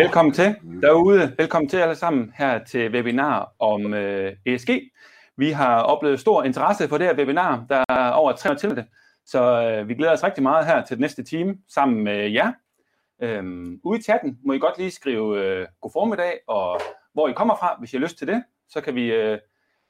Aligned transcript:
Velkommen 0.00 0.34
til 0.34 0.56
derude. 0.82 1.34
Velkommen 1.38 1.68
til 1.68 1.76
alle 1.76 1.94
sammen 1.94 2.32
her 2.36 2.64
til 2.64 2.92
webinar 2.94 3.52
om 3.58 3.94
øh, 3.94 4.36
ESG. 4.46 4.70
Vi 5.36 5.50
har 5.50 5.82
oplevet 5.82 6.20
stor 6.20 6.42
interesse 6.42 6.88
for 6.88 6.98
det 6.98 7.06
her 7.06 7.16
webinar. 7.16 7.64
Der 7.68 7.84
er 7.88 8.10
over 8.10 8.32
300 8.32 8.60
til 8.60 8.76
det, 8.76 8.86
så 9.26 9.42
øh, 9.42 9.88
vi 9.88 9.94
glæder 9.94 10.12
os 10.12 10.24
rigtig 10.24 10.42
meget 10.42 10.66
her 10.66 10.84
til 10.84 10.96
det 10.96 11.00
næste 11.00 11.22
time 11.24 11.58
sammen 11.68 12.04
med 12.04 12.30
jer. 12.30 12.52
Øhm, 13.22 13.80
ude 13.84 13.98
i 13.98 14.02
chatten 14.02 14.38
må 14.44 14.52
I 14.52 14.58
godt 14.58 14.78
lige 14.78 14.90
skrive 14.90 15.44
øh, 15.44 15.66
god 15.80 15.90
formiddag 15.92 16.38
og 16.48 16.80
hvor 17.12 17.28
I 17.28 17.32
kommer 17.32 17.56
fra, 17.56 17.76
hvis 17.78 17.92
I 17.92 17.96
har 17.96 18.02
lyst 18.02 18.18
til 18.18 18.26
det. 18.26 18.44
Så 18.68 18.80
kan 18.80 18.94
vi 18.94 19.12
øh, 19.12 19.38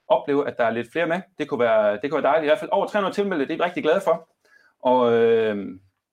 opleve, 0.08 0.48
at 0.48 0.58
der 0.58 0.64
er 0.64 0.70
lidt 0.70 0.92
flere 0.92 1.06
med. 1.06 1.20
Det 1.38 1.48
kunne 1.48 1.60
være, 1.60 1.98
det 2.02 2.10
kunne 2.10 2.22
være 2.22 2.32
dejligt. 2.32 2.44
I 2.44 2.50
hvert 2.50 2.60
fald 2.60 2.70
over 2.72 2.86
300 2.86 3.14
tilmeldte, 3.14 3.46
det 3.46 3.52
er 3.52 3.56
vi 3.56 3.62
rigtig 3.62 3.82
glade 3.82 4.00
for. 4.04 4.28
Og 4.82 5.12
øh, 5.12 5.66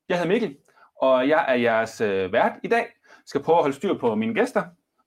jeg 0.09 0.18
hedder 0.18 0.34
Mikkel, 0.34 0.57
og 1.02 1.29
jeg 1.29 1.45
er 1.48 1.55
jeres 1.55 2.02
øh, 2.02 2.34
vært 2.34 2.54
i 2.64 2.68
dag 2.68 2.86
skal 3.28 3.44
prøve 3.44 3.57
at 3.57 3.64
holde 3.64 3.75
styr 3.75 3.98
på 3.98 4.16
mine 4.16 4.34
gæster, 4.34 4.64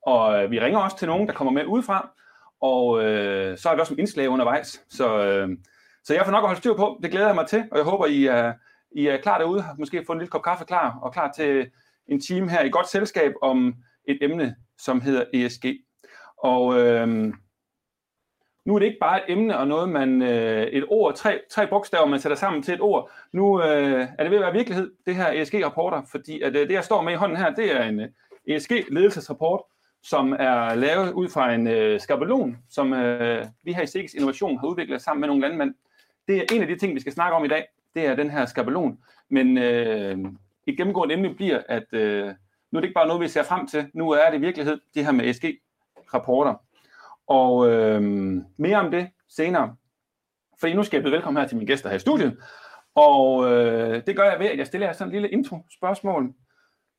og 0.06 0.42
øh, 0.42 0.50
vi 0.50 0.60
ringer 0.60 0.78
også 0.78 0.98
til 0.98 1.08
nogen, 1.08 1.26
der 1.26 1.34
kommer 1.34 1.52
med 1.52 1.64
udefra, 1.66 2.10
og 2.60 3.04
øh, 3.04 3.58
så 3.58 3.68
har 3.68 3.74
vi 3.74 3.80
også 3.80 3.94
en 3.94 4.00
indslag 4.00 4.28
undervejs. 4.28 4.84
Så, 4.90 5.24
øh, 5.24 5.48
så 6.04 6.14
jeg 6.14 6.24
får 6.24 6.32
nok 6.32 6.42
at 6.42 6.48
holde 6.48 6.60
styr 6.60 6.76
på, 6.76 7.00
det 7.02 7.10
glæder 7.10 7.26
jeg 7.26 7.34
mig 7.34 7.46
til, 7.46 7.64
og 7.70 7.78
jeg 7.78 7.84
håber, 7.84 8.06
I 8.06 8.26
er, 8.26 8.52
I 8.92 9.06
er 9.06 9.20
klar 9.20 9.38
derude, 9.38 9.62
har 9.62 9.74
måske 9.78 10.04
fået 10.06 10.16
en 10.16 10.20
lille 10.20 10.30
kop 10.30 10.42
kaffe 10.42 10.64
klar, 10.64 10.98
og 11.02 11.12
klar 11.12 11.32
til 11.32 11.70
en 12.08 12.20
time 12.20 12.50
her 12.50 12.62
i 12.62 12.70
godt 12.70 12.88
selskab 12.88 13.32
om 13.42 13.74
et 14.08 14.18
emne, 14.20 14.56
som 14.78 15.00
hedder 15.00 15.24
ESG. 15.34 15.64
Og 16.38 16.80
øh, 16.80 17.32
nu 18.64 18.74
er 18.74 18.78
det 18.78 18.86
ikke 18.86 18.98
bare 19.00 19.30
et 19.30 19.32
emne 19.32 19.58
og 19.58 19.68
noget, 19.68 19.88
man 19.88 20.22
øh, 20.22 20.66
et 20.66 20.84
ord, 20.88 21.14
tre, 21.14 21.40
tre 21.50 21.66
bogstaver, 21.66 22.06
man 22.06 22.20
sætter 22.20 22.36
sammen 22.36 22.62
til 22.62 22.74
et 22.74 22.80
ord. 22.80 23.10
Nu 23.32 23.62
øh, 23.62 24.08
er 24.18 24.22
det 24.22 24.30
ved 24.30 24.38
at 24.38 24.42
være 24.42 24.52
virkelighed, 24.52 24.90
det 25.06 25.14
her 25.14 25.32
ESG-rapporter, 25.32 26.02
fordi 26.10 26.40
at, 26.40 26.56
øh, 26.56 26.68
det, 26.68 26.74
jeg 26.74 26.84
står 26.84 27.02
med 27.02 27.12
i 27.12 27.16
hånden 27.16 27.38
her, 27.38 27.50
det 27.50 27.76
er 27.76 27.84
en 27.84 28.00
øh, 28.00 28.08
ESG-ledelsesrapport, 28.46 29.62
som 30.02 30.32
er 30.38 30.74
lavet 30.74 31.12
ud 31.12 31.28
fra 31.28 31.54
en 31.54 31.66
øh, 31.66 32.00
skabelon, 32.00 32.58
som 32.70 32.92
øh, 32.92 33.46
vi 33.62 33.72
her 33.72 33.82
i 33.82 33.86
SIGS 33.86 34.14
Innovation 34.14 34.58
har 34.58 34.66
udviklet 34.66 35.02
sammen 35.02 35.20
med 35.20 35.28
nogle 35.28 35.42
landmænd. 35.42 35.74
Det 36.28 36.36
er 36.36 36.44
en 36.52 36.62
af 36.62 36.68
de 36.68 36.78
ting, 36.78 36.94
vi 36.94 37.00
skal 37.00 37.12
snakke 37.12 37.36
om 37.36 37.44
i 37.44 37.48
dag, 37.48 37.66
det 37.94 38.06
er 38.06 38.14
den 38.16 38.30
her 38.30 38.46
skabelon. 38.46 38.98
Men 39.28 39.58
øh, 39.58 40.18
et 40.66 40.76
gennemgående 40.76 41.14
emne 41.14 41.34
bliver, 41.34 41.62
at 41.68 41.92
øh, 41.92 42.26
nu 42.70 42.76
er 42.76 42.80
det 42.80 42.88
ikke 42.88 42.94
bare 42.94 43.06
noget, 43.06 43.22
vi 43.22 43.28
ser 43.28 43.42
frem 43.42 43.66
til, 43.66 43.86
nu 43.94 44.10
er 44.10 44.30
det 44.30 44.40
virkelighed, 44.40 44.80
det 44.94 45.04
her 45.04 45.12
med 45.12 45.24
ESG-rapporter. 45.24 46.54
Og 47.30 47.68
øh, 47.68 48.02
mere 48.56 48.76
om 48.76 48.90
det 48.90 49.08
senere. 49.28 49.76
Fordi 50.60 50.74
nu 50.74 50.82
skal 50.82 50.96
jeg 50.96 51.04
byde 51.04 51.12
velkommen 51.12 51.40
her 51.40 51.48
til 51.48 51.56
mine 51.56 51.66
gæster 51.66 51.88
her 51.88 51.96
i 51.96 51.98
studiet. 51.98 52.36
Og 52.94 53.52
øh, 53.52 54.06
det 54.06 54.16
gør 54.16 54.30
jeg 54.30 54.40
ved, 54.40 54.46
at 54.46 54.58
jeg 54.58 54.66
stiller 54.66 54.86
jer 54.86 54.92
sådan 54.92 55.08
en 55.08 55.12
lille 55.12 55.28
intro-spørgsmål, 55.28 56.32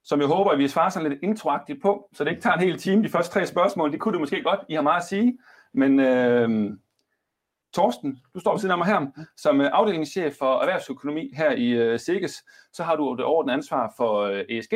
som 0.03 0.19
jeg 0.19 0.27
håber, 0.27 0.51
at 0.51 0.57
vi 0.57 0.67
svarer 0.67 0.89
sådan 0.89 1.09
lidt 1.09 1.23
introagtigt 1.23 1.81
på, 1.81 2.09
så 2.13 2.23
det 2.23 2.29
ikke 2.29 2.41
tager 2.41 2.53
en 2.53 2.63
hel 2.63 2.77
time. 2.77 3.03
De 3.03 3.09
første 3.09 3.33
tre 3.33 3.45
spørgsmål, 3.45 3.91
det 3.91 3.99
kunne 3.99 4.13
du 4.13 4.19
måske 4.19 4.43
godt. 4.43 4.59
I 4.69 4.73
har 4.73 4.81
meget 4.81 5.01
at 5.01 5.07
sige. 5.07 5.37
Men 5.73 5.99
øh, 5.99 6.71
Torsten, 7.73 8.19
du 8.33 8.39
står 8.39 8.51
ved 8.51 8.59
siden 8.59 8.71
af 8.71 8.77
mig 8.77 8.87
her, 8.87 9.25
som 9.37 9.61
øh, 9.61 9.69
afdelingschef 9.73 10.35
for 10.39 10.59
erhvervsøkonomi 10.59 11.33
her 11.35 11.51
i 11.51 11.69
øh, 11.69 11.99
SIGES, 11.99 12.43
så 12.73 12.83
har 12.83 12.95
du 12.95 13.15
det 13.15 13.25
overordnede 13.25 13.57
ansvar 13.57 13.93
for 13.97 14.19
øh, 14.19 14.45
ESG 14.49 14.73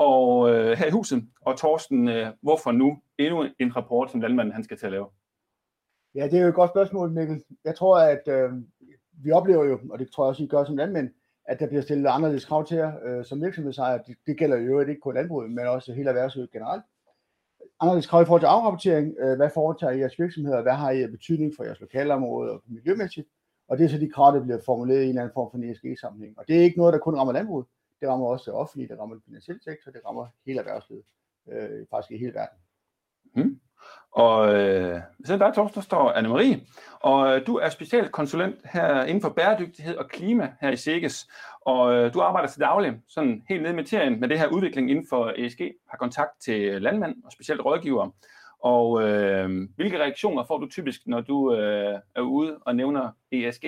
og 0.00 0.50
øh, 0.50 0.78
her 0.78 0.86
i 0.86 0.90
huset. 0.90 1.22
Og 1.40 1.58
Torsten, 1.58 2.08
øh, 2.08 2.26
hvorfor 2.42 2.72
nu 2.72 2.98
endnu 3.18 3.46
en 3.58 3.76
rapport, 3.76 4.10
som 4.10 4.20
landmanden 4.20 4.54
han 4.54 4.64
skal 4.64 4.76
til 4.78 4.86
at 4.86 4.92
lave? 4.92 5.08
Ja, 6.14 6.24
det 6.24 6.38
er 6.38 6.42
jo 6.42 6.48
et 6.48 6.54
godt 6.54 6.70
spørgsmål, 6.70 7.10
Mikkel. 7.10 7.44
Jeg 7.64 7.74
tror, 7.76 7.98
at 7.98 8.28
øh, 8.28 8.50
vi 9.24 9.30
oplever 9.30 9.64
jo, 9.64 9.80
og 9.90 9.98
det 9.98 10.10
tror 10.10 10.24
jeg 10.24 10.28
også, 10.28 10.42
I 10.42 10.46
gør 10.46 10.64
som 10.64 10.76
landmænd, 10.76 11.10
at 11.44 11.60
der 11.60 11.66
bliver 11.66 11.82
stillet 11.82 12.08
anderledes 12.08 12.44
krav 12.44 12.66
til 12.66 12.76
jer 12.76 12.92
øh, 13.04 13.24
som 13.24 13.42
virksomhedsejer. 13.42 13.98
Det, 13.98 14.16
det 14.26 14.38
gælder 14.38 14.56
jo 14.56 14.80
ikke 14.80 15.00
kun 15.00 15.14
landbruget, 15.14 15.50
men 15.50 15.66
også 15.66 15.92
hele 15.92 16.08
erhvervslivet 16.08 16.50
generelt. 16.50 16.82
Anderledes 17.80 18.06
krav 18.06 18.22
i 18.22 18.24
forhold 18.24 18.42
til 18.42 18.46
afrapportering. 18.46 19.14
Øh, 19.18 19.36
hvad 19.36 19.50
foretager 19.54 19.92
I 19.92 19.98
jeres 19.98 20.18
virksomheder? 20.18 20.62
Hvad 20.62 20.72
har 20.72 20.90
I 20.90 21.02
af 21.02 21.10
betydning 21.10 21.52
for 21.56 21.64
jeres 21.64 21.80
lokalområde 21.80 22.50
og 22.50 22.62
miljømæssigt? 22.66 23.28
Og 23.68 23.78
det 23.78 23.84
er 23.84 23.88
så 23.88 23.98
de 23.98 24.10
krav, 24.10 24.34
der 24.34 24.42
bliver 24.42 24.58
formuleret 24.66 25.00
i 25.00 25.02
en 25.02 25.08
eller 25.08 25.22
anden 25.22 25.34
form 25.34 25.50
for 25.50 25.70
ESG-sammenhæng. 25.70 26.38
Og 26.38 26.44
det 26.48 26.56
er 26.56 26.62
ikke 26.62 26.78
noget, 26.78 26.92
der 26.92 26.98
kun 26.98 27.18
rammer 27.18 27.32
landbruget. 27.32 27.66
Det 28.00 28.08
rammer 28.08 28.26
også 28.26 28.50
det 28.50 28.58
offentlige, 28.58 28.88
det 28.88 28.98
rammer 28.98 29.14
den 29.14 29.22
finansielle 29.26 29.62
sektor, 29.62 29.90
det 29.90 30.00
rammer 30.06 30.26
hele 30.46 30.58
erhvervslivet, 30.58 31.04
øh, 31.48 31.86
faktisk 31.90 32.10
i 32.10 32.18
hele 32.18 32.34
verden. 32.34 32.58
Mm. 33.34 33.60
Og 34.12 34.54
øh, 34.54 35.00
selv 35.24 35.40
dig, 35.40 35.52
Torsten, 35.54 35.74
der 35.74 35.80
står 35.80 36.12
Anne-Marie, 36.12 36.58
og 37.00 37.36
øh, 37.36 37.46
du 37.46 37.56
er 37.56 37.68
specialkonsulent 37.68 38.56
her 38.64 39.04
inden 39.04 39.22
for 39.22 39.28
bæredygtighed 39.28 39.96
og 39.96 40.08
klima 40.08 40.52
her 40.60 40.70
i 40.70 40.76
SEGES, 40.76 41.28
og 41.60 41.94
øh, 41.94 42.14
du 42.14 42.20
arbejder 42.20 42.48
til 42.48 42.60
daglig 42.60 43.00
sådan 43.08 43.42
helt 43.48 43.62
ned 43.62 43.70
i 43.70 43.74
materien 43.74 44.20
med 44.20 44.28
det 44.28 44.38
her 44.38 44.48
udvikling 44.48 44.90
inden 44.90 45.06
for 45.08 45.32
ESG, 45.36 45.60
har 45.90 45.98
kontakt 45.98 46.30
til 46.44 46.82
landmænd 46.82 47.24
og 47.24 47.32
specielt 47.32 47.64
rådgivere. 47.64 48.12
Og 48.62 49.02
øh, 49.02 49.68
hvilke 49.76 49.98
reaktioner 49.98 50.44
får 50.44 50.58
du 50.58 50.68
typisk, 50.68 51.00
når 51.06 51.20
du 51.20 51.54
øh, 51.54 51.98
er 52.14 52.20
ude 52.20 52.58
og 52.66 52.76
nævner 52.76 53.10
ESG? 53.32 53.64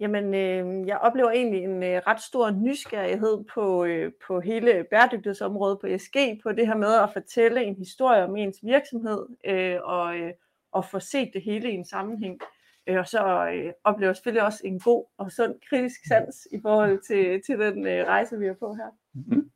Jamen, 0.00 0.34
øh, 0.34 0.86
jeg 0.88 0.98
oplever 0.98 1.30
egentlig 1.30 1.64
en 1.64 1.82
øh, 1.82 2.02
ret 2.06 2.20
stor 2.20 2.50
nysgerrighed 2.50 3.44
på, 3.54 3.84
øh, 3.84 4.12
på 4.26 4.40
hele 4.40 4.84
bæredygtighedsområdet 4.90 5.78
på 5.80 5.86
ESG, 5.86 6.16
på 6.42 6.52
det 6.52 6.66
her 6.66 6.76
med 6.76 6.94
at 6.94 7.12
fortælle 7.12 7.64
en 7.64 7.76
historie 7.76 8.24
om 8.24 8.36
ens 8.36 8.58
virksomhed, 8.62 9.26
øh, 9.46 9.78
og, 9.82 10.16
øh, 10.16 10.32
og 10.72 10.84
få 10.84 11.00
set 11.00 11.30
det 11.34 11.42
hele 11.42 11.70
i 11.70 11.74
en 11.74 11.84
sammenhæng. 11.84 12.40
Øh, 12.86 12.98
og 12.98 13.06
så 13.06 13.48
øh, 13.54 13.72
oplever 13.84 14.08
jeg 14.08 14.16
selvfølgelig 14.16 14.44
også 14.44 14.60
en 14.64 14.80
god 14.80 15.04
og 15.18 15.32
sund 15.32 15.54
kritisk 15.68 16.00
sans 16.08 16.48
i 16.52 16.58
forhold 16.62 17.00
til, 17.06 17.42
til 17.46 17.58
den 17.58 17.86
øh, 17.86 18.06
rejse, 18.06 18.38
vi 18.38 18.46
er 18.46 18.54
på 18.54 18.74
her. 18.74 18.90
Mm-hmm. 19.14 19.50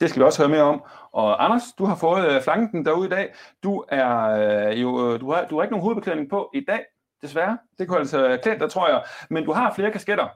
Det 0.00 0.10
skal 0.10 0.20
vi 0.20 0.24
også 0.24 0.42
høre 0.42 0.48
mere 0.48 0.62
om. 0.62 0.82
Og 1.12 1.44
Anders, 1.44 1.62
du 1.78 1.84
har 1.84 1.96
fået 1.96 2.32
øh, 2.32 2.42
flanken 2.42 2.84
derude 2.84 3.06
i 3.06 3.10
dag. 3.10 3.34
Du 3.62 3.84
er 3.88 4.10
øh, 4.18 4.82
jo 4.82 4.88
øh, 5.12 5.20
du 5.20 5.32
har, 5.32 5.46
du 5.46 5.56
har 5.56 5.62
ikke 5.62 5.72
nogen 5.72 5.84
hovedbeklædning 5.84 6.30
på 6.30 6.50
i 6.54 6.64
dag, 6.64 6.84
desværre. 7.22 7.58
Det 7.78 7.88
kunne 7.88 7.98
altså 7.98 8.38
klædt 8.42 8.60
dig, 8.60 8.70
tror 8.70 8.88
jeg. 8.88 9.02
Men 9.30 9.44
du 9.44 9.52
har 9.52 9.74
flere 9.74 9.92
kasketter. 9.92 10.28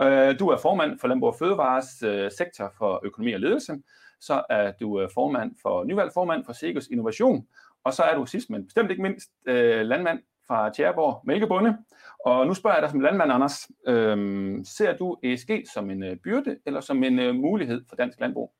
Øh, 0.00 0.38
du 0.38 0.48
er 0.48 0.56
formand 0.56 0.98
for 0.98 1.08
Landbrug 1.08 1.28
og 1.28 1.36
Fødevares 1.38 2.02
øh, 2.02 2.30
sektor 2.38 2.72
for 2.78 3.00
økonomi 3.04 3.32
og 3.32 3.40
ledelse. 3.40 3.76
Så 4.20 4.42
er 4.50 4.72
du 4.80 5.00
øh, 5.00 5.08
formand 5.14 5.52
for 5.62 5.84
nyvalgt 5.84 6.14
formand 6.14 6.44
for 6.44 6.52
Segus 6.52 6.86
Innovation. 6.86 7.46
Og 7.84 7.92
så 7.92 8.02
er 8.02 8.14
du 8.14 8.26
sidst, 8.26 8.50
men 8.50 8.64
bestemt 8.64 8.90
ikke 8.90 9.02
mindst, 9.02 9.30
landmand 9.46 10.18
fra 10.48 10.70
Tjæreborg 10.70 11.20
Mælkebunde. 11.26 11.78
Og 12.24 12.46
nu 12.46 12.54
spørger 12.54 12.76
jeg 12.76 12.82
dig 12.82 12.90
som 12.90 13.00
landmand, 13.00 13.32
Anders. 13.32 13.70
Øhm, 13.86 14.64
ser 14.64 14.96
du 14.96 15.16
ESG 15.22 15.50
som 15.74 15.90
en 15.90 16.18
byrde 16.24 16.56
eller 16.66 16.80
som 16.80 17.04
en 17.04 17.40
mulighed 17.40 17.84
for 17.88 17.96
dansk 17.96 18.20
landbrug? 18.20 18.52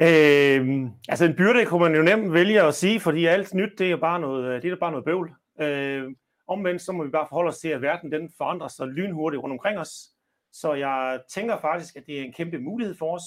Øh, 0.00 0.90
altså 1.08 1.24
en 1.24 1.36
byrde 1.36 1.66
kunne 1.66 1.80
man 1.80 1.94
jo 1.94 2.02
nemt 2.02 2.32
vælge 2.32 2.62
at 2.62 2.74
sige, 2.74 3.00
fordi 3.00 3.26
alt 3.26 3.54
nyt, 3.54 3.78
det 3.78 3.90
er 3.90 3.96
bare 3.96 4.20
noget, 4.20 4.62
det 4.62 4.72
er 4.72 4.76
bare 4.76 4.90
noget 4.90 5.04
bøvl. 5.04 5.30
Øh, 5.60 6.10
omvendt 6.48 6.82
så 6.82 6.92
må 6.92 7.04
vi 7.04 7.10
bare 7.10 7.26
forholde 7.28 7.48
os 7.48 7.58
til, 7.58 7.68
at 7.68 7.82
verden 7.82 8.12
den 8.12 8.30
forandrer 8.38 8.68
sig 8.68 8.86
lynhurtigt 8.86 9.42
rundt 9.42 9.52
omkring 9.52 9.78
os. 9.78 10.08
Så 10.52 10.74
jeg 10.74 11.20
tænker 11.34 11.58
faktisk, 11.58 11.96
at 11.96 12.06
det 12.06 12.20
er 12.20 12.24
en 12.24 12.32
kæmpe 12.32 12.58
mulighed 12.58 12.94
for 12.94 13.14
os, 13.14 13.22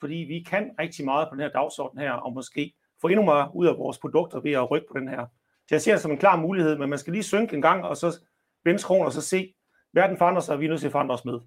fordi 0.00 0.14
vi 0.14 0.44
kan 0.50 0.70
rigtig 0.78 1.04
meget 1.04 1.28
på 1.28 1.34
den 1.34 1.42
her 1.42 1.50
dagsorden 1.50 1.98
her, 1.98 2.12
og 2.12 2.32
måske 2.32 2.74
få 3.00 3.08
endnu 3.08 3.24
mere 3.24 3.50
ud 3.54 3.66
af 3.66 3.78
vores 3.78 3.98
produkter 3.98 4.40
ved 4.40 4.52
at 4.52 4.70
rykke 4.70 4.86
på 4.92 4.98
den 4.98 5.08
her. 5.08 5.26
Så 5.68 5.74
jeg 5.74 5.80
ser 5.80 5.92
det 5.92 6.00
som 6.00 6.10
en 6.10 6.18
klar 6.18 6.36
mulighed, 6.36 6.78
men 6.78 6.90
man 6.90 6.98
skal 6.98 7.12
lige 7.12 7.22
synke 7.22 7.56
en 7.56 7.62
gang, 7.62 7.84
og 7.84 7.96
så 7.96 8.20
vende 8.64 8.78
skroen, 8.78 9.06
og 9.06 9.12
så 9.12 9.20
se, 9.20 9.54
verden 9.92 10.16
forandrer 10.16 10.40
sig, 10.40 10.54
og 10.54 10.60
vi 10.60 10.64
er 10.64 10.68
nødt 10.68 10.80
til 10.80 10.88
at 10.88 10.92
forandre 10.92 11.14
os 11.14 11.24
med. 11.24 11.40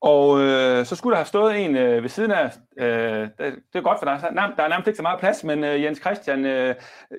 Og 0.00 0.40
øh, 0.40 0.86
så 0.86 0.96
skulle 0.96 1.12
der 1.12 1.16
have 1.16 1.26
stået 1.26 1.64
en 1.64 1.76
øh, 1.76 2.02
ved 2.02 2.08
siden 2.08 2.30
af, 2.30 2.56
øh, 2.76 3.22
det, 3.22 3.38
det 3.38 3.78
er 3.78 3.80
godt 3.80 3.98
for 3.98 4.04
dig, 4.04 4.20
der 4.56 4.62
er 4.62 4.68
nærmest 4.68 4.88
ikke 4.88 4.96
så 4.96 5.02
meget 5.02 5.20
plads, 5.20 5.44
men 5.44 5.64
øh, 5.64 5.82
Jens 5.82 5.98
Christian, 5.98 6.44
øh, 6.44 6.74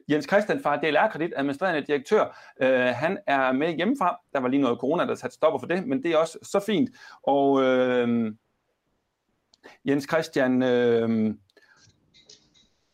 Jens 0.10 0.26
Christian 0.26 0.62
fra 0.64 0.78
DLR 0.78 1.12
Kredit, 1.12 1.34
administrerende 1.36 1.88
direktør, 1.88 2.38
øh, 2.62 2.86
han 2.86 3.18
er 3.28 3.52
med 3.52 3.76
hjemmefra. 3.76 4.20
Der 4.34 4.40
var 4.40 4.48
lige 4.48 4.62
noget 4.62 4.80
corona, 4.80 5.06
der 5.06 5.16
satte 5.16 5.36
stopper 5.36 5.60
for 5.60 5.68
det, 5.68 5.88
men 5.88 6.04
det 6.04 6.12
er 6.12 6.18
også 6.18 6.38
så 6.44 6.60
fint. 6.66 6.90
Og 7.24 7.64
øh, 7.64 8.34
Jens 9.86 10.08
Christian, 10.10 10.64
øh, 10.64 11.34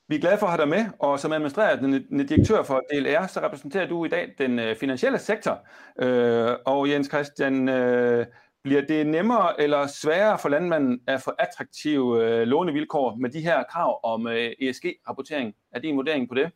vi 0.10 0.16
er 0.16 0.20
glade 0.20 0.38
for 0.38 0.48
at 0.48 0.52
have 0.52 0.62
dig 0.62 0.70
med, 0.70 0.86
og 1.00 1.20
som 1.20 1.34
administrerende 1.34 2.28
direktør 2.28 2.64
for 2.64 2.82
DLR, 2.92 3.28
så 3.28 3.40
repræsenterer 3.40 3.88
du 3.88 4.06
i 4.06 4.10
dag 4.10 4.34
den 4.38 4.60
øh, 4.60 4.76
finansielle 4.76 5.20
sektor. 5.20 5.68
Øh, 6.02 6.56
og 6.66 6.90
Jens 6.90 7.08
Christian, 7.08 7.70
øh, 7.70 8.26
bliver 8.68 8.82
det 8.82 9.08
nemmere 9.08 9.62
eller 9.62 9.88
sværere 9.88 10.40
for 10.40 10.50
landmanden 10.50 11.00
at 11.08 11.22
få 11.22 11.32
attraktive 11.40 12.24
øh, 12.24 12.48
lånevilkår 12.48 13.16
med 13.16 13.30
de 13.30 13.42
her 13.42 13.64
krav 13.72 14.00
om 14.04 14.28
øh, 14.28 14.52
ESG-rapportering? 14.62 15.54
Er 15.72 15.80
din 15.80 15.96
vurdering 15.96 16.30
på 16.30 16.36
det? 16.36 16.52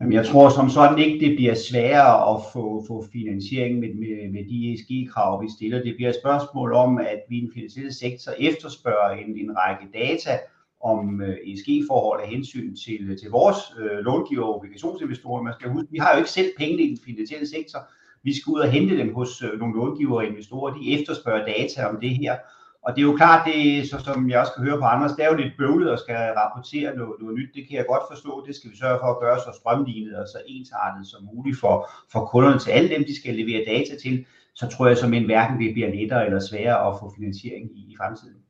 Jamen, 0.00 0.12
jeg 0.12 0.26
tror 0.26 0.48
som 0.48 0.70
sådan 0.70 0.98
ikke, 0.98 1.26
det 1.26 1.36
bliver 1.36 1.54
sværere 1.54 2.34
at 2.34 2.40
få, 2.52 2.84
få 2.88 3.04
finansiering 3.12 3.78
med, 3.78 3.94
med, 3.94 4.32
med 4.32 4.44
de 4.50 4.72
ESG-krav, 4.72 5.42
vi 5.42 5.48
stiller. 5.56 5.82
Det 5.82 5.94
bliver 5.96 6.10
et 6.10 6.20
spørgsmål 6.22 6.72
om, 6.72 6.98
at 6.98 7.20
vi 7.28 7.36
i 7.38 7.40
den 7.40 7.50
finansielle 7.54 7.94
sektor 7.94 8.32
efterspørger 8.38 9.10
en, 9.10 9.38
en 9.38 9.56
række 9.56 9.86
data 9.94 10.38
om 10.80 11.20
øh, 11.22 11.36
ESG-forhold 11.46 12.22
af 12.22 12.28
hensyn 12.28 12.76
til, 12.76 13.18
til 13.20 13.30
vores 13.30 13.58
øh, 13.78 13.98
långiver 13.98 14.44
og 14.44 14.56
obligationsinvestorer. 14.56 15.42
Man 15.42 15.54
skal 15.58 15.70
huske, 15.70 15.88
vi 15.90 15.98
har 15.98 16.12
jo 16.12 16.18
ikke 16.18 16.30
selv 16.30 16.52
penge 16.58 16.82
i 16.82 16.88
den 16.88 16.98
finansielle 17.04 17.46
sektor, 17.46 17.78
vi 18.22 18.40
skal 18.40 18.50
ud 18.50 18.60
og 18.60 18.70
hente 18.70 18.96
dem 18.96 19.14
hos 19.14 19.42
øh, 19.42 19.58
nogle 19.58 19.74
långiver 19.76 20.16
og 20.16 20.26
investorer. 20.26 20.74
De 20.74 21.00
efterspørger 21.00 21.44
data 21.44 21.86
om 21.86 22.00
det 22.00 22.10
her. 22.10 22.36
Og 22.82 22.96
det 22.96 23.02
er 23.02 23.06
jo 23.06 23.16
klart, 23.16 23.46
det, 23.46 23.90
så, 23.90 23.98
som 23.98 24.30
jeg 24.30 24.40
også 24.40 24.52
kan 24.52 24.64
høre 24.64 24.78
på 24.78 24.84
andre, 24.84 25.08
det 25.08 25.24
er 25.24 25.30
jo 25.30 25.36
lidt 25.36 25.56
bøvlet 25.58 25.90
at 25.90 25.98
skal 25.98 26.16
rapportere 26.16 26.96
noget, 26.96 27.20
noget 27.20 27.38
nyt. 27.38 27.54
Det 27.54 27.68
kan 27.68 27.76
jeg 27.76 27.86
godt 27.86 28.02
forstå. 28.10 28.44
Det 28.46 28.56
skal 28.56 28.70
vi 28.70 28.76
sørge 28.76 28.98
for 28.98 29.06
at 29.06 29.20
gøre 29.20 29.38
så 29.38 29.52
strømlignet 29.60 30.16
og 30.16 30.28
så 30.28 30.38
ensartet 30.46 31.06
som 31.06 31.28
muligt 31.34 31.60
for, 31.60 31.90
for 32.12 32.26
kunderne 32.26 32.58
til 32.58 32.70
alle 32.70 32.88
dem, 32.88 33.04
de 33.04 33.20
skal 33.20 33.34
levere 33.34 33.64
data 33.66 33.96
til. 34.02 34.26
Så 34.54 34.68
tror 34.68 34.86
jeg 34.86 34.98
som 34.98 35.14
en 35.14 35.24
hverken 35.24 35.60
det 35.60 35.72
bliver 35.74 35.94
lettere 35.94 36.26
eller 36.26 36.40
sværere 36.40 36.88
at 36.88 36.98
få 37.00 37.12
finansiering 37.16 37.70
i, 37.78 37.92
i 37.92 37.96
fremtiden. 37.96 38.42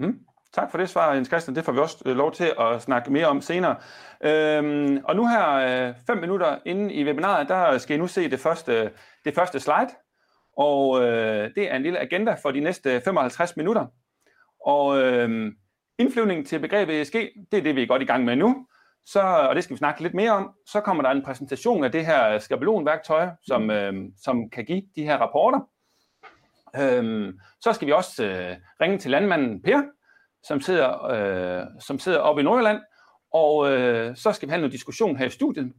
Mm. 0.00 0.31
Tak 0.54 0.70
for 0.70 0.78
det 0.78 0.88
svar, 0.88 1.14
Jens 1.14 1.28
Christian. 1.28 1.56
Det 1.56 1.64
får 1.64 1.72
vi 1.72 1.78
også 1.78 2.02
øh, 2.06 2.16
lov 2.16 2.32
til 2.32 2.52
at 2.60 2.82
snakke 2.82 3.12
mere 3.12 3.26
om 3.26 3.40
senere. 3.40 3.76
Øhm, 4.24 4.98
og 5.04 5.16
nu 5.16 5.26
her, 5.26 5.50
øh, 5.52 5.94
fem 6.06 6.18
minutter 6.18 6.58
inde 6.66 6.94
i 6.94 7.04
webinaret, 7.04 7.48
der 7.48 7.78
skal 7.78 7.96
I 7.96 7.98
nu 7.98 8.06
se 8.06 8.30
det 8.30 8.40
første, 8.40 8.90
det 9.24 9.34
første 9.34 9.60
slide. 9.60 9.88
Og 10.56 11.02
øh, 11.02 11.50
det 11.54 11.70
er 11.72 11.76
en 11.76 11.82
lille 11.82 11.98
agenda 11.98 12.36
for 12.42 12.50
de 12.50 12.60
næste 12.60 13.00
55 13.00 13.56
minutter. 13.56 13.86
Og 14.66 15.02
øh, 15.02 15.52
indflyvningen 15.98 16.46
til 16.46 16.58
begrebet 16.58 17.00
ESG, 17.00 17.14
det 17.52 17.58
er 17.58 17.62
det, 17.62 17.76
vi 17.76 17.82
er 17.82 17.86
godt 17.86 18.02
i 18.02 18.06
gang 18.06 18.24
med 18.24 18.36
nu. 18.36 18.66
Så, 19.06 19.20
og 19.20 19.54
det 19.54 19.64
skal 19.64 19.74
vi 19.74 19.78
snakke 19.78 20.02
lidt 20.02 20.14
mere 20.14 20.30
om. 20.30 20.52
Så 20.66 20.80
kommer 20.80 21.02
der 21.02 21.10
en 21.10 21.24
præsentation 21.24 21.84
af 21.84 21.92
det 21.92 22.06
her 22.06 22.38
skabelonværktøj, 22.38 23.28
som, 23.46 23.70
øh, 23.70 23.94
som 24.24 24.50
kan 24.50 24.64
give 24.64 24.82
de 24.96 25.02
her 25.02 25.16
rapporter. 25.16 25.60
Øh, 26.76 27.34
så 27.60 27.72
skal 27.72 27.86
vi 27.86 27.92
også 27.92 28.24
øh, 28.24 28.56
ringe 28.80 28.98
til 28.98 29.10
landmanden 29.10 29.62
Per, 29.62 29.82
som 30.44 30.60
sidder, 30.60 31.04
øh, 31.04 31.66
som 31.80 31.98
sidder 31.98 32.18
oppe 32.18 32.42
i 32.42 32.44
Nordjylland. 32.44 32.80
Og 33.32 33.72
øh, 33.72 34.16
så 34.16 34.32
skal 34.32 34.48
vi 34.48 34.50
have 34.50 34.60
noget 34.60 34.72
diskussion 34.72 35.16
her 35.16 35.26
i 35.26 35.30
studiet 35.30 35.72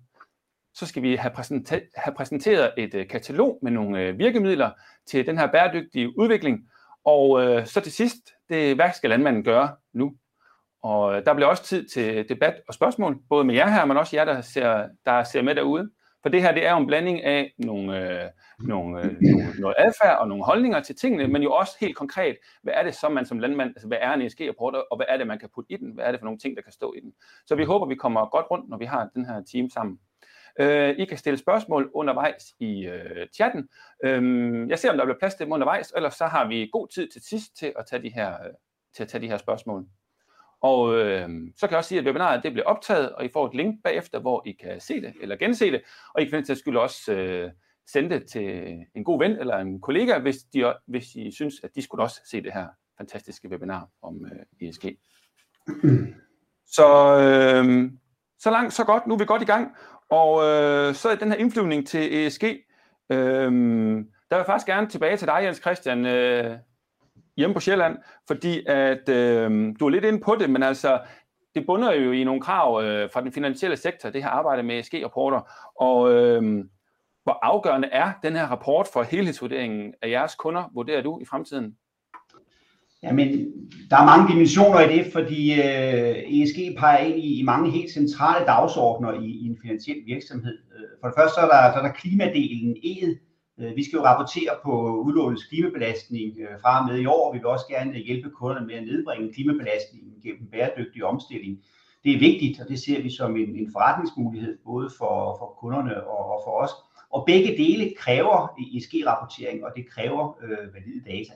så 0.74 0.86
skal 0.86 1.04
vi 1.04 1.16
have, 1.16 1.32
præsenter- 1.32 1.92
have 1.96 2.16
præsenteret 2.16 2.72
et 2.78 2.94
øh, 2.94 3.08
katalog 3.08 3.60
med 3.62 3.72
nogle 3.72 4.02
øh, 4.02 4.20
virkemidler 4.20 4.72
til 5.08 5.26
den 5.26 5.38
her 5.38 5.48
bæredygtige 5.48 6.20
udvikling. 6.20 6.70
Og 7.06 7.44
øh, 7.44 7.66
så 7.66 7.82
til 7.82 7.92
sidst, 7.92 8.18
det, 8.50 8.76
hvad 8.76 8.90
skal 8.94 9.10
landmanden 9.10 9.44
gøre 9.44 9.76
nu? 9.94 10.14
Og 10.84 11.16
øh, 11.16 11.26
der 11.26 11.34
bliver 11.34 11.48
også 11.48 11.64
tid 11.64 11.88
til 11.90 12.30
debat 12.30 12.56
og 12.68 12.74
spørgsmål, 12.74 13.18
både 13.30 13.44
med 13.44 13.56
jer 13.56 13.70
her, 13.70 13.86
men 13.86 13.98
også 13.98 14.16
jer, 14.16 14.26
der 14.26 14.42
ser, 14.42 14.88
der 15.06 15.24
ser 15.24 15.42
med 15.42 15.56
derude. 15.56 15.90
For 16.24 16.30
det 16.30 16.42
her, 16.42 16.52
det 16.52 16.66
er 16.66 16.72
jo 16.72 16.78
en 16.78 16.88
blanding 16.88 17.24
af 17.24 17.54
nogle, 17.58 18.24
øh, 18.24 18.30
nogle, 18.60 19.04
øh, 19.04 19.12
noget 19.60 19.76
adfærd 19.78 20.18
og 20.20 20.28
nogle 20.28 20.44
holdninger 20.44 20.80
til 20.80 20.96
tingene, 20.96 21.28
men 21.28 21.44
jo 21.44 21.54
også 21.54 21.78
helt 21.80 21.96
konkret, 21.96 22.38
hvad 22.62 22.74
er 22.74 22.84
det 22.84 22.96
så, 22.96 23.10
man 23.10 23.26
som 23.26 23.40
landmand, 23.40 23.70
altså 23.70 23.88
hvad 23.88 23.98
er 24.02 24.14
en 24.14 24.22
ESG-rapport, 24.22 24.76
og 24.92 24.98
hvad 24.98 25.06
er 25.10 25.18
det, 25.18 25.28
man 25.28 25.40
kan 25.40 25.50
putte 25.56 25.74
i 25.74 25.78
den? 25.78 25.92
Hvad 25.92 26.06
er 26.06 26.12
det 26.12 26.20
for 26.20 26.26
nogle 26.26 26.40
ting, 26.40 26.56
der 26.56 26.62
kan 26.62 26.72
stå 26.72 26.94
i 26.94 27.00
den? 27.00 27.14
Så 27.46 27.56
vi 27.56 27.64
håber, 27.64 27.86
vi 27.86 27.96
kommer 27.96 28.26
godt 28.26 28.46
rundt, 28.52 28.70
når 28.70 28.78
vi 28.78 28.86
har 28.86 29.10
den 29.16 29.26
her 29.26 29.42
team 29.52 29.70
sammen. 29.70 30.00
Øh, 30.60 30.90
I 30.90 31.06
kan 31.06 31.18
stille 31.18 31.38
spørgsmål 31.38 31.92
undervejs 31.94 32.54
i 32.60 32.86
øh, 32.86 33.28
chatten. 33.34 33.70
Øh, 34.04 34.70
jeg 34.70 34.80
ser, 34.80 34.92
om 34.92 34.98
der 34.98 35.06
bliver 35.06 35.20
plads 35.20 35.36
til 35.36 35.46
dem 35.46 35.54
undervejs, 35.54 35.94
ellers 35.96 36.14
så 36.14 36.26
har 36.26 36.48
vi 36.48 36.70
god 36.72 36.88
tid 36.88 37.08
til 37.10 37.22
sidst 37.22 37.58
til 37.58 37.74
at 37.80 37.86
tage 37.86 38.02
de 38.02 38.10
her, 38.10 38.34
øh, 38.34 38.54
til 38.96 39.04
at 39.04 39.10
tage 39.10 39.22
de 39.22 39.28
her 39.28 39.38
spørgsmål. 39.38 39.86
Og 40.64 40.96
øh, 40.96 41.30
så 41.58 41.68
kan 41.68 41.72
jeg 41.72 41.78
også 41.78 41.88
sige, 41.88 42.00
at 42.00 42.06
webinaret 42.06 42.44
det 42.44 42.52
bliver 42.52 42.66
optaget, 42.66 43.12
og 43.12 43.26
I 43.26 43.30
får 43.34 43.48
et 43.48 43.54
link 43.54 43.84
bagefter, 43.84 44.20
hvor 44.20 44.44
I 44.46 44.52
kan 44.52 44.80
se 44.80 45.02
det 45.02 45.14
eller 45.22 45.36
gense 45.36 45.72
det, 45.72 45.82
og 46.16 46.22
I 46.22 46.26
kan 46.26 46.44
til 46.44 46.56
skyld 46.56 46.78
også 46.78 47.14
øh, 47.14 47.52
sende 47.92 48.10
det 48.10 48.26
til 48.30 48.78
en 48.96 49.04
god 49.04 49.20
ven 49.20 49.32
eller 49.32 49.58
en 49.58 49.82
kollega, 49.82 50.20
hvis, 50.20 50.38
de, 50.54 50.74
hvis 50.88 51.16
I 51.16 51.32
synes, 51.32 51.56
at 51.64 51.70
de 51.76 51.82
skulle 51.82 52.04
også 52.04 52.22
se 52.32 52.44
det 52.44 52.54
her 52.54 52.68
fantastiske 52.98 53.50
webinar 53.50 53.88
om 54.02 54.26
øh, 54.26 54.68
ESG. 54.70 54.86
Så, 56.76 56.88
øh, 57.20 57.92
så 58.40 58.52
langt, 58.52 58.74
så 58.74 58.84
godt. 58.84 59.08
Nu 59.08 59.14
er 59.14 59.18
vi 59.18 59.26
godt 59.26 59.42
i 59.42 59.46
gang. 59.46 59.76
Og 60.10 60.44
øh, 60.44 60.94
så 60.94 61.10
er 61.10 61.16
den 61.16 61.32
her 61.32 61.38
indflyvning 61.38 61.88
til 61.88 62.26
ESG, 62.26 62.44
øh, 63.10 63.52
der 64.30 64.36
vil 64.36 64.42
jeg 64.42 64.46
faktisk 64.46 64.68
gerne 64.68 64.90
tilbage 64.90 65.18
til 65.18 65.28
dig, 65.28 65.40
Jens 65.44 65.58
Christian, 65.58 66.06
øh, 66.06 66.58
hjemme 67.38 67.54
på 67.54 67.60
Sjælland, 67.60 67.98
fordi 68.28 68.66
at 68.66 69.10
øh, 69.10 69.76
du 69.80 69.86
er 69.86 69.90
lidt 69.90 70.06
inde 70.06 70.20
på 70.20 70.36
det, 70.40 70.50
men 70.50 70.64
altså, 70.64 71.00
det 71.56 71.66
bunder 71.66 71.94
jo 71.94 72.12
i 72.12 72.24
nogle 72.24 72.42
krav 72.42 72.84
øh, 72.84 73.10
fra 73.14 73.22
den 73.22 73.32
finansielle 73.32 73.78
sektor, 73.78 74.10
det 74.10 74.24
her 74.24 74.30
arbejde 74.30 74.64
med 74.64 74.80
ESG-rapporter, 74.80 75.42
og 75.80 76.14
øh, 76.14 76.66
hvor 77.24 77.40
afgørende 77.42 77.88
er 77.88 78.12
den 78.24 78.34
her 78.34 78.48
rapport 78.48 78.88
for 78.94 79.04
helhedsvurderingen 79.04 79.94
af 80.02 80.10
jeres 80.10 80.36
kunder, 80.36 80.72
vurderer 80.74 81.02
du 81.02 81.20
i 81.22 81.26
fremtiden? 81.26 81.76
Jamen, 83.04 83.28
der 83.90 83.98
er 83.98 84.06
mange 84.06 84.34
dimensioner 84.34 84.80
i 84.80 84.98
det, 84.98 85.14
fordi 85.14 85.54
øh, 85.54 86.16
ESG 86.34 86.58
peger 86.80 86.98
ind 86.98 87.20
i, 87.20 87.40
i 87.40 87.44
mange 87.44 87.72
helt 87.72 87.92
centrale 87.92 88.46
dagsordner 88.46 89.14
i, 89.14 89.26
i 89.26 89.46
en 89.46 89.58
finansiel 89.62 90.06
virksomhed. 90.06 90.58
Øh, 90.76 90.90
for 91.02 91.08
det 91.08 91.16
første 91.18 91.36
så 91.36 91.42
er 91.42 91.50
der, 91.54 91.74
så 91.74 91.80
er 91.80 91.84
der 91.84 91.94
klimadelen, 91.94 92.76
E'et. 92.78 93.33
Øh, 93.60 93.76
vi 93.76 93.84
skal 93.84 93.98
jo 93.98 94.04
rapportere 94.04 94.54
på 94.64 95.02
udlånets 95.06 95.46
klimabelastning 95.46 96.40
øh, 96.40 96.62
fra 96.62 96.80
og 96.80 96.88
med 96.88 97.00
i 97.00 97.06
år. 97.06 97.34
Vi 97.34 97.38
vil 97.38 97.48
også 97.48 97.66
gerne 97.70 97.98
hjælpe 97.98 98.30
kunderne 98.30 98.68
med 98.68 98.76
at 98.76 98.84
nedbringe 98.84 99.34
klimabelastningen 99.34 100.14
gennem 100.24 100.48
bæredygtig 100.48 101.04
omstilling. 101.04 101.64
Det 102.04 102.16
er 102.16 102.20
vigtigt, 102.20 102.62
og 102.62 102.68
det 102.68 102.80
ser 102.80 103.02
vi 103.02 103.10
som 103.10 103.36
en, 103.36 103.56
en 103.56 103.72
forretningsmulighed, 103.72 104.58
både 104.66 104.90
for, 104.98 105.36
for 105.40 105.58
kunderne 105.60 106.08
og, 106.08 106.26
og 106.34 106.42
for 106.46 106.52
os. 106.52 106.72
Og 107.10 107.24
begge 107.26 107.58
dele 107.58 107.94
kræver 107.98 108.56
ESG-rapportering, 108.60 109.66
og 109.66 109.72
det 109.76 109.90
kræver 109.90 110.38
øh, 110.44 110.74
valide 110.74 111.04
data. 111.06 111.34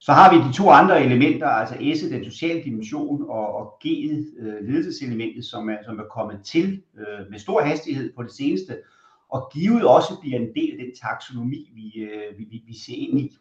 Så 0.00 0.12
har 0.12 0.34
vi 0.34 0.48
de 0.48 0.52
to 0.52 0.70
andre 0.70 1.04
elementer, 1.04 1.46
altså 1.46 1.74
S'et, 1.74 2.14
den 2.14 2.24
sociale 2.24 2.62
dimension, 2.62 3.22
og, 3.28 3.54
og 3.54 3.78
G'et, 3.84 4.40
øh, 4.40 4.68
ledelseselementet, 4.68 5.44
som 5.44 5.68
er, 5.68 5.76
som 5.84 5.98
er 5.98 6.04
kommet 6.04 6.40
til 6.44 6.82
øh, 6.98 7.30
med 7.30 7.38
stor 7.38 7.60
hastighed 7.60 8.12
på 8.16 8.22
det 8.22 8.32
seneste, 8.32 8.76
og 9.28 9.50
givet 9.52 9.84
også 9.84 10.20
bliver 10.20 10.38
en 10.38 10.48
del 10.54 10.70
af 10.72 10.78
den 10.84 10.94
taksonomi, 11.02 11.92
øh, 11.98 12.38
vi, 12.38 12.44
vi, 12.50 12.62
vi 12.66 12.78
ser 12.78 12.94
ind 12.96 13.20
i. 13.20 13.36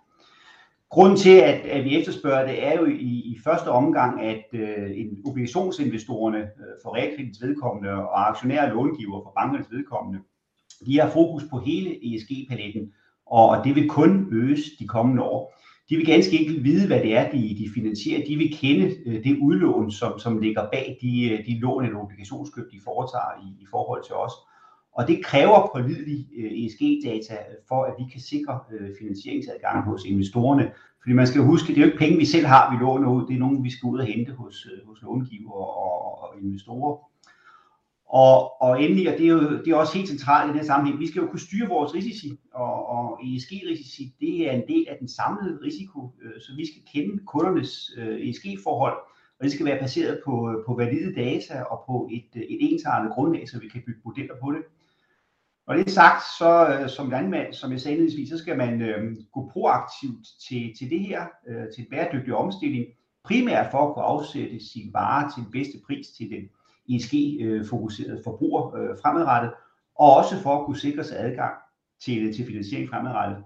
Grunden 0.89 1.17
til, 1.17 1.37
at, 1.37 1.59
at 1.65 1.83
vi 1.83 1.99
efterspørger 1.99 2.47
det, 2.47 2.67
er 2.67 2.79
jo 2.79 2.85
i, 2.85 3.13
i 3.33 3.39
første 3.43 3.67
omgang, 3.67 4.21
at 4.21 4.45
øh, 4.53 4.91
obligationsinvestorerne 5.25 6.37
øh, 6.37 6.75
for 6.83 6.95
realkredits 6.95 7.41
vedkommende 7.41 7.89
og 7.89 8.29
aktionære 8.29 8.71
og 8.71 8.75
långiver 8.75 9.21
for 9.23 9.33
bankernes 9.37 9.71
vedkommende, 9.71 10.19
de 10.85 10.99
har 10.99 11.09
fokus 11.09 11.43
på 11.51 11.59
hele 11.59 12.15
ESG-paletten, 12.15 12.93
og 13.25 13.65
det 13.65 13.75
vil 13.75 13.89
kun 13.89 14.27
øges 14.31 14.61
de 14.79 14.87
kommende 14.87 15.23
år. 15.23 15.59
De 15.89 15.95
vil 15.95 16.05
ganske 16.05 16.39
enkelt 16.39 16.63
vide, 16.63 16.87
hvad 16.87 16.99
det 16.99 17.17
er, 17.17 17.31
de, 17.31 17.37
de 17.37 17.69
finansierer. 17.73 18.25
De 18.25 18.35
vil 18.37 18.57
kende 18.57 18.95
øh, 19.05 19.23
det 19.23 19.37
udlån, 19.41 19.91
som, 19.91 20.19
som 20.19 20.37
ligger 20.37 20.69
bag 20.71 20.97
de, 21.01 21.29
øh, 21.29 21.45
de 21.45 21.59
lån 21.59 21.85
eller 21.85 21.99
obligationskøb, 21.99 22.71
de 22.71 22.79
foretager 22.83 23.45
i, 23.45 23.63
i 23.63 23.65
forhold 23.71 24.03
til 24.03 24.15
os. 24.15 24.33
Og 24.95 25.07
det 25.07 25.25
kræver 25.25 25.69
pålidelig 25.75 26.27
øh, 26.37 26.51
ESG-data 26.51 27.37
for, 27.67 27.83
at 27.83 27.93
vi 27.99 28.11
kan 28.11 28.21
sikre 28.21 28.59
øh, 28.73 28.89
finansieringsadgang 28.99 29.83
hos 29.83 30.05
investorerne. 30.05 30.71
Fordi 31.01 31.13
man 31.13 31.27
skal 31.27 31.39
jo 31.39 31.45
huske, 31.45 31.67
det 31.67 31.77
er 31.77 31.81
jo 31.81 31.85
ikke 31.85 31.97
penge, 31.97 32.17
vi 32.17 32.25
selv 32.25 32.45
har, 32.45 32.71
vi 32.71 32.83
låner 32.83 33.09
ud. 33.11 33.27
Det 33.27 33.35
er 33.35 33.39
nogen, 33.39 33.63
vi 33.63 33.69
skal 33.69 33.87
ud 33.87 33.99
og 33.99 34.05
hente 34.05 34.31
hos, 34.31 34.67
øh, 34.71 34.87
hos 34.87 35.01
långiver 35.01 35.51
og, 35.51 36.21
og 36.21 36.41
investorer. 36.41 36.97
Og, 38.13 38.61
og 38.61 38.83
endelig, 38.83 39.13
og 39.13 39.17
det 39.17 39.25
er 39.25 39.31
jo 39.31 39.63
det 39.63 39.67
er 39.67 39.75
også 39.75 39.97
helt 39.97 40.09
centralt 40.09 40.47
i 40.47 40.49
den 40.49 40.59
her 40.59 40.65
sammenhæng, 40.65 40.99
vi 40.99 41.07
skal 41.07 41.19
jo 41.21 41.27
kunne 41.27 41.39
styre 41.39 41.67
vores 41.67 41.93
risici, 41.93 42.39
og, 42.53 42.87
og 42.89 43.19
ESG-risici, 43.23 44.15
det 44.19 44.47
er 44.47 44.51
en 44.51 44.67
del 44.67 44.85
af 44.89 44.97
den 44.99 45.07
samlede 45.07 45.59
risiko, 45.63 45.99
øh, 46.23 46.41
så 46.41 46.51
vi 46.57 46.65
skal 46.65 46.81
kende 46.93 47.23
kundernes 47.25 47.91
øh, 47.97 48.29
ESG-forhold, 48.29 48.97
og 49.39 49.43
det 49.43 49.51
skal 49.51 49.65
være 49.65 49.79
baseret 49.79 50.21
på, 50.25 50.49
øh, 50.49 50.65
på 50.65 50.75
valide 50.75 51.15
data 51.15 51.61
og 51.61 51.83
på 51.87 52.09
et, 52.11 52.29
et 52.35 52.57
ensartet 52.59 53.11
grundlag, 53.11 53.49
så 53.49 53.59
vi 53.59 53.67
kan 53.67 53.83
bygge 53.85 54.01
modeller 54.05 54.35
på 54.43 54.51
det. 54.51 54.61
Og 55.67 55.77
det 55.77 55.91
sagt, 55.91 56.23
så 56.37 56.79
øh, 56.81 56.89
som 56.89 57.09
landmand, 57.09 57.53
som 57.53 57.71
jeg 57.71 57.81
sagde 57.81 57.97
indledningsvis, 57.97 58.29
så 58.29 58.37
skal 58.37 58.57
man 58.57 58.81
øh, 58.81 59.15
gå 59.33 59.49
proaktivt 59.53 60.27
til, 60.47 60.73
til 60.77 60.89
det 60.89 60.99
her, 60.99 61.25
øh, 61.47 61.65
til 61.75 61.81
en 61.81 61.89
bæredygtig 61.89 62.35
omstilling, 62.35 62.85
primært 63.23 63.71
for 63.71 63.87
at 63.87 63.93
kunne 63.93 64.05
afsætte 64.05 64.59
sin 64.59 64.93
vare 64.93 65.31
til 65.31 65.43
den 65.43 65.51
bedste 65.51 65.77
pris 65.87 66.07
til 66.07 66.29
den 66.29 66.43
ESG-fokuseret 66.89 68.17
øh, 68.17 68.23
forbruger 68.23 68.75
øh, 68.75 68.97
fremadrettet, 69.01 69.53
og 69.95 70.15
også 70.15 70.35
for 70.41 70.59
at 70.59 70.65
kunne 70.65 70.79
sikre 70.79 71.03
sig 71.03 71.19
adgang 71.19 71.53
til, 72.05 72.35
til 72.35 72.45
finansiering 72.45 72.89
fremadrettet. 72.89 73.43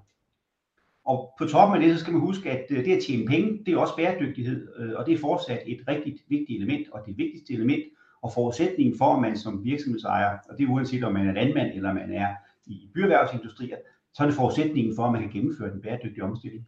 Og 1.06 1.34
på 1.38 1.46
toppen 1.46 1.76
af 1.76 1.88
det, 1.88 1.98
så 1.98 2.04
skal 2.04 2.14
man 2.14 2.22
huske, 2.22 2.52
at 2.52 2.66
øh, 2.70 2.86
det 2.86 2.96
at 2.96 3.04
tjene 3.04 3.26
penge, 3.26 3.64
det 3.66 3.74
er 3.74 3.78
også 3.78 3.96
bæredygtighed, 3.96 4.68
øh, 4.80 4.94
og 4.96 5.06
det 5.06 5.14
er 5.14 5.18
fortsat 5.18 5.64
et 5.66 5.84
rigtig 5.88 6.20
vigtigt 6.30 6.58
element, 6.58 6.88
og 6.92 7.02
det 7.06 7.18
vigtigste 7.18 7.54
element, 7.54 7.84
og 8.22 8.32
forudsætningen 8.34 8.98
for, 8.98 9.14
at 9.16 9.22
man 9.22 9.38
som 9.38 9.64
virksomhedsejer, 9.64 10.38
og 10.50 10.58
det 10.58 10.64
er 10.64 10.70
uanset 10.70 11.04
om 11.04 11.14
man 11.14 11.28
er 11.28 11.34
landmand 11.34 11.74
eller 11.74 11.94
man 11.94 12.14
er 12.14 12.36
i 12.66 12.90
byerhvervsindustrier, 12.94 13.78
så 14.14 14.24
er 14.24 14.28
det 14.28 14.36
forudsætningen 14.36 14.96
for, 14.96 15.04
at 15.04 15.12
man 15.12 15.22
kan 15.22 15.32
gennemføre 15.32 15.72
den 15.72 15.82
bæredygtige 15.82 16.24
omstilling. 16.24 16.68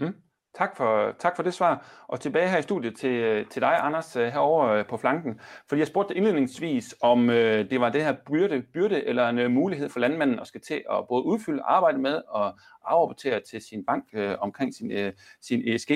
Mm. 0.00 0.14
Tak 0.54 0.76
for, 0.76 1.14
tak 1.18 1.36
for 1.36 1.42
det 1.42 1.54
svar. 1.54 2.04
Og 2.08 2.20
tilbage 2.20 2.48
her 2.48 2.58
i 2.58 2.62
studiet 2.62 2.96
til, 2.96 3.46
til 3.46 3.62
dig, 3.62 3.78
Anders, 3.80 4.14
herover 4.14 4.30
herovre 4.30 4.78
øh, 4.78 4.86
på 4.86 4.96
flanken. 4.96 5.40
Fordi 5.68 5.78
jeg 5.78 5.86
spurgte 5.86 6.16
indledningsvis, 6.16 6.94
om 7.00 7.30
øh, 7.30 7.70
det 7.70 7.80
var 7.80 7.90
det 7.90 8.04
her 8.04 8.16
byrde, 8.26 8.62
byrde 8.62 9.04
eller 9.04 9.28
en 9.28 9.38
øh, 9.38 9.50
mulighed 9.50 9.88
for 9.88 10.00
landmanden 10.00 10.38
at 10.38 10.46
skal 10.46 10.60
til 10.60 10.82
at 10.90 11.08
både 11.08 11.24
udfylde 11.24 11.62
arbejde 11.62 11.98
med 11.98 12.22
og 12.28 12.58
afrapportere 12.84 13.40
til 13.50 13.60
sin 13.62 13.84
bank 13.84 14.04
øh, 14.12 14.36
omkring 14.40 14.74
sin, 14.74 14.90
øh, 14.90 15.12
sin 15.40 15.68
ESG. 15.68 15.90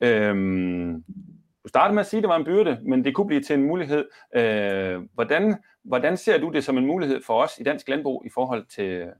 Øhm, 0.00 1.04
du 1.64 1.68
startede 1.68 1.94
med 1.94 2.00
at 2.00 2.06
sige, 2.06 2.18
at 2.18 2.22
det 2.22 2.28
var 2.28 2.36
en 2.36 2.44
byrde, 2.44 2.78
men 2.82 3.04
det 3.04 3.14
kunne 3.14 3.26
blive 3.26 3.42
til 3.42 3.54
en 3.54 3.62
mulighed. 3.62 4.08
Øh, 4.34 5.02
hvordan, 5.14 5.56
hvordan 5.84 6.16
ser 6.16 6.38
du 6.38 6.50
det 6.50 6.64
som 6.64 6.78
en 6.78 6.86
mulighed 6.86 7.22
for 7.26 7.42
os 7.42 7.58
i 7.58 7.62
dansk 7.62 7.88
landbrug 7.88 8.22
i 8.26 8.30
forhold 8.34 8.66
til, 8.66 9.12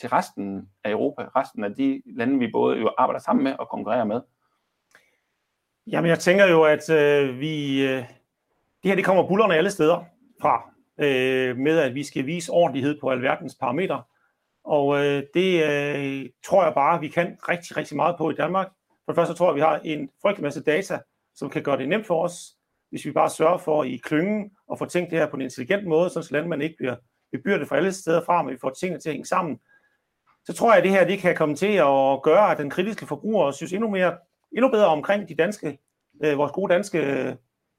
til 0.00 0.08
resten 0.08 0.68
af 0.84 0.90
Europa, 0.90 1.22
resten 1.36 1.64
af 1.64 1.74
de 1.74 2.02
lande, 2.06 2.38
vi 2.38 2.50
både 2.52 2.78
jo 2.78 2.90
arbejder 2.98 3.20
sammen 3.20 3.44
med 3.44 3.52
og 3.58 3.68
konkurrerer 3.68 4.04
med? 4.04 4.20
Jamen, 5.86 6.08
jeg 6.08 6.18
tænker 6.18 6.46
jo, 6.46 6.62
at 6.62 6.90
øh, 6.90 7.40
vi, 7.40 7.82
øh, 7.82 7.98
det 8.82 8.90
her 8.90 8.94
det 8.94 9.04
kommer 9.04 9.28
bullerne 9.28 9.54
alle 9.54 9.70
steder 9.70 10.04
fra, 10.40 10.70
øh, 10.98 11.56
med 11.56 11.78
at 11.78 11.94
vi 11.94 12.02
skal 12.02 12.26
vise 12.26 12.52
ordentlighed 12.52 13.00
på 13.00 13.10
alverdens 13.10 13.56
parametre. 13.60 14.02
Og 14.64 15.04
øh, 15.04 15.22
det 15.34 15.64
øh, 15.64 16.30
tror 16.44 16.64
jeg 16.64 16.74
bare, 16.74 17.00
vi 17.00 17.08
kan 17.08 17.38
rigtig, 17.48 17.76
rigtig 17.76 17.96
meget 17.96 18.16
på 18.18 18.30
i 18.30 18.34
Danmark. 18.34 18.66
For 19.04 19.12
det 19.12 19.16
første 19.16 19.34
tror 19.34 19.46
jeg, 19.46 19.50
at 19.50 19.56
vi 19.56 19.60
har 19.60 19.80
en 19.84 20.10
frygtelig 20.22 20.42
masse 20.42 20.62
data, 20.62 20.98
som 21.34 21.50
kan 21.50 21.62
gøre 21.62 21.78
det 21.78 21.88
nemt 21.88 22.06
for 22.06 22.24
os, 22.24 22.56
hvis 22.90 23.04
vi 23.04 23.12
bare 23.12 23.30
sørger 23.30 23.58
for 23.58 23.84
i 23.84 23.96
klyngen 23.96 24.50
og 24.68 24.78
få 24.78 24.84
tænkt 24.84 25.10
det 25.10 25.18
her 25.18 25.30
på 25.30 25.36
en 25.36 25.42
intelligent 25.42 25.86
måde, 25.86 26.10
så 26.10 26.28
landmand 26.30 26.62
ikke 26.62 26.76
bliver 26.76 26.96
bebyrdet 27.32 27.68
fra 27.68 27.76
alle 27.76 27.92
steder 27.92 28.24
fra, 28.24 28.42
men 28.42 28.52
vi 28.52 28.58
får 28.60 28.70
tingene 28.70 29.00
til 29.00 29.08
at 29.08 29.12
hænge 29.12 29.26
sammen. 29.26 29.60
Så 30.44 30.52
tror 30.52 30.70
jeg, 30.70 30.78
at 30.78 30.84
det 30.84 30.90
her 30.90 31.06
det 31.06 31.18
kan 31.18 31.36
komme 31.36 31.56
til 31.56 31.72
at 31.72 32.22
gøre, 32.22 32.50
at 32.50 32.58
den 32.58 32.70
kritiske 32.70 33.06
forbruger 33.06 33.50
synes 33.50 33.72
endnu, 33.72 33.90
mere, 33.90 34.16
endnu 34.52 34.70
bedre 34.70 34.86
omkring 34.86 35.28
de 35.28 35.34
danske, 35.34 35.78
øh, 36.24 36.38
vores 36.38 36.52
gode 36.52 36.74
danske 36.74 36.98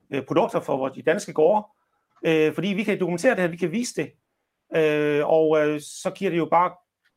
øh, 0.10 0.26
produkter 0.26 0.60
for 0.60 0.78
vores, 0.78 0.94
de 0.94 1.02
danske 1.02 1.34
gårde. 1.34 1.68
Øh, 2.26 2.54
fordi 2.54 2.68
vi 2.68 2.84
kan 2.84 3.00
dokumentere 3.00 3.32
det 3.32 3.42
her, 3.42 3.48
vi 3.48 3.58
kan 3.58 3.72
vise 3.72 4.02
det. 4.02 4.12
Øh, 4.76 5.28
og 5.28 5.68
øh, 5.68 5.82
så 5.82 6.12
giver 6.16 6.32
det 6.32 6.38
jo 6.38 6.48
bare 6.52 6.72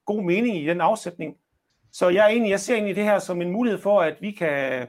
god 0.07 0.23
mening 0.23 0.57
i 0.57 0.67
den 0.67 0.81
afsætning. 0.81 1.37
Så 1.93 2.09
jeg, 2.09 2.25
er 2.25 2.29
egentlig, 2.29 2.51
jeg 2.51 2.61
ser 2.61 2.75
egentlig 2.75 2.97
det 2.97 3.05
her 3.05 3.19
som 3.19 3.43
en 3.43 3.51
mulighed 3.51 3.81
for, 3.81 4.01
at 4.01 4.17
vi 4.21 4.31
kan 4.31 4.87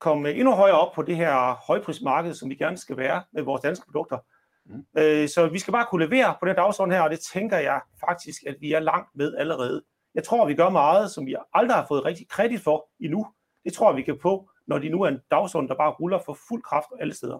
komme 0.00 0.32
endnu 0.32 0.54
højere 0.54 0.78
op 0.78 0.92
på 0.94 1.02
det 1.02 1.16
her 1.16 1.54
højprismarked, 1.66 2.34
som 2.34 2.50
vi 2.50 2.54
gerne 2.54 2.76
skal 2.76 2.96
være 2.96 3.22
med 3.32 3.42
vores 3.42 3.60
danske 3.62 3.86
produkter. 3.86 4.18
Mm. 4.66 4.84
Øh, 4.98 5.28
så 5.28 5.48
vi 5.48 5.58
skal 5.58 5.72
bare 5.72 5.86
kunne 5.90 6.04
levere 6.04 6.34
på 6.40 6.46
den 6.46 6.56
dagsorden 6.56 6.94
her, 6.94 7.00
og 7.00 7.10
det 7.10 7.20
tænker 7.32 7.56
jeg 7.56 7.80
faktisk, 8.08 8.42
at 8.46 8.56
vi 8.60 8.72
er 8.72 8.80
langt 8.80 9.08
med 9.14 9.34
allerede. 9.36 9.82
Jeg 10.14 10.24
tror, 10.24 10.46
vi 10.46 10.54
gør 10.54 10.68
meget, 10.68 11.10
som 11.10 11.26
vi 11.26 11.36
aldrig 11.54 11.76
har 11.76 11.86
fået 11.88 12.04
rigtig 12.04 12.28
kredit 12.28 12.60
for 12.60 12.88
endnu. 13.00 13.26
Det 13.64 13.72
tror 13.72 13.90
jeg, 13.90 13.96
vi 13.96 14.02
kan 14.02 14.18
få, 14.22 14.50
når 14.66 14.78
de 14.78 14.88
nu 14.88 15.02
er 15.02 15.08
en 15.08 15.20
dagsorden, 15.30 15.68
der 15.68 15.74
bare 15.74 15.90
ruller 15.90 16.18
for 16.26 16.38
fuld 16.48 16.62
kraft 16.62 16.86
alle 17.00 17.14
steder. 17.14 17.38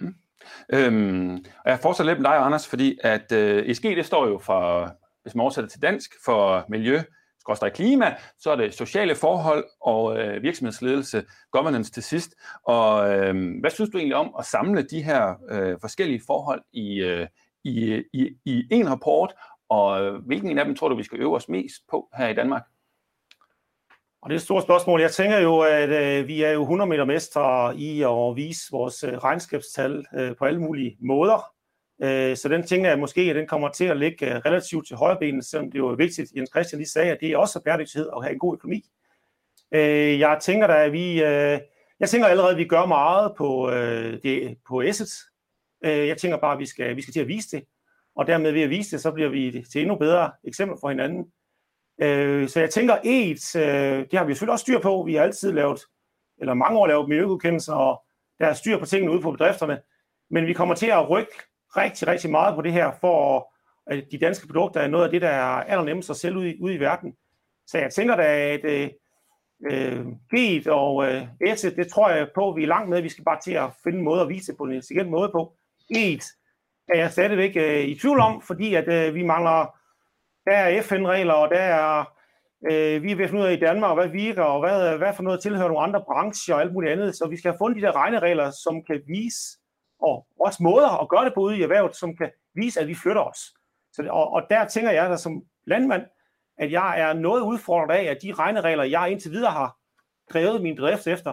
Mm. 0.00 0.14
Øhm, 0.72 1.44
og 1.64 1.70
jeg 1.70 1.78
fortsætter 1.78 2.12
lidt 2.12 2.22
med 2.22 2.30
dig, 2.30 2.38
Anders, 2.38 2.68
fordi 2.68 2.98
at 3.02 3.32
øh, 3.32 3.66
ESG, 3.66 3.82
det 3.82 4.06
står 4.06 4.26
jo 4.26 4.38
for, 4.38 4.90
hvis 5.22 5.34
man 5.34 5.42
oversætter 5.42 5.70
til 5.70 5.82
dansk, 5.82 6.10
for 6.24 6.64
miljø, 6.68 7.00
skorstræk 7.44 7.72
klima, 7.72 8.16
så 8.38 8.50
er 8.50 8.56
det 8.56 8.74
sociale 8.74 9.14
forhold 9.14 9.64
og 9.80 10.18
øh, 10.18 10.42
virksomhedsledelse, 10.42 11.24
governance 11.50 11.92
til 11.92 12.02
sidst. 12.02 12.34
Og 12.64 13.10
øh, 13.10 13.60
hvad 13.60 13.70
synes 13.70 13.90
du 13.90 13.98
egentlig 13.98 14.16
om 14.16 14.34
at 14.38 14.44
samle 14.44 14.82
de 14.82 15.02
her 15.02 15.34
øh, 15.50 15.76
forskellige 15.80 16.22
forhold 16.26 16.62
i, 16.72 17.00
øh, 17.00 17.26
i, 17.64 18.02
i, 18.12 18.30
i 18.44 18.66
en 18.70 18.90
rapport, 18.90 19.34
og 19.68 20.04
øh, 20.04 20.14
hvilken 20.26 20.50
en 20.50 20.58
af 20.58 20.64
dem 20.64 20.74
tror 20.74 20.88
du, 20.88 20.96
vi 20.96 21.02
skal 21.02 21.20
øve 21.20 21.36
os 21.36 21.48
mest 21.48 21.82
på 21.90 22.08
her 22.16 22.28
i 22.28 22.34
Danmark? 22.34 22.62
Og 24.22 24.30
det 24.30 24.34
er 24.34 24.38
et 24.38 24.42
stort 24.42 24.62
spørgsmål. 24.62 25.00
Jeg 25.00 25.12
tænker 25.12 25.38
jo, 25.38 25.60
at 25.60 25.88
øh, 25.88 26.28
vi 26.28 26.42
er 26.42 26.50
jo 26.50 26.62
100 26.62 26.88
meter 26.88 27.04
mestre 27.04 27.76
i 27.76 28.02
at 28.02 28.36
vise 28.36 28.62
vores 28.70 29.04
øh, 29.04 29.12
regnskabstal 29.12 30.04
øh, 30.14 30.36
på 30.36 30.44
alle 30.44 30.60
mulige 30.60 30.96
måder. 31.00 31.53
Øh, 32.02 32.36
så 32.36 32.48
den 32.48 32.66
tænker 32.66 32.88
jeg 32.88 32.98
måske, 32.98 33.20
at 33.20 33.36
den 33.36 33.46
kommer 33.46 33.68
til 33.68 33.84
at 33.84 33.96
ligge 33.96 34.34
øh, 34.34 34.36
relativt 34.36 34.86
til 34.86 34.96
højre 34.96 35.18
benet, 35.18 35.44
selvom 35.44 35.70
det 35.70 35.78
er 35.78 35.96
vigtigt, 35.96 36.32
Jens 36.36 36.50
Christian 36.50 36.78
lige 36.78 36.88
sagde, 36.88 37.10
at 37.10 37.18
det 37.20 37.30
er 37.30 37.36
også 37.36 37.60
bæredygtighed 37.60 38.10
at 38.16 38.22
have 38.22 38.32
en 38.32 38.38
god 38.38 38.54
økonomi. 38.54 38.84
Øh, 39.74 40.18
jeg 40.20 40.38
tænker 40.42 40.66
da, 40.66 40.84
at 40.84 40.92
vi, 40.92 41.22
øh, 41.22 41.60
jeg 42.00 42.08
tænker 42.08 42.26
allerede, 42.26 42.52
at 42.52 42.58
vi 42.58 42.64
gør 42.64 42.86
meget 42.86 43.32
på, 43.36 43.70
øh, 43.70 44.18
det, 44.22 44.56
på 44.68 44.80
assets. 44.80 45.14
Jeg 45.82 46.18
tænker 46.18 46.38
bare, 46.38 46.52
at 46.52 46.58
vi 46.58 46.66
skal, 46.66 46.96
vi 46.96 47.02
skal 47.02 47.12
til 47.12 47.20
at 47.20 47.28
vise 47.28 47.56
det, 47.56 47.64
og 48.16 48.26
dermed 48.26 48.52
ved 48.52 48.62
at 48.62 48.70
vise 48.70 48.90
det, 48.90 49.00
så 49.00 49.10
bliver 49.10 49.28
vi 49.28 49.64
til 49.72 49.80
endnu 49.80 49.96
bedre 49.96 50.30
eksempler 50.44 50.76
for 50.80 50.88
hinanden. 50.88 51.24
Så 52.48 52.60
jeg 52.60 52.70
tænker, 52.70 52.96
et, 53.04 53.50
det 54.10 54.18
har 54.18 54.24
vi 54.24 54.32
selvfølgelig 54.32 54.52
også 54.52 54.62
styr 54.62 54.78
på. 54.78 55.02
Vi 55.06 55.14
har 55.14 55.22
altid 55.22 55.52
lavet, 55.52 55.80
eller 56.40 56.54
mange 56.54 56.78
år 56.78 56.86
lavet 56.86 57.08
miljøgodkendelser, 57.08 57.72
og 57.72 58.02
der 58.38 58.46
er 58.46 58.52
styr 58.52 58.78
på 58.78 58.86
tingene 58.86 59.12
ude 59.12 59.20
på 59.20 59.30
bedrifterne. 59.30 59.80
Men 60.30 60.46
vi 60.46 60.52
kommer 60.52 60.74
til 60.74 60.86
at 60.86 61.10
rykke 61.10 61.32
rigtig, 61.76 62.08
rigtig 62.08 62.30
meget 62.30 62.54
på 62.54 62.62
det 62.62 62.72
her, 62.72 62.92
for 63.00 63.48
at 63.86 64.04
de 64.12 64.18
danske 64.18 64.46
produkter 64.46 64.80
er 64.80 64.88
noget 64.88 65.04
af 65.04 65.10
det, 65.10 65.22
der 65.22 65.28
er 65.28 65.62
allernemmest 65.62 66.10
at 66.10 66.16
sælge 66.16 66.38
ud 66.38 66.46
i, 66.46 66.56
ud 66.60 66.72
i 66.72 66.80
verden. 66.80 67.16
Så 67.66 67.78
jeg 67.78 67.92
tænker 67.92 68.16
da, 68.16 68.52
at 68.52 68.64
øh, 68.64 68.90
øh 69.70 70.06
GET 70.34 70.66
og 70.66 71.06
øh, 71.06 71.22
Asset, 71.46 71.76
det 71.76 71.88
tror 71.88 72.10
jeg 72.10 72.28
på, 72.34 72.50
at 72.50 72.56
vi 72.56 72.62
er 72.62 72.66
langt 72.66 72.90
med. 72.90 73.02
Vi 73.02 73.08
skal 73.08 73.24
bare 73.24 73.40
til 73.44 73.52
at 73.52 73.70
finde 73.84 73.98
en 73.98 74.04
måde 74.04 74.20
at 74.20 74.28
vise 74.28 74.46
det 74.52 74.58
på 74.58 74.64
en 74.64 74.72
intelligent 74.72 75.10
måde 75.10 75.28
på. 75.28 75.52
GET 75.94 76.24
er 76.88 76.98
jeg 76.98 77.12
stadigvæk 77.12 77.56
øh, 77.56 77.84
i 77.84 77.98
tvivl 77.98 78.20
om, 78.20 78.42
fordi 78.42 78.74
at 78.74 78.88
øh, 78.88 79.14
vi 79.14 79.22
mangler, 79.22 79.78
der 80.46 80.52
er 80.52 80.82
FN-regler, 80.82 81.34
og 81.34 81.50
der 81.50 81.60
er, 81.60 82.04
øh, 82.70 83.02
vi 83.02 83.12
er 83.12 83.16
ved 83.16 83.24
at 83.24 83.30
finde 83.30 83.42
ud 83.42 83.48
af 83.48 83.52
i 83.52 83.60
Danmark, 83.60 83.96
hvad 83.96 84.08
virker, 84.08 84.42
og 84.42 84.60
hvad, 84.60 84.98
hvad 84.98 85.14
for 85.14 85.22
noget 85.22 85.40
tilhører 85.40 85.68
nogle 85.68 85.82
andre 85.82 86.02
brancher 86.02 86.54
og 86.54 86.60
alt 86.60 86.72
muligt 86.72 86.92
andet. 86.92 87.16
Så 87.16 87.28
vi 87.28 87.36
skal 87.36 87.50
have 87.50 87.58
fundet 87.58 87.82
de 87.82 87.86
der 87.86 87.96
regneregler, 87.96 88.50
som 88.50 88.82
kan 88.84 89.02
vise, 89.06 89.58
og 90.04 90.26
også 90.40 90.62
måder 90.62 91.02
at 91.02 91.08
gøre 91.08 91.24
det 91.24 91.34
på 91.34 91.40
ude 91.40 91.58
i 91.58 91.62
erhvervet, 91.62 91.96
som 91.96 92.16
kan 92.16 92.30
vise, 92.54 92.80
at 92.80 92.88
vi 92.88 92.94
flytter 92.94 93.22
os. 93.22 93.38
Så, 93.92 94.08
og, 94.10 94.32
og 94.32 94.42
der 94.50 94.68
tænker 94.68 94.90
jeg 94.90 95.10
da 95.10 95.16
som 95.16 95.42
landmand, 95.66 96.02
at 96.58 96.72
jeg 96.72 97.00
er 97.00 97.12
noget 97.12 97.40
udfordret 97.40 97.94
af, 97.94 98.02
at 98.02 98.18
de 98.22 98.32
regneregler, 98.32 98.84
jeg 98.84 99.10
indtil 99.10 99.30
videre 99.30 99.50
har 99.50 99.76
drevet 100.32 100.62
min 100.62 100.76
bedrift 100.76 101.06
efter, 101.06 101.32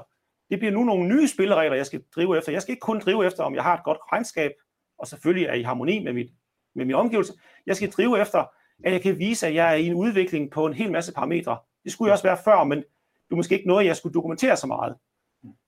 det 0.50 0.60
bliver 0.60 0.72
nu 0.72 0.84
nogle 0.84 1.08
nye 1.08 1.28
spilleregler, 1.28 1.76
jeg 1.76 1.86
skal 1.86 2.04
drive 2.16 2.38
efter. 2.38 2.52
Jeg 2.52 2.62
skal 2.62 2.72
ikke 2.72 2.82
kun 2.82 3.00
drive 3.00 3.26
efter, 3.26 3.44
om 3.44 3.56
jeg 3.56 3.64
har 3.64 3.78
et 3.78 3.84
godt 3.84 3.98
regnskab, 4.12 4.52
og 5.00 5.08
selvfølgelig 5.08 5.48
er 5.48 5.54
i 5.54 5.62
harmoni 5.62 6.04
med, 6.04 6.14
mit, 6.14 6.32
med 6.76 6.86
min 6.86 6.96
omgivelse. 6.96 7.34
Jeg 7.66 7.76
skal 7.76 7.92
drive 7.92 8.22
efter, 8.22 8.46
at 8.84 8.94
jeg 8.94 9.02
kan 9.02 9.20
vise, 9.20 9.48
at 9.48 9.56
jeg 9.56 9.72
er 9.72 9.76
i 9.76 9.86
en 9.86 9.94
udvikling 9.94 10.52
på 10.52 10.66
en 10.66 10.74
hel 10.74 10.92
masse 10.92 11.14
parametre. 11.14 11.58
Det 11.84 11.92
skulle 11.92 12.10
jeg 12.10 12.14
også 12.14 12.24
være 12.24 12.38
før, 12.44 12.64
men 12.64 12.78
det 12.78 13.32
er 13.32 13.36
måske 13.36 13.56
ikke 13.56 13.68
noget, 13.68 13.86
jeg 13.86 13.96
skulle 13.96 14.14
dokumentere 14.14 14.58
så 14.58 14.68
meget. 14.68 14.96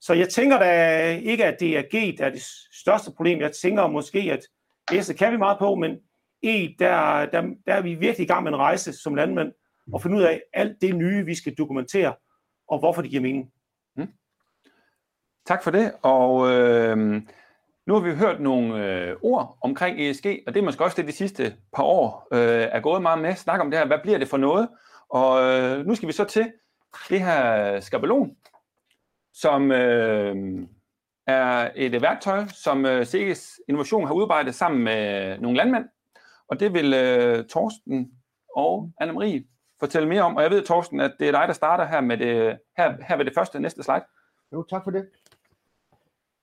Så 0.01 0.13
jeg 0.13 0.29
tænker 0.29 0.59
da 0.59 1.09
ikke, 1.15 1.45
at 1.45 1.59
det 1.59 1.77
er 1.77 1.81
G, 1.81 2.17
der 2.17 2.25
er 2.25 2.29
det 2.29 2.43
største 2.81 3.11
problem. 3.11 3.39
Jeg 3.39 3.51
tænker 3.51 3.87
måske, 3.87 4.19
at 4.19 4.43
S 5.03 5.11
kan 5.17 5.31
vi 5.31 5.37
meget 5.37 5.59
på, 5.59 5.75
men 5.75 5.97
E, 6.43 6.75
der, 6.79 7.25
der, 7.25 7.41
der 7.65 7.73
er 7.73 7.81
vi 7.81 7.93
virkelig 7.93 8.25
i 8.25 8.27
gang 8.27 8.43
med 8.43 8.51
en 8.51 8.57
rejse 8.57 8.93
som 8.93 9.15
landmænd, 9.15 9.51
og 9.93 10.01
finde 10.01 10.17
ud 10.17 10.21
af 10.21 10.41
alt 10.53 10.81
det 10.81 10.95
nye, 10.95 11.25
vi 11.25 11.35
skal 11.35 11.53
dokumentere, 11.53 12.13
og 12.67 12.79
hvorfor 12.79 13.01
det 13.01 13.11
giver 13.11 13.21
mening. 13.21 13.51
Mm. 13.95 14.07
Tak 15.45 15.63
for 15.63 15.71
det, 15.71 15.93
og 16.01 16.51
øh, 16.51 16.97
nu 17.87 17.93
har 17.93 17.99
vi 17.99 18.15
hørt 18.15 18.41
nogle 18.41 18.85
øh, 18.85 19.15
ord 19.21 19.57
omkring 19.61 20.01
ESG, 20.01 20.25
og 20.47 20.53
det 20.53 20.59
er 20.59 20.63
måske 20.63 20.83
også 20.83 21.01
det, 21.01 21.07
de 21.07 21.11
sidste 21.11 21.55
par 21.73 21.83
år 21.83 22.27
øh, 22.33 22.67
er 22.71 22.79
gået 22.79 23.01
meget 23.01 23.21
med. 23.21 23.35
Snak 23.35 23.59
om 23.59 23.71
det 23.71 23.79
her, 23.79 23.87
hvad 23.87 23.99
bliver 24.03 24.17
det 24.17 24.27
for 24.27 24.37
noget? 24.37 24.69
Og 25.09 25.43
øh, 25.43 25.85
nu 25.85 25.95
skal 25.95 26.07
vi 26.07 26.13
så 26.13 26.23
til 26.23 26.51
det 27.09 27.21
her 27.21 27.79
skabelon, 27.79 28.35
som 29.33 29.71
øh, 29.71 30.67
er 31.27 31.71
et 31.75 32.01
værktøj, 32.01 32.45
som 32.47 32.85
øh, 32.85 33.05
Sikkes 33.05 33.59
Innovation 33.67 34.07
har 34.07 34.13
udarbejdet 34.13 34.55
sammen 34.55 34.83
med 34.83 35.37
nogle 35.39 35.57
landmænd. 35.57 35.85
Og 36.47 36.59
det 36.59 36.73
vil 36.73 36.93
øh, 36.93 37.45
Torsten 37.45 38.11
og 38.55 38.91
Anne-Marie 39.01 39.75
fortælle 39.79 40.09
mere 40.09 40.21
om. 40.21 40.35
Og 40.35 40.43
jeg 40.43 40.51
ved, 40.51 40.65
Torsten, 40.65 40.99
at 40.99 41.15
det 41.19 41.27
er 41.27 41.31
dig, 41.31 41.47
der 41.47 41.53
starter 41.53 41.85
her, 41.85 42.01
med 42.01 42.17
det, 42.17 42.57
her, 42.77 42.97
her 43.07 43.17
ved 43.17 43.25
det 43.25 43.33
første 43.35 43.59
næste 43.59 43.83
slide. 43.83 44.05
Jo, 44.53 44.63
tak 44.63 44.83
for 44.83 44.91
det. 44.91 45.09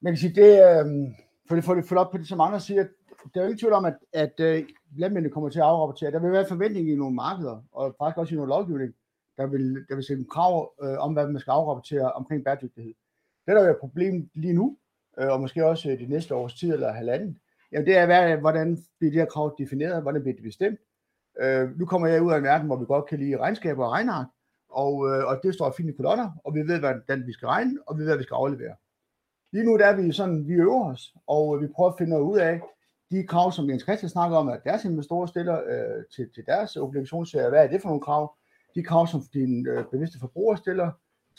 Man 0.03 0.13
kan 0.13 0.19
sige, 0.19 0.35
det, 0.35 0.53
øh, 0.53 1.15
for 1.49 1.55
det, 1.55 1.65
for 1.65 1.75
det 1.75 1.93
op 1.93 2.11
på 2.11 2.19
det, 2.19 2.29
som 2.29 2.41
andre 2.41 2.61
siger, 2.61 2.87
der 3.35 3.41
er 3.41 3.45
jo 3.45 3.49
ingen 3.49 3.59
tvivl 3.59 3.73
om, 3.73 3.85
at, 3.85 3.97
at 4.13 4.41
øh, 4.41 4.65
landmændene 4.97 5.33
kommer 5.33 5.49
til 5.49 5.59
at 5.59 5.65
afrapportere. 5.65 6.11
Der 6.11 6.21
vil 6.21 6.33
være 6.33 6.49
forventning 6.49 6.91
i 6.91 6.95
nogle 6.95 7.15
markeder, 7.15 7.63
og 7.73 7.97
faktisk 7.99 8.19
også 8.19 8.35
i 8.35 8.37
nogle 8.37 8.49
lovgivning, 8.49 8.95
der 9.41 9.47
vil, 9.47 9.85
der 9.89 9.95
vil 9.95 10.05
sætte 10.05 10.25
krav 10.25 10.73
øh, 10.83 10.99
om, 10.99 11.13
hvad 11.13 11.27
man 11.27 11.41
skal 11.41 11.51
afrapportere 11.51 12.13
omkring 12.13 12.45
bæredygtighed. 12.45 12.95
Det, 13.47 13.57
der 13.57 13.63
er 13.63 13.71
et 13.71 13.77
problem 13.81 14.31
lige 14.35 14.53
nu, 14.53 14.77
øh, 15.21 15.29
og 15.29 15.41
måske 15.41 15.67
også 15.67 15.91
øh, 15.91 15.99
de 15.99 16.07
næste 16.07 16.35
års 16.35 16.55
tid 16.55 16.73
eller 16.73 16.93
halvanden, 16.93 17.39
jamen 17.73 17.87
det 17.87 17.97
er, 17.97 18.07
hvad, 18.07 18.37
hvordan 18.37 18.79
bliver 18.99 19.13
de 19.13 19.19
her 19.19 19.25
krav 19.25 19.55
defineret, 19.59 20.03
hvordan 20.03 20.23
bliver 20.23 20.37
de 20.37 20.43
bestemt. 20.43 20.81
Øh, 21.41 21.79
nu 21.79 21.87
kommer 21.87 22.09
jeg 22.09 22.23
ud 22.23 22.33
af 22.33 22.37
en 22.37 22.45
verden, 22.45 22.67
hvor 22.67 22.77
vi 22.77 22.85
godt 22.85 23.07
kan 23.07 23.19
lide 23.19 23.37
regnskaber 23.39 23.85
og 23.85 23.93
regnark, 23.93 24.27
og, 24.69 25.09
øh, 25.09 25.25
og 25.27 25.41
det 25.43 25.55
står 25.55 25.75
fint 25.77 25.91
i 25.91 25.93
kolonner, 25.93 26.31
og 26.45 26.55
vi 26.55 26.61
ved, 26.61 26.79
hvordan 26.79 27.27
vi 27.27 27.33
skal 27.33 27.47
regne, 27.47 27.79
og 27.87 27.97
vi 27.97 28.01
ved, 28.01 28.09
hvad 28.09 28.19
vi 28.19 28.23
skal 28.23 28.35
aflevere. 28.35 28.75
Lige 29.53 29.65
nu 29.65 29.79
der 29.79 29.87
er 29.87 29.97
vi 29.97 30.13
sådan, 30.13 30.49
vi 30.49 30.53
øver 30.53 30.91
os, 30.93 31.15
og 31.27 31.57
øh, 31.57 31.63
vi 31.63 31.67
prøver 31.75 31.91
at 31.91 31.99
finde 31.99 32.23
ud 32.23 32.39
af, 32.39 32.61
de 33.11 33.27
krav, 33.27 33.53
som 33.53 33.71
Jens 33.71 33.83
Christian 33.83 34.11
snakker 34.11 34.37
om, 34.37 34.49
at 34.49 34.65
deres 34.65 34.85
investorer 34.85 35.27
stiller 35.27 35.57
øh, 35.67 36.05
til, 36.15 36.31
til 36.35 36.47
deres 36.47 36.77
obligationsserie, 36.77 37.49
hvad 37.49 37.65
er 37.65 37.69
det 37.69 37.83
for 37.83 37.89
nogle 37.89 38.03
krav? 38.03 38.35
De 38.75 38.83
krav, 38.83 39.07
som 39.07 39.23
din 39.35 39.67
øh, 39.67 39.85
bevidste 39.91 40.19
forbruger 40.19 40.57
stiller 40.57 40.91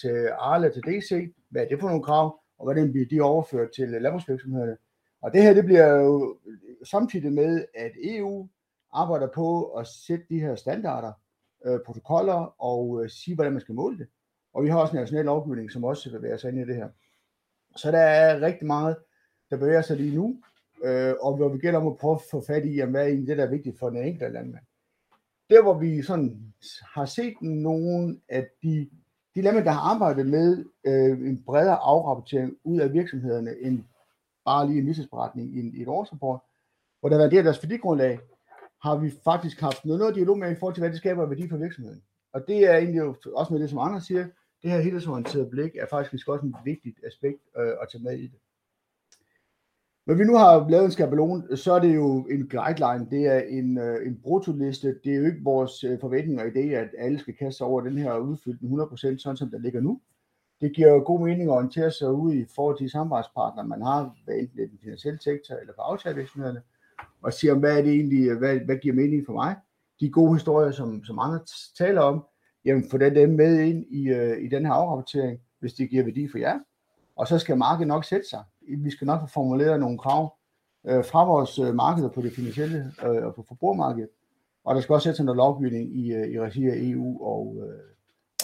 til 0.02 0.30
Arla, 0.40 0.70
til 0.70 0.82
DC, 0.82 1.34
hvad 1.50 1.64
er 1.64 1.68
det 1.68 1.80
for 1.80 1.88
nogle 1.88 2.04
krav, 2.04 2.40
og 2.58 2.66
hvordan 2.66 2.92
bliver 2.92 3.08
de 3.08 3.22
overført 3.22 3.72
til 3.76 3.90
landbrugsvirksomhederne. 3.90 4.78
Og 5.22 5.34
det 5.34 5.44
her, 5.44 5.54
det 5.54 5.66
bliver 5.66 5.88
jo 5.88 6.38
samtidig 6.84 7.34
med, 7.34 7.66
at 7.76 7.92
EU 8.04 8.48
arbejder 8.94 9.28
på 9.28 9.66
at 9.66 9.88
sætte 9.88 10.26
de 10.30 10.40
her 10.40 10.56
standarder, 10.56 11.12
øh, 11.66 11.80
protokoller 11.86 12.62
og 12.62 13.04
øh, 13.04 13.10
sige, 13.10 13.36
hvordan 13.36 13.52
man 13.52 13.62
skal 13.62 13.76
måle 13.76 13.98
det. 13.98 14.08
Og 14.54 14.64
vi 14.64 14.70
har 14.70 14.80
også 14.80 14.94
en 14.94 15.00
national 15.00 15.26
lovgivning, 15.26 15.72
som 15.72 15.84
også 15.84 16.12
bevæger 16.12 16.38
sig 16.38 16.50
ind 16.50 16.60
i 16.60 16.66
det 16.66 16.76
her. 16.76 16.90
Så 17.76 17.92
der 17.92 18.00
er 18.00 18.42
rigtig 18.42 18.68
meget, 18.68 18.98
der 19.50 19.58
bevæger 19.58 19.82
sig 19.82 19.98
lige 19.98 20.16
nu, 20.16 20.38
øh, 20.84 21.14
og 21.22 21.36
hvor 21.36 21.50
vi 21.50 21.58
gælder 21.58 21.80
om 21.80 21.88
at 21.88 21.98
prøve 21.98 22.16
at 22.16 22.22
få 22.32 22.44
fat 22.48 22.66
i, 22.66 22.76
jamen, 22.76 22.92
hvad 22.92 23.02
er 23.02 23.08
egentlig 23.08 23.28
det, 23.28 23.38
der 23.38 23.46
er 23.46 23.50
vigtigt 23.50 23.80
for 23.80 23.90
den 23.90 24.04
enkelte 24.04 24.34
landmand 24.34 24.64
der 25.51 25.62
hvor 25.62 25.79
vi 25.79 26.01
sådan 26.01 26.53
har 26.93 27.05
set 27.05 27.41
nogle 27.41 28.20
af 28.29 28.48
de 28.63 28.89
de 29.36 29.41
der 29.43 29.72
har 29.72 29.93
arbejdet 29.93 30.27
med 30.27 30.65
øh, 30.86 31.29
en 31.29 31.43
bredere 31.43 31.75
afrapportering 31.75 32.58
ud 32.63 32.79
af 32.79 32.93
virksomhederne 32.93 33.55
end 33.62 33.84
bare 34.46 34.67
lige 34.67 34.79
en 34.79 34.88
visningsberetning 34.88 35.55
i, 35.55 35.60
en, 35.60 35.75
i 35.75 35.81
et 35.81 35.88
årsrapport, 35.88 36.39
hvor 37.00 37.10
der 37.10 37.15
har 37.15 37.22
været 37.22 37.31
det 37.31 37.38
af 37.38 37.43
deres 37.43 37.63
værdigrundlag, 37.63 38.20
har 38.84 38.98
vi 38.98 39.12
faktisk 39.24 39.62
haft 39.62 39.86
noget, 39.86 40.00
noget 40.00 40.15
dialog 40.15 40.38
med 40.38 40.51
i 40.51 40.55
forhold 40.55 40.75
til, 40.75 40.81
hvad 40.81 40.89
det 40.89 40.98
skaber 40.98 41.25
værdi 41.25 41.50
for 41.50 41.58
virksomheden. 41.58 42.03
Og 42.34 42.48
det 42.48 42.70
er 42.70 42.77
egentlig 42.77 43.03
også 43.36 43.48
med 43.53 43.60
det, 43.60 43.70
som 43.70 43.79
andre 43.79 44.01
siger, 44.01 44.27
det 44.62 44.72
her 44.72 44.81
helhedsorienterede 44.81 45.50
blik 45.50 45.75
er 45.75 45.86
faktisk 45.89 46.27
også 46.27 46.46
et 46.46 46.55
vigtigt 46.65 47.00
aspekt 47.05 47.39
øh, 47.58 47.74
at 47.81 47.88
tage 47.91 48.03
med 48.03 48.17
i 48.17 48.27
det. 48.27 48.39
Når 50.12 50.18
vi 50.18 50.24
nu 50.24 50.36
har 50.36 50.70
lavet 50.70 50.86
en 50.86 50.91
skabelon, 50.91 51.58
så 51.58 51.74
er 51.74 51.80
det 51.80 51.96
jo 51.96 52.25
en 52.25 52.50
guideline, 52.50 53.08
det 53.12 53.27
er 53.27 53.39
en, 53.39 53.77
øh, 53.77 54.08
en 54.08 54.20
brutoliste. 54.24 54.96
Det 55.03 55.13
er 55.13 55.18
jo 55.18 55.25
ikke 55.25 55.44
vores 55.44 55.84
øh, 55.84 56.00
forventning 56.00 56.41
og 56.41 56.48
idé, 56.48 56.60
at 56.60 56.89
alle 56.98 57.20
skal 57.20 57.34
kaste 57.34 57.58
sig 57.58 57.68
over 57.68 57.82
den 57.82 57.98
her 57.98 58.18
udfyldt 58.18 58.62
100%, 58.62 59.18
sådan 59.18 59.38
som 59.38 59.50
den 59.50 59.62
ligger 59.62 59.82
nu. 59.82 60.01
Det 60.62 60.75
giver 60.75 60.88
jo 60.88 61.03
god 61.06 61.20
mening 61.27 61.50
at 61.50 61.53
orientere 61.53 61.91
sig 61.91 62.12
ud 62.12 62.34
i 62.34 62.46
forhold 62.56 62.77
til 62.77 62.86
de 62.86 62.91
samarbejdspartnere, 62.91 63.68
man 63.68 63.82
har, 63.82 64.15
hvad 64.25 64.36
enten 64.36 64.58
det 64.58 64.63
er 64.63 64.68
den 64.68 64.80
finansielle 64.82 65.22
sektor 65.22 65.56
eller 65.56 65.74
for 65.75 65.82
aftalevirksomhederne, 65.82 66.62
og 67.22 67.34
sige, 67.34 67.53
hvad 67.53 67.77
er 67.77 67.82
det 67.82 67.94
egentlig, 67.94 68.27
øh, 68.27 68.38
hvad, 68.38 68.60
hvad 68.60 68.75
giver 68.75 68.96
mening 68.96 69.25
for 69.25 69.34
mig? 69.34 69.56
De 70.00 70.10
gode 70.10 70.34
historier, 70.34 70.72
som, 70.72 71.03
som 71.03 71.20
andre 71.20 71.39
taler 71.77 72.01
om, 72.01 72.24
jamen 72.65 72.89
få 72.91 72.98
dem 72.98 73.30
med 73.30 73.60
ind 73.60 73.86
i, 73.89 74.10
øh, 74.10 74.44
i 74.44 74.48
den 74.48 74.65
her 74.65 74.74
afrapportering, 74.74 75.39
hvis 75.60 75.74
det 75.74 75.89
giver 75.89 76.03
værdi 76.03 76.27
for 76.27 76.38
jer. 76.38 76.60
Og 77.22 77.28
så 77.28 77.40
skal 77.40 77.58
markedet 77.58 77.88
nok 77.88 78.06
sætte 78.06 78.30
sig 78.30 78.44
vi 78.78 78.92
skal 78.92 79.08
nok 79.08 79.22
få 79.22 79.28
formuleret 79.28 79.80
nogle 79.80 79.98
krav 79.98 80.38
øh, 80.88 81.06
fra 81.06 81.25
vores 81.25 81.60
øh, 81.60 81.75
markeder 81.75 82.10
på 82.10 82.22
det 82.22 82.34
finansielle 82.34 82.92
øh, 83.06 83.25
og 83.25 83.36
på 83.36 83.46
forbrugermarkedet. 83.48 84.10
Og 84.63 84.75
der 84.75 84.82
skal 84.82 84.94
også 84.94 85.10
sætte 85.10 85.24
noget 85.24 85.38
lovgivning 85.38 85.96
i, 85.98 86.13
øh, 86.13 86.28
i 86.28 86.40
regi 86.40 86.68
af 86.68 86.75
EU 86.75 87.24
og, 87.25 87.58
øh, 87.58 87.80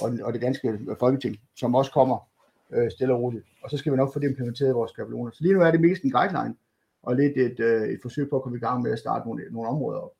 og, 0.03 0.25
og 0.25 0.33
det 0.33 0.41
danske 0.41 0.79
folketing, 0.99 1.37
som 1.55 1.75
også 1.75 1.91
kommer 1.91 2.29
øh, 2.71 2.91
stille 2.91 3.13
og 3.13 3.21
roligt. 3.21 3.45
Og 3.63 3.69
så 3.69 3.77
skal 3.77 3.91
vi 3.91 3.97
nok 3.97 4.13
få 4.13 4.19
det 4.19 4.29
implementeret 4.29 4.69
i 4.69 4.73
vores 4.73 4.91
skabeloner. 4.91 5.31
Så 5.31 5.43
lige 5.43 5.53
nu 5.53 5.61
er 5.61 5.71
det 5.71 5.81
mest 5.81 6.03
en 6.03 6.11
guideline, 6.11 6.55
og 7.03 7.15
lidt 7.15 7.37
et, 7.37 7.59
øh, 7.59 7.89
et 7.89 7.99
forsøg 8.01 8.29
på 8.29 8.35
at 8.35 8.43
komme 8.43 8.57
i 8.57 8.61
gang 8.61 8.81
med 8.81 8.91
at 8.91 8.99
starte 8.99 9.27
nogle, 9.27 9.43
nogle 9.51 9.69
områder 9.69 9.99
op. 9.99 10.11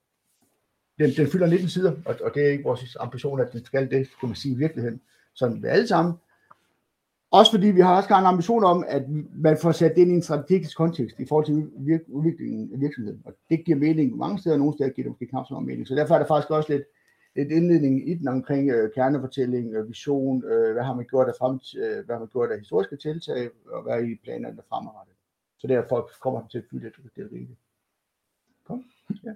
Den, 0.98 1.10
den 1.16 1.26
fylder 1.26 1.46
19 1.46 1.68
sider, 1.68 1.92
og, 2.06 2.14
og 2.24 2.30
det 2.34 2.46
er 2.46 2.50
ikke 2.50 2.64
vores 2.64 2.96
ambition, 3.00 3.40
at 3.40 3.52
den 3.52 3.64
skal 3.64 3.90
det, 3.90 4.06
skal 4.06 4.26
man 4.26 4.36
sige 4.36 4.54
i 4.54 4.58
virkeligheden, 4.58 5.00
sådan 5.34 5.62
ved 5.62 5.70
alle 5.70 5.88
sammen. 5.88 6.14
Også 7.30 7.52
fordi 7.52 7.66
vi 7.66 7.80
har 7.80 7.96
også 7.96 8.08
en 8.08 8.24
ambition 8.24 8.64
om, 8.64 8.84
at 8.88 9.04
man 9.34 9.58
får 9.62 9.72
sat 9.72 9.92
det 9.94 10.02
ind 10.02 10.10
i 10.10 10.14
en 10.14 10.22
strategisk 10.22 10.76
kontekst 10.76 11.20
i 11.20 11.26
forhold 11.28 11.46
til 11.46 11.54
udviklingen 12.08 12.74
af 12.74 12.80
virksomheden. 12.80 13.22
Og 13.24 13.32
det 13.50 13.64
giver 13.64 13.78
mening 13.78 14.16
mange 14.16 14.38
steder, 14.38 14.54
og 14.54 14.58
nogle 14.58 14.74
steder 14.74 14.90
giver 14.90 15.04
det 15.04 15.10
måske 15.10 15.26
knap 15.26 15.46
så 15.46 15.54
meget 15.54 15.66
mening. 15.66 15.88
Så 15.88 15.94
derfor 15.94 16.14
er 16.14 16.18
der 16.18 16.26
faktisk 16.26 16.50
også 16.50 16.72
lidt, 16.72 16.82
lidt 17.36 17.52
indledning 17.52 18.10
i 18.10 18.14
den 18.14 18.28
omkring 18.28 18.70
øh, 18.70 18.90
kernefortælling, 18.94 19.74
øh, 19.74 19.88
vision, 19.88 20.44
øh, 20.44 20.72
hvad 20.72 20.82
har 20.82 20.94
man 20.94 21.06
gjort 21.06 21.28
af, 21.28 21.34
frem, 21.38 21.60
øh, 21.82 22.04
hvad 22.04 22.14
har 22.14 22.20
man 22.20 22.28
gjort 22.28 22.50
af 22.50 22.58
historiske 22.58 22.96
tiltag, 22.96 23.50
og 23.66 23.82
hvad 23.82 23.92
er 23.92 23.98
i 23.98 24.20
planerne 24.24 24.56
der 24.56 24.62
fremadrettet. 24.68 25.14
Så 25.58 25.66
derfor 25.66 26.10
kommer 26.22 26.40
det 26.40 26.50
til 26.50 26.58
at 26.58 26.64
fylde 26.70 26.84
det, 26.84 26.94
det 27.16 27.28
rigtigt. 27.32 27.58
Kom. 28.64 28.84
Ja. 29.24 29.32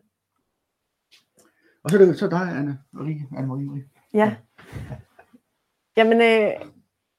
Og 1.83 1.91
så 1.91 1.99
er 1.99 2.05
det 2.05 2.19
så 2.19 2.29
dig, 2.29 2.57
Anna 2.59 2.77
Marie. 2.93 3.27
Anna 3.37 3.47
Marie. 3.47 3.85
Ja. 4.15 4.37
Jamen, 5.97 6.21
øh, 6.21 6.67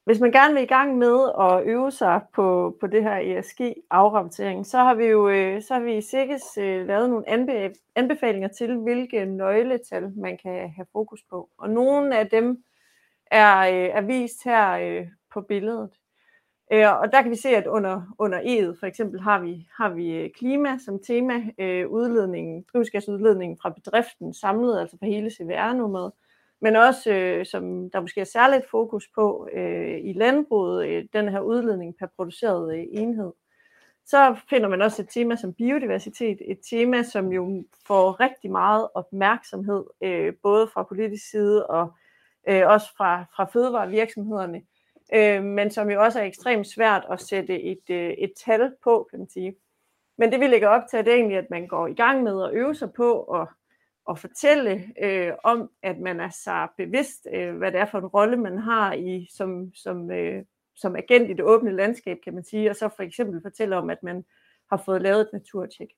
hvis 0.06 0.20
man 0.20 0.32
gerne 0.32 0.54
vil 0.54 0.64
i 0.64 0.66
gang 0.66 0.98
med 0.98 1.32
at 1.40 1.64
øve 1.68 1.92
sig 1.92 2.22
på, 2.34 2.78
på 2.80 2.88
det 2.88 3.04
her 3.04 3.18
ESG-afrapportering, 3.18 4.66
så 4.66 4.78
har 4.78 4.94
vi 4.94 5.06
jo 5.06 5.30
øh, 5.30 5.62
så 5.62 5.74
har 5.74 5.82
vi 5.82 5.98
i 5.98 6.02
SIGGES 6.02 6.58
øh, 6.58 6.88
lavet 6.88 7.10
nogle 7.10 7.30
anbe, 7.30 7.74
anbefalinger 7.96 8.48
til, 8.48 8.78
hvilke 8.78 9.26
nøgletal 9.26 10.12
man 10.16 10.38
kan 10.38 10.70
have 10.76 10.86
fokus 10.92 11.20
på. 11.30 11.50
Og 11.58 11.70
nogle 11.70 12.18
af 12.18 12.28
dem 12.28 12.64
er, 13.32 13.60
øh, 13.60 13.90
er 13.98 14.02
vist 14.02 14.44
her 14.44 15.04
på 15.34 15.42
billedet. 15.42 15.90
Og 16.72 17.12
der 17.12 17.22
kan 17.22 17.32
vi 17.32 17.36
se, 17.36 17.50
at 17.50 17.68
under, 17.68 18.02
under 18.20 18.40
E'et 18.40 18.80
for 18.80 18.86
eksempel 18.86 19.20
har 19.20 19.40
vi, 19.40 19.68
har 19.78 19.90
vi 19.90 20.32
klima 20.38 20.78
som 20.86 21.00
tema, 21.04 21.34
udledningen, 21.88 22.66
drivhusgasudledningen 22.74 23.58
fra 23.62 23.70
bedriften 23.70 24.34
samlet, 24.34 24.80
altså 24.80 24.98
på 24.98 25.06
hele 25.06 25.30
CVR-nummeret 25.30 26.12
men 26.64 26.76
også, 26.76 27.12
øh, 27.12 27.46
som 27.46 27.90
der 27.90 28.02
måske 28.02 28.22
er 28.22 28.26
særligt 28.26 28.70
fokus 28.70 29.08
på 29.16 29.48
øh, 29.54 30.00
i 30.04 30.14
landbruget, 30.14 30.88
øh, 30.88 31.06
den 31.14 31.30
her 31.30 31.40
udledning 31.40 31.96
per 31.98 32.08
produceret 32.16 32.76
øh, 32.78 32.84
enhed. 32.92 33.32
Så 34.06 34.36
finder 34.50 34.70
man 34.70 34.82
også 34.82 35.02
et 35.02 35.10
tema 35.10 35.36
som 35.36 35.54
biodiversitet, 35.54 36.42
et 36.46 36.60
tema, 36.70 37.04
som 37.04 37.32
jo 37.32 37.64
får 37.88 38.20
rigtig 38.20 38.52
meget 38.52 38.88
opmærksomhed, 38.94 39.84
øh, 40.04 40.34
både 40.44 40.68
fra 40.68 40.84
politisk 40.84 41.30
side 41.30 41.68
og 41.68 41.94
øh, 42.50 42.68
også 42.68 42.88
fra, 42.98 43.26
fra 43.36 43.46
fødevarevirksomhederne, 43.54 44.62
øh, 45.14 45.44
men 45.44 45.72
som 45.72 45.90
jo 45.90 46.04
også 46.04 46.20
er 46.20 46.24
ekstremt 46.24 46.68
svært 46.68 47.06
at 47.10 47.22
sætte 47.22 47.62
et, 47.62 47.90
øh, 47.90 48.10
et 48.10 48.34
tal 48.46 48.74
på, 48.84 49.08
kan 49.10 49.20
man 49.20 49.30
sige. 49.30 49.56
Men 50.18 50.32
det 50.32 50.40
vi 50.40 50.48
lægger 50.48 50.68
op 50.68 50.84
til, 50.90 51.06
det 51.06 51.14
er 51.14 51.16
egentlig, 51.16 51.38
at 51.38 51.50
man 51.50 51.68
går 51.68 51.88
i 51.88 51.94
gang 51.94 52.24
med 52.24 52.44
at 52.44 52.54
øve 52.54 52.76
sig 52.76 52.94
på 52.94 53.24
at 53.24 53.48
at 54.10 54.20
fortælle 54.20 54.86
øh, 55.04 55.32
om, 55.44 55.70
at 55.84 56.00
man 56.00 56.20
er 56.20 56.30
så 56.30 56.68
bevidst, 56.78 57.28
øh, 57.34 57.58
hvad 57.58 57.72
det 57.72 57.80
er 57.80 57.86
for 57.86 57.98
en 57.98 58.06
rolle, 58.06 58.38
man 58.38 58.58
har 58.58 58.94
i 58.94 59.28
som, 59.38 59.74
som, 59.74 60.12
øh, 60.12 60.44
som 60.76 60.96
agent 60.96 61.30
i 61.30 61.34
det 61.34 61.46
åbne 61.46 61.76
landskab, 61.76 62.18
kan 62.24 62.34
man 62.34 62.44
sige, 62.44 62.70
og 62.70 62.76
så 62.76 62.90
for 62.96 63.04
eksempel 63.04 63.42
fortælle 63.42 63.78
om, 63.78 63.90
at 63.90 64.04
man 64.04 64.26
har 64.70 64.78
fået 64.86 65.02
lavet 65.02 65.22
et 65.22 65.30
naturtjek. 65.34 65.90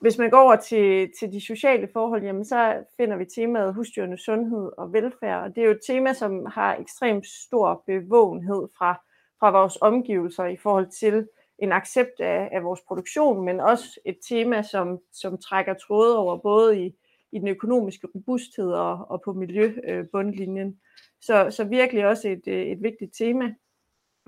Hvis 0.00 0.18
man 0.18 0.30
går 0.30 0.40
over 0.40 0.56
til, 0.56 1.10
til 1.18 1.32
de 1.32 1.40
sociale 1.40 1.88
forhold, 1.92 2.22
jamen 2.22 2.44
så 2.44 2.84
finder 2.96 3.16
vi 3.16 3.24
temaet 3.24 3.74
husdyrenes 3.74 4.20
sundhed 4.20 4.70
og 4.78 4.92
velfærd, 4.92 5.42
og 5.42 5.54
det 5.54 5.60
er 5.60 5.66
jo 5.66 5.72
et 5.72 5.80
tema, 5.86 6.12
som 6.12 6.46
har 6.46 6.76
ekstremt 6.76 7.26
stor 7.26 7.82
bevågenhed 7.86 8.68
fra, 8.78 9.00
fra 9.40 9.50
vores 9.50 9.78
omgivelser 9.80 10.44
i 10.44 10.56
forhold 10.56 10.86
til 11.00 11.28
en 11.58 11.72
accept 11.72 12.20
af, 12.20 12.48
af 12.52 12.64
vores 12.64 12.80
produktion, 12.80 13.44
men 13.44 13.60
også 13.60 14.00
et 14.04 14.18
tema, 14.28 14.62
som, 14.62 14.98
som 15.12 15.38
trækker 15.38 15.74
tråde 15.74 16.18
over 16.18 16.36
både 16.36 16.80
i, 16.80 16.94
i 17.32 17.38
den 17.38 17.48
økonomiske 17.48 18.08
robusthed 18.14 18.72
og, 18.72 19.10
og 19.10 19.22
på 19.24 19.32
miljøbundlinjen. 19.32 20.68
Øh, 20.68 20.74
så, 21.20 21.50
så 21.50 21.64
virkelig 21.64 22.06
også 22.06 22.28
et, 22.28 22.42
øh, 22.46 22.66
et 22.66 22.82
vigtigt 22.82 23.14
tema. 23.18 23.54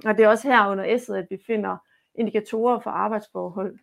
Og 0.05 0.17
det 0.17 0.25
er 0.25 0.29
også 0.29 0.49
her 0.49 0.69
under 0.69 0.97
S'et, 0.97 1.15
at 1.15 1.27
vi 1.31 1.39
finder 1.47 1.77
indikatorer 2.15 2.81
for 2.81 2.91
arbejdsforhold. 2.91 3.79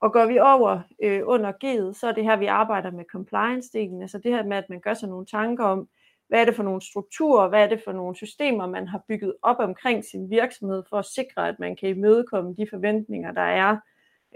Og 0.00 0.12
går 0.12 0.26
vi 0.26 0.38
over 0.38 0.80
øh, 1.02 1.20
under 1.24 1.52
G'et, 1.64 1.92
så 1.92 2.06
er 2.06 2.12
det 2.12 2.24
her, 2.24 2.36
vi 2.36 2.46
arbejder 2.46 2.90
med 2.90 3.04
compliance-delen, 3.14 4.02
altså 4.02 4.18
det 4.18 4.32
her 4.32 4.44
med, 4.44 4.56
at 4.56 4.70
man 4.70 4.80
gør 4.80 4.94
sig 4.94 5.08
nogle 5.08 5.26
tanker 5.26 5.64
om, 5.64 5.88
hvad 6.28 6.40
er 6.40 6.44
det 6.44 6.56
for 6.56 6.62
nogle 6.62 6.82
strukturer, 6.82 7.48
hvad 7.48 7.62
er 7.62 7.68
det 7.68 7.82
for 7.84 7.92
nogle 7.92 8.16
systemer, 8.16 8.66
man 8.66 8.88
har 8.88 9.02
bygget 9.08 9.34
op 9.42 9.56
omkring 9.58 10.04
sin 10.04 10.30
virksomhed 10.30 10.82
for 10.88 10.96
at 10.96 11.04
sikre, 11.04 11.48
at 11.48 11.58
man 11.58 11.76
kan 11.76 11.88
imødekomme 11.88 12.54
de 12.58 12.66
forventninger, 12.70 13.32
der 13.32 13.42
er 13.42 13.76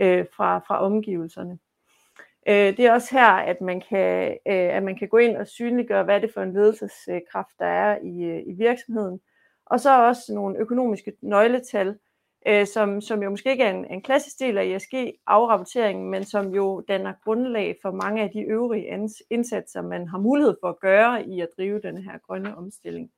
øh, 0.00 0.26
fra, 0.36 0.58
fra 0.58 0.84
omgivelserne. 0.84 1.58
Øh, 2.48 2.76
det 2.76 2.80
er 2.80 2.92
også 2.92 3.08
her, 3.14 3.28
at 3.28 3.60
man, 3.60 3.82
kan, 3.88 4.30
øh, 4.46 4.76
at 4.76 4.82
man 4.82 4.98
kan 4.98 5.08
gå 5.08 5.16
ind 5.16 5.36
og 5.36 5.46
synliggøre, 5.46 6.04
hvad 6.04 6.14
er 6.14 6.18
det 6.18 6.32
for 6.34 6.42
en 6.42 6.52
ledelseskraft, 6.52 7.58
der 7.58 7.66
er 7.66 7.98
i, 8.02 8.24
øh, 8.24 8.42
i 8.46 8.52
virksomheden. 8.52 9.20
Og 9.66 9.80
så 9.80 10.06
også 10.06 10.34
nogle 10.34 10.58
økonomiske 10.58 11.12
nøgletal, 11.22 11.98
øh, 12.46 12.66
som, 12.66 13.00
som 13.00 13.22
jo 13.22 13.30
måske 13.30 13.50
ikke 13.50 13.64
er 13.64 13.70
en, 13.70 13.84
en 13.84 14.02
klassisk 14.02 14.38
del 14.38 14.58
af 14.58 14.64
ESG-afrapporteringen, 14.64 16.10
men 16.10 16.24
som 16.24 16.54
jo 16.54 16.84
danner 16.88 17.12
grundlag 17.24 17.76
for 17.82 17.90
mange 17.90 18.22
af 18.22 18.30
de 18.30 18.40
øvrige 18.40 19.08
indsatser, 19.30 19.82
man 19.82 20.08
har 20.08 20.18
mulighed 20.18 20.56
for 20.60 20.68
at 20.68 20.80
gøre 20.80 21.26
i 21.26 21.40
at 21.40 21.48
drive 21.56 21.80
den 21.80 21.98
her 21.98 22.18
grønne 22.26 22.56
omstilling. 22.56 23.10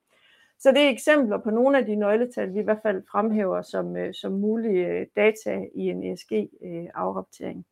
Så 0.58 0.70
det 0.70 0.82
er 0.82 0.88
eksempler 0.88 1.38
på 1.38 1.50
nogle 1.50 1.78
af 1.78 1.84
de 1.84 1.96
nøgletal, 1.96 2.54
vi 2.54 2.60
i 2.60 2.62
hvert 2.62 2.82
fald 2.82 3.02
fremhæver 3.10 3.62
som, 3.62 3.96
øh, 3.96 4.14
som 4.14 4.32
mulige 4.32 4.86
øh, 4.86 5.06
data 5.16 5.64
i 5.74 5.80
en 5.80 6.12
ESG-afrapportering. 6.12 7.66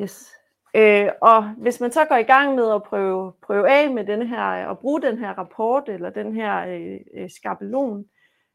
Øh, 0.00 0.04
yes. 0.04 0.32
Øh, 0.74 1.08
og 1.20 1.44
hvis 1.48 1.80
man 1.80 1.92
så 1.92 2.04
går 2.04 2.16
i 2.16 2.22
gang 2.22 2.54
med 2.54 2.70
at 2.74 2.82
prøve, 2.82 3.32
prøve 3.42 3.70
af 3.70 3.90
med 3.90 4.04
den 4.06 4.26
her, 4.26 4.42
at 4.70 4.78
bruge 4.78 5.02
den 5.02 5.18
her 5.18 5.38
rapport 5.38 5.88
eller 5.88 6.10
den 6.10 6.34
her 6.34 6.66
øh, 6.66 7.00
øh 7.14 7.30
skabelon, 7.30 7.98
øh, 8.00 8.04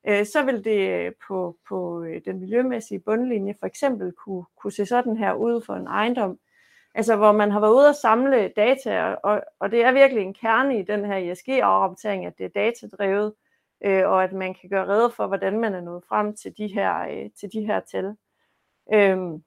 Øh, 0.08 0.26
så 0.26 0.44
vil 0.46 0.63
det 0.63 0.89
øh, 0.89 1.12
på, 1.28 1.58
på 1.70 2.04
øh, 2.04 2.22
den 2.26 2.39
miljømæssige 2.39 3.00
bundlinje 3.00 3.56
for 3.60 3.68
eksempel 3.68 4.12
kunne, 4.12 4.46
kunne 4.58 4.72
se 4.72 4.86
sådan 4.86 5.18
her 5.18 5.34
ud 5.34 5.62
for 5.66 5.74
en 5.74 5.88
ejendom, 5.88 6.39
altså 6.96 7.16
hvor 7.16 7.32
man 7.32 7.52
har 7.52 7.60
været 7.60 7.74
ude 7.74 7.89
og 7.89 7.96
samle 7.96 8.48
data, 8.56 9.16
og, 9.24 9.42
og 9.60 9.72
det 9.72 9.84
er 9.84 9.92
virkelig 9.92 10.24
en 10.24 10.34
kerne 10.34 10.80
i 10.80 10.84
den 10.84 11.06
her 11.06 11.32
ESG-afrapportering, 11.32 12.26
at 12.26 12.38
det 12.38 12.46
er 12.46 12.50
datadrevet, 12.50 13.34
øh, 13.86 14.10
og 14.10 14.24
at 14.24 14.34
man 14.34 14.56
kan 14.62 14.70
gøre 14.70 14.88
rede 14.88 15.12
for, 15.12 15.28
hvordan 15.28 15.60
man 15.60 15.74
er 15.74 15.82
nået 15.82 16.04
frem 16.10 16.36
til 16.36 16.58
de 16.58 16.68
her, 16.68 17.00
øh, 17.00 17.30
til 17.39 17.54
de 17.54 17.66
her 17.66 17.80
tal. 17.80 18.16
Øhm, 18.94 19.44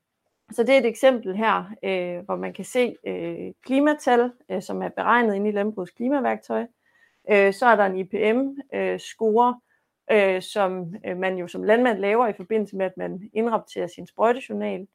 så 0.53 0.63
det 0.63 0.75
er 0.75 0.79
et 0.79 0.87
eksempel 0.87 1.37
her, 1.37 1.65
øh, 1.83 2.25
hvor 2.25 2.37
man 2.37 2.53
kan 2.53 2.65
se 2.65 2.97
øh, 3.07 3.53
klimatal, 3.63 4.33
øh, 4.51 4.63
som 4.63 4.83
er 4.83 4.89
beregnet 4.89 5.35
inde 5.35 5.49
i 5.49 5.53
landbrugets 5.53 5.93
klimaværktøj. 5.93 6.67
Øh, 7.31 7.53
så 7.53 7.67
er 7.67 7.77
der 7.77 7.87
en 7.87 7.97
IPM-score, 7.97 9.49
øh, 9.49 9.66
øh, 10.11 10.43
som 10.43 10.95
øh, 11.07 11.17
man 11.17 11.39
jo 11.39 11.49
som 11.49 11.63
landmand 11.63 11.99
laver 11.99 12.27
i 12.29 12.33
forbindelse 12.33 12.77
med, 12.77 12.87
at 12.87 12.97
man 12.97 13.31
indrapporterer 13.33 13.87
sin 13.87 14.07
sprøjtejournal, 14.07 14.87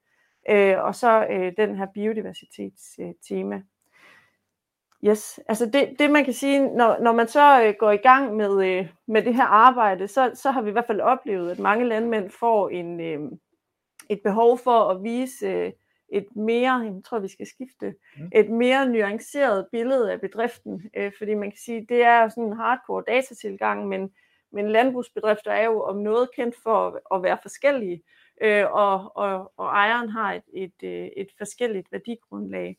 øh, 0.49 0.83
og 0.83 0.95
så 0.95 1.27
øh, 1.29 1.53
den 1.57 1.75
her 1.75 1.85
biodiversitetstema. 1.93 3.61
Yes, 5.03 5.39
altså 5.47 5.65
det, 5.65 5.95
det 5.99 6.11
man 6.11 6.23
kan 6.25 6.33
sige, 6.33 6.59
når, 6.59 6.97
når 7.01 7.11
man 7.11 7.27
så 7.27 7.63
øh, 7.63 7.73
går 7.79 7.91
i 7.91 7.97
gang 7.97 8.35
med, 8.35 8.65
øh, 8.65 8.87
med 9.07 9.23
det 9.23 9.35
her 9.35 9.43
arbejde, 9.43 10.07
så, 10.07 10.31
så 10.33 10.51
har 10.51 10.61
vi 10.61 10.69
i 10.69 10.71
hvert 10.71 10.87
fald 10.87 11.01
oplevet, 11.01 11.51
at 11.51 11.59
mange 11.59 11.85
landmænd 11.85 12.29
får 12.29 12.69
en, 12.69 12.99
øh, 13.01 13.31
et 14.09 14.21
behov 14.23 14.57
for 14.57 14.89
at 14.89 15.03
vise 15.03 15.47
øh, 15.47 15.71
et 16.11 16.35
mere, 16.35 16.73
jeg 16.73 17.01
tror 17.05 17.19
vi 17.19 17.27
skal 17.27 17.47
skifte, 17.47 17.95
mm. 18.17 18.29
et 18.35 18.49
mere 18.49 18.89
nuanceret 18.89 19.67
billede 19.71 20.11
af 20.11 20.21
bedriften, 20.21 20.89
øh, 20.97 21.11
fordi 21.17 21.33
man 21.33 21.51
kan 21.51 21.59
sige, 21.65 21.85
det 21.89 22.03
er 22.03 22.29
sådan 22.29 22.43
en 22.43 22.57
hardcore 22.57 23.03
datatilgang, 23.07 23.87
men, 23.87 24.11
men 24.51 24.69
landbrugsbedrifter 24.69 25.51
er 25.51 25.65
jo 25.65 25.81
om 25.81 25.97
noget 25.97 26.29
kendt 26.35 26.55
for 26.63 27.01
at, 27.15 27.23
være 27.23 27.37
forskellige, 27.41 28.03
øh, 28.41 28.71
og, 28.71 29.17
og, 29.17 29.51
og 29.57 29.65
ejeren 29.65 30.09
har 30.09 30.33
et, 30.33 30.43
et, 30.53 30.83
øh, 30.83 31.09
et 31.17 31.27
forskelligt 31.37 31.91
værdigrundlag. 31.91 32.77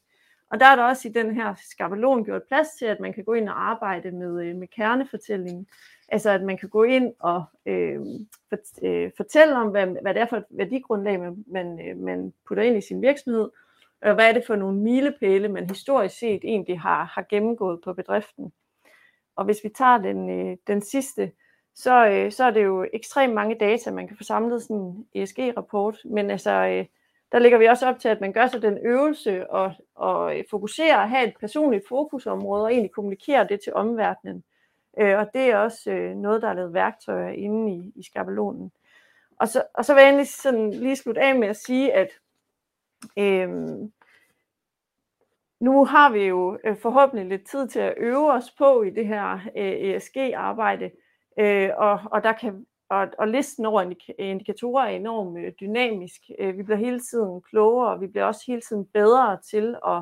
Og 0.51 0.61
der 0.61 0.67
er 0.67 0.77
der 0.77 0.83
også 0.83 1.09
i 1.09 1.13
den 1.13 1.35
her 1.35 1.55
skabelon 1.71 2.25
gjort 2.25 2.43
plads 2.49 2.69
til, 2.79 2.85
at 2.85 3.01
man 3.01 3.13
kan 3.13 3.25
gå 3.25 3.33
ind 3.33 3.49
og 3.49 3.71
arbejde 3.71 4.11
med, 4.11 4.45
øh, 4.45 4.57
med 4.57 4.69
kernefortællingen. 4.69 5.67
Altså 6.09 6.31
at 6.31 6.43
man 6.43 6.59
kan 6.59 6.69
gå 6.69 6.83
ind 6.83 7.15
og 7.21 7.45
øh, 7.67 8.01
for, 8.49 8.57
øh, 8.83 9.11
fortælle 9.17 9.57
om, 9.57 9.69
hvad, 9.69 9.87
hvad 9.87 10.15
det 10.15 10.23
er 10.23 10.27
for 10.27 10.37
et 10.37 10.45
værdigrundlag, 10.51 11.21
man, 11.21 11.45
man, 11.47 11.89
øh, 11.89 11.97
man 11.99 12.33
putter 12.49 12.63
ind 12.65 12.77
i 12.77 12.81
sin 12.81 13.03
virksomhed, 13.03 13.51
og 14.03 14.15
hvad 14.15 14.29
er 14.29 14.33
det 14.33 14.45
for 14.47 14.57
nogle 14.57 14.79
milepæle, 14.79 15.49
man 15.49 15.71
historisk 15.71 16.19
set 16.19 16.41
egentlig 16.45 16.81
har, 16.81 17.05
har 17.05 17.27
gennemgået 17.31 17.81
på 17.85 17.93
bedriften. 17.93 18.53
Og 19.37 19.45
hvis 19.45 19.61
vi 19.65 19.69
tager 19.69 19.99
den, 19.99 20.31
øh, 20.31 20.57
den 20.67 20.81
sidste, 20.83 21.33
så, 21.75 22.07
øh, 22.07 22.33
så 22.33 22.45
er 22.45 22.51
det 22.51 22.65
jo 22.65 22.87
ekstremt 22.93 23.35
mange 23.35 23.59
data, 23.59 23.91
man 23.91 24.09
kan 24.09 24.17
få 24.17 24.25
samlet 24.25 24.63
sådan 24.63 24.77
en 24.77 25.07
ESG-rapport, 25.15 25.99
men 26.05 26.31
altså... 26.31 26.51
Øh, 26.51 26.87
der 27.33 27.39
ligger 27.39 27.59
vi 27.59 27.67
også 27.67 27.87
op 27.87 27.99
til, 27.99 28.09
at 28.09 28.21
man 28.21 28.33
gør 28.33 28.47
sig 28.47 28.63
den 28.63 28.79
øvelse 28.83 29.51
og, 29.51 29.73
og 29.95 30.39
øh, 30.39 30.45
fokuserer 30.51 30.97
og 30.97 31.11
have 31.11 31.29
et 31.29 31.35
personligt 31.41 31.89
fokusområde 31.89 32.65
og 32.65 32.73
egentlig 32.73 32.93
kommunikere 32.93 33.47
det 33.49 33.61
til 33.61 33.75
omverdenen. 33.75 34.45
Øh, 35.01 35.19
og 35.19 35.27
det 35.35 35.43
er 35.43 35.57
også 35.57 35.91
øh, 35.91 36.17
noget, 36.17 36.43
der 36.43 36.49
er 36.49 36.55
lavet 36.55 36.75
værktøjer 36.75 37.29
inde 37.29 37.73
i, 37.73 37.93
i 37.97 38.03
skabelonen. 38.03 38.73
Og 39.39 39.49
så, 39.49 39.63
og 39.75 39.85
så 39.85 39.95
vil 39.95 40.01
jeg 40.01 40.09
egentlig 40.09 40.29
sådan 40.29 40.71
lige 40.71 40.97
slutte 40.97 41.21
af 41.21 41.37
med 41.37 41.49
at 41.49 41.57
sige, 41.57 41.93
at 41.93 42.09
øh, 43.19 43.49
nu 45.61 45.85
har 45.85 46.13
vi 46.13 46.25
jo 46.25 46.59
øh, 46.65 46.77
forhåbentlig 46.77 47.27
lidt 47.27 47.47
tid 47.47 47.69
til 47.69 47.81
at 47.81 47.95
øve 47.97 48.33
os 48.33 48.51
på 48.51 48.83
i 48.83 48.91
det 48.91 49.07
her 49.07 49.39
øh, 49.57 49.97
ESG-arbejde, 49.97 50.91
øh, 51.39 51.71
og, 51.77 52.01
og 52.13 52.23
der 52.25 52.33
kan 52.33 52.67
og, 52.93 53.09
og 53.19 53.29
listen 53.29 53.67
over 53.67 53.93
indikatorer 54.19 54.85
er 54.85 54.91
enormt 54.91 55.39
øh, 55.39 55.53
dynamisk. 55.61 56.21
Øh, 56.39 56.59
vi 56.59 56.63
bliver 56.63 56.79
hele 56.79 57.01
tiden 57.01 57.43
klogere, 57.43 57.89
og 57.89 58.01
vi 58.01 58.07
bliver 58.07 58.25
også 58.25 58.43
hele 58.47 58.61
tiden 58.61 58.87
bedre 58.87 59.39
til 59.51 59.77
at, 59.87 59.99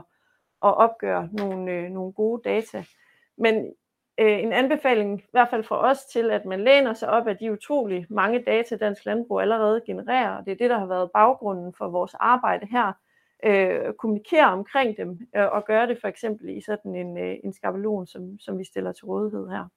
at 0.64 0.76
opgøre 0.76 1.28
nogle, 1.32 1.72
øh, 1.72 1.90
nogle 1.90 2.12
gode 2.12 2.42
data. 2.44 2.84
Men 3.38 3.74
øh, 4.20 4.42
en 4.42 4.52
anbefaling, 4.52 5.20
i 5.20 5.30
hvert 5.30 5.50
fald 5.50 5.64
fra 5.64 5.90
os, 5.90 6.04
til 6.04 6.30
at 6.30 6.44
man 6.44 6.60
læner 6.60 6.94
sig 6.94 7.08
op 7.08 7.26
af 7.26 7.36
de 7.36 7.52
utrolig 7.52 8.06
mange 8.10 8.42
data, 8.42 8.76
dansk 8.76 9.04
landbrug 9.04 9.40
allerede 9.40 9.82
genererer. 9.86 10.36
Og 10.36 10.44
det 10.44 10.52
er 10.52 10.56
det, 10.56 10.70
der 10.70 10.78
har 10.78 10.86
været 10.86 11.10
baggrunden 11.14 11.74
for 11.78 11.88
vores 11.88 12.14
arbejde 12.14 12.66
her. 12.66 12.92
Øh, 13.44 13.92
kommunikere 13.92 14.52
omkring 14.52 14.96
dem, 14.96 15.18
øh, 15.36 15.52
og 15.52 15.64
gøre 15.64 15.86
det 15.86 15.98
for 16.00 16.08
eksempel 16.08 16.48
i 16.56 16.60
sådan 16.60 16.94
en, 16.94 17.18
øh, 17.18 17.36
en 17.44 17.52
skabelon, 17.52 18.06
som, 18.06 18.38
som 18.38 18.58
vi 18.58 18.64
stiller 18.64 18.92
til 18.92 19.04
rådighed 19.04 19.48
her. 19.48 19.68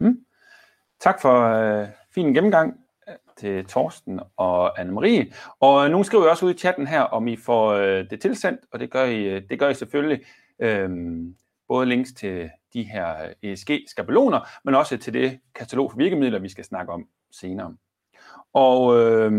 Mm. 0.00 0.24
Tak 1.00 1.20
for 1.20 1.42
øh, 1.42 1.88
fin 2.14 2.34
gennemgang 2.34 2.80
øh, 3.08 3.14
til 3.36 3.64
Torsten 3.64 4.20
og 4.36 4.80
Anne-Marie. 4.80 5.34
Og 5.60 5.84
øh, 5.84 5.90
nogen 5.90 6.04
skriver 6.04 6.30
også 6.30 6.46
ud 6.46 6.54
i 6.54 6.58
chatten 6.58 6.86
her, 6.86 7.00
om 7.00 7.28
I 7.28 7.36
får 7.36 7.70
øh, 7.70 8.10
det 8.10 8.20
tilsendt, 8.20 8.60
og 8.72 8.80
det 8.80 8.90
gør 8.90 9.04
I, 9.04 9.24
øh, 9.24 9.42
det 9.50 9.58
gør 9.58 9.68
I 9.68 9.74
selvfølgelig. 9.74 10.26
Øh, 10.58 10.90
både 11.68 11.86
links 11.86 12.12
til 12.12 12.50
de 12.72 12.82
her 12.82 13.32
ESG-skabeloner, 13.42 14.40
men 14.64 14.74
også 14.74 14.96
til 14.96 15.14
det 15.14 15.40
katalog 15.54 15.90
for 15.90 15.98
virkemidler, 15.98 16.38
vi 16.38 16.48
skal 16.48 16.64
snakke 16.64 16.92
om 16.92 17.08
senere. 17.32 17.76
Og 18.52 18.98
øh, 18.98 19.32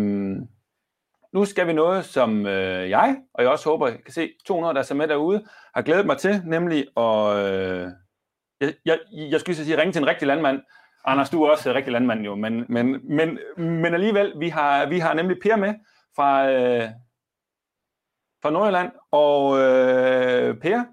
nu 1.33 1.45
skal 1.45 1.67
vi 1.67 1.73
noget, 1.73 2.05
som 2.05 2.45
øh, 2.45 2.89
jeg, 2.89 3.17
og 3.33 3.43
jeg 3.43 3.51
også 3.51 3.69
håber, 3.69 3.87
I 3.87 3.97
kan 3.97 4.13
se 4.13 4.29
200, 4.45 4.73
der 4.73 4.87
er 4.89 4.93
med 4.93 5.07
derude, 5.07 5.45
har 5.75 5.81
glædet 5.81 6.05
mig 6.05 6.17
til, 6.17 6.41
nemlig 6.45 6.85
at, 6.97 7.35
øh, 7.35 7.87
jeg, 8.61 8.73
jeg, 8.85 8.99
jeg 9.11 9.39
skulle 9.39 9.55
sige, 9.55 9.77
ringe 9.77 9.91
til 9.91 10.01
en 10.01 10.07
rigtig 10.07 10.27
landmand, 10.27 10.61
Anders, 11.05 11.29
du 11.29 11.43
er 11.43 11.49
også 11.49 11.69
øh, 11.69 11.75
rigtig 11.75 11.93
landmand 11.93 12.21
jo, 12.21 12.35
men, 12.35 12.65
men, 12.69 13.15
men, 13.15 13.39
men 13.57 13.93
alligevel, 13.93 14.33
vi 14.39 14.49
har, 14.49 14.85
vi 14.85 14.99
har 14.99 15.13
nemlig 15.13 15.37
Per 15.41 15.55
med 15.55 15.73
fra, 16.15 16.51
øh, 16.51 16.89
fra 18.41 18.49
Nordjylland, 18.49 18.91
og 19.11 19.59
øh, 19.59 20.57
Per, 20.57 20.83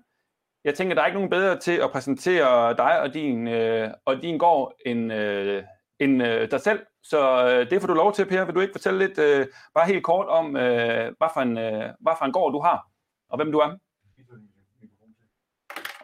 jeg 0.64 0.74
tænker, 0.74 0.94
der 0.94 1.02
er 1.02 1.06
ikke 1.06 1.16
nogen 1.16 1.30
bedre 1.30 1.58
til 1.58 1.72
at 1.72 1.90
præsentere 1.90 2.76
dig 2.76 3.00
og 3.00 3.14
din, 3.14 3.48
øh, 3.48 3.90
og 4.04 4.22
din 4.22 4.38
gård 4.38 4.74
end, 4.86 5.12
øh, 5.12 5.62
end 6.00 6.22
øh, 6.22 6.50
dig 6.50 6.60
selv. 6.60 6.86
Så 7.02 7.48
øh, 7.48 7.70
det 7.70 7.80
får 7.80 7.86
du 7.86 7.94
lov 7.94 8.12
til, 8.12 8.26
Per. 8.26 8.44
Vil 8.44 8.54
du 8.54 8.60
ikke 8.60 8.74
fortælle 8.74 8.98
lidt, 8.98 9.18
øh, 9.18 9.46
bare 9.74 9.86
helt 9.86 10.04
kort 10.04 10.28
om, 10.28 10.56
øh, 10.56 11.12
hvad, 11.18 11.28
for 11.34 11.40
en, 11.40 11.58
øh, 11.58 11.90
hvad 12.00 12.12
for 12.18 12.24
en 12.24 12.32
gård 12.32 12.52
du 12.52 12.60
har, 12.60 12.86
og 13.28 13.36
hvem 13.36 13.52
du 13.52 13.58
er? 13.58 13.78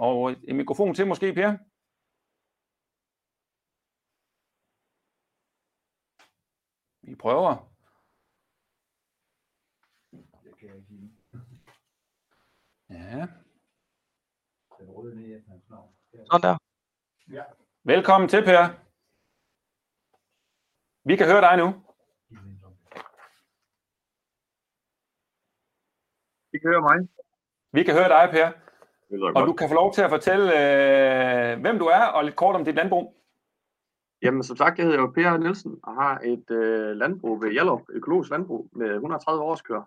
Og 0.07 0.33
en 0.49 0.57
mikrofon 0.57 0.95
til 0.95 1.07
måske, 1.07 1.33
Per? 1.35 1.51
Vi 7.07 7.15
prøver. 7.15 7.53
Ja. 12.91 13.27
Sådan 16.31 16.43
der. 16.43 16.57
Ja. 17.37 17.45
Velkommen 17.85 18.29
til, 18.29 18.43
Per. 18.45 18.63
Vi 21.09 21.17
kan 21.17 21.27
høre 21.27 21.41
dig 21.41 21.57
nu. 21.63 21.69
Vi 26.53 26.59
kan 26.59 26.69
høre 26.73 26.83
mig. 26.89 26.99
Vi 27.73 27.83
kan 27.85 27.95
høre 27.95 28.09
dig, 28.09 28.25
Per. 28.35 28.72
Og 29.21 29.47
du 29.47 29.53
kan 29.53 29.69
få 29.69 29.75
lov 29.75 29.95
til 29.95 30.03
at 30.03 30.11
fortælle, 30.11 30.47
øh, 30.47 31.61
hvem 31.61 31.79
du 31.79 31.85
er, 31.85 32.05
og 32.05 32.25
lidt 32.25 32.37
kort 32.37 32.55
om 32.55 32.65
dit 32.65 32.75
landbrug. 32.75 33.17
Jamen, 34.23 34.43
som 34.43 34.57
sagt, 34.57 34.79
jeg 34.79 34.87
hedder 34.87 35.01
jo 35.01 35.13
Per 35.15 35.37
Nielsen 35.37 35.81
og 35.83 35.95
har 35.95 36.21
et 36.25 36.51
øh, 36.51 36.97
landbrug 36.97 37.43
ved 37.43 37.51
Hjallup, 37.51 37.83
økologisk 37.89 38.31
landbrug 38.31 38.69
med 38.73 38.91
130 38.95 39.43
års 39.43 39.63
kør. 39.63 39.83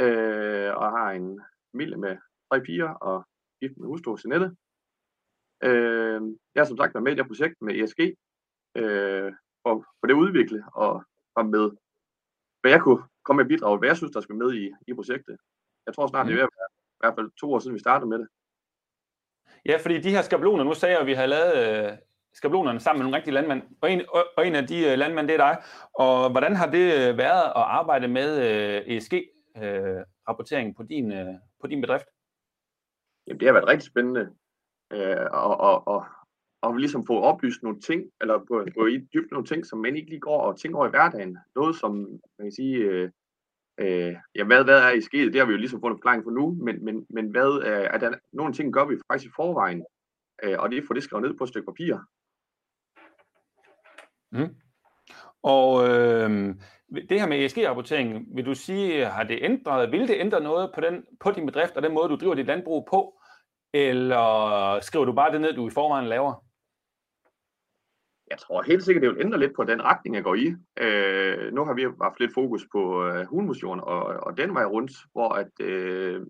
Øh, 0.00 0.76
og 0.76 0.90
har 0.90 1.10
en 1.10 1.40
familie 1.72 1.96
med 1.96 2.16
tre 2.50 2.60
piger 2.60 2.88
og 2.88 3.24
gift 3.60 3.76
med 3.76 3.86
hustru 3.86 4.16
Sinette. 4.16 4.56
Øh, 5.62 6.20
jeg 6.54 6.60
har 6.60 6.64
som 6.64 6.76
sagt 6.76 6.94
været 6.94 7.04
med 7.04 7.12
i 7.12 7.14
det 7.14 7.24
her 7.24 7.28
projekt 7.28 7.62
med 7.62 7.74
ESG, 7.74 8.00
øh, 8.76 9.32
for, 9.62 9.84
for 10.00 10.06
det 10.06 10.14
at 10.14 10.18
udvikle 10.24 10.64
og 10.74 11.04
komme 11.36 11.50
med, 11.50 11.70
hvad 12.60 12.70
jeg 12.70 12.82
kunne 12.82 13.02
komme 13.24 13.42
med 13.42 13.48
bidrag, 13.48 13.78
hvad 13.78 13.88
jeg 13.88 13.96
synes, 13.96 14.12
der 14.12 14.20
skal 14.20 14.36
med 14.36 14.54
i, 14.54 14.72
i 14.86 14.94
projektet. 14.94 15.36
Jeg 15.86 15.94
tror 15.94 16.06
snart, 16.06 16.26
mm. 16.26 16.28
det 16.28 16.34
er 16.34 16.36
ved 16.36 16.48
at 16.48 16.56
være 16.58 16.75
i 16.96 17.00
hvert 17.00 17.14
fald 17.14 17.30
to 17.40 17.52
år 17.52 17.58
siden, 17.58 17.74
vi 17.74 17.80
startede 17.80 18.08
med 18.08 18.18
det. 18.18 18.28
Ja, 19.66 19.76
fordi 19.82 20.00
de 20.00 20.10
her 20.10 20.22
skabeloner, 20.22 20.64
nu 20.64 20.74
sagde 20.74 20.92
jeg, 20.92 21.00
at 21.00 21.06
vi 21.06 21.12
havde 21.12 21.28
lavet 21.28 21.54
øh, 21.56 21.98
skabelonerne 22.32 22.80
sammen 22.80 22.98
med 22.98 23.04
nogle 23.04 23.16
rigtige 23.16 23.34
landmænd, 23.34 23.62
og 23.80 23.90
en, 23.92 24.02
og 24.36 24.46
en 24.46 24.54
af 24.54 24.66
de 24.66 24.90
øh, 24.90 24.98
landmænd, 24.98 25.28
det 25.28 25.34
er 25.34 25.46
dig. 25.48 25.56
Og 25.94 26.30
hvordan 26.30 26.56
har 26.56 26.70
det 26.70 26.86
øh, 26.94 27.18
været 27.18 27.44
at 27.44 27.64
arbejde 27.80 28.08
med 28.08 28.28
ESG-rapportering 28.86 30.68
øh, 30.68 30.74
på 30.74 30.82
din, 30.82 31.12
på 31.60 31.66
din 31.66 31.80
bedrift? 31.80 32.06
Jamen, 33.26 33.40
det 33.40 33.48
har 33.48 33.52
været 33.52 33.68
rigtig 33.68 33.86
spændende, 33.86 34.30
og, 35.30 35.60
og, 35.60 35.88
og, 35.88 36.04
og 36.62 36.76
ligesom 36.76 37.06
få 37.06 37.20
oplyst 37.20 37.62
nogle 37.62 37.80
ting, 37.80 38.02
eller 38.20 38.38
gå, 38.38 38.64
gå 38.74 38.86
i 38.86 38.98
dybt 39.14 39.30
nogle 39.30 39.46
ting, 39.46 39.66
som 39.66 39.78
man 39.78 39.96
ikke 39.96 40.10
lige 40.10 40.20
går 40.20 40.40
og 40.40 40.58
tænker 40.58 40.78
over 40.78 40.86
i 40.86 40.90
hverdagen. 40.90 41.38
Noget 41.54 41.76
som, 41.76 41.92
man 42.38 42.46
kan 42.46 42.52
sige, 42.52 42.76
øh, 42.76 43.10
øh, 43.78 44.14
ja, 44.34 44.44
hvad, 44.44 44.64
hvad 44.64 44.78
er 44.78 44.90
i 44.90 45.00
sket? 45.00 45.32
Det 45.32 45.40
har 45.40 45.46
vi 45.46 45.52
jo 45.52 45.58
ligesom 45.58 45.80
fået 45.80 45.90
en 45.90 45.96
forklaring 45.96 46.24
på 46.24 46.30
nu, 46.30 46.58
men, 46.64 46.84
men, 46.84 47.06
men 47.10 47.30
hvad, 47.30 47.62
øh, 47.66 47.86
er 47.94 47.98
der 47.98 48.12
nogle 48.32 48.52
ting, 48.52 48.72
gør 48.72 48.84
vi 48.84 48.96
faktisk 49.10 49.30
i 49.30 49.36
forvejen, 49.36 49.84
øh, 50.42 50.56
og 50.58 50.70
det 50.70 50.84
får 50.86 50.94
det 50.94 51.02
skrevet 51.02 51.26
ned 51.26 51.38
på 51.38 51.44
et 51.44 51.48
stykke 51.48 51.66
papir, 51.66 51.96
Mm. 54.32 54.54
Og 55.42 55.88
øh, 55.88 56.54
det 57.08 57.20
her 57.20 57.26
med 57.26 57.44
ESG-rapportering, 57.44 58.36
vil 58.36 58.46
du 58.46 58.54
sige, 58.54 59.06
har 59.06 59.24
det 59.24 59.38
ændret, 59.42 59.92
vil 59.92 60.08
det 60.08 60.16
ændre 60.20 60.40
noget 60.40 60.70
på, 60.74 60.80
den, 60.80 61.04
på 61.20 61.30
din 61.30 61.46
bedrift 61.46 61.76
og 61.76 61.82
den 61.82 61.94
måde, 61.94 62.08
du 62.08 62.16
driver 62.16 62.34
dit 62.34 62.46
landbrug 62.46 62.88
på? 62.90 63.20
Eller 63.74 64.80
skriver 64.80 65.04
du 65.04 65.12
bare 65.12 65.32
det 65.32 65.40
ned, 65.40 65.52
du 65.52 65.68
i 65.68 65.70
forvejen 65.70 66.08
laver? 66.08 66.45
Jeg 68.30 68.38
tror 68.38 68.62
helt 68.62 68.84
sikkert, 68.84 69.02
det 69.02 69.10
vil 69.10 69.20
ændre 69.20 69.38
lidt 69.38 69.56
på 69.56 69.64
den 69.64 69.82
retning, 69.82 70.16
jeg 70.16 70.24
går 70.24 70.34
i. 70.34 70.46
Øh, 70.80 71.52
nu 71.52 71.64
har 71.64 71.74
vi 71.74 71.82
haft 72.02 72.20
lidt 72.20 72.34
fokus 72.34 72.66
på 72.72 73.06
øh, 73.06 73.26
hulmotion 73.26 73.80
og, 73.80 74.02
og 74.04 74.36
den 74.36 74.54
vej 74.54 74.64
rundt, 74.64 74.92
hvor 75.12 75.28
at, 75.28 75.60
øh, 75.60 76.26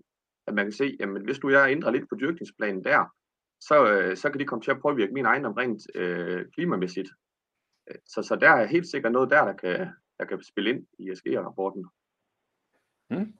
at 0.47 0.53
man 0.53 0.65
kan 0.65 0.71
se, 0.71 0.97
at 0.99 1.09
hvis 1.09 1.39
du 1.39 1.49
jeg 1.49 1.71
ændrer 1.71 1.91
lidt 1.91 2.09
på 2.09 2.15
dyrkningsplanen 2.15 2.83
der, 2.83 3.05
så, 3.59 3.91
øh, 3.91 4.17
så 4.17 4.29
kan 4.29 4.39
det 4.39 4.47
komme 4.47 4.63
til 4.63 4.71
at 4.71 4.81
påvirke 4.81 5.13
min 5.13 5.25
egen 5.25 5.57
rent 5.57 5.81
øh, 5.95 6.45
klimamæssigt. 6.53 7.09
Så, 8.05 8.21
så 8.21 8.35
der 8.35 8.49
er 8.49 8.65
helt 8.65 8.87
sikkert 8.87 9.11
noget 9.11 9.29
der, 9.29 9.45
der 9.45 9.53
kan, 9.53 9.87
der 10.19 10.25
kan 10.25 10.43
spille 10.43 10.69
ind 10.69 10.87
i 10.99 11.11
ESG-rapporten. 11.11 11.85
Mm. 13.09 13.33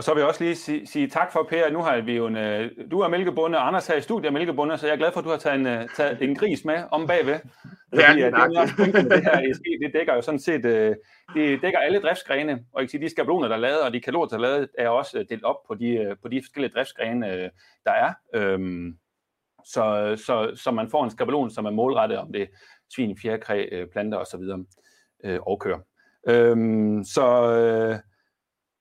Og 0.00 0.04
så 0.04 0.14
vil 0.14 0.20
jeg 0.20 0.28
også 0.28 0.44
lige 0.44 0.56
sige, 0.56 0.86
sige 0.86 1.08
tak 1.08 1.32
for, 1.32 1.46
Per. 1.50 1.70
Nu 1.70 1.78
har 1.78 2.00
vi 2.00 2.16
jo 2.16 2.26
en, 2.26 2.36
øh, 2.36 2.70
du 2.90 3.00
er 3.00 3.08
mælkebonde, 3.08 3.58
og 3.58 3.66
Anders 3.66 3.86
her 3.86 3.96
i 3.96 4.00
studiet 4.00 4.26
er 4.26 4.32
mælkebonde, 4.32 4.78
så 4.78 4.86
jeg 4.86 4.92
er 4.92 4.96
glad 4.96 5.12
for, 5.12 5.20
at 5.20 5.24
du 5.24 5.30
har 5.30 5.36
taget 5.36 5.60
en, 5.60 5.66
øh, 5.66 5.88
taget 5.96 6.22
en 6.22 6.34
gris 6.34 6.64
med 6.64 6.82
om 6.90 7.06
bagved. 7.06 7.38
Fordi, 7.90 8.02
Ja, 8.02 8.12
ja, 8.12 8.26
det, 8.26 8.34
er 8.34 8.60
også 8.60 8.74
med 8.78 9.10
det 9.10 9.24
her 9.24 9.50
ESG, 9.50 9.64
det 9.82 9.90
dækker 9.94 10.14
jo 10.14 10.22
sådan 10.22 10.40
set, 10.40 10.64
øh, 10.64 10.96
det 11.34 11.62
dækker 11.62 11.78
alle 11.78 12.00
driftsgrene, 12.00 12.64
og 12.72 12.80
kan 12.82 12.88
sige, 12.88 13.00
de 13.00 13.08
skabeloner, 13.08 13.48
der 13.48 13.54
er 13.54 13.60
lavet, 13.60 13.82
og 13.82 13.92
de 13.92 14.00
kalorier, 14.00 14.28
der 14.28 14.36
er 14.36 14.40
lavet, 14.40 14.68
er 14.78 14.88
også 14.88 15.18
øh, 15.18 15.24
delt 15.28 15.44
op 15.44 15.56
på 15.68 15.74
de, 15.74 15.88
øh, 15.88 16.16
på 16.22 16.28
de 16.28 16.42
forskellige 16.42 16.72
driftsgrene, 16.74 17.32
øh, 17.32 17.50
der 17.84 17.92
er. 17.92 18.12
Øhm, 18.34 18.96
så, 19.64 20.14
så, 20.26 20.52
så 20.54 20.70
man 20.70 20.90
får 20.90 21.04
en 21.04 21.10
skabelon, 21.10 21.50
som 21.50 21.64
er 21.64 21.70
målrettet 21.70 22.18
om 22.18 22.32
det 22.32 22.48
svin, 22.94 23.18
fjerkræ, 23.22 23.68
øh, 23.72 23.86
planter 23.92 24.18
osv. 24.18 24.42
Øh, 25.24 25.40
og 25.42 25.60
køer. 25.60 25.78
Øhm, 26.28 27.04
så, 27.04 27.26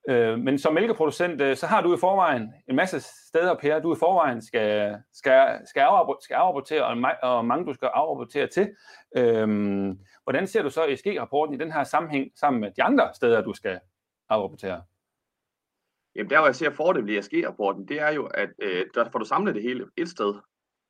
øh, 0.09 0.39
men 0.39 0.59
som 0.59 0.73
mælkeproducent, 0.73 1.41
øh, 1.41 1.55
så 1.55 1.67
har 1.67 1.81
du 1.81 1.95
i 1.95 1.97
forvejen 1.99 2.53
en 2.69 2.75
masse 2.75 2.99
steder, 2.99 3.55
Per, 3.55 3.79
du 3.79 3.95
i 3.95 3.99
forvejen 3.99 4.41
skal, 4.41 4.97
skal, 5.13 5.59
skal, 5.65 5.81
afrapportere, 5.81 6.23
skal 6.23 6.35
afrapportere, 6.35 6.85
og, 6.85 6.97
og 7.23 7.45
mange 7.45 7.65
du 7.65 7.73
skal 7.73 7.89
afrapportere 7.93 8.47
til. 8.47 8.69
Øh, 9.17 9.47
hvordan 10.23 10.47
ser 10.47 10.61
du 10.61 10.69
så 10.69 10.85
ESG-rapporten 10.85 11.55
i 11.55 11.57
den 11.57 11.71
her 11.71 11.83
sammenhæng 11.83 12.31
sammen 12.39 12.61
med 12.61 12.71
de 12.71 12.83
andre 12.83 13.09
steder, 13.15 13.41
du 13.41 13.53
skal 13.53 13.79
afrapportere? 14.29 14.81
Jamen 16.15 16.29
der, 16.29 16.37
hvor 16.37 16.47
jeg 16.47 16.55
ser 16.55 16.69
fordelen 16.69 17.09
i 17.09 17.17
ESG-rapporten, 17.17 17.87
det 17.87 18.01
er 18.01 18.11
jo, 18.11 18.25
at 18.25 18.49
øh, 18.61 18.85
der 18.95 19.09
får 19.11 19.19
du 19.19 19.25
samlet 19.25 19.55
det 19.55 19.63
hele 19.63 19.85
et 19.97 20.09
sted. 20.09 20.33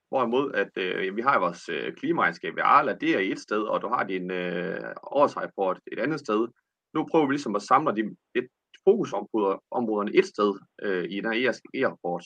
Hvorimod, 0.10 0.54
at 0.54 0.70
øh, 0.78 1.16
vi 1.16 1.22
har 1.22 1.34
jo 1.34 1.40
vores 1.40 1.70
øh, 1.70 1.94
klimaregnskab 1.94 2.56
ved 2.56 2.64
Arla, 2.66 2.94
det 2.94 3.10
er 3.16 3.20
i 3.20 3.32
et 3.32 3.40
sted, 3.40 3.62
og 3.62 3.82
du 3.82 3.88
har 3.88 4.04
din 4.04 4.32
øh, 4.32 4.80
årsrapport 5.04 5.80
et 5.92 6.00
andet 6.00 6.20
sted. 6.20 6.48
Nu 6.94 7.08
prøver 7.12 7.28
vi 7.28 7.34
ligesom 7.34 7.56
at 7.56 7.62
samle 7.62 7.96
de, 7.96 8.16
et 8.36 8.48
fokusområderne 8.86 10.16
et 10.20 10.26
sted 10.26 10.52
øh, 10.82 11.04
i 11.04 11.16
den 11.22 11.34
her 11.34 11.50
ESG-rapport. 11.50 12.26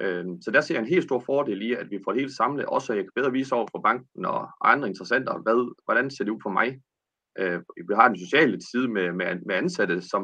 Øh, 0.00 0.24
så 0.44 0.50
der 0.50 0.60
ser 0.60 0.74
jeg 0.74 0.82
en 0.82 0.94
helt 0.94 1.04
stor 1.04 1.20
fordel 1.20 1.62
i, 1.62 1.72
at 1.72 1.90
vi 1.90 2.00
får 2.04 2.12
det 2.12 2.20
hele 2.20 2.34
samlet, 2.34 2.66
også 2.66 2.86
så 2.86 2.92
jeg 2.92 3.04
kan 3.04 3.12
bedre 3.14 3.32
vise 3.32 3.54
over 3.54 3.66
for 3.70 3.80
banken 3.80 4.24
og 4.24 4.70
andre 4.72 4.88
interessenter, 4.88 5.42
hvad, 5.44 5.74
hvordan 5.84 6.10
ser 6.10 6.24
det 6.24 6.32
ud 6.32 6.40
for 6.42 6.50
mig. 6.50 6.68
Øh, 7.38 7.60
vi 7.88 7.94
har 7.94 8.08
den 8.08 8.18
sociale 8.18 8.56
side 8.70 8.88
med, 8.88 9.12
med, 9.12 9.40
med 9.46 9.54
ansatte, 9.54 10.02
som, 10.02 10.22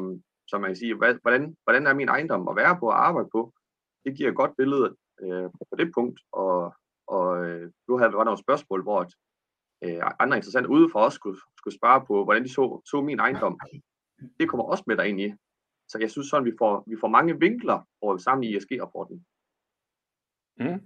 som 0.49 0.61
man 0.61 0.69
kan 0.69 0.75
sige, 0.75 0.95
hvad, 0.95 1.15
hvordan, 1.21 1.55
hvordan 1.63 1.87
er 1.87 1.93
min 1.93 2.09
ejendom 2.09 2.47
at 2.47 2.55
være 2.55 2.77
på 2.79 2.85
og 2.87 3.07
arbejde 3.07 3.29
på. 3.35 3.53
Det 4.05 4.17
giver 4.17 4.29
et 4.29 4.35
godt 4.41 4.53
billede 4.57 4.95
øh, 5.23 5.49
på 5.69 5.75
det 5.79 5.91
punkt, 5.97 6.19
og, 6.31 6.73
og 7.07 7.45
øh, 7.45 7.71
nu 7.87 7.97
havde 7.97 8.11
vi 8.11 8.15
godt 8.15 8.25
nogle 8.25 8.45
spørgsmål, 8.45 8.83
hvor 8.83 8.99
at, 8.99 9.11
øh, 9.83 10.01
andre 10.19 10.37
interessenter 10.37 10.69
ude 10.69 10.89
for 10.91 10.99
os 10.99 11.13
skulle, 11.13 11.39
skulle 11.57 11.77
spare 11.79 12.05
på, 12.07 12.23
hvordan 12.23 12.43
de 12.43 12.49
så, 12.49 12.81
så 12.91 13.01
min 13.01 13.19
ejendom. 13.19 13.59
Det 14.39 14.49
kommer 14.49 14.65
også 14.65 14.83
med 14.87 14.97
derind 14.97 15.21
i. 15.21 15.33
Så 15.87 15.97
jeg 16.01 16.11
synes 16.11 16.27
sådan, 16.27 16.45
vi 16.45 16.53
får, 16.57 16.83
vi 16.87 16.95
får 16.99 17.07
mange 17.07 17.39
vinkler 17.39 17.87
over 18.01 18.17
sammen 18.17 18.43
i 18.43 18.55
ESG-rapporten. 18.55 19.25
Mm. 20.59 20.81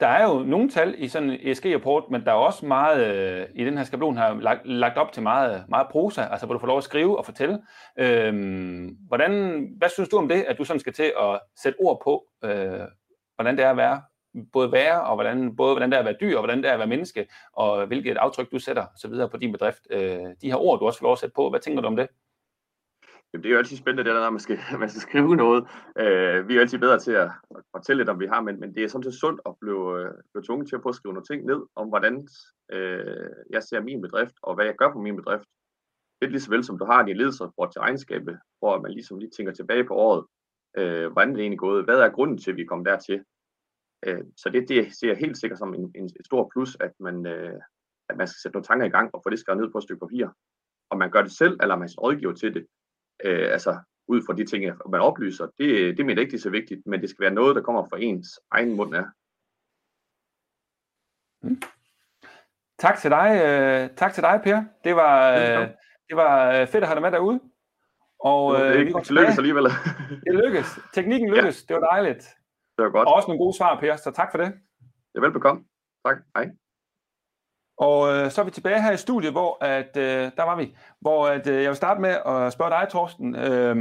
Der 0.00 0.06
er 0.06 0.32
jo 0.32 0.42
nogle 0.42 0.70
tal 0.70 0.94
i 0.98 1.08
sådan 1.08 1.30
en 1.30 1.38
ESG-rapport, 1.42 2.10
men 2.10 2.24
der 2.24 2.30
er 2.30 2.36
også 2.36 2.66
meget 2.66 3.16
øh, 3.16 3.46
i 3.54 3.64
den 3.64 3.76
her 3.76 3.84
skabelon 3.84 4.16
har 4.16 4.34
lagt, 4.34 4.66
lagt 4.66 4.98
op 4.98 5.12
til 5.12 5.22
meget, 5.22 5.64
meget 5.68 5.86
prosa, 5.90 6.22
altså 6.22 6.46
hvor 6.46 6.52
du 6.52 6.58
får 6.58 6.66
lov 6.66 6.78
at 6.78 6.84
skrive 6.84 7.18
og 7.18 7.24
fortælle. 7.24 7.62
Øhm, 7.98 8.96
hvordan, 9.08 9.64
hvad 9.78 9.88
synes 9.88 10.08
du 10.08 10.18
om 10.18 10.28
det, 10.28 10.42
at 10.42 10.58
du 10.58 10.64
sådan 10.64 10.80
skal 10.80 10.92
til 10.92 11.12
at 11.20 11.40
sætte 11.62 11.78
ord 11.80 12.00
på, 12.04 12.26
øh, 12.44 12.80
hvordan 13.34 13.56
det 13.56 13.64
er 13.64 13.70
at 13.70 13.76
være, 13.76 14.02
både 14.52 14.72
være, 14.72 15.02
og 15.02 15.14
hvordan, 15.14 15.56
både 15.56 15.74
hvordan 15.74 15.90
det 15.90 15.96
er 15.96 16.00
at 16.00 16.06
være 16.06 16.16
dyr, 16.20 16.36
og 16.36 16.40
hvordan 16.40 16.62
det 16.62 16.68
er 16.68 16.72
at 16.72 16.78
være 16.78 16.88
menneske, 16.88 17.26
og 17.52 17.86
hvilket 17.86 18.16
aftryk 18.16 18.52
du 18.52 18.58
sætter 18.58 18.86
så 18.96 19.08
videre 19.08 19.28
på 19.28 19.36
din 19.36 19.52
bedrift. 19.52 19.86
Øh, 19.90 20.20
de 20.42 20.50
her 20.50 20.56
ord, 20.56 20.78
du 20.78 20.86
også 20.86 20.98
får 20.98 21.06
lov 21.06 21.12
at 21.12 21.18
sætte 21.18 21.34
på, 21.34 21.50
hvad 21.50 21.60
tænker 21.60 21.80
du 21.80 21.86
om 21.86 21.96
det? 21.96 22.08
Jamen, 23.34 23.42
det 23.42 23.48
er 23.48 23.52
jo 23.52 23.58
altid 23.58 23.76
spændende, 23.76 24.04
det 24.04 24.14
der, 24.14 24.20
når 24.20 24.30
man 24.30 24.40
skal, 24.40 24.58
man 24.82 24.88
skal 24.88 25.00
skrive 25.00 25.36
noget. 25.36 25.62
Øh, 25.98 26.48
vi 26.48 26.52
er 26.52 26.56
jo 26.56 26.60
altid 26.60 26.78
bedre 26.78 26.98
til 26.98 27.12
at, 27.12 27.30
at 27.56 27.62
fortælle 27.76 28.00
lidt 28.00 28.08
om, 28.08 28.20
vi 28.20 28.26
har, 28.26 28.40
men, 28.40 28.60
men 28.60 28.74
det 28.74 28.84
er 28.84 28.88
samtidig 28.88 29.18
sundt 29.18 29.40
at 29.46 29.54
blive, 29.60 30.00
øh, 30.00 30.12
blive 30.32 30.44
tvunget 30.44 30.68
til 30.68 30.76
at 30.76 30.82
prøve 30.82 30.90
at 30.90 31.00
skrive 31.00 31.14
nogle 31.14 31.26
ting 31.30 31.44
ned, 31.44 31.60
om 31.76 31.88
hvordan 31.88 32.28
øh, 32.72 33.30
jeg 33.50 33.62
ser 33.62 33.80
min 33.80 34.02
bedrift, 34.02 34.36
og 34.42 34.54
hvad 34.54 34.64
jeg 34.64 34.74
gør 34.78 34.92
på 34.92 34.98
min 34.98 35.16
bedrift. 35.16 35.48
Lidt 36.20 36.32
lige 36.32 36.40
så 36.40 36.50
vel 36.50 36.64
som 36.64 36.78
du 36.78 36.84
har 36.84 37.02
din 37.02 37.16
ledelsesrapport 37.16 37.72
til 37.72 37.80
regnskabet, 37.80 38.38
hvor 38.58 38.80
man 38.80 38.90
ligesom 38.90 39.18
lige 39.18 39.30
tænker 39.36 39.52
tilbage 39.52 39.84
på 39.84 39.94
året. 39.94 40.24
Øh, 40.78 41.12
hvordan 41.12 41.30
er 41.30 41.34
det 41.34 41.40
egentlig 41.40 41.64
gået? 41.66 41.84
Hvad 41.84 41.98
er 42.00 42.16
grunden 42.16 42.38
til, 42.38 42.50
at 42.50 42.56
vi 42.56 42.64
kom 42.64 42.84
dertil? 42.84 43.24
Øh, 44.06 44.24
så 44.36 44.48
det, 44.48 44.68
det 44.68 44.94
ser 44.96 45.08
jeg 45.08 45.16
helt 45.16 45.38
sikkert 45.38 45.58
som 45.58 45.74
en, 45.74 45.84
en, 45.94 46.04
en 46.04 46.24
stor 46.24 46.50
plus, 46.52 46.76
at 46.80 46.92
man, 47.00 47.26
øh, 47.26 47.60
at 48.08 48.16
man 48.16 48.26
skal 48.28 48.40
sætte 48.42 48.54
nogle 48.54 48.66
tanker 48.66 48.86
i 48.86 48.96
gang 48.96 49.14
og 49.14 49.20
få 49.24 49.30
det 49.30 49.38
skrevet 49.38 49.60
ned 49.60 49.70
på 49.70 49.78
et 49.78 49.84
stykke 49.84 50.04
papir. 50.06 50.26
Om 50.90 50.98
man 50.98 51.10
gør 51.10 51.22
det 51.22 51.32
selv, 51.32 51.56
eller 51.62 51.76
man 51.76 51.88
rådgiver 51.98 52.34
til 52.34 52.54
det, 52.54 52.66
øh, 53.24 53.52
altså 53.52 53.78
ud 54.06 54.22
fra 54.26 54.34
de 54.34 54.46
ting, 54.46 54.64
man 54.90 55.00
oplyser, 55.00 55.46
det, 55.58 55.96
det 55.96 56.06
mener 56.06 56.20
jeg 56.20 56.22
ikke, 56.22 56.32
det 56.32 56.38
er 56.38 56.42
så 56.42 56.50
vigtigt, 56.50 56.86
men 56.86 57.00
det 57.00 57.10
skal 57.10 57.22
være 57.22 57.34
noget, 57.34 57.56
der 57.56 57.62
kommer 57.62 57.88
fra 57.88 57.98
ens 58.00 58.28
egen 58.50 58.76
mund 58.76 58.94
af. 58.94 59.04
Mm. 61.42 61.62
Tak 62.78 62.98
til 62.98 63.10
dig, 63.10 63.28
øh, 63.44 63.96
tak 63.96 64.12
til 64.12 64.22
dig, 64.22 64.40
Per. 64.44 64.64
Det 64.84 64.96
var, 64.96 65.32
øh, 65.32 65.68
det 66.08 66.16
var 66.16 66.52
øh, 66.52 66.66
fedt 66.66 66.84
at 66.84 66.88
have 66.88 66.94
dig 66.94 67.02
med 67.02 67.12
derude. 67.12 67.40
Og, 68.20 68.60
øh, 68.60 68.78
det, 68.78 68.92
går 68.92 69.00
det 69.00 69.10
lykkes 69.10 69.38
alligevel. 69.38 69.64
det 70.26 70.34
lykkedes. 70.34 70.78
Teknikken 70.94 71.28
lykkedes. 71.30 71.64
Ja. 71.70 71.74
Det 71.74 71.80
var 71.80 71.88
dejligt. 71.88 72.22
Det 72.76 72.84
var 72.84 72.90
godt. 72.90 73.08
Og 73.08 73.14
også 73.14 73.28
nogle 73.28 73.38
gode 73.38 73.56
svar, 73.56 73.80
Per, 73.80 73.96
så 73.96 74.10
tak 74.10 74.30
for 74.30 74.38
det. 74.38 74.52
Er 75.14 75.20
velbekomme. 75.20 75.64
Tak. 76.06 76.16
Hej. 76.36 76.50
Og 77.76 78.14
øh, 78.14 78.30
så 78.30 78.40
er 78.40 78.44
vi 78.44 78.50
tilbage 78.50 78.82
her 78.82 78.92
i 78.92 78.96
studiet, 78.96 79.32
hvor 79.32 79.64
at, 79.64 79.96
øh, 79.96 80.30
der 80.36 80.42
var 80.42 80.56
vi, 80.56 80.76
hvor 81.00 81.26
at, 81.26 81.46
øh, 81.46 81.62
jeg 81.62 81.68
vil 81.68 81.76
starte 81.76 82.00
med 82.00 82.10
at 82.26 82.52
spørge 82.52 82.70
dig, 82.70 82.88
Torsten. 82.90 83.34
Øh, 83.36 83.76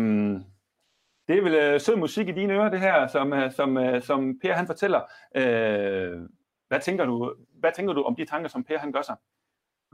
det 1.28 1.38
er 1.38 1.42
vel 1.42 1.56
øh, 1.56 1.82
sød 1.82 1.96
musik 1.96 2.28
i 2.28 2.32
dine 2.32 2.54
ører, 2.54 2.70
det 2.70 2.80
her, 2.80 3.08
som, 3.08 3.34
øh, 3.34 3.52
som, 3.52 3.78
øh, 3.78 4.02
som 4.02 4.40
Per 4.42 4.54
han 4.54 4.68
fortæller. 4.68 5.02
Øh, 5.36 6.22
hvad, 6.68 6.80
tænker 6.80 7.06
du, 7.06 7.36
hvad 7.60 7.72
tænker 7.76 7.94
du 7.94 8.02
om 8.02 8.16
de 8.16 8.26
tanker, 8.26 8.50
som 8.50 8.64
Per 8.64 8.78
han 8.78 8.92
gør 8.92 9.02
sig? 9.02 9.16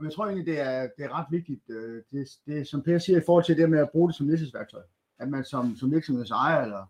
Jeg 0.02 0.12
tror 0.12 0.24
egentlig, 0.24 0.46
det 0.46 0.60
er, 0.60 0.88
det 0.96 1.04
er 1.04 1.18
ret 1.18 1.26
vigtigt, 1.30 1.62
øh, 1.70 2.02
det, 2.12 2.28
det, 2.46 2.68
som 2.68 2.82
Per 2.82 2.98
siger, 2.98 3.18
i 3.18 3.22
forhold 3.26 3.44
til 3.44 3.56
det 3.56 3.70
med 3.70 3.78
at 3.78 3.90
bruge 3.90 4.08
det 4.08 4.16
som 4.16 4.26
ledelsesværktøj. 4.26 4.82
At 5.18 5.28
man 5.28 5.44
som, 5.44 5.76
som 5.76 5.90
virksomhedsejer 5.90 6.62
eller, 6.62 6.86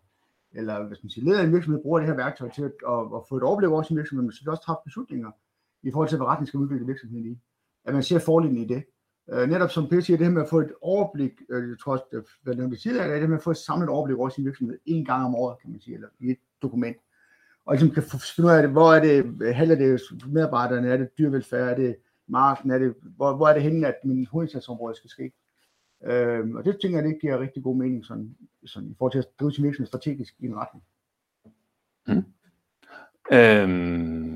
eller 0.51 0.83
hvad 0.83 0.95
skal 0.95 1.05
man 1.05 1.09
sige, 1.09 1.25
leder 1.25 1.39
af 1.39 1.43
en 1.43 1.53
virksomhed 1.53 1.81
bruger 1.81 1.99
det 1.99 2.07
her 2.07 2.15
værktøj 2.15 2.49
til 2.49 2.63
at, 2.63 2.71
at, 2.87 2.99
at 3.15 3.21
få 3.29 3.37
et 3.37 3.43
overblik 3.43 3.69
over 3.69 3.83
sin 3.83 3.97
virksomhed, 3.97 4.23
men 4.23 4.31
så 4.31 4.51
også 4.51 4.63
træffe 4.63 4.81
beslutninger 4.85 5.31
i 5.83 5.91
forhold 5.91 6.09
til, 6.09 6.17
hvad 6.17 6.27
retning 6.27 6.47
skal 6.47 6.59
udvikle 6.59 6.85
virksomheden 6.85 7.25
i. 7.25 7.39
At 7.85 7.93
man 7.93 8.03
ser 8.03 8.19
fordelen 8.19 8.57
i 8.57 8.65
det. 8.65 8.83
Øh, 9.31 9.49
netop 9.49 9.69
som 9.71 9.87
Per 9.87 9.99
siger, 9.99 10.17
det 10.17 10.25
her 10.25 10.33
med 10.33 10.41
at 10.41 10.49
få 10.49 10.59
et 10.59 10.73
overblik, 10.81 11.31
øh, 11.49 11.69
jeg 11.69 11.79
tror 11.79 11.91
også, 11.91 12.05
det 12.11 12.23
var 12.45 12.53
nævnt 12.53 12.79
tidligere, 12.79 13.11
det 13.11 13.19
her 13.19 13.27
med 13.27 13.37
at 13.37 13.43
få 13.43 13.51
et 13.51 13.57
samlet 13.57 13.89
overblik 13.89 14.17
over 14.17 14.29
sin 14.29 14.45
virksomhed 14.45 14.77
en 14.85 15.05
gang 15.05 15.25
om 15.25 15.35
året, 15.35 15.59
kan 15.61 15.71
man 15.71 15.81
sige, 15.81 15.95
eller 15.95 16.07
i 16.19 16.29
et 16.31 16.39
dokument. 16.61 16.97
Og 17.65 17.73
ligesom 17.73 17.93
kan 17.93 18.03
finde 18.03 18.47
ud 18.47 18.53
af 18.53 18.61
det, 18.61 18.71
hvor 18.71 18.93
er 18.93 18.99
det, 19.01 19.55
handler 19.55 19.75
det 19.75 20.01
medarbejderne, 20.27 20.89
er 20.89 20.97
det 20.97 21.17
dyrevelfærd, 21.17 21.69
er 21.69 21.75
det 21.75 21.95
marken, 22.27 22.71
er 22.71 22.77
det, 22.77 22.95
hvor, 23.15 23.35
hvor 23.35 23.47
er 23.47 23.53
det 23.53 23.63
henne, 23.63 23.87
at 23.87 23.95
min 24.03 24.25
hovedindsatsområde 24.25 24.95
skal 24.95 25.09
ske. 25.09 25.31
Øhm, 26.03 26.55
og 26.55 26.65
det 26.65 26.77
tænker 26.81 26.97
jeg, 26.97 27.09
det 27.09 27.21
giver 27.21 27.39
rigtig 27.39 27.63
god 27.63 27.75
mening 27.75 28.05
sådan, 28.05 28.35
sådan, 28.65 28.89
i 28.89 28.95
forhold 28.97 29.11
til 29.11 29.19
at 29.19 29.39
drive 29.39 29.51
sin 29.51 29.63
virksomhed 29.63 29.87
strategisk 29.87 30.35
i 30.39 30.45
en 30.45 30.55
retning. 30.55 30.83
Mm. 32.07 32.23
Øhm, 33.33 34.30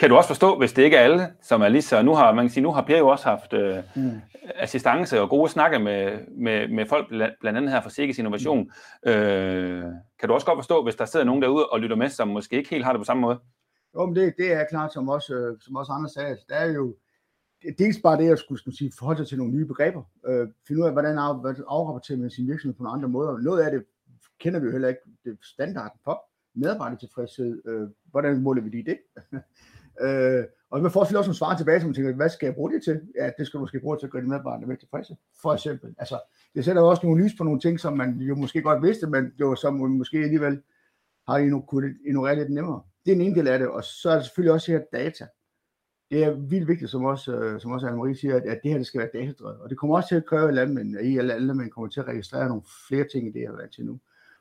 kan 0.00 0.10
du 0.10 0.16
også 0.16 0.28
forstå, 0.28 0.58
hvis 0.58 0.72
det 0.72 0.82
ikke 0.82 0.96
er 0.96 1.00
alle, 1.00 1.32
som 1.42 1.62
er 1.62 1.68
lige 1.68 1.82
så, 1.82 2.02
nu 2.02 2.14
har, 2.14 2.32
man 2.32 2.44
kan 2.44 2.50
sige, 2.50 2.62
nu 2.62 2.72
har 2.72 2.82
Per 2.82 2.98
jo 2.98 3.08
også 3.08 3.24
haft 3.24 3.52
øh, 3.52 3.76
mm. 3.96 4.10
assistance 4.54 5.20
og 5.20 5.28
gode 5.30 5.50
snakke 5.50 5.78
med, 5.78 6.18
med, 6.30 6.68
med 6.68 6.86
folk, 6.86 7.08
blandt 7.08 7.58
andet 7.58 7.70
her 7.70 7.80
fra 7.80 7.90
Sikkes 7.90 8.18
Innovation. 8.18 8.70
Mm. 9.04 9.10
Øh, 9.10 9.82
kan 10.18 10.28
du 10.28 10.34
også 10.34 10.46
godt 10.46 10.58
forstå, 10.58 10.84
hvis 10.84 10.96
der 10.96 11.04
sidder 11.04 11.26
nogen 11.26 11.42
derude 11.42 11.66
og 11.66 11.80
lytter 11.80 11.96
med, 11.96 12.08
som 12.08 12.28
måske 12.28 12.56
ikke 12.56 12.70
helt 12.70 12.84
har 12.84 12.92
det 12.92 13.00
på 13.00 13.04
samme 13.04 13.20
måde? 13.20 13.38
Jo, 13.94 14.06
men 14.06 14.16
det, 14.16 14.34
det 14.38 14.52
er 14.52 14.64
klart, 14.70 14.92
som 14.92 15.08
også, 15.08 15.34
øh, 15.34 15.56
som 15.60 15.76
også 15.76 15.92
andre 15.92 16.08
sagde, 16.08 16.36
der 16.48 16.54
er 16.54 16.72
jo 16.72 16.96
dels 17.78 18.00
bare 18.02 18.18
det 18.18 18.30
at 18.30 18.38
skulle, 18.38 18.58
skulle 18.58 18.76
sige, 18.76 18.92
forholde 18.98 19.18
sig 19.18 19.28
til 19.28 19.38
nogle 19.38 19.52
nye 19.52 19.66
begreber, 19.66 20.02
øh, 20.26 20.48
finde 20.68 20.82
ud 20.82 20.86
af, 20.86 20.92
hvordan 20.92 21.18
afrapporterer 21.68 22.18
man 22.18 22.30
sin 22.30 22.46
virksomhed 22.46 22.74
på 22.74 22.82
nogle 22.82 22.96
andre 22.96 23.08
måder. 23.08 23.38
Noget 23.38 23.62
af 23.62 23.70
det 23.70 23.84
kender 24.40 24.60
vi 24.60 24.66
jo 24.66 24.72
heller 24.72 24.88
ikke, 24.88 25.00
det 25.24 25.38
standarden 25.42 26.00
for 26.04 26.24
medarbejdertilfredshed, 26.54 27.62
øh, 27.64 27.88
hvordan 28.10 28.42
måler 28.42 28.62
vi 28.62 28.68
lige 28.68 28.84
det? 28.84 28.98
Øh, 30.00 30.44
og 30.70 30.82
man 30.82 30.90
får 30.90 31.00
selvfølgelig 31.04 31.18
også 31.18 31.28
nogle 31.28 31.36
svar 31.36 31.56
tilbage, 31.56 31.80
som 31.80 31.88
man 31.88 31.94
tænker, 31.94 32.12
hvad 32.12 32.28
skal 32.28 32.46
jeg 32.46 32.54
bruge 32.54 32.72
det 32.72 32.82
til? 32.84 33.00
Ja, 33.16 33.30
det 33.38 33.46
skal 33.46 33.58
du 33.58 33.62
måske 33.62 33.80
bruge 33.80 33.98
til 33.98 34.06
at 34.06 34.12
gøre 34.12 34.22
dine 34.22 34.30
medarbejdere 34.30 34.66
mere 34.66 34.76
tilfredse, 34.76 35.16
for 35.42 35.52
eksempel. 35.52 35.94
Altså, 35.98 36.20
det 36.54 36.64
sætter 36.64 36.82
jo 36.82 36.88
også 36.88 37.06
nogle 37.06 37.24
lys 37.24 37.34
på 37.38 37.44
nogle 37.44 37.60
ting, 37.60 37.80
som 37.80 37.96
man 37.96 38.10
jo 38.18 38.34
måske 38.34 38.62
godt 38.62 38.82
vidste, 38.82 39.06
men 39.06 39.32
jo, 39.40 39.54
som 39.54 39.74
måske 39.74 40.18
alligevel 40.18 40.62
har 41.28 41.36
endnu 41.36 41.60
kunne 41.60 41.94
ignorere 42.06 42.36
lidt 42.36 42.50
nemmere. 42.50 42.82
Det 43.04 43.10
er 43.10 43.16
en 43.16 43.22
ene 43.22 43.34
del 43.34 43.48
af 43.48 43.58
det, 43.58 43.68
og 43.68 43.84
så 43.84 44.10
er 44.10 44.14
der 44.14 44.22
selvfølgelig 44.22 44.52
også 44.52 44.72
her 44.72 44.80
data 44.92 45.26
det 46.10 46.24
er 46.24 46.30
vildt 46.30 46.68
vigtigt, 46.68 46.90
som 46.90 47.04
også, 47.04 47.36
øh, 47.36 47.60
som 47.60 47.70
også 47.70 47.86
Anne-Marie 47.86 48.20
siger, 48.20 48.36
at, 48.36 48.42
at 48.42 48.60
det 48.62 48.70
her 48.70 48.78
det 48.78 48.86
skal 48.86 49.00
være 49.00 49.10
datadrevet. 49.14 49.60
Og 49.60 49.70
det 49.70 49.78
kommer 49.78 49.96
også 49.96 50.08
til 50.08 50.16
at 50.16 50.26
kræve, 50.26 50.48
at 50.48 50.54
landmænd, 50.54 51.00
i 51.00 51.18
alle 51.18 51.38
landmænd 51.38 51.70
kommer 51.70 51.88
til 51.88 52.00
at 52.00 52.08
registrere 52.08 52.48
nogle 52.48 52.62
flere 52.88 53.06
ting 53.12 53.28
i 53.28 53.32
det 53.32 53.40
her 53.40 53.56
land 53.58 53.70
til 53.70 53.84
nu. 53.84 53.98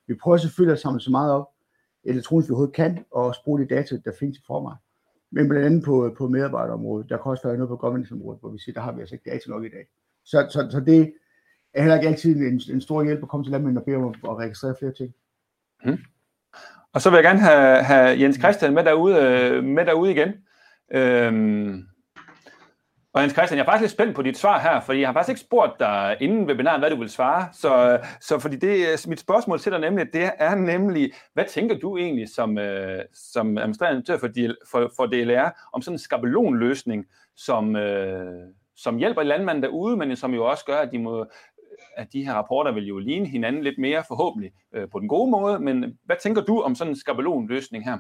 Vi 0.08 0.16
prøver 0.16 0.38
selvfølgelig 0.38 0.74
at 0.74 0.80
samle 0.80 1.02
så 1.02 1.12
meget 1.12 1.32
op, 1.32 1.48
elektronisk 2.04 2.50
vi 2.50 2.52
overhovedet 2.52 2.76
kan, 2.76 3.06
og 3.12 3.26
også 3.26 3.44
bruge 3.44 3.62
de 3.62 3.76
data, 3.76 3.98
der 4.06 4.12
findes 4.20 4.38
i 4.38 4.42
forvejen. 4.48 4.80
Men 5.32 5.50
blandt 5.50 5.66
andet 5.66 5.84
på, 5.84 6.06
øh, 6.06 6.16
på 6.16 6.28
medarbejderområdet, 6.28 7.10
der 7.10 7.18
kan 7.18 7.32
også 7.32 7.48
være 7.48 7.58
noget 7.58 7.70
på 7.70 7.76
governance-området, 7.76 8.40
hvor 8.40 8.50
vi 8.50 8.60
siger, 8.60 8.74
der 8.74 8.82
har 8.82 8.92
vi 8.92 9.02
altså 9.02 9.16
ikke 9.16 9.30
data 9.30 9.50
nok 9.50 9.66
i 9.66 9.70
dag. 9.70 9.88
Så, 10.26 10.48
så, 10.50 10.68
så 10.72 10.80
det 10.80 11.14
er 11.74 11.82
heller 11.82 11.96
ikke 11.96 12.08
altid 12.08 12.36
en, 12.36 12.62
en 12.74 12.82
stor 12.82 13.04
hjælp 13.04 13.24
at 13.24 13.30
komme 13.30 13.44
til 13.44 13.52
landmænd 13.52 13.78
og 13.78 13.84
bede 13.84 13.98
om 13.98 14.16
at 14.24 14.38
registrere 14.38 14.76
flere 14.80 14.94
ting. 14.94 15.14
Mm. 15.86 15.98
Og 16.94 17.02
så 17.02 17.10
vil 17.10 17.18
jeg 17.18 17.24
gerne 17.24 17.40
have, 17.40 17.84
have 17.84 18.20
Jens 18.20 18.38
Christian 18.38 18.74
med 18.74 18.84
derude, 18.84 19.18
øh, 19.18 19.64
med 19.64 19.86
derude 19.86 20.12
igen. 20.12 20.34
Øhm, 20.92 21.87
og 23.18 23.22
Hans 23.22 23.34
Christian, 23.34 23.58
jeg 23.58 23.64
er 23.64 23.66
faktisk 23.66 23.82
lidt 23.82 23.92
spændt 23.92 24.16
på 24.16 24.22
dit 24.22 24.38
svar 24.38 24.60
her, 24.60 24.80
fordi 24.80 25.00
jeg 25.00 25.08
har 25.08 25.14
faktisk 25.14 25.30
ikke 25.30 25.42
spurgt 25.42 25.80
dig 25.80 26.18
inden 26.20 26.48
webinaren, 26.48 26.82
hvad 26.82 26.90
du 26.90 26.96
vil 26.96 27.10
svare. 27.10 27.50
Så, 27.54 28.00
så 28.22 28.40
fordi 28.40 28.56
det, 28.56 29.06
mit 29.08 29.20
spørgsmål 29.20 29.60
til 29.60 29.72
dig 29.72 29.82
nemlig, 29.82 30.14
det 30.14 30.32
er 30.38 30.56
nemlig, 30.56 31.12
hvad 31.34 31.46
tænker 31.46 31.80
du 31.80 31.98
egentlig 31.98 32.30
som, 32.30 32.58
øh, 32.58 33.04
som 33.14 33.58
administratør 33.58 34.18
for, 34.18 34.30
for, 34.72 34.92
for 34.96 35.06
DLR 35.06 35.50
om 35.74 35.82
sådan 35.82 35.96
en 35.96 36.00
skabelonløsning, 36.00 37.06
som, 37.38 37.76
øh, 37.76 38.48
som 38.76 38.98
hjælper 38.98 39.24
landmanden 39.24 39.64
derude, 39.64 39.98
men 39.98 40.16
som 40.16 40.34
jo 40.34 40.46
også 40.46 40.66
gør, 40.66 40.78
at 40.78 40.92
de 40.92 41.00
må 41.00 41.26
at 41.98 42.14
de 42.14 42.26
her 42.26 42.34
rapporter 42.34 42.72
vil 42.72 42.88
jo 42.88 43.00
ligne 43.00 43.28
hinanden 43.28 43.64
lidt 43.64 43.78
mere 43.78 44.04
forhåbentlig 44.08 44.52
øh, 44.74 44.90
på 44.90 45.00
den 45.00 45.08
gode 45.08 45.32
måde, 45.32 45.60
men 45.60 45.98
hvad 46.06 46.16
tænker 46.24 46.42
du 46.42 46.62
om 46.62 46.76
sådan 46.76 46.92
en 46.92 47.00
skabelonløsning 47.00 47.86
her? 47.86 47.98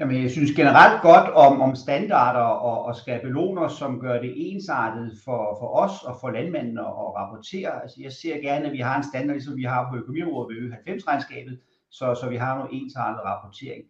Jamen, 0.00 0.22
jeg 0.22 0.30
synes 0.30 0.52
generelt 0.52 1.02
godt 1.02 1.30
om, 1.30 1.60
om 1.60 1.74
standarder 1.76 2.40
og, 2.40 2.84
og 2.84 2.96
skabeloner, 2.96 3.68
som 3.68 4.00
gør 4.00 4.20
det 4.20 4.32
ensartet 4.36 5.18
for, 5.24 5.56
for 5.60 5.68
os 5.76 6.02
og 6.04 6.16
for 6.20 6.30
landmanden 6.30 6.78
at, 6.78 6.84
at 6.84 7.10
rapportere. 7.16 7.82
Altså, 7.82 7.96
jeg 8.00 8.12
ser 8.12 8.36
gerne, 8.40 8.66
at 8.66 8.72
vi 8.72 8.78
har 8.78 8.96
en 8.96 9.04
standard, 9.12 9.36
ligesom 9.36 9.56
vi 9.56 9.62
har 9.62 9.90
på 9.90 9.96
økonomiområdet 9.96 10.56
ved 10.56 10.72
90-regnskabet, 10.72 11.86
så, 11.90 12.14
så 12.20 12.28
vi 12.28 12.36
har 12.36 12.58
noget 12.58 12.82
ensartet 12.82 13.20
rapportering. 13.24 13.84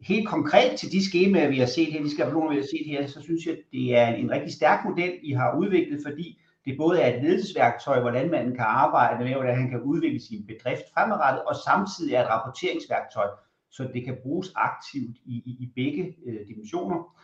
Helt 0.00 0.28
konkret 0.28 0.78
til 0.78 0.92
de 0.92 1.08
skemaer, 1.08 1.48
vi 1.48 1.58
har 1.58 1.66
set 1.66 1.92
her, 1.92 2.02
de 2.02 2.14
skabeloner, 2.14 2.50
vi 2.50 2.56
har 2.56 2.68
set 2.74 2.86
her, 2.86 3.06
så 3.06 3.22
synes 3.22 3.46
jeg, 3.46 3.52
at 3.52 3.60
det 3.72 3.96
er 3.96 4.06
en, 4.06 4.24
en 4.24 4.30
rigtig 4.30 4.52
stærk 4.52 4.84
model, 4.84 5.12
I 5.22 5.32
har 5.32 5.56
udviklet, 5.58 6.00
fordi 6.06 6.40
det 6.64 6.76
både 6.78 7.00
er 7.00 7.16
et 7.16 7.22
ledelsesværktøj, 7.22 8.00
hvor 8.00 8.10
landmanden 8.10 8.56
kan 8.56 8.64
arbejde 8.68 9.24
med, 9.24 9.34
hvordan 9.34 9.56
han 9.60 9.70
kan 9.70 9.80
udvikle 9.80 10.20
sin 10.20 10.46
bedrift 10.46 10.82
fremadrettet, 10.94 11.42
og 11.44 11.54
samtidig 11.56 12.14
er 12.14 12.22
et 12.22 12.30
rapporteringsværktøj, 12.30 13.26
så 13.76 13.88
det 13.94 14.04
kan 14.04 14.16
bruges 14.22 14.52
aktivt 14.54 15.16
i, 15.24 15.34
i, 15.34 15.56
i 15.60 15.72
begge 15.74 16.16
øh, 16.26 16.46
dimensioner. 16.48 17.16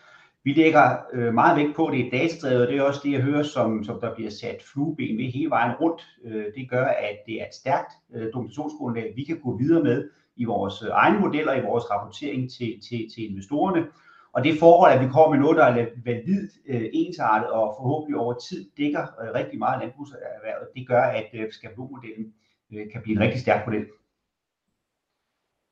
Vi 0.45 0.53
lægger 0.53 0.97
øh, 1.13 1.35
meget 1.35 1.57
vægt 1.57 1.77
på, 1.77 1.87
at 1.87 1.93
det 1.93 2.07
er 2.07 2.11
datadrevet, 2.11 2.63
og 2.63 2.69
det 2.69 2.79
er 2.79 2.83
også 2.83 3.01
det, 3.05 3.13
jeg 3.13 3.23
hører, 3.23 3.43
som, 3.43 3.85
som 3.85 4.01
der 4.01 4.15
bliver 4.15 4.31
sat 4.31 4.63
flueben 4.73 5.19
ved 5.19 5.25
hele 5.25 5.51
vejen 5.51 5.77
rundt. 5.81 6.03
Øh, 6.25 6.45
det 6.57 6.71
gør, 6.71 6.85
at 6.85 7.17
det 7.27 7.41
er 7.41 7.47
et 7.47 7.55
stærkt 7.55 7.93
øh, 8.15 8.27
dokumentationsgrundlag, 8.33 9.13
vi 9.17 9.25
kan 9.25 9.41
gå 9.41 9.57
videre 9.57 9.83
med 9.83 10.11
i 10.37 10.45
vores 10.45 10.83
øh, 10.83 10.89
egne 10.93 11.21
modeller, 11.21 11.55
i 11.55 11.63
vores 11.63 11.85
rapportering 11.91 12.51
til, 12.51 12.81
til, 12.89 13.11
til 13.15 13.31
investorerne. 13.31 13.87
Og 14.33 14.45
det 14.45 14.59
forhold, 14.59 14.93
at 14.93 15.01
vi 15.05 15.13
kommer 15.13 15.31
med 15.31 15.39
noget, 15.45 15.57
der 15.57 15.65
er 15.65 15.87
validt, 16.05 16.53
øh, 16.67 16.91
ensartet 16.93 17.51
og 17.51 17.75
forhåbentlig 17.79 18.21
over 18.21 18.35
tid 18.35 18.71
dækker 18.77 19.03
øh, 19.03 19.35
rigtig 19.35 19.59
meget 19.59 19.81
landbrugserhvervet, 19.83 20.69
det 20.77 20.89
gør, 20.89 21.03
at 21.03 21.29
øh, 21.35 21.53
skabelonmodellen 21.53 22.35
øh, 22.73 22.93
kan 22.93 23.03
blive 23.03 23.17
en 23.17 23.23
rigtig 23.23 23.41
stærk 23.41 23.67
model. 23.67 23.87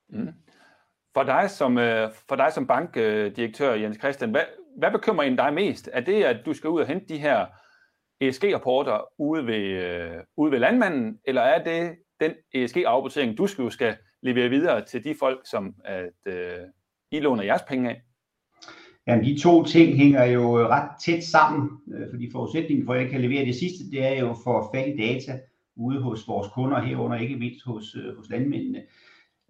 Mm. 0.09 0.29
For 1.15 1.23
dig 1.23 1.51
som, 1.51 1.79
øh, 1.79 2.11
for 2.29 2.37
dig 2.37 2.53
som 2.53 2.67
bankdirektør, 2.67 3.75
Jens 3.75 3.99
Christian, 3.99 4.31
hvad, 4.31 4.43
hvad 4.79 4.91
bekymrer 4.91 5.25
en 5.25 5.37
dig 5.37 5.55
mest? 5.55 5.91
Er 5.93 6.01
det, 6.01 6.25
at 6.25 6.47
du 6.47 6.53
skal 6.53 6.71
ud 6.71 6.81
og 6.81 6.87
hente 6.87 7.15
de 7.15 7.19
her 7.19 7.47
ESG-rapporter 8.21 9.01
ude 9.19 9.47
ved, 9.47 9.65
øh, 9.85 10.23
ude 10.37 10.53
ved 10.53 10.59
landmanden, 10.59 11.19
eller 11.25 11.43
er 11.43 11.65
det 11.65 11.97
den 12.21 12.33
ESG-afrapportering, 12.55 13.39
du 13.39 13.47
skal, 13.47 13.71
skal 13.71 13.97
levere 14.23 14.49
videre 14.49 14.85
til 14.85 15.05
de 15.05 15.15
folk, 15.19 15.41
som 15.45 15.75
at, 15.85 16.11
øh, 16.27 16.59
I 17.13 17.21
låner 17.21 17.43
jeres 17.43 17.63
penge 17.69 17.91
af? 17.91 18.03
Jamen, 19.07 19.25
de 19.25 19.39
to 19.39 19.65
ting 19.65 19.97
hænger 19.97 20.25
jo 20.25 20.67
ret 20.67 20.91
tæt 21.05 21.25
sammen, 21.25 21.71
øh, 21.95 22.07
fordi 22.11 22.31
forudsætningen 22.33 22.87
for, 22.87 22.95
at 22.95 23.01
jeg 23.01 23.11
kan 23.11 23.21
levere 23.21 23.45
det 23.45 23.55
sidste, 23.55 23.91
det 23.91 24.07
er 24.07 24.21
jo 24.21 24.37
for 24.45 24.71
fat 24.75 24.89
i 24.89 24.97
data 24.97 25.41
ude 25.77 26.03
hos 26.03 26.29
vores 26.29 26.49
kunder 26.55 26.81
herunder, 26.81 27.19
ikke 27.19 27.37
mindst 27.37 27.65
hos, 27.65 27.95
øh, 27.95 28.17
hos 28.17 28.31
landmændene 28.31 28.83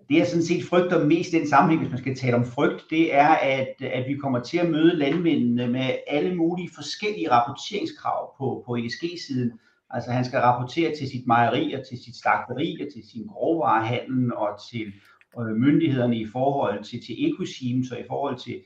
det 0.08 0.16
jeg 0.16 0.26
sådan 0.26 0.44
set 0.44 0.64
frygter 0.64 1.06
mest 1.06 1.32
i 1.32 1.38
den 1.38 1.48
sammenhæng, 1.48 1.80
hvis 1.80 1.90
man 1.90 1.98
skal 1.98 2.16
tale 2.16 2.36
om 2.36 2.44
frygt, 2.44 2.84
det 2.90 3.14
er, 3.14 3.28
at, 3.28 3.82
at 3.82 4.08
vi 4.08 4.14
kommer 4.16 4.40
til 4.40 4.58
at 4.58 4.70
møde 4.70 4.96
landmændene 4.96 5.68
med 5.68 5.96
alle 6.06 6.36
mulige 6.36 6.70
forskellige 6.74 7.30
rapporteringskrav 7.30 8.34
på, 8.38 8.62
på 8.66 8.76
ESG-siden. 8.76 9.52
Altså 9.90 10.10
han 10.10 10.24
skal 10.24 10.40
rapportere 10.40 10.96
til 10.96 11.08
sit 11.08 11.26
mejeri 11.26 11.72
og 11.72 11.80
til 11.88 11.98
sit 12.04 12.16
slagteri 12.16 12.78
og 12.80 12.92
til 12.92 13.02
sin 13.10 13.26
grovvarehandel 13.26 14.34
og 14.34 14.48
til 14.70 14.92
og 15.34 15.46
myndighederne 15.46 16.16
i 16.16 16.26
forhold 16.26 16.84
til, 16.84 17.00
til 17.06 17.30
ecosystems 17.30 17.90
og 17.90 18.00
i 18.00 18.04
forhold 18.08 18.38
til 18.38 18.62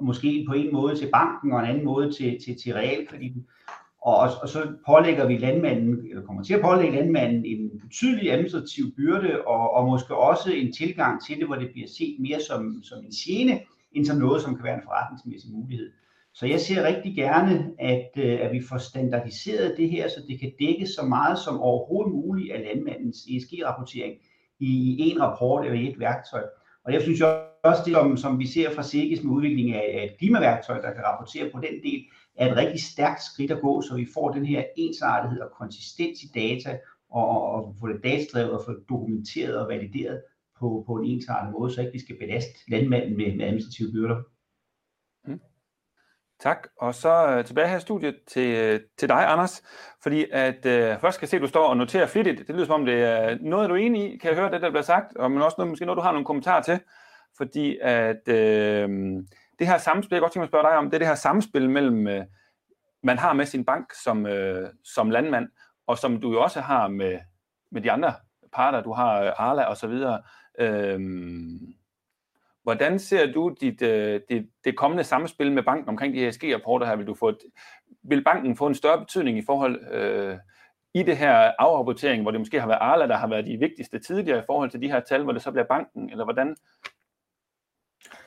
måske 0.00 0.44
på 0.48 0.54
en 0.54 0.72
måde 0.72 0.96
til 0.96 1.10
banken 1.12 1.52
og 1.52 1.58
en 1.60 1.66
anden 1.66 1.84
måde 1.84 2.12
til, 2.12 2.38
til, 2.44 2.56
til 2.62 2.72
realkreditten. 2.72 3.46
Og, 4.02 4.30
og 4.42 4.48
så 4.48 4.72
pålægger 4.86 5.26
vi 5.26 5.36
landmanden, 5.36 6.06
eller 6.10 6.22
kommer 6.22 6.42
til 6.42 6.54
at 6.54 6.60
pålægge 6.60 6.96
landmanden 6.96 7.44
en 7.44 7.80
betydelig 7.80 8.32
administrativ 8.32 8.84
byrde, 8.96 9.42
og, 9.46 9.70
og 9.70 9.86
måske 9.86 10.16
også 10.16 10.52
en 10.52 10.72
tilgang 10.72 11.24
til 11.26 11.38
det, 11.38 11.46
hvor 11.46 11.56
det 11.56 11.70
bliver 11.72 11.88
set 11.88 12.16
mere 12.20 12.40
som, 12.40 12.82
som 12.82 12.98
en 12.98 13.10
gene, 13.10 13.60
end 13.92 14.06
som 14.06 14.16
noget, 14.16 14.42
som 14.42 14.54
kan 14.54 14.64
være 14.64 14.74
en 14.74 14.82
forretningsmæssig 14.84 15.52
mulighed. 15.52 15.90
Så 16.34 16.46
jeg 16.46 16.60
ser 16.60 16.86
rigtig 16.86 17.14
gerne, 17.16 17.70
at, 17.78 18.10
øh, 18.16 18.38
at 18.40 18.52
vi 18.52 18.62
får 18.68 18.78
standardiseret 18.78 19.74
det 19.76 19.90
her, 19.90 20.08
så 20.08 20.22
det 20.28 20.40
kan 20.40 20.52
dække 20.60 20.86
så 20.86 21.02
meget 21.02 21.38
som 21.38 21.60
overhovedet 21.60 22.12
muligt 22.12 22.52
af 22.52 22.60
landmandens 22.60 23.18
ESG-rapportering 23.30 24.14
i 24.60 24.96
en 25.10 25.22
rapport 25.22 25.66
eller 25.66 25.80
i 25.80 25.90
et 25.90 26.00
værktøj. 26.00 26.42
Og 26.84 26.92
jeg 26.92 27.02
synes 27.02 27.20
også, 27.64 27.82
det 27.84 27.94
som, 27.94 28.16
som 28.16 28.38
vi 28.38 28.46
ser 28.46 28.70
fra 28.70 28.82
SEGES 28.82 29.22
med 29.22 29.32
udviklingen 29.32 29.74
af 29.74 30.08
et 30.10 30.18
klimaværktøj, 30.18 30.80
der 30.80 30.92
kan 30.92 31.04
rapportere 31.04 31.50
på 31.50 31.60
den 31.60 31.82
del, 31.82 32.04
er 32.36 32.50
et 32.50 32.56
rigtig 32.56 32.82
stærkt 32.82 33.22
skridt 33.22 33.50
at 33.50 33.60
gå, 33.60 33.82
så 33.82 33.94
vi 33.94 34.06
får 34.14 34.32
den 34.32 34.46
her 34.46 34.64
ensartethed 34.76 35.40
og 35.40 35.50
konsistens 35.58 36.22
i 36.22 36.26
data, 36.34 36.78
og, 37.10 37.42
og 37.42 37.76
få 37.80 37.88
det 37.88 38.02
datadrevet 38.04 38.52
og 38.52 38.62
få 38.64 38.72
dokumenteret 38.88 39.56
og 39.56 39.68
valideret 39.68 40.22
på, 40.58 40.84
på 40.86 40.96
en 40.96 41.04
ensartet 41.04 41.52
måde, 41.52 41.72
så 41.72 41.80
ikke 41.80 41.92
vi 41.92 41.98
skal 41.98 42.18
belaste 42.18 42.58
landmanden 42.68 43.16
med, 43.16 43.36
med 43.36 43.44
administrative 43.44 43.92
byrder. 43.92 44.22
Mm. 45.26 45.40
Tak. 46.40 46.68
Og 46.78 46.94
så 46.94 47.28
øh, 47.28 47.44
tilbage 47.44 47.68
her 47.68 47.76
i 47.76 47.80
studiet 47.80 48.16
til, 48.26 48.56
øh, 48.56 48.80
til 48.98 49.08
dig, 49.08 49.32
Anders. 49.32 49.62
Fordi 50.02 50.26
at 50.32 50.66
øh, 50.66 51.00
først 51.00 51.14
skal 51.14 51.28
se, 51.28 51.36
at 51.36 51.42
du 51.42 51.46
står 51.46 51.68
og 51.68 51.76
noterer 51.76 52.06
flittigt. 52.06 52.38
Det 52.46 52.54
lyder 52.54 52.66
som 52.66 52.80
om, 52.80 52.86
det 52.86 53.02
er 53.02 53.38
noget, 53.40 53.70
du 53.70 53.74
er 53.74 53.78
enig 53.78 54.14
i. 54.14 54.18
Kan 54.18 54.30
jeg 54.30 54.38
høre 54.38 54.50
det, 54.50 54.62
der 54.62 54.70
bliver 54.70 54.82
sagt? 54.82 55.16
Og 55.16 55.30
men 55.30 55.42
også 55.42 55.54
noget, 55.58 55.70
måske 55.70 55.84
noget, 55.84 55.96
du 55.96 56.02
har 56.02 56.12
nogle 56.12 56.26
kommentarer 56.26 56.62
til. 56.62 56.80
Fordi 57.36 57.78
at 57.82 58.28
øh, 58.28 58.88
det 59.62 59.70
her 59.70 59.78
samspil, 59.78 60.14
jeg 60.16 60.20
godt 60.20 60.32
tænke 60.32 60.40
mig 60.40 60.46
at 60.46 60.50
spørge 60.50 60.68
dig 60.68 60.76
om, 60.76 60.84
det 60.84 60.94
er 60.94 60.98
det 60.98 61.08
her 61.08 61.14
samspil 61.14 61.70
mellem, 61.70 62.06
øh, 62.06 62.24
man 63.02 63.18
har 63.18 63.32
med 63.32 63.46
sin 63.46 63.64
bank 63.64 63.92
som, 64.04 64.26
øh, 64.26 64.70
som 64.84 65.10
landmand, 65.10 65.48
og 65.86 65.98
som 65.98 66.20
du 66.20 66.32
jo 66.32 66.42
også 66.42 66.60
har 66.60 66.88
med, 66.88 67.18
med 67.70 67.82
de 67.82 67.92
andre 67.92 68.14
parter, 68.52 68.82
du 68.82 68.92
har 68.92 69.22
øh, 69.22 69.32
Arla 69.36 69.64
og 69.64 69.76
så 69.76 69.86
videre. 69.86 70.22
Øhm, 70.58 71.74
hvordan 72.62 72.98
ser 72.98 73.32
du 73.32 73.54
dit, 73.60 73.82
øh, 73.82 74.20
dit, 74.28 74.46
det 74.64 74.76
kommende 74.76 75.04
samspil 75.04 75.52
med 75.52 75.62
banken 75.62 75.88
omkring 75.88 76.14
de 76.14 76.20
her 76.20 76.28
ESG-rapporter 76.28 76.86
her? 76.86 76.96
Vil, 76.96 77.06
du 77.06 77.14
få 77.14 77.28
et, 77.28 77.38
vil 78.02 78.24
banken 78.24 78.56
få 78.56 78.66
en 78.66 78.74
større 78.74 78.98
betydning 78.98 79.38
i 79.38 79.44
forhold 79.46 79.92
øh, 79.92 80.38
i 80.94 81.02
det 81.02 81.16
her 81.16 81.52
afrapportering, 81.58 82.22
hvor 82.22 82.30
det 82.30 82.40
måske 82.40 82.60
har 82.60 82.66
været 82.66 82.78
Arla, 82.80 83.06
der 83.06 83.16
har 83.16 83.28
været 83.28 83.46
de 83.46 83.56
vigtigste 83.56 83.98
tidligere 83.98 84.38
i 84.38 84.46
forhold 84.46 84.70
til 84.70 84.82
de 84.82 84.90
her 84.90 85.00
tal, 85.00 85.22
hvor 85.22 85.32
det 85.32 85.42
så 85.42 85.50
bliver 85.50 85.66
banken, 85.66 86.10
eller 86.10 86.24
hvordan? 86.24 86.56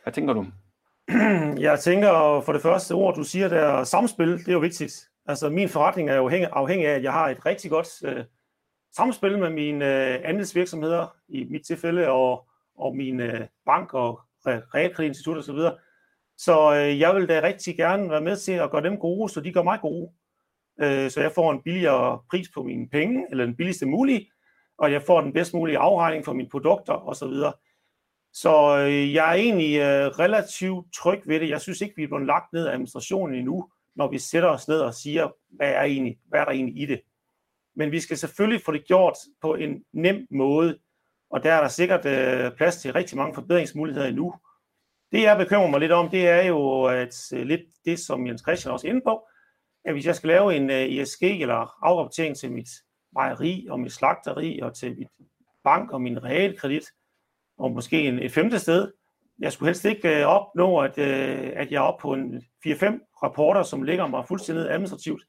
Hvad 0.03 0.13
tænker 0.13 0.33
du? 0.33 0.45
Jeg 1.67 1.79
tænker 1.79 2.41
for 2.45 2.53
det 2.53 2.61
første 2.61 2.91
ord, 2.91 3.15
du 3.15 3.23
siger 3.23 3.47
der, 3.47 3.83
samspil, 3.83 4.31
det 4.31 4.47
er 4.47 4.53
jo 4.53 4.59
vigtigt. 4.59 5.09
Altså 5.25 5.49
min 5.49 5.69
forretning 5.69 6.09
er 6.09 6.15
jo 6.15 6.29
afhængig 6.51 6.87
af, 6.87 6.95
at 6.95 7.03
jeg 7.03 7.11
har 7.11 7.29
et 7.29 7.45
rigtig 7.45 7.71
godt 7.71 7.87
øh, 8.05 8.25
samspil 8.95 9.39
med 9.39 9.49
mine 9.49 9.85
øh, 9.85 10.21
andelsvirksomheder, 10.23 11.15
i 11.27 11.43
mit 11.49 11.65
tilfælde, 11.65 12.09
og, 12.09 12.47
og 12.77 12.95
min 12.95 13.19
øh, 13.19 13.47
bank 13.65 13.93
og 13.93 14.21
realkreditinstitut 14.47 15.37
osv. 15.37 15.43
Så, 15.43 15.53
videre. 15.53 15.77
så 16.37 16.75
øh, 16.75 16.99
jeg 16.99 17.15
vil 17.15 17.29
da 17.29 17.41
rigtig 17.43 17.77
gerne 17.77 18.09
være 18.09 18.21
med 18.21 18.37
til 18.37 18.51
at 18.51 18.71
gøre 18.71 18.83
dem 18.83 18.97
gode, 18.97 19.29
så 19.29 19.41
de 19.41 19.53
gør 19.53 19.63
mig 19.63 19.79
gode. 19.81 20.11
Øh, 20.81 21.09
så 21.09 21.21
jeg 21.21 21.31
får 21.31 21.51
en 21.51 21.61
billigere 21.61 22.19
pris 22.29 22.49
på 22.53 22.63
mine 22.63 22.89
penge, 22.89 23.25
eller 23.31 23.45
den 23.45 23.55
billigste 23.55 23.85
mulige, 23.85 24.31
og 24.77 24.91
jeg 24.91 25.01
får 25.01 25.21
den 25.21 25.33
bedst 25.33 25.53
mulige 25.53 25.77
afregning 25.77 26.25
for 26.25 26.33
mine 26.33 26.49
produkter 26.49 27.07
osv. 27.07 27.33
Så, 28.41 28.77
øh, 28.77 29.13
jeg 29.13 29.29
er 29.29 29.33
egentlig 29.33 29.77
øh, 29.79 30.07
relativt 30.07 30.93
tryg 30.93 31.21
ved 31.25 31.39
det. 31.39 31.49
Jeg 31.49 31.61
synes 31.61 31.81
ikke, 31.81 31.95
vi 31.95 32.03
er 32.03 32.07
blevet 32.07 32.25
lagt 32.25 32.53
ned 32.53 32.65
af 32.65 32.71
administrationen 32.71 33.35
endnu 33.35 33.69
når 33.95 34.07
vi 34.07 34.19
sætter 34.19 34.49
os 34.49 34.67
ned 34.67 34.79
og 34.79 34.93
siger, 34.93 35.29
hvad 35.49 35.71
er, 35.71 35.81
egentlig, 35.81 36.19
hvad 36.25 36.39
er 36.39 36.45
der 36.45 36.51
egentlig 36.51 36.81
i 36.81 36.85
det. 36.85 37.01
Men 37.75 37.91
vi 37.91 37.99
skal 37.99 38.17
selvfølgelig 38.17 38.61
få 38.65 38.71
det 38.71 38.85
gjort 38.87 39.17
på 39.41 39.55
en 39.55 39.83
nem 39.93 40.27
måde, 40.31 40.77
og 41.29 41.43
der 41.43 41.53
er 41.53 41.61
der 41.61 41.67
sikkert 41.67 42.05
øh, 42.05 42.51
plads 42.57 42.77
til 42.77 42.93
rigtig 42.93 43.17
mange 43.17 43.33
forbedringsmuligheder 43.33 44.07
endnu. 44.07 44.35
Det 45.11 45.21
jeg 45.21 45.37
bekymrer 45.37 45.67
mig 45.67 45.79
lidt 45.79 45.91
om, 45.91 46.09
det 46.09 46.27
er 46.27 46.41
jo 46.41 46.83
at 46.83 47.33
øh, 47.33 47.45
lidt 47.45 47.61
det, 47.85 47.99
som 47.99 48.27
Jens 48.27 48.41
Christian 48.41 48.73
også 48.73 48.87
er 48.87 48.91
inde 48.91 49.01
på, 49.05 49.27
at 49.85 49.93
hvis 49.93 50.05
jeg 50.05 50.15
skal 50.15 50.27
lave 50.27 50.55
en 50.55 50.69
øh, 50.69 50.85
ESG 50.85 51.23
eller 51.23 51.85
afrapportering 51.85 52.37
til 52.37 52.51
mit 52.51 52.69
mejeri 53.13 53.67
og 53.69 53.79
mit 53.79 53.91
slagteri 53.91 54.59
og 54.59 54.75
til 54.75 54.97
mit 54.97 55.07
bank 55.63 55.91
og 55.91 56.01
min 56.01 56.23
realkredit, 56.23 56.85
og 57.57 57.71
måske 57.71 58.01
en, 58.01 58.19
et 58.19 58.31
femte 58.31 58.59
sted, 58.59 58.91
jeg 59.39 59.51
skulle 59.51 59.69
helst 59.69 59.85
ikke 59.85 60.19
øh, 60.19 60.25
opnå, 60.25 60.79
at, 60.79 60.97
øh, 60.97 61.51
at 61.55 61.71
jeg 61.71 61.77
er 61.77 61.81
oppe 61.81 62.01
på 62.01 62.13
en 62.13 62.43
4-5 62.67 63.19
rapporter, 63.23 63.63
som 63.63 63.83
ligger 63.83 64.07
mig 64.07 64.27
fuldstændig 64.27 64.71
administrativt. 64.71 65.23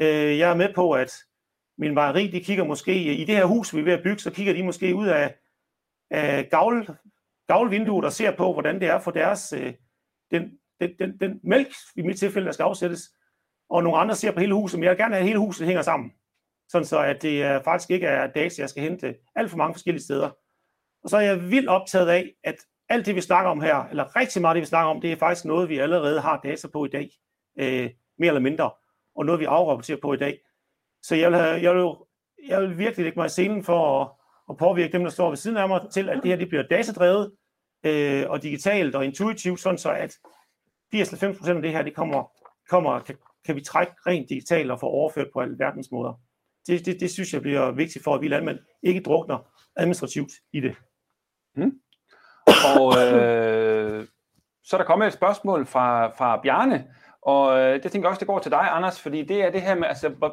Øh, 0.00 0.38
jeg 0.38 0.50
er 0.50 0.56
med 0.56 0.74
på, 0.74 0.92
at 0.92 1.12
min 1.78 1.94
vejeri, 1.94 2.26
de 2.26 2.44
kigger 2.44 2.64
måske, 2.64 3.14
i 3.14 3.24
det 3.24 3.36
her 3.36 3.44
hus, 3.44 3.74
vi 3.74 3.80
er 3.80 3.84
ved 3.84 3.92
at 3.92 4.02
bygge, 4.02 4.18
så 4.18 4.30
kigger 4.30 4.52
de 4.52 4.62
måske 4.62 4.94
ud 4.94 5.06
af 5.06 5.34
af 6.10 6.48
gavl, 6.50 6.96
gavlvinduet 7.46 8.04
og 8.04 8.12
ser 8.12 8.36
på, 8.36 8.52
hvordan 8.52 8.80
det 8.80 8.88
er 8.88 9.00
for 9.00 9.10
deres, 9.10 9.52
øh, 9.52 9.74
den, 10.30 10.58
den, 10.80 10.90
den, 10.98 11.18
den 11.20 11.40
mælk, 11.42 11.68
i 11.96 12.02
mit 12.02 12.18
tilfælde, 12.18 12.46
der 12.46 12.52
skal 12.52 12.64
afsættes, 12.64 13.02
og 13.70 13.82
nogle 13.82 13.98
andre 13.98 14.14
ser 14.16 14.32
på 14.32 14.40
hele 14.40 14.54
huset, 14.54 14.78
men 14.78 14.84
jeg 14.84 14.90
vil 14.90 14.98
gerne 14.98 15.14
have, 15.14 15.20
at 15.20 15.26
hele 15.26 15.38
huset 15.38 15.66
hænger 15.66 15.82
sammen. 15.82 16.12
Sådan 16.68 16.86
så, 16.86 16.98
at 16.98 17.22
det 17.22 17.44
øh, 17.44 17.64
faktisk 17.64 17.90
ikke 17.90 18.06
er 18.06 18.26
data, 18.26 18.62
jeg 18.62 18.70
skal 18.70 18.82
hente 18.82 19.14
alt 19.36 19.50
for 19.50 19.56
mange 19.56 19.74
forskellige 19.74 20.04
steder. 20.04 20.30
Og 21.04 21.10
så 21.10 21.16
er 21.16 21.20
jeg 21.20 21.50
vildt 21.50 21.68
optaget 21.68 22.08
af, 22.08 22.32
at 22.44 22.56
alt 22.88 23.06
det, 23.06 23.16
vi 23.16 23.20
snakker 23.20 23.50
om 23.50 23.60
her, 23.60 23.84
eller 23.90 24.16
rigtig 24.16 24.42
meget 24.42 24.54
det, 24.54 24.60
vi 24.60 24.66
snakker 24.66 24.90
om, 24.90 25.00
det 25.00 25.12
er 25.12 25.16
faktisk 25.16 25.44
noget, 25.44 25.68
vi 25.68 25.78
allerede 25.78 26.20
har 26.20 26.40
data 26.44 26.68
på 26.68 26.84
i 26.84 26.88
dag, 26.88 27.10
øh, 27.58 27.90
mere 28.18 28.28
eller 28.28 28.40
mindre, 28.40 28.70
og 29.16 29.26
noget, 29.26 29.40
vi 29.40 29.44
afrapporterer 29.44 29.98
på 30.02 30.12
i 30.12 30.16
dag. 30.16 30.38
Så 31.02 31.14
jeg 31.16 31.30
vil, 31.30 31.38
have, 31.38 31.62
jeg 31.62 31.74
vil, 31.74 31.94
jeg 32.48 32.62
vil 32.62 32.78
virkelig 32.78 33.04
lægge 33.04 33.18
mig 33.18 33.26
i 33.26 33.28
scenen 33.28 33.64
for 33.64 34.02
at, 34.02 34.08
at 34.50 34.56
påvirke 34.56 34.92
dem, 34.92 35.02
der 35.02 35.10
står 35.10 35.28
ved 35.28 35.36
siden 35.36 35.56
af 35.56 35.68
mig, 35.68 35.80
til 35.92 36.08
at 36.08 36.20
det 36.22 36.30
her 36.30 36.36
det 36.36 36.48
bliver 36.48 36.62
datadrevet, 36.62 37.32
øh, 37.86 38.30
og 38.30 38.42
digitalt 38.42 38.94
og 38.94 39.04
intuitivt, 39.04 39.60
sådan 39.60 39.78
så 39.78 39.90
at 39.90 40.14
80-90% 40.94 41.50
af 41.50 41.62
det 41.62 41.70
her, 41.70 41.82
det 41.82 41.94
kommer, 41.94 42.32
kommer 42.68 43.00
kan, 43.00 43.16
kan 43.46 43.56
vi 43.56 43.60
trække 43.60 43.92
rent 44.06 44.28
digitalt 44.28 44.70
og 44.70 44.80
få 44.80 44.86
overført 44.86 45.28
på 45.32 45.40
alle 45.40 45.58
verdens 45.58 45.90
måder. 45.92 46.20
Det, 46.66 46.86
det, 46.86 47.00
det 47.00 47.10
synes 47.10 47.34
jeg 47.34 47.42
bliver 47.42 47.70
vigtigt 47.70 48.04
for, 48.04 48.14
at 48.14 48.20
vi 48.20 48.28
landmænd 48.28 48.58
ikke 48.82 49.00
drukner 49.00 49.38
administrativt 49.76 50.32
i 50.52 50.60
det. 50.60 50.76
Mm. 51.64 51.72
Og 52.76 52.92
øh, 52.92 54.06
så 54.64 54.76
er 54.76 54.78
der 54.78 54.84
kommet 54.84 55.06
et 55.06 55.12
spørgsmål 55.12 55.66
fra, 55.66 56.06
fra 56.06 56.40
Bjarne, 56.42 56.84
og 57.22 57.58
øh, 57.58 57.82
det 57.82 57.92
tænker 57.92 58.08
jeg 58.08 58.10
også, 58.10 58.20
det 58.20 58.26
går 58.26 58.38
til 58.38 58.50
dig, 58.50 58.68
Anders, 58.70 59.00
fordi 59.00 59.24
det 59.24 59.44
er 59.44 59.50
det 59.50 59.62
her 59.62 59.74
med, 59.74 59.88
altså, 59.88 60.32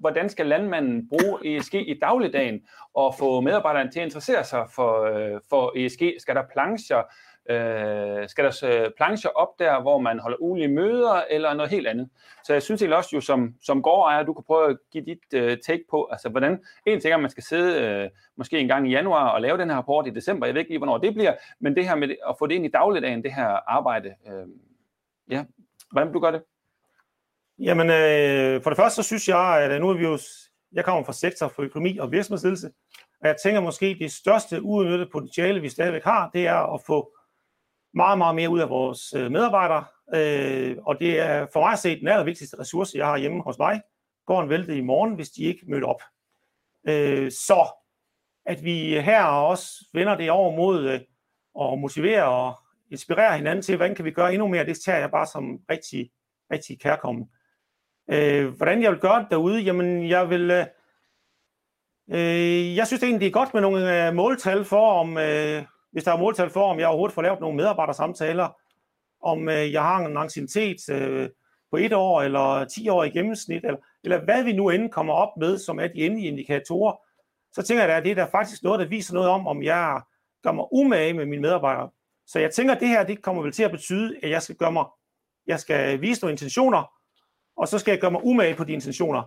hvordan 0.00 0.28
skal 0.28 0.46
landmanden 0.46 1.08
bruge 1.08 1.56
ESG 1.56 1.74
i 1.74 1.98
dagligdagen 2.02 2.60
og 2.94 3.14
få 3.18 3.40
medarbejderne 3.40 3.90
til 3.90 4.00
at 4.00 4.04
interessere 4.04 4.44
sig 4.44 4.66
for, 4.74 5.02
øh, 5.02 5.40
for 5.50 5.72
ESG? 5.76 6.02
Skal 6.18 6.34
der 6.34 6.42
plancher? 6.52 7.02
Øh, 7.50 8.28
skal 8.28 8.44
der 8.44 8.64
øh, 8.64 8.90
plancher 8.96 9.30
op 9.30 9.58
der, 9.58 9.80
hvor 9.80 9.98
man 9.98 10.18
holder 10.18 10.36
ulige 10.40 10.68
møder, 10.68 11.22
eller 11.30 11.54
noget 11.54 11.70
helt 11.70 11.86
andet? 11.86 12.08
Så 12.44 12.52
jeg 12.52 12.62
synes 12.62 12.82
egentlig 12.82 12.96
også, 12.96 13.10
jo 13.14 13.20
som, 13.20 13.54
som 13.62 13.82
gårdejer, 13.82 14.22
du 14.22 14.32
kan 14.32 14.44
prøve 14.46 14.70
at 14.70 14.78
give 14.92 15.04
dit 15.04 15.34
øh, 15.34 15.58
take 15.66 15.84
på, 15.90 16.08
altså 16.12 16.28
hvordan, 16.28 16.64
en 16.86 17.00
ting 17.00 17.12
er, 17.12 17.16
at 17.16 17.20
man 17.20 17.30
skal 17.30 17.42
sidde 17.42 17.82
øh, 17.82 18.10
måske 18.36 18.58
en 18.58 18.68
gang 18.68 18.88
i 18.88 18.90
januar 18.90 19.28
og 19.28 19.40
lave 19.40 19.58
den 19.58 19.70
her 19.70 19.76
rapport 19.76 20.06
i 20.06 20.10
december, 20.10 20.46
jeg 20.46 20.54
ved 20.54 20.60
ikke 20.60 20.70
lige, 20.70 20.78
hvornår 20.78 20.98
det 20.98 21.14
bliver, 21.14 21.34
men 21.60 21.76
det 21.76 21.88
her 21.88 21.94
med 21.94 22.08
at 22.28 22.34
få 22.38 22.46
det 22.46 22.54
ind 22.54 22.64
i 22.64 22.70
dagligdagen, 22.70 23.22
det 23.22 23.34
her 23.34 23.70
arbejde, 23.70 24.08
øh, 24.08 24.46
ja, 25.30 25.44
hvordan 25.92 26.12
du 26.12 26.20
gør 26.20 26.30
det? 26.30 26.42
Jamen, 27.58 27.90
øh, 27.90 28.62
for 28.62 28.70
det 28.70 28.76
første 28.76 29.02
så 29.02 29.02
synes 29.02 29.28
jeg, 29.28 29.62
at 29.62 29.72
øh, 29.72 29.80
nu 29.80 29.88
er 29.88 29.94
vi 29.94 30.04
jo, 30.04 30.18
jeg 30.72 30.84
kommer 30.84 31.04
fra 31.04 31.12
sektor 31.12 31.48
for 31.48 31.62
økonomi 31.62 31.98
og 31.98 32.12
virksomhedsledelse, 32.12 32.70
og 33.20 33.28
jeg 33.28 33.36
tænker 33.42 33.60
måske, 33.60 33.96
det 33.98 34.12
største 34.12 34.62
uudnyttede 34.62 35.10
potentiale, 35.12 35.60
vi 35.60 35.68
stadigvæk 35.68 36.04
har, 36.04 36.30
det 36.34 36.46
er 36.46 36.74
at 36.74 36.80
få 36.86 37.12
meget, 37.98 38.18
meget 38.18 38.34
mere 38.34 38.50
ud 38.50 38.60
af 38.60 38.68
vores 38.68 39.14
øh, 39.14 39.30
medarbejdere, 39.30 39.84
øh, 40.14 40.76
og 40.86 41.00
det 41.00 41.20
er 41.20 41.46
for 41.52 41.60
mig 41.60 41.72
at 41.72 41.78
se 41.78 42.00
den 42.00 42.08
allervigtigste 42.08 42.58
ressource, 42.58 42.98
jeg 42.98 43.06
har 43.06 43.18
hjemme 43.18 43.42
hos 43.42 43.58
mig. 43.58 43.80
Går 44.26 44.42
en 44.42 44.48
vælte 44.48 44.76
i 44.76 44.80
morgen, 44.80 45.14
hvis 45.14 45.30
de 45.30 45.42
ikke 45.42 45.64
møder 45.68 45.86
op. 45.86 46.02
Øh, 46.88 47.30
så 47.30 47.68
at 48.48 48.64
vi 48.64 49.00
her 49.00 49.24
også 49.24 49.84
vender 49.92 50.16
det 50.16 50.30
over 50.30 50.56
mod 50.56 50.88
øh, 50.88 51.00
at 51.60 51.78
motivere 51.78 52.24
og 52.24 52.54
inspirere 52.90 53.36
hinanden 53.36 53.62
til, 53.62 53.76
hvordan 53.76 53.94
kan 53.94 54.04
vi 54.04 54.10
gøre 54.10 54.32
endnu 54.32 54.48
mere, 54.48 54.66
det 54.66 54.80
tager 54.80 54.98
jeg 54.98 55.10
bare 55.10 55.26
som 55.26 55.60
rigtig, 55.70 56.10
rigtig 56.52 56.80
kærkommen. 56.80 57.28
Øh, 58.10 58.48
hvordan 58.48 58.82
jeg 58.82 58.90
vil 58.92 59.00
gøre 59.00 59.20
det 59.22 59.30
derude? 59.30 59.60
Jamen, 59.60 60.08
jeg 60.08 60.30
vil... 60.30 60.50
Øh, 60.50 60.66
øh 62.10 62.76
jeg 62.76 62.86
synes 62.86 63.02
egentlig, 63.02 63.20
det 63.20 63.26
er 63.26 63.40
godt 63.40 63.54
med 63.54 63.62
nogle 63.62 64.06
øh, 64.06 64.14
måltal 64.14 64.64
for, 64.64 64.92
om, 64.92 65.18
øh, 65.18 65.62
hvis 65.98 66.04
der 66.04 66.12
er 66.12 66.18
måltal 66.18 66.50
for, 66.50 66.70
om 66.70 66.78
jeg 66.78 66.88
overhovedet 66.88 67.14
får 67.14 67.22
lavet 67.22 67.40
nogle 67.40 67.56
medarbejdersamtaler, 67.56 68.48
om 69.22 69.48
øh, 69.48 69.72
jeg 69.72 69.82
har 69.82 69.98
en 70.06 70.16
anciennitet 70.16 70.90
øh, 70.90 71.28
på 71.70 71.76
et 71.76 71.92
år 71.92 72.22
eller 72.22 72.64
10 72.64 72.88
år 72.88 73.04
i 73.04 73.10
gennemsnit, 73.10 73.64
eller, 73.64 73.78
eller 74.04 74.24
hvad 74.24 74.44
vi 74.44 74.52
nu 74.52 74.70
end 74.70 74.90
kommer 74.90 75.14
op 75.14 75.36
med, 75.36 75.58
som 75.58 75.78
er 75.78 75.86
de 75.86 76.06
endelige 76.06 76.28
indikatorer, 76.28 76.96
så 77.52 77.62
tænker 77.62 77.84
jeg, 77.84 77.96
at 77.96 78.04
det 78.04 78.10
er 78.10 78.14
der 78.14 78.26
faktisk 78.30 78.62
noget, 78.62 78.80
der 78.80 78.86
viser 78.86 79.14
noget 79.14 79.28
om, 79.28 79.46
om 79.46 79.62
jeg 79.62 80.00
gør 80.42 80.52
mig 80.52 80.64
umage 80.72 81.12
med 81.12 81.26
mine 81.26 81.42
medarbejdere. 81.42 81.90
Så 82.26 82.38
jeg 82.38 82.50
tænker, 82.50 82.74
at 82.74 82.80
det 82.80 82.88
her 82.88 83.04
det 83.04 83.22
kommer 83.22 83.42
vel 83.42 83.52
til 83.52 83.62
at 83.62 83.70
betyde, 83.70 84.16
at 84.22 84.30
jeg 84.30 84.42
skal 84.42 84.56
gøre 84.56 84.72
mig, 84.72 84.84
jeg 85.46 85.60
skal 85.60 86.00
vise 86.00 86.20
nogle 86.22 86.32
intentioner, 86.32 86.92
og 87.56 87.68
så 87.68 87.78
skal 87.78 87.92
jeg 87.92 88.00
gøre 88.00 88.10
mig 88.10 88.24
umage 88.24 88.54
på 88.54 88.64
de 88.64 88.72
intentioner. 88.72 89.22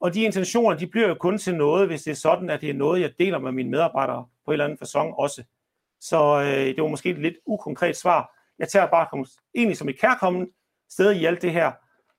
Og 0.00 0.14
de 0.14 0.22
intentioner, 0.22 0.76
de 0.76 0.86
bliver 0.86 1.08
jo 1.08 1.14
kun 1.14 1.38
til 1.38 1.54
noget, 1.54 1.86
hvis 1.86 2.02
det 2.02 2.10
er 2.10 2.14
sådan, 2.14 2.50
at 2.50 2.60
det 2.60 2.70
er 2.70 2.74
noget, 2.74 3.00
jeg 3.00 3.12
deler 3.18 3.38
med 3.38 3.52
mine 3.52 3.70
medarbejdere 3.70 4.26
på 4.44 4.50
en 4.50 4.52
eller 4.52 4.64
anden 4.64 4.78
façon 4.82 5.14
også. 5.18 5.42
Så 6.00 6.40
øh, 6.40 6.66
det 6.74 6.82
var 6.82 6.88
måske 6.88 7.10
et 7.10 7.18
lidt 7.18 7.34
ukonkret 7.46 7.96
svar. 7.96 8.32
Jeg 8.58 8.68
tager 8.68 8.86
bare 8.86 9.26
egentlig 9.54 9.76
som 9.76 9.88
et 9.88 10.00
kærkommen 10.00 10.48
sted 10.90 11.12
i 11.12 11.24
alt 11.24 11.42
det 11.42 11.52
her, 11.52 11.72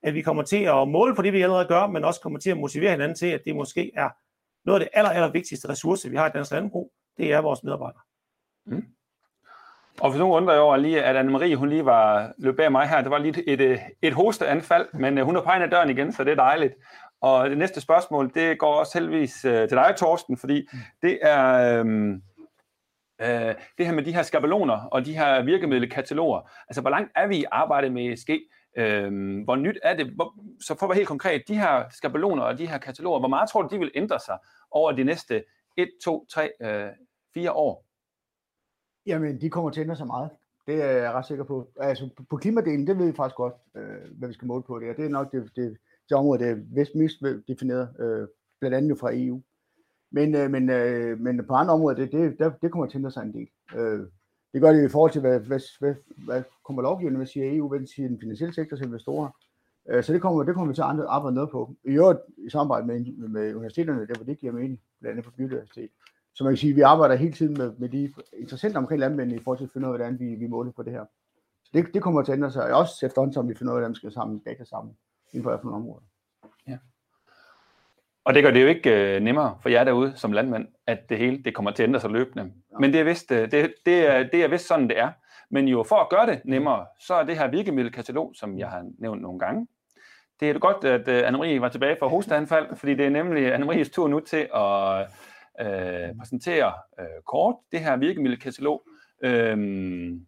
at 0.03 0.13
vi 0.13 0.21
kommer 0.21 0.43
til 0.43 0.63
at 0.63 0.87
måle 0.87 1.15
på 1.15 1.21
det, 1.21 1.33
vi 1.33 1.41
allerede 1.41 1.67
gør, 1.67 1.87
men 1.87 2.03
også 2.03 2.21
kommer 2.21 2.39
til 2.39 2.49
at 2.49 2.57
motivere 2.57 2.91
hinanden 2.91 3.15
til, 3.15 3.27
at 3.27 3.41
det 3.45 3.55
måske 3.55 3.91
er 3.95 4.09
noget 4.65 4.79
af 4.79 4.85
det 4.85 4.89
aller, 4.99 5.11
aller 5.11 5.31
vigtigste 5.31 5.69
ressource, 5.69 6.09
vi 6.09 6.15
har 6.15 6.27
i 6.27 6.31
dansk 6.33 6.51
landbrug, 6.51 6.91
det 7.17 7.33
er 7.33 7.41
vores 7.41 7.63
medarbejdere. 7.63 8.01
Mm. 8.65 8.85
Og 10.01 10.09
hvis 10.09 10.19
nogen 10.19 10.33
undrer 10.33 10.59
over 10.59 10.77
lige, 10.77 11.03
at 11.03 11.25
Anne-Marie, 11.25 11.55
hun 11.55 11.69
lige 11.69 11.85
var 11.85 12.33
løbet 12.37 12.57
bag 12.57 12.71
mig 12.71 12.87
her, 12.87 13.01
det 13.01 13.11
var 13.11 13.17
lige 13.17 13.43
et, 13.47 13.61
et, 13.61 13.79
et 14.01 14.13
hosteanfald, 14.13 14.87
men 14.93 15.17
øh, 15.17 15.25
hun 15.25 15.35
er 15.35 15.41
på 15.41 15.49
af 15.49 15.69
døren 15.69 15.89
igen, 15.89 16.13
så 16.13 16.23
det 16.23 16.31
er 16.31 16.35
dejligt. 16.35 16.73
Og 17.21 17.49
det 17.49 17.57
næste 17.57 17.81
spørgsmål, 17.81 18.31
det 18.33 18.59
går 18.59 18.73
også 18.73 18.99
heldigvis 18.99 19.45
øh, 19.45 19.67
til 19.67 19.77
dig, 19.77 19.95
Torsten, 19.97 20.37
fordi 20.37 20.67
det 21.01 21.19
er 21.21 21.53
øh, 21.83 22.15
øh, 23.21 23.55
det 23.77 23.85
her 23.85 23.93
med 23.93 24.03
de 24.03 24.13
her 24.13 24.23
skabeloner 24.23 24.87
og 24.91 25.05
de 25.05 25.17
her 25.17 25.43
virkemiddelkataloger. 25.43 26.51
Altså, 26.67 26.81
hvor 26.81 26.89
langt 26.89 27.11
er 27.15 27.27
vi 27.27 27.37
i 27.37 27.45
arbejdet 27.51 27.91
med 27.91 28.13
ESG? 28.13 28.29
Øh, 28.77 29.43
hvor 29.43 29.55
nyt 29.55 29.79
er 29.83 29.95
det? 29.95 30.07
Hvor, 30.07 30.35
så 30.61 30.75
for 30.79 30.85
at 30.85 30.89
være 30.89 30.95
helt 30.95 31.07
konkret, 31.07 31.43
de 31.47 31.55
her 31.55 31.83
skabeloner 31.89 32.43
og 32.43 32.57
de 32.57 32.67
her 32.67 32.77
kataloger, 32.77 33.19
hvor 33.19 33.27
meget 33.27 33.49
tror 33.49 33.61
du, 33.61 33.75
de 33.75 33.79
vil 33.79 33.91
ændre 33.95 34.19
sig 34.19 34.37
over 34.71 34.91
de 34.91 35.03
næste 35.03 35.43
1, 35.77 35.89
2, 36.03 36.25
3, 36.25 36.51
øh, 36.61 36.89
4 37.33 37.51
år? 37.51 37.85
Jamen, 39.05 39.41
de 39.41 39.49
kommer 39.49 39.69
til 39.69 39.79
at 39.79 39.83
ændre 39.83 39.95
sig 39.95 40.07
meget. 40.07 40.29
Det 40.67 40.83
er 40.83 40.91
jeg 40.91 41.13
ret 41.13 41.25
sikker 41.25 41.43
på. 41.43 41.71
Altså, 41.79 42.09
på 42.29 42.37
klimadelen, 42.37 42.87
det 42.87 42.97
ved 42.97 43.05
vi 43.05 43.15
faktisk 43.15 43.35
godt, 43.35 43.53
øh, 43.75 44.17
hvad 44.17 44.27
vi 44.27 44.33
skal 44.33 44.47
måle 44.47 44.63
på 44.63 44.79
det. 44.79 44.89
Og 44.89 44.97
det 44.97 45.05
er 45.05 45.09
nok 45.09 45.31
det, 45.31 45.51
det, 45.55 45.77
det 46.09 46.17
område, 46.17 46.43
der 46.43 46.51
er 46.51 46.55
vist 46.75 46.95
mest 46.95 47.17
defineret, 47.47 47.95
øh, 47.99 48.27
blandt 48.59 48.77
andet 48.77 48.89
jo 48.89 48.95
fra 48.95 49.11
EU. 49.13 49.41
Men, 50.11 50.35
øh, 50.35 50.51
men, 50.51 50.69
øh, 50.69 51.19
men 51.19 51.45
på 51.45 51.53
andre 51.53 51.73
områder, 51.73 51.97
det, 51.97 52.11
det, 52.11 52.39
der, 52.39 52.51
det 52.61 52.71
kommer 52.71 52.85
til 52.85 52.97
at 52.97 52.99
ændre 52.99 53.11
sig 53.11 53.23
en 53.23 53.33
del. 53.33 53.47
Øh, 53.75 53.99
det 54.53 54.61
gør 54.61 54.71
det 54.71 54.85
i 54.85 54.89
forhold 54.89 55.11
til, 55.11 55.21
hvad, 55.21 55.39
hvad, 55.39 55.59
hvad, 55.79 55.95
hvad 56.25 56.43
kommer 56.65 56.81
lovgivningen, 56.81 57.17
hvad 57.17 57.27
siger 57.27 57.55
EU, 57.55 57.69
hvad 57.69 57.87
siger 57.95 58.07
den 58.07 58.19
finansielle 58.19 58.53
sektor 58.53 58.77
til 58.77 58.85
investorer. 58.85 59.29
Øh, 59.89 60.03
så 60.03 60.13
det 60.13 60.21
kommer, 60.21 60.43
det 60.43 60.55
kommer 60.55 60.71
vi 60.71 60.75
til 60.75 60.81
at 60.81 61.05
arbejde 61.07 61.35
noget 61.35 61.49
på. 61.49 61.75
I 61.85 61.91
øvrigt 61.91 62.19
i 62.37 62.49
samarbejde 62.49 62.87
med, 62.87 63.27
med 63.27 63.53
universiteterne, 63.53 64.07
der 64.07 64.15
hvor 64.15 64.25
det 64.25 64.39
giver 64.39 64.53
mening, 64.53 64.79
blandt 64.99 65.11
andet 65.11 65.25
på 65.25 65.31
biodiversitet. 65.37 65.89
Så 66.35 66.43
man 66.43 66.53
kan 66.53 66.57
sige, 66.57 66.69
at 66.69 66.75
vi 66.75 66.81
arbejder 66.81 67.15
hele 67.15 67.33
tiden 67.33 67.57
med, 67.57 67.71
med 67.77 67.89
de 67.89 68.13
interessenter 68.33 68.79
omkring 68.79 68.99
landmændene 68.99 69.39
i 69.39 69.43
forhold 69.43 69.57
til 69.57 69.65
at 69.65 69.71
finde 69.73 69.87
ud 69.87 69.93
af, 69.93 69.99
hvordan 69.99 70.19
vi, 70.19 70.35
vi 70.35 70.47
måler 70.47 70.71
på 70.71 70.83
det 70.83 70.93
her. 70.93 71.05
Så 71.63 71.71
det, 71.73 71.93
det 71.93 72.01
kommer 72.01 72.21
til 72.21 72.31
at 72.31 72.35
ændre 72.35 72.51
sig, 72.51 72.73
også 72.73 73.05
efterhånden, 73.05 73.33
som 73.33 73.49
vi 73.49 73.55
finder 73.55 73.73
ud 73.73 73.77
af, 73.77 73.81
hvordan 73.81 73.91
vi 73.91 73.95
skal 73.95 74.11
samle 74.11 74.41
data 74.45 74.63
sammen 74.63 74.97
inden 75.33 75.43
for 75.43 75.59
nogle 75.63 75.75
områder. 75.75 76.03
Og 78.27 78.33
det 78.33 78.43
gør 78.43 78.51
det 78.51 78.61
jo 78.61 78.67
ikke 78.67 79.15
øh, 79.15 79.21
nemmere 79.21 79.57
for 79.61 79.69
jer 79.69 79.83
derude 79.83 80.13
som 80.15 80.31
landmand, 80.31 80.67
at 80.87 81.09
det 81.09 81.17
hele 81.17 81.43
det 81.43 81.55
kommer 81.55 81.71
til 81.71 81.83
at 81.83 81.87
ændre 81.87 81.99
sig 81.99 82.09
løbende. 82.09 82.43
Ja. 82.43 82.77
Men 82.79 82.93
det 82.93 82.99
er, 82.99 83.03
vist, 83.03 83.31
øh, 83.31 83.51
det, 83.51 83.73
det, 83.85 84.07
er, 84.07 84.23
det 84.23 84.43
er 84.43 84.47
vist 84.47 84.67
sådan, 84.67 84.89
det 84.89 84.99
er. 84.99 85.11
Men 85.51 85.67
jo 85.67 85.83
for 85.83 85.95
at 85.95 86.09
gøre 86.09 86.25
det 86.25 86.41
nemmere, 86.45 86.85
så 86.99 87.13
er 87.13 87.23
det 87.23 87.37
her 87.37 87.47
virkemiddelkatalog, 87.47 88.33
som 88.35 88.59
jeg 88.59 88.69
har 88.69 88.85
nævnt 88.99 89.21
nogle 89.21 89.39
gange, 89.39 89.67
det 90.39 90.49
er 90.49 90.59
godt, 90.59 90.85
at 90.85 91.07
øh, 91.07 91.27
Anne-Marie 91.27 91.59
var 91.59 91.69
tilbage 91.69 91.95
fra 91.99 92.07
hosteanfald, 92.07 92.75
fordi 92.75 92.93
det 92.93 93.05
er 93.05 93.09
nemlig 93.09 93.55
Anne-Maries 93.55 93.91
tur 93.93 94.07
nu 94.07 94.19
til 94.19 94.47
at 94.55 94.99
øh, 95.61 96.15
præsentere 96.19 96.73
øh, 96.99 97.05
kort 97.27 97.55
det 97.71 97.79
her 97.79 97.97
virkemiddelkatalog. 97.97 98.83
Øhm, 99.23 100.25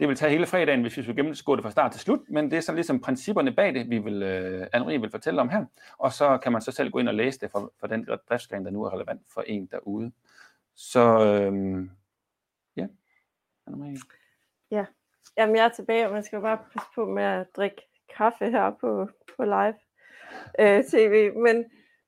det 0.00 0.08
vil 0.08 0.16
tage 0.16 0.30
hele 0.30 0.46
fredagen, 0.46 0.80
hvis 0.80 0.96
vi 0.96 1.02
skulle 1.02 1.16
gennemgå 1.16 1.56
det 1.56 1.64
fra 1.64 1.70
start 1.70 1.92
til 1.92 2.00
slut, 2.00 2.20
men 2.28 2.50
det 2.50 2.56
er 2.56 2.60
så 2.60 2.74
ligesom 2.74 3.00
principperne 3.00 3.52
bag 3.52 3.74
det, 3.74 3.90
vi 3.90 3.98
vil, 3.98 4.22
øh, 4.22 4.66
Anne-Marie 4.76 5.00
vil 5.00 5.10
fortælle 5.10 5.40
om 5.40 5.48
her, 5.48 5.64
og 5.98 6.12
så 6.12 6.38
kan 6.38 6.52
man 6.52 6.62
så 6.62 6.72
selv 6.72 6.90
gå 6.90 6.98
ind 6.98 7.08
og 7.08 7.14
læse 7.14 7.40
det 7.40 7.50
for, 7.50 7.72
for 7.80 7.86
den 7.86 8.08
driftsplan, 8.28 8.64
der 8.64 8.70
nu 8.70 8.82
er 8.82 8.94
relevant 8.94 9.22
for 9.34 9.40
en 9.40 9.66
derude. 9.66 10.12
Så 10.74 11.24
øh, 11.24 11.88
ja, 12.76 12.86
Anne-Marie. 13.70 14.00
Ja, 14.70 14.84
Jamen, 15.36 15.56
jeg 15.56 15.64
er 15.64 15.68
tilbage, 15.68 16.06
og 16.06 16.12
man 16.12 16.22
skal 16.22 16.40
bare 16.40 16.58
passe 16.72 16.88
på 16.94 17.06
med 17.06 17.22
at 17.22 17.46
drikke 17.56 17.82
kaffe 18.16 18.50
her 18.50 18.70
på, 18.80 19.08
på 19.36 19.44
live 19.44 19.74
øh, 20.60 20.84
tv, 20.84 21.32
men 21.34 21.64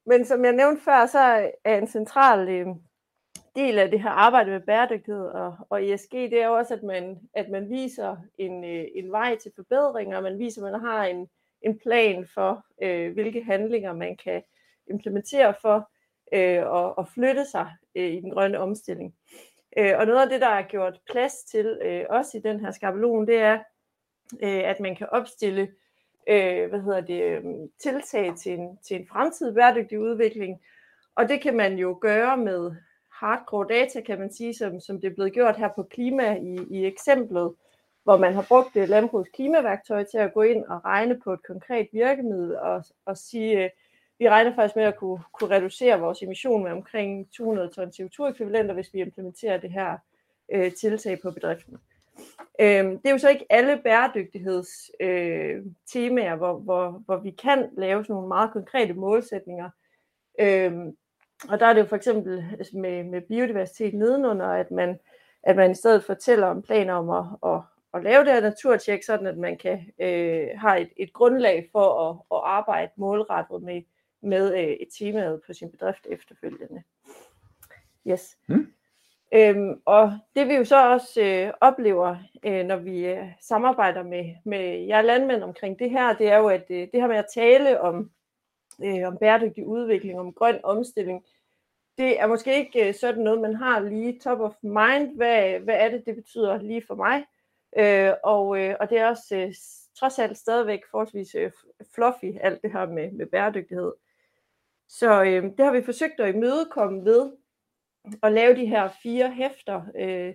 men 0.06 0.24
som 0.24 0.44
jeg 0.44 0.52
nævnte 0.52 0.82
før, 0.82 1.06
så 1.06 1.50
er 1.64 1.78
en 1.78 1.86
central 1.86 2.48
øh, 2.48 2.66
del 3.56 3.78
af 3.78 3.90
det 3.90 4.02
her 4.02 4.10
arbejde 4.10 4.50
med 4.50 4.60
bæredygtighed 4.60 5.26
og, 5.26 5.56
og 5.70 5.88
ESG, 5.88 6.12
det 6.12 6.42
er 6.42 6.46
jo 6.46 6.56
også, 6.56 6.74
at 6.74 6.82
man, 6.82 7.18
at 7.34 7.48
man 7.48 7.70
viser 7.70 8.16
en, 8.38 8.64
øh, 8.64 8.84
en 8.94 9.12
vej 9.12 9.36
til 9.36 9.52
forbedringer, 9.56 10.16
og 10.16 10.22
man 10.22 10.38
viser, 10.38 10.64
at 10.66 10.72
man 10.72 10.80
har 10.80 11.04
en, 11.04 11.28
en 11.62 11.78
plan 11.78 12.26
for, 12.34 12.64
øh, 12.82 13.12
hvilke 13.12 13.44
handlinger 13.44 13.92
man 13.92 14.16
kan 14.16 14.42
implementere 14.90 15.54
for 15.62 15.90
øh, 16.32 16.66
og, 16.66 16.98
og 16.98 17.08
flytte 17.08 17.44
sig 17.44 17.70
øh, 17.94 18.10
i 18.10 18.20
den 18.20 18.30
grønne 18.30 18.58
omstilling. 18.58 19.14
Øh, 19.78 19.92
og 19.98 20.06
noget 20.06 20.22
af 20.22 20.28
det, 20.28 20.40
der 20.40 20.48
er 20.48 20.62
gjort 20.62 21.00
plads 21.10 21.34
til 21.34 21.78
øh, 21.82 22.04
også 22.10 22.38
i 22.38 22.40
den 22.40 22.60
her 22.60 22.70
skabelon, 22.70 23.26
det 23.26 23.36
er, 23.36 23.58
øh, 24.42 24.70
at 24.70 24.80
man 24.80 24.96
kan 24.96 25.08
opstille 25.10 25.68
øh, 26.28 26.68
hvad 26.68 26.80
hedder 26.80 27.00
det, 27.00 27.22
øh, 27.22 27.44
tiltag 27.82 28.36
til 28.36 28.52
en, 28.52 28.78
til 28.78 28.96
en 28.96 29.06
fremtidig 29.06 29.54
bæredygtig 29.54 30.00
udvikling. 30.00 30.60
Og 31.14 31.28
det 31.28 31.40
kan 31.40 31.56
man 31.56 31.78
jo 31.78 31.98
gøre 32.00 32.36
med 32.36 32.72
hardcore 33.20 33.66
data, 33.68 34.00
kan 34.00 34.18
man 34.18 34.32
sige, 34.32 34.54
som, 34.54 34.80
som 34.80 35.00
det 35.00 35.10
er 35.10 35.14
blevet 35.14 35.32
gjort 35.32 35.56
her 35.56 35.68
på 35.76 35.82
klima 35.82 36.36
i, 36.36 36.58
i 36.70 36.86
eksemplet, 36.86 37.54
hvor 38.04 38.16
man 38.16 38.34
har 38.34 38.44
brugt 38.48 38.74
det 38.74 38.88
landbrugets 38.88 39.30
klimaværktøj 39.34 40.04
til 40.04 40.18
at 40.18 40.34
gå 40.34 40.42
ind 40.42 40.64
og 40.64 40.84
regne 40.84 41.20
på 41.24 41.32
et 41.32 41.46
konkret 41.46 41.88
virkemiddel 41.92 42.56
og, 42.56 42.84
og 43.06 43.16
sige, 43.16 43.64
øh, 43.64 43.70
vi 44.18 44.28
regner 44.28 44.54
faktisk 44.54 44.76
med 44.76 44.84
at 44.84 44.96
kunne, 44.96 45.22
kunne 45.32 45.56
reducere 45.56 46.00
vores 46.00 46.22
emission 46.22 46.62
med 46.62 46.72
omkring 46.72 47.32
200 47.32 47.68
ton 47.68 47.88
CO2-ekvivalenter, 47.88 48.74
hvis 48.74 48.94
vi 48.94 49.00
implementerer 49.00 49.58
det 49.58 49.70
her 49.70 49.98
øh, 50.52 50.72
tiltag 50.72 51.20
på 51.22 51.30
bedriften. 51.30 51.78
Øh, 52.60 52.84
det 52.84 53.00
er 53.04 53.10
jo 53.10 53.18
så 53.18 53.28
ikke 53.28 53.46
alle 53.50 53.80
bæredygtighedstemaer, 53.84 56.32
øh, 56.32 56.38
hvor, 56.38 56.58
hvor, 56.58 57.02
hvor 57.06 57.16
vi 57.16 57.30
kan 57.30 57.70
lave 57.76 58.04
sådan 58.04 58.14
nogle 58.14 58.28
meget 58.28 58.52
konkrete 58.52 58.94
målsætninger. 58.94 59.70
Øh, 60.40 60.72
og 61.48 61.60
der 61.60 61.66
er 61.66 61.72
det 61.72 61.80
jo 61.80 61.86
for 61.86 61.96
eksempel 61.96 62.44
med, 62.72 63.04
med 63.04 63.20
biodiversitet 63.20 63.94
nedenunder, 63.94 64.46
at 64.46 64.70
man, 64.70 64.98
at 65.42 65.56
man 65.56 65.70
i 65.70 65.74
stedet 65.74 66.04
fortæller 66.04 66.46
om 66.46 66.62
planer 66.62 66.94
om 66.94 67.10
at, 67.10 67.52
at, 67.52 67.60
at 67.94 68.04
lave 68.04 68.24
det 68.24 68.32
her 68.32 68.40
naturtjek, 68.40 69.02
sådan 69.02 69.26
at 69.26 69.38
man 69.38 69.58
kan 69.58 69.92
øh, 69.98 70.48
have 70.56 70.80
et, 70.80 70.90
et 70.96 71.12
grundlag 71.12 71.68
for 71.72 72.10
at, 72.10 72.16
at 72.38 72.40
arbejde 72.44 72.92
målrettet 72.96 73.62
med, 73.62 73.82
med 74.22 74.54
øh, 74.54 74.64
et 74.64 74.88
tema 74.98 75.36
på 75.46 75.52
sin 75.52 75.70
bedrift 75.70 76.06
efterfølgende. 76.10 76.82
Yes. 78.06 78.36
Mm. 78.46 78.72
Øhm, 79.34 79.80
og 79.84 80.18
det 80.36 80.48
vi 80.48 80.54
jo 80.54 80.64
så 80.64 80.92
også 80.92 81.20
øh, 81.22 81.52
oplever, 81.60 82.16
øh, 82.44 82.66
når 82.66 82.76
vi 82.76 83.06
øh, 83.06 83.26
samarbejder 83.40 84.02
med, 84.02 84.34
med 84.44 84.78
jer 84.78 85.02
landmænd 85.02 85.42
omkring 85.42 85.78
det 85.78 85.90
her, 85.90 86.12
det 86.12 86.28
er 86.28 86.36
jo, 86.36 86.48
at 86.48 86.64
øh, 86.70 86.88
det 86.92 87.00
her 87.00 87.06
med 87.06 87.16
at 87.16 87.26
tale 87.34 87.80
om, 87.80 88.10
øh, 88.84 89.08
om 89.08 89.18
bæredygtig 89.18 89.66
udvikling, 89.66 90.20
om 90.20 90.32
grøn 90.32 90.60
omstilling, 90.62 91.24
det 91.98 92.20
er 92.20 92.26
måske 92.26 92.56
ikke 92.56 92.88
øh, 92.88 92.94
sådan 92.94 93.22
noget, 93.22 93.40
man 93.40 93.54
har 93.54 93.80
lige 93.80 94.18
top 94.18 94.40
of 94.40 94.54
mind. 94.62 95.16
Hvad, 95.16 95.58
hvad 95.58 95.74
er 95.74 95.88
det, 95.88 96.02
det 96.06 96.14
betyder 96.14 96.62
lige 96.62 96.82
for 96.86 96.94
mig? 96.94 97.24
Øh, 97.78 98.12
og, 98.24 98.60
øh, 98.60 98.76
og 98.80 98.90
det 98.90 98.98
er 98.98 99.08
også 99.08 99.36
øh, 99.36 99.54
trods 99.98 100.18
alt 100.18 100.38
stadigvæk 100.38 100.80
forholdsvis 100.90 101.34
øh, 101.34 101.50
fluffy, 101.94 102.38
alt 102.40 102.62
det 102.62 102.72
her 102.72 102.86
med, 102.86 103.12
med 103.12 103.26
bæredygtighed. 103.26 103.92
Så 104.88 105.22
øh, 105.22 105.42
det 105.42 105.64
har 105.64 105.72
vi 105.72 105.82
forsøgt 105.82 106.20
at 106.20 106.34
imødekomme 106.34 107.04
ved 107.04 107.32
at 108.22 108.32
lave 108.32 108.56
de 108.56 108.66
her 108.66 108.88
fire 109.02 109.30
hæfter, 109.30 109.82
øh, 109.96 110.34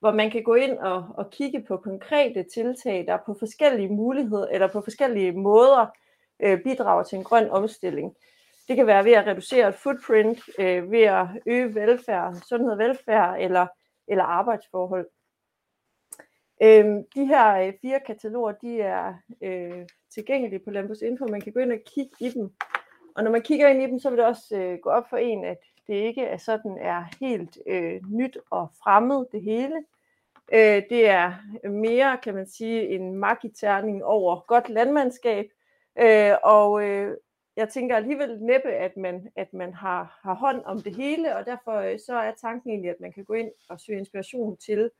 hvor 0.00 0.12
man 0.12 0.30
kan 0.30 0.42
gå 0.42 0.54
ind 0.54 0.78
og, 0.78 1.06
og 1.14 1.30
kigge 1.30 1.64
på 1.68 1.76
konkrete 1.76 2.42
tiltag, 2.42 3.06
der 3.06 3.18
på 3.26 3.36
forskellige 3.38 3.88
muligheder 3.88 4.46
eller 4.46 4.66
på 4.66 4.80
forskellige 4.80 5.32
måder 5.32 5.86
øh, 6.40 6.62
bidrager 6.62 7.02
til 7.02 7.18
en 7.18 7.24
grøn 7.24 7.50
omstilling. 7.50 8.16
Det 8.68 8.76
kan 8.76 8.86
være 8.86 9.04
ved 9.04 9.12
at 9.12 9.26
reducere 9.26 9.68
et 9.68 9.74
footprint, 9.74 10.40
øh, 10.58 10.90
ved 10.90 11.02
at 11.02 11.26
øge 11.46 11.74
velfærd, 11.74 12.34
sundhed 12.48 12.72
og 12.72 12.78
velfærd 12.78 13.40
eller, 13.40 13.66
eller 14.08 14.24
arbejdsforhold. 14.24 15.08
Øh, 16.62 16.84
de 17.14 17.24
her 17.24 17.66
øh, 17.66 17.72
fire 17.82 18.00
kataloger, 18.06 18.52
de 18.52 18.80
er 18.80 19.14
øh, 19.42 19.86
tilgængelige 20.14 20.64
på 20.64 20.70
Landbrugs 20.70 21.02
Info. 21.02 21.26
Man 21.26 21.40
kan 21.40 21.52
gå 21.52 21.60
ind 21.60 21.72
og 21.72 21.78
kigge 21.94 22.16
i 22.20 22.28
dem. 22.28 22.52
Og 23.16 23.24
når 23.24 23.30
man 23.30 23.42
kigger 23.42 23.68
ind 23.68 23.82
i 23.82 23.86
dem, 23.86 23.98
så 23.98 24.10
vil 24.10 24.18
det 24.18 24.26
også 24.26 24.56
øh, 24.56 24.78
gå 24.78 24.90
op 24.90 25.10
for 25.10 25.16
en, 25.16 25.44
at 25.44 25.58
det 25.86 25.94
ikke 25.94 26.22
er 26.22 26.36
sådan 26.36 26.78
er 26.80 27.04
helt 27.20 27.58
øh, 27.66 28.00
nyt 28.10 28.38
og 28.50 28.68
fremmed 28.82 29.26
det 29.32 29.42
hele. 29.42 29.84
Øh, 30.52 30.82
det 30.90 31.08
er 31.08 31.34
mere, 31.68 32.18
kan 32.22 32.34
man 32.34 32.46
sige, 32.46 32.88
en 32.88 33.14
magiterning 33.16 34.04
over 34.04 34.40
godt 34.46 34.68
landmandskab. 34.68 35.46
Øh, 35.98 36.32
og 36.42 36.84
øh, 36.84 37.16
jeg 37.56 37.68
tænker 37.68 37.96
alligevel 37.96 38.38
næppe, 38.42 38.68
at 38.68 38.96
man, 38.96 39.28
at 39.36 39.52
man 39.52 39.74
har, 39.74 40.20
har 40.22 40.34
hånd 40.34 40.62
om 40.64 40.82
det 40.82 40.96
hele, 40.96 41.36
og 41.36 41.46
derfor 41.46 41.72
øh, 41.72 41.98
så 42.06 42.14
er 42.14 42.32
tanken 42.40 42.70
egentlig, 42.70 42.90
at 42.90 43.00
man 43.00 43.12
kan 43.12 43.24
gå 43.24 43.34
ind 43.34 43.50
og 43.68 43.80
søge 43.80 43.98
inspiration 43.98 44.56
til, 44.56 44.90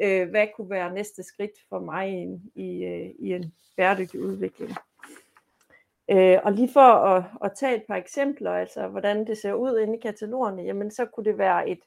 øh, 0.00 0.30
hvad 0.30 0.46
kunne 0.56 0.70
være 0.70 0.94
næste 0.94 1.22
skridt 1.22 1.58
for 1.68 1.78
mig 1.78 2.12
i, 2.12 2.40
i, 2.54 2.84
øh, 2.84 3.10
i 3.18 3.32
en 3.32 3.54
bæredygtig 3.76 4.20
udvikling. 4.20 4.70
Øh, 6.10 6.38
og 6.44 6.52
lige 6.52 6.72
for 6.72 6.80
at, 6.80 7.24
at 7.44 7.52
tage 7.56 7.76
et 7.76 7.84
par 7.88 7.96
eksempler, 7.96 8.52
altså 8.52 8.88
hvordan 8.88 9.26
det 9.26 9.38
ser 9.38 9.52
ud 9.52 9.78
inde 9.78 9.96
i 9.96 10.00
katalogerne, 10.00 10.62
jamen 10.62 10.90
så 10.90 11.06
kunne 11.06 11.24
det 11.24 11.38
være 11.38 11.68
et, 11.68 11.80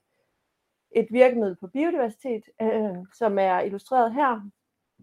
et 0.91 1.07
virkemiddel 1.11 1.55
på 1.55 1.67
biodiversitet, 1.67 2.43
øh, 2.61 2.97
som 3.13 3.39
er 3.39 3.59
illustreret 3.59 4.13
her, 4.13 4.49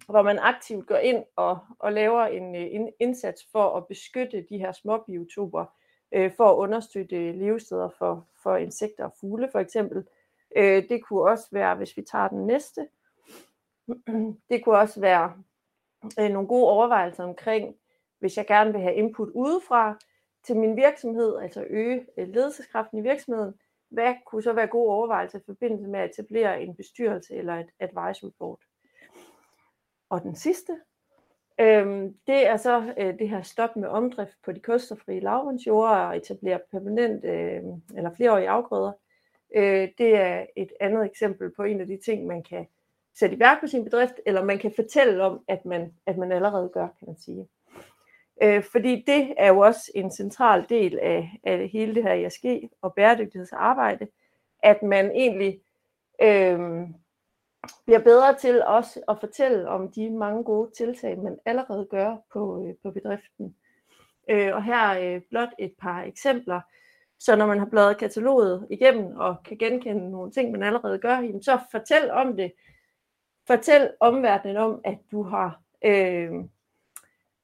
hvor 0.06 0.22
man 0.22 0.38
aktivt 0.38 0.86
går 0.86 0.96
ind 0.96 1.24
og, 1.36 1.58
og 1.78 1.92
laver 1.92 2.22
en, 2.22 2.56
øh, 2.56 2.66
en 2.70 2.92
indsats 3.00 3.46
for 3.52 3.76
at 3.76 3.86
beskytte 3.86 4.46
de 4.50 4.58
her 4.58 4.72
små 4.72 5.04
biotoper, 5.06 5.64
øh, 6.12 6.32
for 6.36 6.50
at 6.50 6.56
understøtte 6.56 7.32
levesteder 7.32 7.88
for, 7.98 8.28
for 8.42 8.56
insekter 8.56 9.04
og 9.04 9.12
fugle 9.20 9.48
for 9.52 9.58
eksempel. 9.58 10.04
Øh, 10.56 10.88
det 10.88 11.04
kunne 11.04 11.22
også 11.22 11.48
være, 11.52 11.74
hvis 11.74 11.96
vi 11.96 12.02
tager 12.02 12.28
den 12.28 12.46
næste, 12.46 12.88
det 14.50 14.64
kunne 14.64 14.78
også 14.78 15.00
være 15.00 15.42
øh, 16.20 16.30
nogle 16.30 16.48
gode 16.48 16.68
overvejelser 16.68 17.24
omkring, 17.24 17.76
hvis 18.18 18.36
jeg 18.36 18.46
gerne 18.46 18.72
vil 18.72 18.80
have 18.80 18.94
input 18.94 19.28
udefra 19.34 19.98
til 20.46 20.56
min 20.56 20.76
virksomhed, 20.76 21.38
altså 21.38 21.64
øge 21.70 22.06
øh, 22.18 22.28
ledelseskraften 22.28 22.98
i 22.98 23.02
virksomheden, 23.02 23.54
hvad 23.90 24.14
kunne 24.26 24.42
så 24.42 24.52
være 24.52 24.66
gode 24.66 24.92
overvejelser 24.92 25.38
i 25.38 25.42
forbindelse 25.46 25.88
med 25.88 26.00
at 26.00 26.10
etablere 26.10 26.62
en 26.62 26.76
bestyrelse 26.76 27.34
eller 27.34 27.54
et 27.54 27.70
advisory 27.80 28.30
board? 28.38 28.60
Og 30.10 30.22
den 30.22 30.36
sidste, 30.36 30.72
øhm, 31.60 32.14
det 32.26 32.46
er 32.46 32.56
så 32.56 32.94
øh, 32.98 33.18
det 33.18 33.28
her 33.28 33.42
stop 33.42 33.76
med 33.76 33.88
omdrift 33.88 34.36
på 34.44 34.52
de 34.52 34.60
kosterfrie 34.60 35.20
lavvandsjorder 35.20 35.96
og 35.96 36.16
etablere 36.16 36.60
permanent 36.70 37.24
øh, 37.24 37.62
eller 37.96 38.14
flereårige 38.14 38.48
afgrøder. 38.48 38.92
Øh, 39.56 39.88
det 39.98 40.16
er 40.16 40.46
et 40.56 40.72
andet 40.80 41.06
eksempel 41.06 41.50
på 41.50 41.62
en 41.62 41.80
af 41.80 41.86
de 41.86 41.98
ting, 42.04 42.26
man 42.26 42.42
kan 42.42 42.66
sætte 43.14 43.36
i 43.36 43.38
værk 43.38 43.60
på 43.60 43.66
sin 43.66 43.84
bedrift, 43.84 44.14
eller 44.26 44.44
man 44.44 44.58
kan 44.58 44.72
fortælle 44.76 45.24
om, 45.24 45.44
at 45.48 45.64
man, 45.64 45.94
at 46.06 46.18
man 46.18 46.32
allerede 46.32 46.68
gør, 46.68 46.88
kan 46.98 47.06
man 47.06 47.16
sige. 47.18 47.48
Øh, 48.42 48.62
fordi 48.62 49.04
det 49.06 49.34
er 49.36 49.48
jo 49.48 49.58
også 49.58 49.92
en 49.94 50.10
central 50.10 50.66
del 50.68 50.98
af, 50.98 51.40
af 51.44 51.68
hele 51.68 51.94
det 51.94 52.02
her 52.02 52.26
ESG 52.26 52.44
og 52.82 52.94
bæredygtighedsarbejde, 52.94 54.06
at 54.62 54.82
man 54.82 55.10
egentlig 55.10 55.60
øh, 56.22 56.88
bliver 57.84 57.98
bedre 57.98 58.34
til 58.34 58.64
også 58.64 59.00
at 59.08 59.20
fortælle 59.20 59.68
om 59.68 59.92
de 59.92 60.10
mange 60.10 60.44
gode 60.44 60.70
tiltag, 60.76 61.18
man 61.18 61.38
allerede 61.44 61.86
gør 61.90 62.16
på, 62.32 62.64
øh, 62.64 62.74
på 62.82 62.90
bedriften. 62.90 63.56
Øh, 64.30 64.54
og 64.54 64.64
her 64.64 64.76
er 64.76 65.14
øh, 65.14 65.22
blot 65.30 65.48
et 65.58 65.72
par 65.80 66.02
eksempler. 66.02 66.60
Så 67.18 67.36
når 67.36 67.46
man 67.46 67.58
har 67.58 67.66
bladret 67.66 67.98
kataloget 67.98 68.66
igennem 68.70 69.16
og 69.16 69.36
kan 69.44 69.58
genkende 69.58 70.10
nogle 70.10 70.30
ting, 70.30 70.52
man 70.52 70.62
allerede 70.62 70.98
gør, 70.98 71.14
jamen 71.14 71.42
så 71.42 71.58
fortæl 71.70 72.10
om 72.10 72.36
det. 72.36 72.52
Fortæl 73.46 73.90
omverdenen 74.00 74.56
om, 74.56 74.80
at 74.84 74.98
du 75.12 75.22
har 75.22 75.60
øh, 75.84 76.30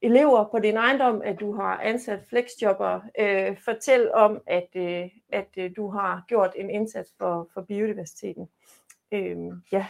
elever 0.03 0.49
på 0.51 0.59
din 0.59 0.77
ejendom, 0.77 1.23
at 1.25 1.41
du 1.41 1.55
har 1.55 1.81
ansat 1.81 2.21
flexjobber. 2.29 3.01
Øh, 3.19 3.57
fortæl 3.65 4.13
om, 4.15 4.41
at, 4.47 4.69
øh, 4.75 5.11
at 5.33 5.49
øh, 5.57 5.71
du 5.77 5.89
har 5.89 6.25
gjort 6.29 6.53
en 6.57 6.71
indsats 6.71 7.15
for, 7.19 7.49
for 7.55 7.61
biodiversiteten. 7.61 8.49
Øh, 9.13 9.37
ja. 9.73 9.87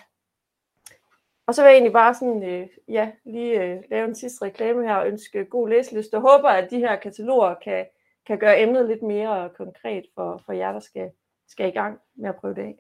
Og 1.47 1.55
så 1.55 1.62
vil 1.62 1.68
jeg 1.68 1.74
egentlig 1.74 1.92
bare 1.92 2.14
sådan, 2.14 2.42
øh, 2.42 2.68
ja, 2.88 3.11
lige 3.24 3.62
øh, 3.62 3.82
lave 3.90 4.09
en 4.09 4.14
sidste 4.14 4.45
reklame 4.45 4.86
her 4.86 4.95
og 4.95 5.07
ønske 5.07 5.45
god 5.45 5.68
læselyst 5.68 6.14
og 6.14 6.20
håber, 6.20 6.49
at 6.49 6.70
de 6.70 6.78
her 6.78 6.97
kataloger 6.97 7.55
kan, 7.55 7.86
kan 8.26 8.38
gøre 8.38 8.61
emnet 8.61 8.86
lidt 8.86 9.03
mere 9.03 9.51
konkret 9.57 10.05
for, 10.14 10.42
for 10.47 10.53
jer, 10.53 10.72
der 10.72 10.80
skal, 10.80 11.11
skal 11.49 11.68
i 11.68 11.70
gang 11.70 11.99
med 12.14 12.28
at 12.28 12.36
prøve 12.36 12.55
det 12.55 12.62
af. 12.62 12.76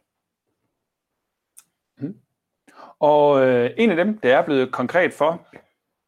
Mm. 1.96 2.20
Og 2.98 3.46
øh, 3.46 3.70
en 3.76 3.90
af 3.90 3.96
dem, 3.96 4.18
der 4.18 4.36
er 4.36 4.44
blevet 4.44 4.72
konkret 4.72 5.12
for, 5.12 5.46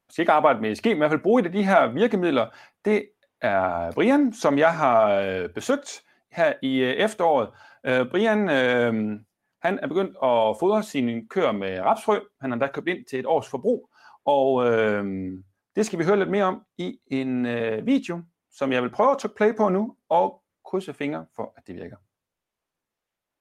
hvis 0.06 0.18
ikke 0.18 0.32
arbejde 0.32 0.60
med 0.60 0.72
ESG, 0.72 0.86
men 0.86 0.96
i 0.96 0.98
hvert 0.98 1.10
fald 1.10 1.22
bruge 1.22 1.40
et 1.40 1.46
af 1.46 1.52
de 1.52 1.62
her 1.62 1.86
virkemidler, 1.88 2.46
det 2.84 3.08
er 3.40 3.92
Brian, 3.92 4.32
som 4.32 4.58
jeg 4.58 4.74
har 4.74 5.20
øh, 5.20 5.48
besøgt 5.48 6.02
her 6.32 6.52
i 6.62 6.78
øh, 6.78 6.90
efteråret. 6.90 7.48
Øh, 7.86 8.10
Brian, 8.10 8.50
øh, 8.50 9.20
han 9.66 9.78
er 9.82 9.86
begyndt 9.86 10.16
at 10.22 10.56
fodre 10.60 10.82
sine 10.82 11.28
køer 11.28 11.52
med 11.52 11.80
rapsfrø. 11.80 12.20
Han 12.40 12.50
har 12.50 12.58
da 12.58 12.66
købt 12.74 12.88
ind 12.88 13.04
til 13.10 13.18
et 13.18 13.26
års 13.26 13.48
forbrug, 13.48 13.90
og 14.24 14.66
øh, 14.66 15.04
det 15.76 15.86
skal 15.86 15.98
vi 15.98 16.04
høre 16.04 16.18
lidt 16.18 16.30
mere 16.30 16.44
om 16.44 16.62
i 16.78 16.98
en 17.06 17.46
øh, 17.46 17.86
video, 17.86 18.22
som 18.50 18.72
jeg 18.72 18.82
vil 18.82 18.90
prøve 18.90 19.10
at 19.10 19.18
trykke 19.18 19.36
play 19.36 19.56
på 19.56 19.68
nu, 19.68 19.96
og 20.08 20.42
krydse 20.64 20.94
fingre 20.94 21.26
for, 21.36 21.54
at 21.56 21.62
det 21.66 21.74
virker. 21.74 21.96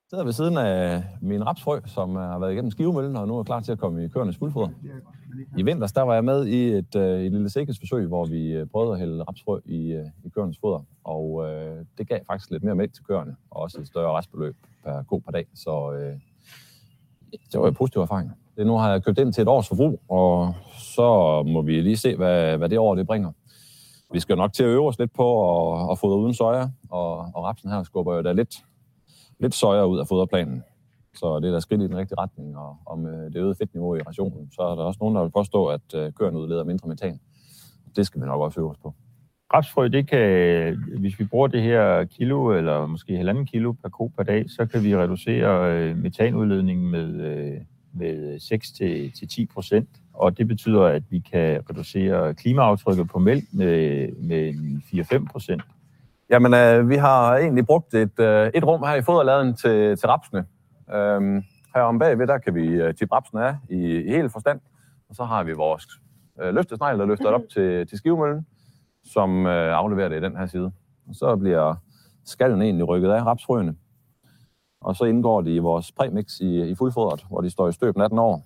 Sidder 0.09 0.23
ved 0.23 0.33
siden 0.33 0.57
af 0.57 1.03
min 1.21 1.45
rapsfrø, 1.47 1.79
som 1.85 2.15
har 2.15 2.39
været 2.39 2.53
igennem 2.53 2.71
skivemøllen, 2.71 3.15
og 3.15 3.27
nu 3.27 3.37
er 3.37 3.43
klar 3.43 3.59
til 3.59 3.71
at 3.71 3.79
komme 3.79 4.05
i 4.05 4.07
køernes 4.07 4.37
fuldfoder. 4.37 4.69
I 5.57 5.63
vinters, 5.63 5.91
der 5.91 6.01
var 6.01 6.13
jeg 6.13 6.23
med 6.23 6.45
i 6.45 6.63
et, 6.63 6.95
øh, 6.95 7.21
et 7.21 7.31
lille 7.31 7.49
sikkerhedsforsøg, 7.49 8.07
hvor 8.07 8.25
vi 8.25 8.51
øh, 8.51 8.67
prøvede 8.67 8.93
at 8.93 8.99
hælde 8.99 9.23
rapsfrø 9.23 9.59
i, 9.65 9.91
øh, 9.91 10.05
i 10.25 10.29
køernes 10.29 10.57
foder, 10.61 10.79
og 11.03 11.45
øh, 11.49 11.85
det 11.97 12.07
gav 12.07 12.19
faktisk 12.27 12.51
lidt 12.51 12.63
mere 12.63 12.75
mælk 12.75 12.93
til 12.93 13.03
køerne, 13.03 13.35
og 13.51 13.61
også 13.61 13.79
et 13.81 13.87
større 13.87 14.17
restbeløb 14.17 14.55
per 14.83 15.03
god 15.03 15.21
per 15.21 15.31
dag. 15.31 15.45
Så 15.55 15.91
øh, 15.91 16.13
Det 17.51 17.59
var 17.59 17.67
en 17.67 17.73
positiv 17.73 18.01
erfaring. 18.01 18.31
Det, 18.57 18.67
nu 18.67 18.77
har 18.77 18.91
jeg 18.91 19.03
købt 19.03 19.19
ind 19.19 19.33
til 19.33 19.41
et 19.41 19.47
års 19.47 19.67
forbrug, 19.67 20.01
og 20.09 20.53
så 20.79 21.43
må 21.43 21.61
vi 21.61 21.81
lige 21.81 21.97
se, 21.97 22.15
hvad, 22.15 22.57
hvad 22.57 22.69
det 22.69 22.79
år 22.79 22.95
det 22.95 23.07
bringer. 23.07 23.31
Vi 24.13 24.19
skal 24.19 24.37
nok 24.37 24.53
til 24.53 24.63
at 24.63 24.69
øve 24.69 24.87
os 24.87 24.99
lidt 24.99 25.13
på 25.13 25.27
at, 25.73 25.91
at 25.91 25.99
fodre 25.99 26.17
uden 26.17 26.33
soja, 26.33 26.69
og, 26.89 27.17
og 27.17 27.43
rapsen 27.43 27.71
her 27.71 27.83
skubber 27.83 28.15
jo 28.15 28.21
da 28.21 28.31
lidt, 28.31 28.55
lidt 29.39 29.55
søjere 29.55 29.87
ud 29.87 29.99
af 29.99 30.07
foderplanen. 30.07 30.63
Så 31.13 31.39
det 31.39 31.47
er 31.49 31.53
da 31.53 31.59
skridt 31.59 31.81
i 31.81 31.87
den 31.87 31.97
rigtige 31.97 32.19
retning, 32.19 32.57
og, 32.57 32.77
om 32.85 33.05
øh, 33.05 33.33
det 33.33 33.35
øgede 33.35 33.55
fedtniveau 33.55 33.95
i 33.95 34.01
rationen, 34.01 34.51
så 34.51 34.61
er 34.61 34.75
der 34.75 34.83
også 34.83 34.97
nogen, 35.01 35.15
der 35.15 35.21
vil 35.21 35.31
påstå, 35.31 35.65
at 35.65 35.95
øh, 35.95 36.13
køerne 36.13 36.39
udleder 36.39 36.63
mindre 36.63 36.87
metan. 36.87 37.19
Det 37.95 38.05
skal 38.05 38.21
vi 38.21 38.25
nok 38.25 38.41
også 38.41 38.59
øve 38.59 38.71
os 38.71 38.77
på. 38.77 38.93
Rapsfrø, 39.53 39.87
det 39.87 40.07
kan, 40.07 40.77
hvis 40.99 41.19
vi 41.19 41.25
bruger 41.25 41.47
det 41.47 41.61
her 41.61 42.03
kilo, 42.03 42.51
eller 42.57 42.85
måske 42.85 43.17
halvanden 43.17 43.45
kilo 43.45 43.71
per 43.71 43.89
ko 43.89 44.07
per 44.07 44.23
dag, 44.23 44.49
så 44.49 44.65
kan 44.65 44.83
vi 44.83 44.97
reducere 44.97 45.71
øh, 45.71 45.97
metanudledningen 45.97 46.91
med, 46.91 47.07
med 47.93 48.35
6-10 49.45 49.53
procent. 49.53 49.89
Og 50.13 50.37
det 50.37 50.47
betyder, 50.47 50.81
at 50.81 51.03
vi 51.09 51.19
kan 51.19 51.61
reducere 51.69 52.33
klimaaftrykket 52.33 53.07
på 53.07 53.19
mælk 53.19 53.43
med, 53.53 54.07
med 54.11 54.53
4-5 55.23 55.31
procent. 55.31 55.61
Jamen, 56.29 56.53
øh, 56.53 56.89
vi 56.89 56.95
har 56.95 57.35
egentlig 57.35 57.65
brugt 57.65 57.93
et, 57.93 58.19
øh, 58.19 58.51
et 58.53 58.63
rum 58.63 58.83
her 58.83 58.95
i 58.95 59.01
foderladen 59.01 59.55
til, 59.55 59.97
til 59.97 60.07
rapsene. 60.07 60.45
Øhm, 60.93 61.43
her 61.75 61.81
om 61.81 61.99
bagved, 61.99 62.27
der 62.27 62.37
kan 62.37 62.55
vi 62.55 62.67
øh, 62.67 62.95
tippe 62.95 63.15
rapsen 63.15 63.37
af 63.37 63.55
i, 63.69 63.95
i 63.97 64.09
hele 64.09 64.29
forstand. 64.29 64.59
Og 65.09 65.15
så 65.15 65.23
har 65.23 65.43
vi 65.43 65.53
vores 65.53 65.87
øh, 66.41 66.53
løftesnegl, 66.53 66.99
der 66.99 67.05
løfter 67.05 67.29
op 67.29 67.41
til, 67.53 67.87
til 67.87 67.97
skivemøllen, 67.97 68.45
som 69.03 69.45
øh, 69.45 69.77
afleverer 69.77 70.09
det 70.09 70.17
i 70.17 70.21
den 70.21 70.37
her 70.37 70.45
side. 70.45 70.71
Og 71.07 71.15
så 71.15 71.35
bliver 71.35 71.75
skallen 72.25 72.61
egentlig 72.61 72.87
rykket 72.87 73.09
af 73.09 73.25
rapsfrøene. 73.25 73.75
Og 74.81 74.95
så 74.95 75.05
indgår 75.05 75.41
de 75.41 75.55
i 75.55 75.59
vores 75.59 75.91
præmix 75.91 76.39
i, 76.39 76.69
i 76.69 76.75
fuldfodret, 76.75 77.25
hvor 77.29 77.41
de 77.41 77.49
står 77.49 77.67
i 77.67 77.71
støb 77.71 77.97
natten 77.97 78.19
over. 78.19 78.39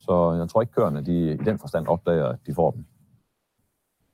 Så 0.00 0.32
jeg 0.32 0.48
tror 0.48 0.60
ikke, 0.60 0.72
køerne 0.72 1.04
de, 1.04 1.32
i 1.32 1.36
den 1.36 1.58
forstand 1.58 1.86
opdager, 1.86 2.26
at 2.26 2.38
de 2.46 2.54
får 2.54 2.70
dem. 2.70 2.84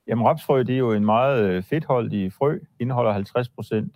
Jamen 0.07 0.27
rapsfrø, 0.27 0.63
det 0.63 0.75
er 0.75 0.79
jo 0.79 0.93
en 0.93 1.05
meget 1.05 1.45
øh, 1.45 1.63
fedtholdig 1.63 2.33
frø, 2.33 2.59
indeholder 2.81 3.15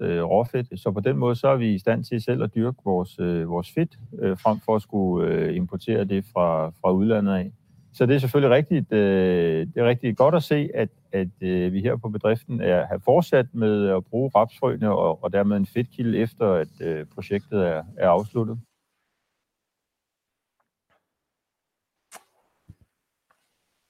50% 0.00 0.04
øh, 0.04 0.22
råfedt, 0.22 0.80
så 0.80 0.90
på 0.90 1.00
den 1.00 1.16
måde 1.16 1.36
så 1.36 1.48
er 1.48 1.57
vi 1.57 1.74
i 1.74 1.78
stand 1.78 2.04
til 2.04 2.22
selv 2.22 2.42
at 2.42 2.54
dyrke 2.54 2.78
vores, 2.84 3.18
øh, 3.18 3.48
vores 3.48 3.70
fedt, 3.70 3.98
frem 4.38 4.61
for 4.61 4.76
at 4.76 4.82
skulle 4.82 5.54
importere 5.54 6.04
det 6.04 6.24
fra, 6.32 6.68
fra 6.68 6.92
udlandet 6.92 7.34
af. 7.34 7.52
Så 7.92 8.07
det 8.07 8.14
er 8.14 8.18
selvfølgelig 8.18 8.57
rigtigt, 8.57 8.90
det 8.90 9.76
er 9.76 9.88
rigtig 9.88 10.16
godt 10.16 10.34
at 10.34 10.42
se, 10.42 10.68
at, 10.74 10.88
at 11.12 11.28
vi 11.72 11.80
her 11.80 11.96
på 11.96 12.09
bedriften 12.09 12.61
er, 12.61 12.86
har 12.86 12.98
fortsat 13.04 13.46
med 13.52 13.88
at 13.88 14.04
bruge 14.04 14.30
rapsfrøene 14.34 14.90
og, 14.90 15.24
og 15.24 15.32
dermed 15.32 15.57
en 15.57 15.66
fedtkilde 15.66 16.18
efter, 16.18 16.52
at 16.52 17.09
projektet 17.14 17.66
er, 17.66 17.82
er 17.98 18.09
afsluttet. 18.09 18.59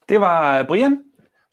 Det 0.09 0.21
var 0.21 0.62
Brian 0.62 1.03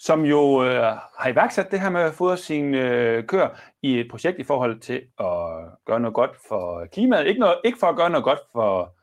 som 0.05 0.25
jo 0.25 0.63
øh, 0.63 0.83
har 1.19 1.27
iværksat 1.29 1.71
det 1.71 1.79
her 1.79 1.89
med 1.89 2.01
at 2.01 2.13
fodre 2.13 2.37
sine 2.37 2.77
øh, 2.77 3.23
køer 3.23 3.49
i 3.81 3.99
et 3.99 4.07
projekt 4.11 4.39
i 4.39 4.43
forhold 4.43 4.79
til 4.79 5.01
at 5.19 5.37
gøre 5.85 5.99
noget 5.99 6.13
godt 6.13 6.31
for 6.47 6.85
klimaet. 6.91 7.27
Ikke, 7.27 7.39
noget, 7.39 7.55
ikke 7.63 7.79
for 7.79 7.87
at 7.87 7.95
gøre 7.95 8.09
noget 8.09 8.23
godt 8.23 8.39
for, 8.51 8.95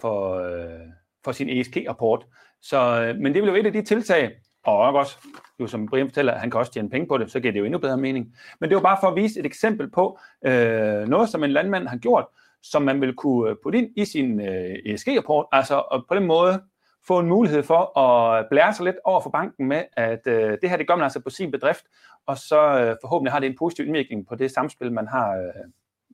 for, 0.00 0.34
øh, 0.34 0.88
for 1.24 1.32
sin 1.32 1.48
ESG-rapport. 1.48 2.26
Så, 2.62 3.02
øh, 3.02 3.16
men 3.16 3.34
det 3.34 3.42
er 3.42 3.46
jo 3.46 3.54
et 3.54 3.66
af 3.66 3.72
de 3.72 3.82
tiltag, 3.82 4.30
og 4.64 4.78
også, 4.78 5.16
jo 5.60 5.66
som 5.66 5.86
Brian 5.86 6.08
fortæller, 6.08 6.32
at 6.32 6.40
han 6.40 6.50
kan 6.50 6.60
også 6.60 6.72
tjene 6.72 6.90
penge 6.90 7.08
på 7.08 7.18
det, 7.18 7.30
så 7.30 7.40
giver 7.40 7.52
det 7.52 7.60
jo 7.60 7.64
endnu 7.64 7.78
bedre 7.78 7.96
mening. 7.96 8.34
Men 8.60 8.70
det 8.70 8.76
var 8.76 8.82
bare 8.82 8.98
for 9.00 9.08
at 9.08 9.16
vise 9.16 9.40
et 9.40 9.46
eksempel 9.46 9.90
på 9.90 10.18
øh, 10.46 11.08
noget, 11.08 11.28
som 11.28 11.44
en 11.44 11.50
landmand 11.50 11.88
har 11.88 11.96
gjort, 11.96 12.26
som 12.62 12.82
man 12.82 13.00
vil 13.00 13.14
kunne 13.14 13.50
øh, 13.50 13.56
putte 13.62 13.78
ind 13.78 13.90
i 13.96 14.04
sin 14.04 14.40
øh, 14.40 14.76
ESG-rapport, 14.86 15.46
altså 15.52 15.82
og 15.90 16.04
på 16.08 16.14
den 16.14 16.26
måde 16.26 16.62
få 17.08 17.18
en 17.18 17.26
mulighed 17.26 17.62
for 17.62 17.98
at 17.98 18.46
blære 18.50 18.74
sig 18.74 18.84
lidt 18.84 18.96
over 19.04 19.20
for 19.20 19.30
banken 19.30 19.68
med, 19.68 19.82
at 19.92 20.26
øh, 20.26 20.58
det 20.62 20.70
her, 20.70 20.76
det 20.76 20.88
gør 20.88 20.94
man 20.94 21.04
altså 21.04 21.20
på 21.20 21.30
sin 21.30 21.50
bedrift, 21.50 21.84
og 22.26 22.38
så 22.38 22.60
øh, 22.60 22.96
forhåbentlig 23.02 23.32
har 23.32 23.40
det 23.40 23.46
en 23.46 23.58
positiv 23.58 23.86
indvirkning 23.86 24.26
på 24.26 24.34
det 24.34 24.50
samspil, 24.50 24.92
man 24.92 25.08
har, 25.08 25.36
øh, 25.36 25.70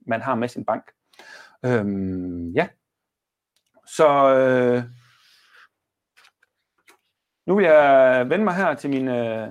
man 0.07 0.21
har 0.21 0.35
med 0.35 0.47
sin 0.47 0.65
bank. 0.65 0.91
Øhm, 1.65 2.51
ja. 2.51 2.67
Så 3.87 4.35
øh, 4.35 4.83
nu 7.45 7.55
vil 7.55 7.65
jeg 7.65 8.25
vende 8.29 8.45
mig 8.45 8.55
her 8.55 8.73
til 8.73 8.89
mine 8.89 9.43
øh, 9.43 9.47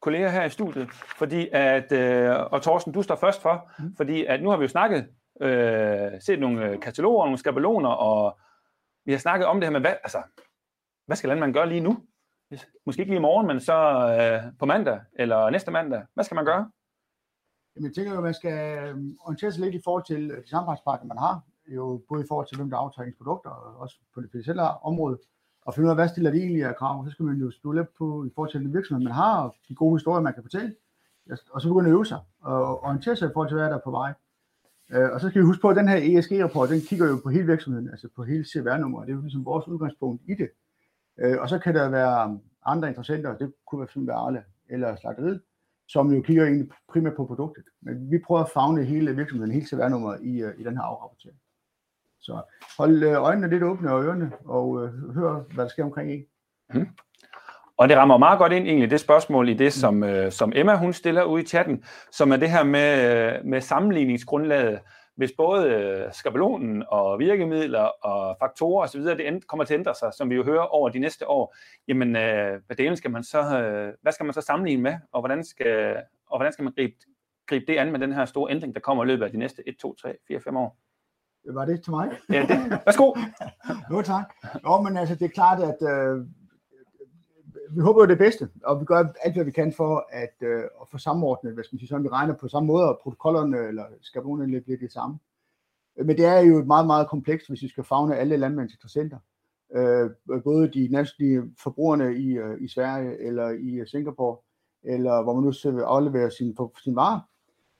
kolleger 0.00 0.28
her 0.28 0.44
i 0.44 0.50
studiet, 0.50 0.88
fordi 0.92 1.48
at, 1.52 1.92
øh, 1.92 2.36
og 2.50 2.62
Thorsten, 2.62 2.92
du 2.92 3.02
står 3.02 3.16
først 3.16 3.42
for, 3.42 3.70
mm. 3.78 3.96
fordi 3.96 4.24
at 4.24 4.42
nu 4.42 4.50
har 4.50 4.56
vi 4.56 4.64
jo 4.64 4.68
snakket, 4.68 5.08
øh, 5.40 6.20
set 6.20 6.40
nogle 6.40 6.64
øh, 6.64 6.80
kataloger, 6.80 7.24
nogle 7.24 7.38
skabeloner, 7.38 7.88
og 7.88 8.38
vi 9.06 9.12
har 9.12 9.18
snakket 9.18 9.46
om 9.46 9.56
det 9.60 9.64
her 9.66 9.72
med, 9.72 9.80
hvad, 9.80 9.94
altså, 10.04 10.22
hvad 11.06 11.16
skal 11.16 11.28
landmanden 11.28 11.54
gøre 11.54 11.68
lige 11.68 11.80
nu? 11.80 12.02
Måske 12.86 13.00
ikke 13.00 13.12
lige 13.12 13.18
i 13.18 13.28
morgen, 13.28 13.46
men 13.46 13.60
så 13.60 13.76
øh, 14.18 14.52
på 14.58 14.66
mandag 14.66 15.00
eller 15.12 15.50
næste 15.50 15.70
mandag. 15.70 16.02
Hvad 16.14 16.24
skal 16.24 16.34
man 16.34 16.44
gøre? 16.44 16.70
Jamen, 17.76 17.86
jeg 17.86 17.94
tænker 17.94 18.12
jo, 18.12 18.18
at 18.18 18.24
man 18.24 18.34
skal 18.34 18.78
øhm, 18.78 19.16
orientere 19.20 19.52
sig 19.52 19.64
lidt 19.64 19.74
i 19.74 19.80
forhold 19.84 20.04
til 20.04 20.30
øh, 20.30 20.42
de 20.42 20.48
samarbejdspartnere, 20.48 21.08
man 21.08 21.18
har. 21.18 21.40
Jo 21.66 22.02
både 22.08 22.24
i 22.24 22.26
forhold 22.28 22.46
til, 22.46 22.56
hvem 22.56 22.70
der 22.70 22.76
aftager 22.76 23.06
ens 23.06 23.16
produkter, 23.16 23.50
og 23.50 23.80
også 23.80 23.96
på 24.14 24.20
det 24.20 24.30
finansielle 24.30 24.62
område. 24.62 25.18
Og 25.66 25.74
finde 25.74 25.86
ud 25.86 25.90
af, 25.90 25.96
hvad 25.96 26.08
stiller 26.08 26.30
de 26.30 26.38
egentlig 26.38 26.64
af 26.64 26.76
krav. 26.76 27.04
Så 27.04 27.10
skal 27.10 27.24
man 27.24 27.36
jo 27.36 27.50
stå 27.50 27.72
lidt 27.72 27.88
på 27.98 28.24
i 28.24 28.30
forhold 28.34 28.50
til 28.50 28.60
den 28.60 28.74
virksomhed, 28.74 29.04
man 29.04 29.12
har, 29.12 29.42
og 29.42 29.54
de 29.68 29.74
gode 29.74 29.96
historier, 29.96 30.20
man 30.20 30.34
kan 30.34 30.42
fortælle. 30.42 30.74
Og 31.50 31.60
så 31.60 31.68
begynde 31.68 31.88
at 31.88 31.92
øve 31.92 32.06
sig, 32.06 32.20
og 32.40 32.82
orientere 32.84 33.16
sig 33.16 33.28
i 33.28 33.32
forhold 33.32 33.48
til, 33.48 33.56
hvad 33.56 33.70
der 33.70 33.76
er 33.76 33.84
på 33.84 33.90
vej. 33.90 34.12
Øh, 34.90 35.10
og 35.12 35.20
så 35.20 35.28
skal 35.28 35.40
vi 35.40 35.46
huske 35.46 35.60
på, 35.60 35.68
at 35.68 35.76
den 35.76 35.88
her 35.88 36.18
ESG-rapport, 36.18 36.68
den 36.68 36.80
kigger 36.80 37.06
jo 37.06 37.20
på 37.22 37.28
hele 37.28 37.46
virksomheden, 37.46 37.90
altså 37.90 38.08
på 38.16 38.24
hele 38.24 38.44
CVR-nummeret. 38.44 39.06
Det 39.06 39.12
er 39.12 39.16
jo 39.16 39.22
ligesom 39.22 39.44
vores 39.44 39.68
udgangspunkt 39.68 40.22
i 40.28 40.34
det. 40.34 40.50
Øh, 41.18 41.40
og 41.40 41.48
så 41.48 41.58
kan 41.58 41.74
der 41.74 41.88
være 41.88 42.38
andre 42.66 42.88
interessenter, 42.88 43.36
det 43.38 43.52
kunne 43.66 43.80
være 43.80 44.06
være 44.06 44.16
Arle 44.16 44.42
eller 44.68 44.96
slagteriet, 44.96 45.40
som 45.88 46.12
jo 46.12 46.22
kigger 46.22 46.44
egentlig 46.44 46.68
primært 46.88 47.16
på 47.16 47.26
produktet. 47.26 47.64
Men 47.82 48.10
vi 48.10 48.18
prøver 48.18 48.40
at 48.40 48.50
fagne 48.50 48.84
hele 48.84 49.16
virksomheden, 49.16 49.52
hele 49.52 49.66
CVR-nummeret 49.66 50.22
i, 50.22 50.42
øh, 50.42 50.60
i 50.60 50.64
den 50.64 50.76
her 50.76 50.82
afrapportering. 50.82 51.38
Så 52.20 52.42
hold 52.78 53.02
øh, 53.02 53.22
øjnene 53.22 53.48
lidt 53.48 53.62
åbne 53.62 53.92
og 53.92 54.04
ørerne, 54.04 54.32
og 54.44 54.84
øh, 54.84 55.14
hør, 55.14 55.54
hvad 55.54 55.64
der 55.64 55.70
sker 55.70 55.84
omkring 55.84 56.12
en. 56.12 56.24
Mm. 56.74 56.88
Og 57.78 57.88
det 57.88 57.96
rammer 57.96 58.18
meget 58.18 58.38
godt 58.38 58.52
ind 58.52 58.66
egentlig 58.66 58.90
det 58.90 59.00
spørgsmål 59.00 59.48
i 59.48 59.54
det, 59.54 59.72
som, 59.72 60.04
øh, 60.04 60.32
som 60.32 60.52
Emma 60.54 60.76
hun 60.76 60.92
stiller 60.92 61.22
ud 61.22 61.40
i 61.40 61.46
chatten, 61.46 61.84
som 62.12 62.32
er 62.32 62.36
det 62.36 62.50
her 62.50 62.64
med, 62.64 63.14
øh, 63.36 63.44
med 63.44 63.60
sammenligningsgrundlaget. 63.60 64.80
Hvis 65.16 65.32
både 65.36 65.68
øh, 65.68 66.12
skabelonen 66.12 66.84
og 66.88 67.18
virkemidler 67.18 67.80
og 67.80 68.36
faktorer 68.40 68.84
osv. 68.84 69.00
det 69.00 69.46
kommer 69.46 69.64
til 69.64 69.74
at 69.74 69.78
ændre 69.78 69.94
sig, 69.94 70.12
som 70.16 70.30
vi 70.30 70.34
jo 70.34 70.44
hører 70.44 70.62
over 70.62 70.88
de 70.88 70.98
næste 70.98 71.28
år, 71.28 71.54
jamen 71.88 72.16
øh, 72.16 72.60
hvad 72.66 72.76
delen 72.76 72.96
skal 72.96 73.10
man 73.10 73.24
så, 73.24 73.60
øh, 73.60 73.92
hvad 74.02 74.12
skal 74.12 74.24
man 74.24 74.32
så 74.32 74.40
sammenligne 74.40 74.82
med, 74.82 74.94
og 75.12 75.20
hvordan 75.20 75.44
skal, 75.44 75.96
og 76.30 76.38
hvordan 76.38 76.52
skal 76.52 76.62
man 76.62 76.72
gribe, 76.76 76.94
gribe 77.46 77.64
det 77.68 77.78
an 77.78 77.92
med 77.92 78.00
den 78.00 78.12
her 78.12 78.24
store 78.24 78.50
ændring, 78.50 78.74
der 78.74 78.80
kommer 78.80 79.04
i 79.04 79.06
løbet 79.06 79.24
af 79.24 79.30
de 79.30 79.38
næste 79.38 79.68
1, 79.68 79.76
2, 79.76 79.94
3, 79.94 80.16
4, 80.28 80.40
5 80.40 80.56
år? 80.56 80.76
Var 81.52 81.64
det 81.64 81.82
til 81.84 81.90
mig? 81.90 82.08
Ja, 82.30 82.40
det. 82.40 82.80
Værsgo. 82.86 83.14
jo, 83.90 84.02
tak. 84.02 84.34
Jo, 84.64 84.80
men 84.80 84.96
altså, 84.96 85.14
det 85.14 85.24
er 85.24 85.28
klart, 85.28 85.62
at 85.62 85.76
øh, 85.82 86.26
vi 87.70 87.80
håber 87.80 88.02
jo 88.02 88.06
det 88.06 88.18
bedste, 88.18 88.48
og 88.64 88.80
vi 88.80 88.84
gør 88.84 89.12
alt, 89.22 89.34
hvad 89.34 89.44
vi 89.44 89.50
kan 89.50 89.72
for 89.72 90.06
at, 90.10 90.34
øh, 90.40 90.62
at 90.64 90.88
få 90.90 90.98
samordnet, 90.98 91.54
hvis 91.54 91.72
man 91.72 91.78
siger 91.78 91.88
sådan, 91.88 92.04
vi 92.04 92.08
regner 92.08 92.34
på 92.34 92.48
samme 92.48 92.66
måde, 92.66 92.88
og 92.88 93.00
protokollerne 93.02 93.58
eller 93.58 93.84
skabonerne 94.00 94.60
bliver 94.60 94.78
det 94.78 94.92
samme. 94.92 95.18
Men 95.96 96.16
det 96.16 96.24
er 96.24 96.40
jo 96.40 96.64
meget, 96.64 96.86
meget 96.86 97.08
komplekst, 97.08 97.48
hvis 97.48 97.62
vi 97.62 97.68
skal 97.68 97.84
fagne 97.84 98.16
alle 98.16 98.36
landmænds 98.36 98.72
interessenter. 98.72 99.18
Øh, 99.74 100.10
både 100.44 100.68
de 100.68 100.88
nationale 100.90 101.50
forbrugerne 101.58 102.16
i, 102.16 102.38
øh, 102.38 102.62
i 102.62 102.68
Sverige 102.68 103.18
eller 103.20 103.48
i 103.48 103.74
øh, 103.74 103.86
Singapore, 103.86 104.38
eller 104.82 105.22
hvor 105.22 105.34
man 105.34 105.44
nu 105.44 105.52
skal 105.52 105.78
aflevere 105.78 106.30
sin, 106.30 106.56
sin 106.84 106.96
varer, 106.96 107.20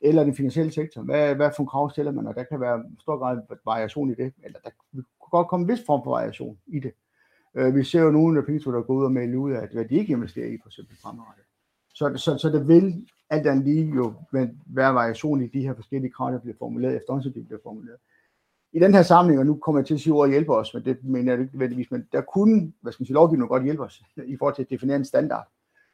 eller 0.00 0.24
den 0.24 0.34
finansielle 0.34 0.72
sektor. 0.72 1.02
Hvad, 1.02 1.34
hvad 1.34 1.50
for 1.56 1.64
krav 1.64 1.90
stiller 1.90 2.12
man, 2.12 2.26
og 2.26 2.34
der 2.34 2.44
kan 2.44 2.60
være 2.60 2.84
stor 3.00 3.18
grad 3.18 3.38
variation 3.64 4.10
i 4.10 4.14
det, 4.14 4.32
eller 4.44 4.58
der 4.64 4.70
kan 4.70 5.04
godt 5.30 5.48
komme 5.48 5.64
en 5.64 5.68
vis 5.68 5.86
form 5.86 6.00
for 6.04 6.10
variation 6.10 6.58
i 6.66 6.80
det. 6.80 6.92
Øh, 7.56 7.74
vi 7.74 7.84
ser 7.84 8.00
jo 8.00 8.10
nogle 8.10 8.38
af 8.38 8.44
penge, 8.44 8.72
der 8.72 8.82
går 8.82 8.94
ud 8.94 9.04
og 9.04 9.12
melder 9.12 9.38
ud 9.38 9.52
af, 9.52 9.60
at 9.60 9.72
hvad 9.72 9.84
de 9.84 9.94
ikke 9.94 10.12
investerer 10.12 10.46
i, 10.46 10.58
for 10.62 10.68
eksempel 10.68 10.96
fremadrettet. 11.02 11.44
Så, 11.94 12.12
så, 12.16 12.38
så 12.38 12.48
det 12.48 12.68
vil 12.68 13.08
alt 13.30 13.46
andet 13.46 13.64
lige 13.64 13.94
jo 13.94 14.14
være 14.66 14.94
variation 14.94 15.42
i 15.42 15.46
de 15.46 15.60
her 15.60 15.74
forskellige 15.74 16.12
krav, 16.12 16.32
der 16.32 16.38
bliver 16.38 16.56
formuleret, 16.58 16.96
efter 16.96 17.18
de 17.34 17.44
bliver 17.44 17.60
formuleret. 17.62 17.98
I 18.72 18.78
den 18.78 18.94
her 18.94 19.02
samling, 19.02 19.40
og 19.40 19.46
nu 19.46 19.54
kommer 19.54 19.80
jeg 19.80 19.86
til 19.86 19.94
at 19.94 20.00
sige 20.00 20.12
ordet 20.12 20.32
hjælper 20.32 20.54
os, 20.54 20.74
men 20.74 20.84
det 20.84 21.04
mener 21.04 21.32
jeg 21.32 21.40
ikke 21.40 21.52
nødvendigvis, 21.52 21.90
men 21.90 22.08
der 22.12 22.20
kunne, 22.20 22.72
hvad 22.80 22.92
skal 22.92 23.02
man 23.02 23.06
sige, 23.06 23.14
lovgivningen 23.14 23.48
godt 23.48 23.64
hjælpe 23.64 23.82
os 23.82 24.02
i 24.34 24.36
forhold 24.36 24.54
til 24.54 24.62
at 24.62 24.70
definere 24.70 24.96
en 24.96 25.04
standard, 25.04 25.48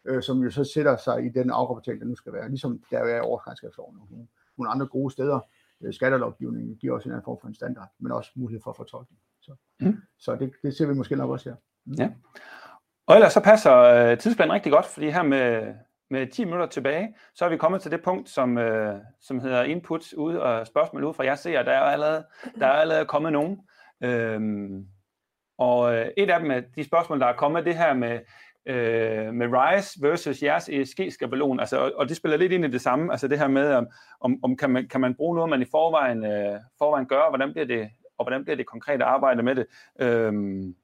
øh, 0.04 0.22
som 0.22 0.42
jo 0.42 0.50
så 0.50 0.64
sætter 0.64 0.96
sig 0.96 1.24
i 1.24 1.28
den 1.28 1.50
afrapportering, 1.50 2.00
der 2.00 2.06
nu 2.06 2.16
skal 2.16 2.32
være, 2.32 2.48
ligesom 2.48 2.82
der 2.90 2.98
er 2.98 3.22
årsregnskabsloven 3.22 3.96
og 4.00 4.06
nogle, 4.10 4.26
nogle 4.58 4.70
andre 4.70 4.86
gode 4.86 5.12
steder. 5.12 5.40
Øh, 5.80 5.92
skatterlovgivningen 5.94 6.76
giver 6.76 6.94
også 6.94 7.08
en 7.08 7.12
anden 7.12 7.24
form 7.24 7.38
for 7.40 7.48
en 7.48 7.54
standard, 7.54 7.88
men 7.98 8.12
også 8.12 8.30
mulighed 8.34 8.62
for 8.62 8.72
fortolkning. 8.72 9.20
Så, 9.40 9.54
mm 9.80 9.96
så 10.22 10.36
det, 10.36 10.52
det 10.62 10.76
ser 10.76 10.86
vi 10.86 10.94
måske 10.94 11.16
nok 11.16 11.30
også 11.30 11.48
her. 11.48 11.56
Mm. 11.86 11.94
Ja. 11.98 12.10
Og 13.06 13.14
ellers 13.14 13.32
så 13.32 13.40
passer 13.40 13.74
øh, 13.76 14.18
tidsplanen 14.18 14.52
rigtig 14.52 14.72
godt, 14.72 14.86
fordi 14.86 15.10
her 15.10 15.22
med, 15.22 15.74
med 16.10 16.26
10 16.26 16.44
minutter 16.44 16.66
tilbage, 16.66 17.14
så 17.34 17.44
er 17.44 17.48
vi 17.48 17.56
kommet 17.56 17.82
til 17.82 17.90
det 17.90 18.02
punkt, 18.02 18.28
som, 18.28 18.58
øh, 18.58 19.00
som 19.20 19.40
hedder 19.40 19.62
input 19.62 20.12
ud 20.12 20.34
og 20.34 20.66
spørgsmål 20.66 21.04
ud 21.04 21.14
fra 21.14 21.24
jer 21.24 21.34
ser. 21.34 21.62
Der 21.62 21.72
er 21.72 21.80
allerede, 21.80 22.24
der 22.58 22.66
er 22.66 22.72
allerede 22.72 23.06
kommet 23.06 23.32
nogen. 23.32 23.60
Øhm, 24.02 24.86
og 25.58 25.94
øh, 25.94 26.06
et 26.16 26.30
af 26.30 26.40
dem 26.40 26.50
er 26.50 26.60
de 26.76 26.84
spørgsmål, 26.84 27.20
der 27.20 27.26
er 27.26 27.36
kommet, 27.36 27.64
det 27.64 27.76
her 27.76 27.94
med, 27.94 28.20
øh, 28.66 29.34
med 29.34 29.46
RISE 29.52 30.02
versus 30.02 30.42
jeres 30.42 30.68
ESG-skabelon, 30.68 31.60
altså, 31.60 31.78
og, 31.78 31.92
og 31.96 32.08
det 32.08 32.16
spiller 32.16 32.38
lidt 32.38 32.52
ind 32.52 32.64
i 32.64 32.70
det 32.70 32.80
samme, 32.80 33.12
altså 33.12 33.28
det 33.28 33.38
her 33.38 33.48
med, 33.48 33.72
om, 33.72 33.86
om, 34.20 34.38
om 34.42 34.56
kan, 34.56 34.70
man, 34.70 34.88
kan 34.88 35.00
man 35.00 35.14
bruge 35.14 35.34
noget, 35.34 35.50
man 35.50 35.62
i 35.62 35.70
forvejen, 35.70 36.24
øh, 36.24 36.60
forvejen 36.78 37.06
gør, 37.06 37.20
og 37.20 37.30
hvordan 37.30 37.52
bliver 37.52 37.66
det, 37.66 37.90
og 38.22 38.24
hvordan 38.24 38.44
bliver 38.44 38.56
det 38.56 38.66
konkrete 38.66 39.04
arbejde 39.04 39.42
med 39.42 39.54
det. 39.54 39.66
Øhm, 40.00 40.76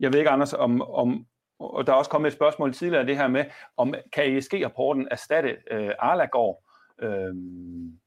jeg 0.00 0.12
ved 0.12 0.18
ikke, 0.18 0.30
Anders, 0.30 0.52
om, 0.52 0.82
om, 0.82 1.26
og 1.58 1.86
der 1.86 1.92
er 1.92 1.96
også 1.96 2.10
kommet 2.10 2.28
et 2.28 2.34
spørgsmål 2.34 2.72
tidligere, 2.72 3.06
det 3.06 3.16
her 3.16 3.28
med, 3.28 3.44
om 3.76 3.94
kan 4.12 4.36
ESG-rapporten 4.36 5.08
erstatte 5.10 5.56
øh, 5.70 5.90
Arlagård? 5.98 6.62
Øhm, 6.98 7.98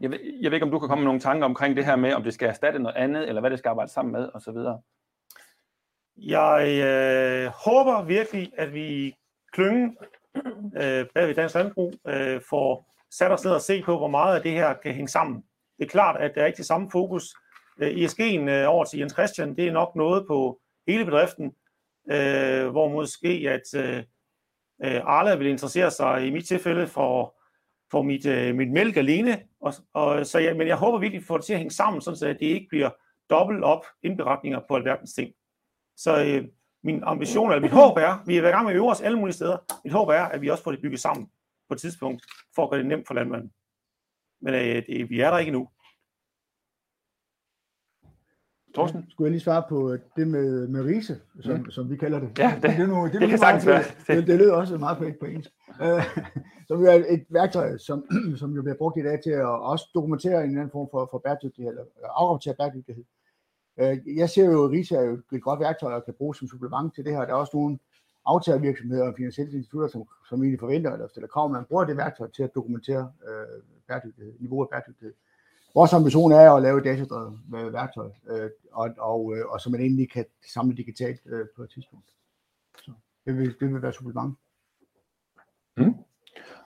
jeg 0.00 0.10
ved, 0.10 0.18
jeg 0.40 0.50
ved 0.50 0.56
ikke, 0.56 0.66
om 0.66 0.70
du 0.70 0.78
kan 0.78 0.88
komme 0.88 1.02
med 1.02 1.08
nogle 1.08 1.20
tanker 1.20 1.44
omkring 1.44 1.76
det 1.76 1.84
her 1.84 1.96
med, 1.96 2.12
om 2.12 2.22
det 2.22 2.34
skal 2.34 2.48
erstatte 2.48 2.78
noget 2.78 2.96
andet, 2.96 3.28
eller 3.28 3.40
hvad 3.40 3.50
det 3.50 3.58
skal 3.58 3.68
arbejde 3.68 3.90
sammen 3.90 4.12
med, 4.12 4.28
osv. 4.34 4.56
Jeg 6.16 6.80
øh, 6.84 7.52
håber 7.64 8.04
virkelig, 8.04 8.52
at 8.56 8.74
vi 8.74 9.14
klyngen 9.52 9.96
øh, 10.76 11.06
bag 11.14 11.28
ved 11.28 11.34
Dansk 11.34 11.54
Landbrug 11.54 11.94
øh, 12.06 12.40
får 12.50 12.88
sat 13.10 13.32
os 13.32 13.44
ned 13.44 13.52
og 13.52 13.60
se 13.60 13.82
på, 13.82 13.98
hvor 13.98 14.08
meget 14.08 14.36
af 14.36 14.42
det 14.42 14.52
her 14.52 14.74
kan 14.74 14.94
hænge 14.94 15.08
sammen. 15.08 15.44
Det 15.78 15.84
er 15.84 15.88
klart, 15.88 16.20
at 16.20 16.34
der 16.34 16.42
er 16.42 16.46
ikke 16.46 16.56
det 16.56 16.66
samme 16.66 16.90
fokus. 16.90 17.34
Øh, 17.80 17.90
ESG'en 17.90 18.50
øh, 18.50 18.68
over 18.68 18.84
til 18.84 18.98
Jens 18.98 19.12
Christian, 19.12 19.56
det 19.56 19.68
er 19.68 19.72
nok 19.72 19.96
noget 19.96 20.26
på 20.26 20.60
hele 20.86 21.04
bedriften, 21.04 21.52
øh, 22.10 22.68
hvor 22.68 22.88
måske 22.88 23.28
at 23.48 23.80
øh, 23.80 24.02
øh, 24.84 25.00
Arla 25.04 25.34
vil 25.34 25.46
interessere 25.46 25.90
sig 25.90 26.26
i 26.26 26.30
mit 26.30 26.46
tilfælde 26.46 26.86
for, 26.86 27.34
for 27.90 28.02
mit, 28.02 28.26
øh, 28.26 28.54
mit 28.54 28.70
mælk 28.70 28.96
alene. 28.96 29.42
Og, 29.60 29.74
og, 29.94 30.26
så 30.26 30.38
ja, 30.38 30.54
men 30.54 30.68
jeg 30.68 30.76
håber 30.76 30.98
virkelig, 30.98 31.20
at 31.20 31.26
får 31.26 31.36
det 31.36 31.46
til 31.46 31.52
at 31.52 31.58
hænge 31.58 31.74
sammen, 31.74 32.00
så 32.00 32.36
det 32.40 32.46
ikke 32.46 32.66
bliver 32.68 32.90
dobbelt 33.30 33.64
op 33.64 33.86
indberetninger 34.02 34.60
på 34.68 34.76
alverdens 34.76 35.14
ting. 35.14 35.32
Så 35.96 36.24
øh, 36.24 36.44
min 36.82 37.02
ambition, 37.02 37.50
eller 37.50 37.62
mit 37.62 37.70
håb 37.70 37.96
er, 37.96 38.22
vi 38.26 38.36
er 38.36 38.48
i 38.48 38.50
gang 38.50 38.64
med 38.64 38.72
at 38.72 38.76
øve 38.76 38.90
os 38.90 39.00
alle 39.00 39.18
mulige 39.18 39.34
steder, 39.34 39.58
mit 39.84 39.92
håb 39.92 40.08
er, 40.08 40.22
at 40.22 40.40
vi 40.40 40.48
også 40.48 40.64
får 40.64 40.70
det 40.70 40.82
bygget 40.82 41.00
sammen 41.00 41.30
på 41.68 41.74
et 41.74 41.80
tidspunkt, 41.80 42.24
for 42.54 42.64
at 42.64 42.70
gøre 42.70 42.80
det 42.80 42.86
nemt 42.86 43.06
for 43.06 43.14
landmanden. 43.14 43.52
Men 44.40 44.54
øh, 44.54 44.82
det, 44.86 45.10
vi 45.10 45.20
er 45.20 45.30
der 45.30 45.38
ikke 45.38 45.52
nu. 45.52 45.68
Torsten? 48.74 49.04
Skulle 49.10 49.26
jeg 49.26 49.30
lige 49.30 49.40
svare 49.40 49.62
på 49.68 49.96
det 50.16 50.28
med, 50.28 50.68
med 50.68 50.84
rise, 50.84 51.20
som, 51.40 51.58
mm. 51.58 51.70
som 51.70 51.90
vi 51.90 51.96
kalder 51.96 52.20
det? 52.20 52.38
Ja, 52.38 52.52
det, 52.54 52.62
det, 52.62 52.78
det, 52.78 52.88
det, 52.88 53.12
det, 53.12 53.20
det 53.20 53.28
kan 53.28 53.38
sagtens 53.38 53.66
være. 53.66 53.82
Det, 54.06 54.26
det 54.26 54.38
lyder 54.38 54.54
også 54.54 54.78
meget 54.78 54.98
på, 54.98 55.04
på 55.20 55.26
engelsk. 55.26 55.50
Uh, 55.80 56.24
som 56.68 56.80
jo 56.80 56.86
er 56.86 57.04
et 57.08 57.24
værktøj, 57.30 57.78
som, 57.78 58.06
som 58.40 58.54
jo 58.54 58.62
bliver 58.62 58.76
brugt 58.76 58.98
i 58.98 59.02
dag 59.02 59.20
til 59.22 59.30
at 59.30 59.44
også 59.44 59.90
dokumentere 59.94 60.44
en 60.44 60.50
anden 60.50 60.70
form 60.70 60.88
for, 60.90 61.08
for 61.10 61.18
bæredygtighed, 61.18 61.70
eller 61.70 61.84
afrapportere 62.04 62.54
bæredygtighed. 62.54 63.04
Uh, 63.82 64.16
jeg 64.16 64.30
ser 64.30 64.44
jo, 64.44 64.64
at 64.64 64.70
RISE 64.70 64.96
er 64.96 65.02
jo 65.02 65.18
et 65.32 65.42
godt 65.42 65.60
værktøj, 65.60 65.92
og 65.92 66.04
kan 66.04 66.14
bruges 66.18 66.38
som 66.38 66.48
supplement 66.48 66.94
til 66.94 67.04
det 67.04 67.12
her. 67.12 67.20
Der 67.20 67.32
er 67.32 67.42
også 67.44 67.56
nogle 67.56 67.78
aftagervirksomheder 68.26 69.08
og 69.08 69.14
finansielle 69.16 69.52
institutter, 69.52 69.88
som, 69.88 70.08
som 70.28 70.42
egentlig 70.42 70.60
forventer 70.60 70.92
eller 70.92 71.08
stiller 71.08 71.28
krav, 71.28 71.50
man 71.50 71.64
bruger 71.64 71.84
det 71.84 71.96
værktøj 71.96 72.30
til 72.30 72.42
at 72.42 72.54
dokumentere 72.54 73.12
uh, 73.28 73.77
bæredygtighed, 73.88 74.34
niveau 74.40 74.62
af 74.62 74.68
bæredygtighed. 74.68 75.14
Vores 75.74 75.92
ambition 75.92 76.32
er 76.32 76.52
at 76.52 76.62
lave 76.62 76.78
et 76.78 76.84
datadrevet 76.84 77.40
øh, 77.54 77.72
værktøj, 77.72 78.10
øh, 78.30 78.50
og, 78.72 78.90
og, 78.98 79.36
øh, 79.36 79.46
og 79.46 79.60
som 79.60 79.72
man 79.72 79.80
egentlig 79.80 80.10
kan 80.10 80.24
samle 80.54 80.76
digitalt 80.76 81.20
øh, 81.26 81.46
på 81.56 81.62
et 81.62 81.70
tidspunkt. 81.70 82.06
Så 82.82 82.92
det 83.26 83.38
vil, 83.38 83.60
det 83.60 83.74
vil 83.74 83.82
være 83.82 83.92
supplement. 83.92 84.38
Mm. 85.76 85.94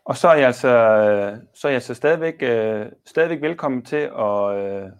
Og 0.05 0.17
så 0.17 0.29
er 0.29 0.35
jeg 0.35 0.47
altså, 0.47 0.69
så 1.55 1.69
er 1.69 1.71
jeg 1.71 1.75
altså 1.75 1.95
stadigvæk, 1.95 2.43
øh, 2.43 2.87
stadigvæk 3.07 3.43
velkommen 3.43 3.83
til 3.83 4.11
at, 4.19 4.57
øh, 4.57 4.91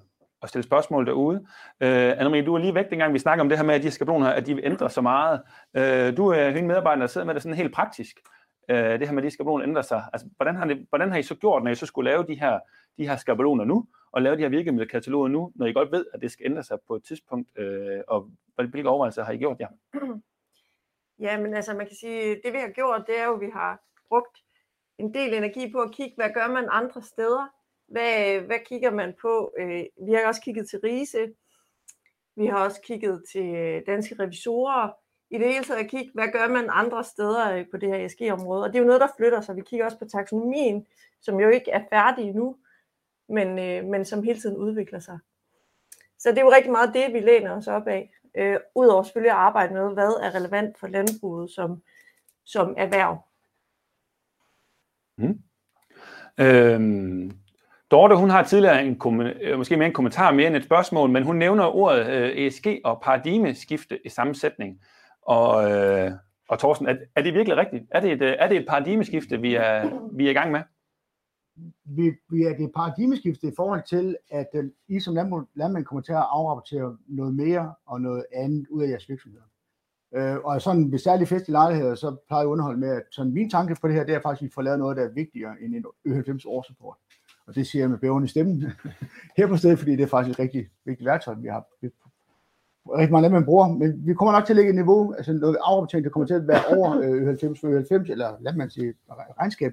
at 0.43 0.49
stille 0.49 0.63
spørgsmål 0.63 1.07
derude. 1.07 1.47
Øh, 1.81 2.13
Anne-Marie, 2.13 2.45
du 2.45 2.55
er 2.55 2.59
lige 2.59 2.75
væk, 2.75 2.91
dengang 2.91 3.15
vi 3.15 3.19
snakker 3.19 3.43
om 3.43 3.49
det 3.49 3.59
her 3.59 3.65
med, 3.65 3.75
at 3.75 3.83
de 3.83 3.91
skabeloner, 3.91 4.29
at 4.29 4.47
de 4.47 4.55
vil 4.55 4.65
ændre 4.65 4.91
så 4.91 5.01
meget. 5.01 5.41
Øh, 5.75 6.17
du 6.17 6.29
er 6.29 6.49
en 6.49 6.67
medarbejder, 6.67 7.01
der 7.01 7.07
sidder 7.07 7.27
med 7.27 7.35
det 7.35 7.43
sådan 7.43 7.57
helt 7.57 7.75
praktisk. 7.75 8.21
Øh, 8.69 9.01
det 9.01 9.09
her 9.09 9.15
med, 9.15 9.23
at 9.23 9.27
de 9.27 9.31
skabeloner 9.31 9.67
ændrer 9.67 9.83
sig. 9.83 10.05
Altså, 10.13 10.29
hvordan 10.37 10.57
har, 10.57 10.67
det, 10.67 10.87
hvordan 10.89 11.11
har 11.11 11.19
I 11.19 11.23
så 11.23 11.35
gjort, 11.35 11.63
når 11.63 11.71
I 11.71 11.75
så 11.75 11.87
skulle 11.87 12.11
lave 12.11 12.27
de 12.27 12.35
her 12.35 12.61
de 12.97 13.09
her 13.09 13.17
skabeloner 13.17 13.65
nu, 13.65 13.87
og 14.13 14.23
lave 14.23 14.37
de 14.37 14.43
her 14.43 14.49
virkemiddelkataloger 14.49 15.29
nu, 15.29 15.53
når 15.55 15.67
I 15.67 15.73
godt 15.73 15.93
ved, 15.93 16.07
at 16.15 16.21
det 16.21 16.31
skal 16.31 16.47
ændre 16.47 16.63
sig 16.63 16.79
på 16.87 16.97
et 16.97 17.05
tidspunkt, 17.05 17.59
øh, 17.59 18.01
og 18.09 18.31
hvilke 18.55 18.89
overvejelser 18.89 19.25
har 19.25 19.33
I 19.33 19.39
gjort 19.39 19.61
jer? 19.61 19.69
Ja, 21.19 21.41
men 21.41 21.55
altså 21.55 21.75
man 21.75 21.87
kan 21.87 21.97
sige, 21.97 22.41
det 22.45 22.53
vi 22.53 22.59
har 22.59 22.69
gjort, 22.69 23.05
det 23.07 23.19
er 23.19 23.25
jo, 23.25 23.35
at 23.35 23.41
vi 23.41 23.51
har 23.53 23.81
brugt 24.09 24.39
en 24.99 25.15
del 25.15 25.35
energi 25.35 25.73
på 25.73 25.79
at 25.79 25.93
kigge, 25.93 26.15
hvad 26.17 26.31
gør 26.35 26.49
man 26.49 26.69
andre 26.71 27.03
steder? 27.03 27.49
Hvad, 27.89 28.41
hvad 28.41 28.59
kigger 28.67 28.91
man 28.91 29.15
på? 29.23 29.53
Øh, 29.59 29.85
vi 30.07 30.13
har 30.13 30.27
også 30.27 30.43
kigget 30.43 30.69
til 30.71 30.81
Rise, 30.85 31.35
vi 32.37 32.47
har 32.47 32.65
også 32.65 32.81
kigget 32.83 33.25
til 33.33 33.83
danske 33.87 34.17
revisorer, 34.23 34.91
i 35.33 35.39
det 35.39 35.47
hele 35.47 35.65
taget 35.65 35.81
at 35.81 35.91
kigge, 35.91 36.11
hvad 36.15 36.29
gør 36.33 36.49
man 36.49 36.69
andre 36.73 37.05
steder 37.05 37.53
øh, 37.53 37.65
på 37.71 37.77
det 37.77 37.89
her 37.89 38.07
ESG-område? 38.07 38.63
Og 38.65 38.69
det 38.69 38.77
er 38.77 38.83
jo 38.83 38.87
noget, 38.87 39.01
der 39.01 39.09
flytter 39.17 39.41
sig. 39.41 39.57
Vi 39.57 39.63
kigger 39.67 39.85
også 39.85 39.99
på 39.99 40.05
taksonomien, 40.05 40.87
som 41.21 41.41
jo 41.41 41.49
ikke 41.49 41.71
er 41.71 41.83
færdig 41.91 42.25
endnu 42.25 42.57
men, 43.33 43.59
øh, 43.59 43.85
men 43.85 44.05
som 44.05 44.23
hele 44.23 44.41
tiden 44.41 44.57
udvikler 44.57 44.99
sig. 44.99 45.19
Så 46.19 46.31
det 46.31 46.39
er 46.39 46.43
jo 46.43 46.53
rigtig 46.53 46.73
meget 46.73 46.95
det, 46.95 47.13
vi 47.13 47.21
læner 47.21 47.51
os 47.57 47.67
op 47.67 47.87
af. 47.87 48.11
Øh, 48.35 48.57
Udover 48.75 49.03
selvfølgelig 49.03 49.33
at 49.33 49.39
arbejde 49.39 49.75
med, 49.75 49.93
hvad 49.93 50.13
er 50.23 50.35
relevant 50.35 50.79
for 50.79 50.87
landbruget 50.87 51.51
som, 51.51 51.83
som 52.45 52.75
erhverv. 52.77 53.19
Mm. 55.19 55.43
Øhm, 56.41 57.33
Dorte, 57.91 58.17
hun 58.17 58.31
har 58.31 58.43
tidligere 58.43 58.85
en, 58.85 59.21
øh, 59.41 59.59
måske 59.59 59.77
mere 59.77 59.87
en 59.87 59.95
kommentar 59.95 60.33
mere 60.33 60.47
end 60.47 60.57
et 60.57 60.65
spørgsmål, 60.65 61.11
men 61.11 61.23
hun 61.23 61.37
nævner 61.37 61.65
ordet 61.65 62.07
øh, 62.07 62.37
ESG 62.37 62.67
og 62.85 63.01
paradigmeskifte 63.03 64.07
i 64.07 64.09
sammensætning. 64.09 64.81
Og, 65.23 65.71
øh, 65.71 66.13
og 66.49 66.59
Thorsten, 66.59 66.89
er, 66.89 66.97
er 67.17 67.23
det 67.23 67.35
virkelig 67.35 67.57
rigtigt? 67.57 67.85
Er 67.91 68.01
det 68.01 68.13
et, 68.13 68.23
øh, 68.23 68.35
er 68.39 68.49
det 68.49 68.57
et 68.57 68.67
paradigmeskifte, 68.69 69.41
vi 69.41 69.55
er, 69.55 70.09
vi 70.13 70.27
er 70.27 70.31
i 70.31 70.35
gang 70.35 70.53
med? 70.53 70.61
vi, 71.85 72.13
vi 72.31 72.43
er 72.43 72.57
det 72.57 72.73
paradigmeskifte 72.75 73.49
i 73.49 73.53
forhold 73.57 73.83
til, 73.89 74.17
at 74.31 74.49
øh, 74.55 74.65
I 74.89 75.01
som 75.01 75.15
landmand, 75.15 75.47
landmænd 75.55 75.85
kommer 75.85 76.03
til 76.03 76.13
at 76.13 76.27
afrapportere 76.31 76.97
noget 77.07 77.35
mere 77.35 77.75
og 77.87 78.01
noget 78.01 78.25
andet 78.33 78.67
ud 78.69 78.83
af 78.83 78.89
jeres 78.89 79.09
virksomheder. 79.09 79.45
Øh, 80.15 80.37
og 80.45 80.63
sådan 80.63 80.93
ved 80.93 80.99
særlige 80.99 81.27
festlige 81.27 81.53
lejligheder, 81.53 81.95
så 81.95 82.17
plejer 82.29 82.43
jeg 82.43 82.49
at 82.49 82.53
underholde 82.53 82.81
med, 82.81 82.89
at 82.89 83.03
sådan 83.11 83.33
min 83.33 83.51
tanke 83.51 83.77
på 83.81 83.89
det 83.89 83.97
her, 83.97 84.05
det 84.05 84.15
er 84.15 84.21
faktisk, 84.21 84.43
at 84.43 84.45
vi 84.45 84.53
får 84.55 84.63
lavet 84.63 84.79
noget, 84.79 84.97
der 84.97 85.05
er 85.05 85.13
vigtigere 85.15 85.55
end 85.61 85.75
en 85.75 85.85
Ø90 86.05 86.43
årsrapport. 86.47 86.97
Og 87.47 87.55
det 87.55 87.67
siger 87.67 87.83
jeg 87.83 87.91
med 87.91 87.99
bævende 87.99 88.29
stemmen 88.29 88.65
her 89.37 89.47
på 89.47 89.57
stedet, 89.57 89.79
fordi 89.79 89.93
det 89.97 90.03
er 90.03 90.07
faktisk 90.07 90.39
et 90.39 90.43
rigtig 90.43 90.69
vigtigt 90.85 91.07
værktøj, 91.07 91.35
vi 91.35 91.49
har 91.49 91.67
rigtig 92.87 93.13
mange 93.13 93.23
landmænd 93.23 93.45
bruger, 93.45 93.69
men 93.69 94.07
vi 94.07 94.15
kommer 94.15 94.33
nok 94.33 94.45
til 94.45 94.53
at 94.53 94.57
lægge 94.57 94.71
et 94.71 94.75
niveau, 94.75 95.13
altså 95.13 95.33
noget 95.33 95.57
afrapportering, 95.61 96.05
der 96.05 96.11
kommer 96.11 96.27
til 96.27 96.35
at 96.35 96.49
være 96.49 96.65
over 96.77 96.89
Ø90 97.03 97.61
for 97.61 97.69
Ø90, 97.69 98.11
eller 98.13 98.37
lad 98.41 98.53
man 98.53 98.71
sige, 98.71 98.95
regnskab, 99.41 99.73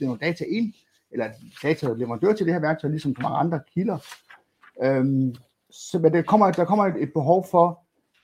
nogle 0.00 0.18
data 0.18 0.44
ind, 0.44 0.72
eller 1.10 1.26
dataleverandør 1.62 2.32
til 2.32 2.46
det 2.46 2.54
her 2.54 2.60
værktøj, 2.60 2.90
ligesom 2.90 3.14
så 3.16 3.22
mange 3.22 3.38
andre 3.38 3.60
kilder. 3.74 3.98
Øhm, 4.82 5.34
så 5.70 5.98
men 5.98 6.12
der 6.12 6.22
kommer, 6.22 6.50
der 6.50 6.64
kommer 6.64 6.84
et, 6.84 7.02
et 7.02 7.12
behov 7.12 7.46
for 7.50 7.68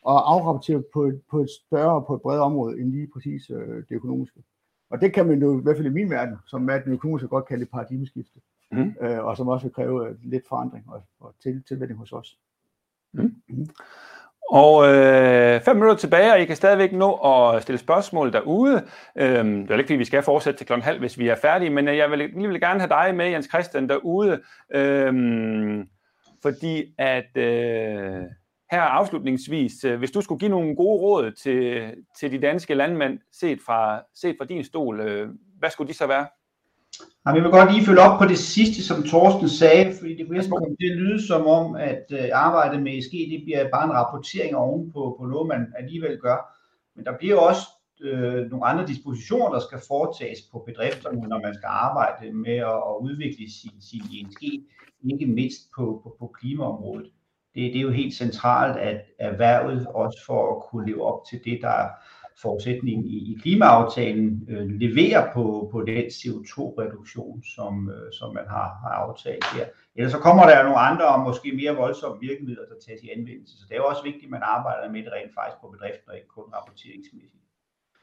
at 0.09 0.23
afrapportere 0.33 0.83
på 0.93 1.03
et, 1.03 1.21
på 1.31 1.41
et 1.41 1.51
større 1.51 1.95
og 1.95 2.07
på 2.07 2.15
et 2.15 2.23
bredere 2.23 2.45
område 2.45 2.81
end 2.81 2.93
lige 2.93 3.09
præcis 3.13 3.51
øh, 3.51 3.77
det 3.89 3.95
økonomiske. 3.95 4.43
Og 4.91 5.01
det 5.01 5.15
kan 5.15 5.27
man 5.27 5.43
jo 5.43 5.59
i 5.59 5.63
hvert 5.63 5.77
fald 5.77 5.87
i 5.87 5.91
min 5.91 6.11
verden, 6.11 6.37
som 6.47 6.69
er 6.69 6.79
den 6.79 6.93
økonomiske 6.93 7.29
godt 7.29 7.47
kalde 7.47 7.63
et 7.63 7.71
paradigmeskifte, 7.71 8.41
mm. 8.73 8.95
øh, 9.01 9.25
og 9.25 9.37
som 9.37 9.49
også 9.49 9.67
vil 9.67 9.75
kræve 9.75 10.09
øh, 10.09 10.15
lidt 10.23 10.49
forandring 10.49 10.85
og, 10.89 11.03
og 11.21 11.35
til, 11.43 11.63
tilvænding 11.69 11.99
hos 11.99 12.13
os. 12.13 12.39
Mm. 13.13 13.35
Mm. 13.49 13.67
Og 14.51 14.89
øh, 14.89 15.61
fem 15.61 15.77
minutter 15.77 15.97
tilbage, 15.97 16.33
og 16.33 16.41
I 16.41 16.45
kan 16.45 16.57
stadigvæk 16.57 16.93
nå 16.93 17.15
at 17.15 17.63
stille 17.63 17.79
spørgsmål 17.79 18.33
derude. 18.33 18.85
Øhm, 19.19 19.67
det 19.67 19.71
er 19.71 19.79
ikke, 19.79 19.87
fordi 19.87 19.97
vi 19.97 20.05
skal 20.05 20.23
fortsætte 20.23 20.59
til 20.59 20.67
klokken 20.67 20.85
halv, 20.85 20.99
hvis 20.99 21.19
vi 21.19 21.29
er 21.29 21.35
færdige, 21.35 21.71
men 21.71 21.89
øh, 21.89 21.97
jeg 21.97 22.11
vil, 22.11 22.19
jeg 22.21 22.49
vil 22.49 22.61
gerne 22.61 22.81
have 22.81 22.89
dig 22.89 23.15
med, 23.15 23.27
Jens 23.27 23.49
Christian, 23.49 23.89
derude. 23.89 24.41
Øhm, 24.75 25.89
fordi 26.43 26.95
at 26.99 27.37
øh, 27.37 28.23
her 28.71 28.81
afslutningsvis, 28.81 29.85
øh, 29.85 29.99
hvis 29.99 30.11
du 30.11 30.21
skulle 30.21 30.39
give 30.39 30.51
nogle 30.51 30.77
gode 30.77 31.03
råd 31.03 31.33
til, 31.43 31.93
til 32.21 32.33
de 32.33 32.39
danske 32.39 32.75
landmænd, 32.75 33.19
set 33.33 33.59
fra, 33.67 34.03
set 34.15 34.35
fra 34.39 34.47
din 34.47 34.65
stol, 34.65 35.01
øh, 35.01 35.29
hvad 35.59 35.71
skulle 35.71 35.89
de 35.89 35.97
så 35.97 36.07
være? 36.07 36.27
Jamen, 37.27 37.37
jeg 37.37 37.45
vil 37.45 37.59
godt 37.59 37.73
lige 37.73 37.87
følge 37.87 38.01
op 38.01 38.19
på 38.19 38.27
det 38.27 38.39
sidste, 38.39 38.83
som 38.83 39.03
Thorsten 39.03 39.49
sagde, 39.49 39.95
fordi 39.99 40.17
det 40.17 40.27
kunne 40.27 40.49
komme 40.49 40.77
til 40.81 40.91
at 40.93 40.99
lyde 41.03 41.27
som 41.27 41.47
om, 41.47 41.77
at 41.77 42.05
øh, 42.11 42.29
arbejdet 42.33 42.83
med 42.83 42.93
ESG, 42.99 43.13
det 43.13 43.41
bliver 43.45 43.71
bare 43.71 43.85
en 43.85 43.97
rapportering 44.01 44.57
oven 44.57 44.93
på, 44.93 45.17
på 45.19 45.27
noget, 45.27 45.49
man 45.49 45.73
alligevel 45.79 46.19
gør. 46.19 46.39
Men 46.97 47.05
der 47.05 47.19
bliver 47.19 47.37
også 47.37 47.65
øh, 48.03 48.51
nogle 48.51 48.67
andre 48.67 48.87
dispositioner, 48.87 49.53
der 49.53 49.61
skal 49.61 49.81
foretages 49.89 50.39
på 50.53 50.59
bedrifterne, 50.67 51.29
når 51.29 51.41
man 51.43 51.55
skal 51.55 51.71
arbejde 51.71 52.33
med 52.33 52.57
at, 52.57 52.81
at 52.91 52.95
udvikle 53.01 53.47
sin, 53.61 53.77
sin 53.91 54.03
ESG, 54.17 54.43
ikke 55.13 55.27
mindst 55.27 55.61
på, 55.77 56.01
på, 56.03 56.17
på 56.19 56.27
klimaområdet. 56.39 57.11
Det, 57.55 57.73
det 57.73 57.77
er 57.77 57.89
jo 57.89 57.91
helt 57.91 58.15
centralt, 58.15 58.77
at 58.77 59.01
erhvervet 59.19 59.87
også 59.87 60.19
for 60.27 60.57
at 60.57 60.63
kunne 60.63 60.87
leve 60.87 61.05
op 61.05 61.21
til 61.31 61.41
det, 61.45 61.59
der 61.63 61.89
forudsætningen 62.43 63.05
i, 63.07 63.19
i 63.33 63.39
klimaaftalen 63.43 64.47
øh, 64.49 64.67
leverer 64.85 65.33
på, 65.35 65.69
på 65.73 65.79
den 65.81 66.05
CO2-reduktion, 66.05 67.43
som, 67.55 67.91
øh, 67.91 68.13
som 68.13 68.35
man 68.35 68.47
har, 68.49 68.69
har 68.83 68.93
aftalt 69.05 69.45
her. 69.55 69.67
Ellers 69.97 70.13
så 70.13 70.19
kommer 70.19 70.45
der 70.47 70.63
nogle 70.63 70.79
andre 70.79 71.07
og 71.15 71.21
måske 71.21 71.53
mere 71.53 71.75
voldsomme 71.77 72.21
virkemidler, 72.21 72.65
der 72.71 72.85
tages 72.87 73.03
i 73.03 73.09
anvendelse. 73.17 73.55
Så 73.59 73.65
det 73.69 73.75
er 73.75 73.83
jo 73.83 73.91
også 73.93 74.03
vigtigt, 74.03 74.29
at 74.29 74.35
man 74.37 74.43
arbejder 74.57 74.93
med 74.93 75.03
det 75.05 75.13
rent 75.13 75.35
faktisk 75.39 75.59
på 75.61 75.69
bedriften 75.75 76.11
og 76.11 76.17
ikke 76.17 76.35
kun 76.37 76.55
rapporteringsmæssigt. 76.57 77.43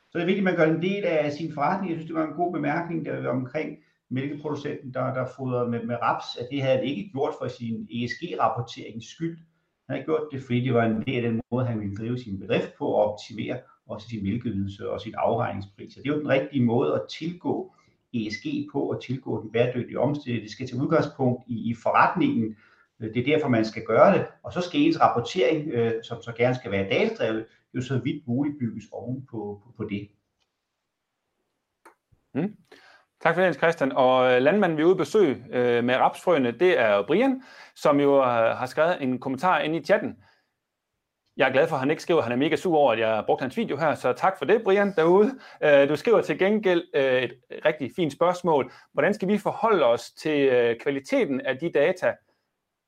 Så 0.10 0.14
det 0.18 0.24
er 0.24 0.32
vigtigt, 0.32 0.48
at 0.48 0.52
man 0.52 0.60
gør 0.60 0.74
en 0.76 0.82
del 0.90 1.04
af 1.06 1.32
sin 1.32 1.54
forretning. 1.54 1.90
Jeg 1.90 1.98
synes, 1.98 2.10
det 2.10 2.20
var 2.20 2.28
en 2.28 2.40
god 2.42 2.52
bemærkning 2.54 3.06
der 3.06 3.22
var 3.22 3.30
omkring 3.30 3.70
mælkeproducenten, 4.10 4.94
der, 4.94 5.14
der 5.14 5.26
fodrede 5.38 5.70
med, 5.70 5.84
med 5.84 5.98
raps, 6.02 6.38
at 6.42 6.48
det 6.52 6.62
havde 6.62 6.78
han 6.78 6.86
ikke 6.86 7.10
gjort 7.14 7.34
for 7.40 7.48
sin 7.48 7.88
ESG-rapporterings 7.92 9.08
skyld. 9.14 9.38
Han 9.86 9.96
havde 9.96 10.06
gjort 10.06 10.26
det, 10.32 10.42
fordi 10.42 10.60
det 10.64 10.74
var 10.74 10.86
en 10.86 11.02
del 11.02 11.26
af 11.26 11.32
den 11.32 11.42
måde, 11.52 11.66
han 11.66 11.80
ville 11.80 11.96
drive 11.96 12.18
sin 12.18 12.40
bedrift 12.40 12.72
på 12.78 12.86
og 12.86 13.12
optimere 13.12 13.58
også 13.90 14.08
sin 14.08 14.24
mælkeydelse 14.24 14.90
og 14.90 15.02
sin 15.02 15.14
afregningspris. 15.18 15.98
Og 15.98 16.04
det 16.04 16.10
er 16.10 16.14
jo 16.14 16.20
den 16.20 16.30
rigtige 16.30 16.66
måde 16.66 16.94
at 16.94 17.02
tilgå 17.10 17.74
ESG 18.14 18.46
på 18.72 18.82
og 18.82 19.02
tilgå 19.02 19.42
den 19.42 19.52
bæredygtige 19.52 20.00
omstilling. 20.00 20.44
Det 20.44 20.52
skal 20.52 20.68
til 20.68 20.82
udgangspunkt 20.82 21.44
i, 21.48 21.70
i 21.72 21.76
forretningen. 21.76 22.56
Det 23.00 23.18
er 23.18 23.36
derfor, 23.36 23.48
man 23.48 23.66
skal 23.66 23.84
gøre 23.84 24.14
det. 24.14 24.26
Og 24.44 24.54
så 24.54 24.62
skal 24.62 24.82
ens 24.82 25.02
rapportering, 25.02 25.68
øh, 25.68 25.94
som 26.04 26.22
så 26.22 26.34
gerne 26.38 26.56
skal 26.56 26.72
være 26.72 26.90
datadrevet, 26.90 27.46
jo 27.74 27.82
så 27.82 27.98
vidt 27.98 28.28
muligt 28.28 28.60
bygges 28.60 28.84
oven 28.92 29.26
på, 29.32 29.62
på, 29.64 29.74
på 29.78 29.84
det. 29.84 30.10
Mm. 32.34 32.56
Tak 33.22 33.36
for 33.36 33.42
det, 33.42 33.56
Christian. 33.56 33.92
Og 33.92 34.32
øh, 34.34 34.42
landmanden, 34.42 34.78
vi 34.78 34.82
er 34.82 34.88
ude 34.88 34.96
besøg 34.96 35.44
øh, 35.52 35.84
med 35.84 35.96
rapsfrøene, 35.96 36.52
det 36.52 36.80
er 36.80 37.04
Brian, 37.08 37.44
som 37.76 38.00
jo 38.00 38.18
øh, 38.18 38.58
har 38.58 38.66
skrevet 38.66 39.04
en 39.04 39.20
kommentar 39.20 39.60
ind 39.60 39.76
i 39.76 39.84
chatten. 39.84 40.18
Jeg 41.40 41.48
er 41.48 41.52
glad 41.52 41.68
for, 41.68 41.76
at 41.76 41.80
han 41.80 41.90
ikke 41.90 42.02
skriver, 42.02 42.20
at 42.20 42.24
han 42.24 42.32
er 42.32 42.38
mega 42.38 42.56
sur 42.56 42.78
over, 42.78 42.92
at 42.92 43.00
jeg 43.00 43.24
brugte 43.26 43.42
hans 43.42 43.58
video 43.58 43.78
her, 43.78 43.96
så 43.96 44.14
tak 44.14 44.38
for 44.38 44.46
det, 44.46 44.64
Brian, 44.64 44.94
derude. 44.96 45.40
Øh, 45.64 45.90
du 45.90 45.96
skriver 45.96 46.22
til 46.22 46.40
gengæld 46.40 46.84
øh, 46.94 47.24
et 47.24 47.34
rigtig 47.66 47.92
fint 47.96 48.14
spørgsmål. 48.14 48.72
Hvordan 48.94 49.14
skal 49.14 49.28
vi 49.28 49.38
forholde 49.38 49.86
os 49.86 50.12
til 50.12 50.48
øh, 50.48 50.80
kvaliteten 50.80 51.42
af 51.42 51.58
de 51.58 51.72
data, 51.72 52.16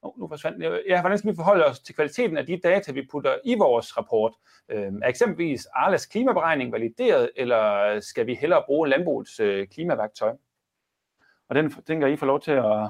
Oh, 0.03 0.19
nu 0.19 0.27
forsvandt 0.27 0.63
Ja, 0.87 1.01
hvordan 1.01 1.17
skal 1.17 1.31
vi 1.31 1.35
forholde 1.35 1.65
os 1.65 1.79
til 1.79 1.95
kvaliteten 1.95 2.37
af 2.37 2.45
de 2.45 2.59
data, 2.63 2.91
vi 2.91 3.07
putter 3.11 3.35
i 3.45 3.55
vores 3.55 3.97
rapport? 3.97 4.33
Øhm, 4.69 5.01
er 5.03 5.07
eksempelvis 5.07 5.65
Arles 5.65 6.05
klimaberegning 6.05 6.71
valideret, 6.71 7.29
eller 7.35 7.99
skal 7.99 8.27
vi 8.27 8.35
hellere 8.35 8.63
bruge 8.65 8.89
landbrugets 8.89 9.41
klimaværktøj? 9.71 10.33
Og 11.49 11.55
den 11.55 11.71
tænker 11.71 12.07
I 12.07 12.15
får 12.15 12.25
lov 12.25 12.39
til 12.39 12.51
at, 12.51 12.89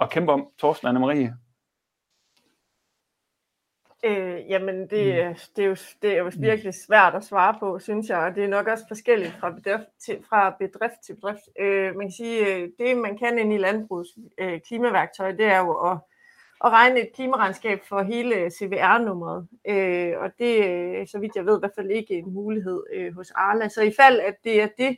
at 0.00 0.10
kæmpe 0.10 0.32
om, 0.32 0.48
Torsten 0.58 0.88
og 0.88 0.94
Anne-Marie. 0.94 1.45
Øh, 4.06 4.50
jamen, 4.50 4.80
det, 4.80 5.28
mm. 5.28 5.34
det, 5.56 5.64
er 5.64 5.68
jo, 5.68 5.76
det 6.02 6.12
er 6.12 6.18
jo 6.18 6.30
virkelig 6.38 6.74
svært 6.74 7.14
at 7.14 7.24
svare 7.24 7.56
på, 7.60 7.78
synes 7.78 8.08
jeg, 8.08 8.18
og 8.18 8.34
det 8.34 8.44
er 8.44 8.48
nok 8.48 8.66
også 8.66 8.84
forskelligt 8.88 9.36
fra 9.40 9.50
bedrift 9.50 9.86
til, 10.04 10.18
fra 10.28 10.56
bedrift, 10.58 11.00
til 11.06 11.14
bedrift. 11.14 11.48
Øh, 11.60 11.96
man 11.96 12.06
kan 12.06 12.12
sige, 12.12 12.56
øh, 12.56 12.68
det 12.78 12.96
man 12.96 13.18
kan 13.18 13.38
ind 13.38 13.52
i 13.52 13.56
landbrugets 13.56 14.10
øh, 14.38 14.60
klimaværktøj, 14.60 15.32
det 15.32 15.46
er 15.46 15.58
jo 15.58 15.72
at 15.72 15.98
at 16.64 16.72
regne 16.72 17.00
et 17.00 17.12
klimaregnskab 17.14 17.80
for 17.88 18.02
hele 18.02 18.50
CVR-nummeret. 18.50 19.48
Øh, 19.68 20.12
og 20.18 20.30
det 20.38 20.64
er, 20.64 21.06
så 21.06 21.18
vidt 21.18 21.36
jeg 21.36 21.46
ved, 21.46 21.58
i 21.58 21.60
hvert 21.60 21.74
fald 21.74 21.90
ikke 21.90 22.14
en 22.14 22.34
mulighed 22.34 22.82
øh, 22.92 23.14
hos 23.14 23.30
Arla. 23.30 23.68
Så 23.68 23.82
i 23.82 23.92
fald, 24.00 24.20
at 24.20 24.34
det 24.44 24.62
er 24.62 24.68
det, 24.78 24.96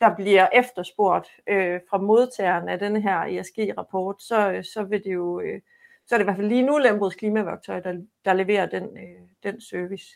der 0.00 0.14
bliver 0.14 0.48
efterspurgt 0.52 1.28
øh, 1.48 1.80
fra 1.90 1.98
modtageren 1.98 2.68
af 2.68 2.78
denne 2.78 3.00
her 3.00 3.20
ESG-rapport, 3.20 4.22
så, 4.22 4.70
så 4.74 4.82
vil 4.82 5.04
det 5.04 5.14
jo, 5.14 5.40
øh, 5.40 5.60
så 6.10 6.14
er 6.14 6.18
det 6.18 6.24
i 6.24 6.26
hvert 6.26 6.36
fald 6.36 6.48
lige 6.48 6.62
nu 6.62 6.78
Landbrugets 6.78 7.16
Klimaværktøj, 7.16 7.80
der, 7.80 8.02
der 8.24 8.32
leverer 8.32 8.66
den, 8.66 8.84
øh, 8.84 9.28
den 9.42 9.60
service. 9.60 10.06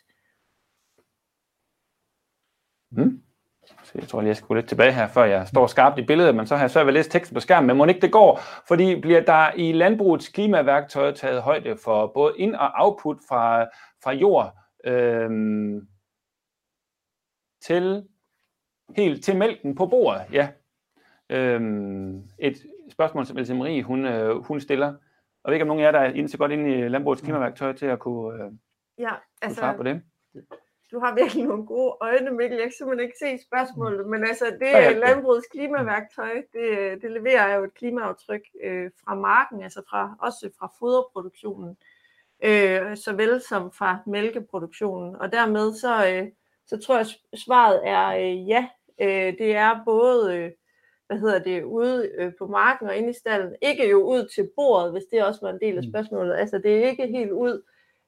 Mm. 2.91 3.23
Så 3.83 3.91
jeg 3.95 4.07
tror 4.07 4.21
lige, 4.21 4.27
jeg 4.27 4.35
skal 4.35 4.47
gå 4.47 4.53
lidt 4.53 4.67
tilbage 4.67 4.91
her, 4.91 5.07
før 5.07 5.23
jeg 5.23 5.47
står 5.47 5.67
skarpt 5.67 5.99
i 5.99 6.05
billedet, 6.05 6.35
men 6.35 6.47
så 6.47 6.55
har 6.55 6.63
jeg 6.63 6.71
svært 6.71 6.85
ved 6.85 6.89
at 6.89 6.93
læse 6.93 7.09
teksten 7.09 7.35
på 7.35 7.39
skærmen, 7.39 7.67
men 7.67 7.77
må 7.77 7.85
ikke 7.85 8.01
det 8.01 8.11
går, 8.11 8.39
fordi 8.67 9.01
bliver 9.01 9.21
der 9.21 9.51
i 9.53 9.71
landbrugets 9.71 10.29
klimaværktøj 10.29 11.11
taget 11.11 11.41
højde 11.41 11.77
for 11.77 12.07
både 12.07 12.33
ind- 12.37 12.55
og 12.55 12.71
output 12.73 13.17
fra, 13.29 13.63
fra 14.03 14.11
jord 14.11 14.57
øhm, 14.85 15.87
til 17.61 18.07
helt 18.97 19.23
til 19.23 19.37
mælken 19.37 19.75
på 19.75 19.85
bordet, 19.85 20.21
ja. 20.31 20.49
Øhm, 21.29 22.29
et 22.39 22.65
spørgsmål, 22.91 23.25
som 23.25 23.37
Else 23.37 23.53
Marie, 23.53 23.83
hun, 23.83 24.05
øh, 24.05 24.35
hun 24.35 24.61
stiller. 24.61 24.93
Og 25.45 25.51
jeg 25.51 25.51
ved 25.51 25.55
ikke, 25.55 25.63
om 25.63 25.67
nogen 25.67 25.83
af 25.83 25.85
jer, 25.85 25.91
der 25.91 25.99
er 25.99 26.13
inde 26.13 26.29
så 26.29 26.37
godt 26.37 26.51
inde 26.51 26.79
i 26.79 26.87
landbrugets 26.87 27.21
klimaværktøj 27.21 27.73
til 27.73 27.85
at 27.85 27.99
kunne, 27.99 28.43
øh, 28.43 28.51
ja, 28.97 29.11
altså, 29.41 29.47
kunne 29.47 29.55
svare 29.55 29.77
på 29.77 29.83
det 29.83 30.01
du 30.95 30.99
har 30.99 31.15
virkelig 31.15 31.45
nogle 31.45 31.65
gode 31.65 31.97
øjne, 32.01 32.31
Mikkel. 32.31 32.57
Jeg 32.57 32.65
kan 32.65 32.73
simpelthen 32.77 33.07
ikke 33.07 33.17
se 33.19 33.45
spørgsmålet, 33.47 34.07
men 34.07 34.23
altså 34.23 34.45
det 34.59 34.75
er 34.75 34.99
landbrugets 34.99 35.47
klimaværktøj. 35.47 36.33
Det, 36.53 37.01
det 37.01 37.11
leverer 37.11 37.55
jo 37.55 37.63
et 37.63 37.73
klimaaftryk 37.73 38.41
øh, 38.63 38.91
fra 39.03 39.15
marken, 39.15 39.63
altså 39.63 39.81
fra, 39.89 40.15
også 40.19 40.49
fra 40.59 40.71
foderproduktionen, 40.79 41.77
øh, 42.43 42.97
såvel 42.97 43.41
som 43.41 43.71
fra 43.71 43.97
mælkeproduktionen. 44.07 45.15
Og 45.15 45.31
dermed 45.31 45.73
så, 45.73 46.07
øh, 46.09 46.27
så 46.67 46.77
tror 46.77 46.97
jeg, 46.97 47.05
svaret 47.35 47.81
er 47.83 48.07
øh, 48.07 48.49
ja. 48.49 48.67
Øh, 49.01 49.37
det 49.37 49.55
er 49.55 49.83
både 49.85 50.35
øh, 50.37 50.51
hvad 51.07 51.19
hedder 51.19 51.39
det, 51.39 51.63
ude 51.63 52.11
øh, 52.17 52.31
på 52.39 52.47
marken 52.47 52.87
og 52.87 52.95
inde 52.95 53.09
i 53.09 53.13
stallen. 53.13 53.55
Ikke 53.61 53.89
jo 53.89 54.03
ud 54.03 54.27
til 54.35 54.49
bordet, 54.55 54.91
hvis 54.91 55.03
det 55.11 55.23
også 55.23 55.39
var 55.41 55.49
en 55.49 55.59
del 55.59 55.77
af 55.77 55.83
mm. 55.83 55.89
spørgsmålet. 55.89 56.35
Altså 56.35 56.57
det 56.57 56.77
er 56.77 56.89
ikke 56.89 57.07
helt 57.07 57.31
ud 57.31 57.61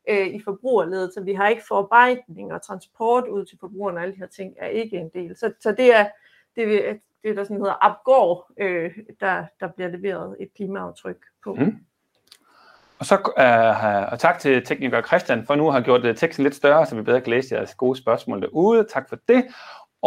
øh, 0.09 0.27
i 0.27 0.41
forbrugerledet, 0.43 1.13
så 1.13 1.21
vi 1.21 1.33
har 1.33 1.47
ikke 1.47 1.67
forarbejdning 1.67 2.53
og 2.53 2.61
transport 2.61 3.27
ud 3.27 3.45
til 3.45 3.57
forbrugerne 3.59 3.97
og 3.97 4.03
alle 4.03 4.13
de 4.13 4.19
her 4.19 4.27
ting 4.27 4.53
er 4.57 4.67
ikke 4.67 4.97
en 4.97 5.09
del. 5.13 5.37
Så, 5.37 5.53
så 5.59 5.71
det 5.71 5.95
er 5.95 6.07
det, 6.55 6.99
det 7.23 7.37
der 7.37 7.43
sådan 7.43 7.57
hedder 7.57 7.85
Abgård, 7.85 8.51
øh, 8.59 8.97
der, 9.19 9.45
der 9.59 9.67
bliver 9.67 9.89
leveret 9.89 10.35
et 10.39 10.53
klimaaftryk 10.55 11.17
på. 11.43 11.53
Mm. 11.53 11.77
Og 12.99 13.05
så 13.05 13.15
uh, 13.15 14.13
og 14.13 14.19
tak 14.19 14.39
til 14.39 14.65
tekniker 14.65 15.01
Christian 15.01 15.45
for 15.45 15.55
nu 15.55 15.69
have 15.69 15.83
gjort 15.83 16.05
uh, 16.05 16.15
teksten 16.15 16.43
lidt 16.43 16.55
større, 16.55 16.85
så 16.85 16.95
vi 16.95 17.01
bedre 17.01 17.21
kan 17.21 17.31
læse 17.31 17.55
jeres 17.55 17.75
gode 17.75 17.97
spørgsmål 17.97 18.41
derude. 18.41 18.83
Tak 18.83 19.09
for 19.09 19.17
det. 19.27 19.45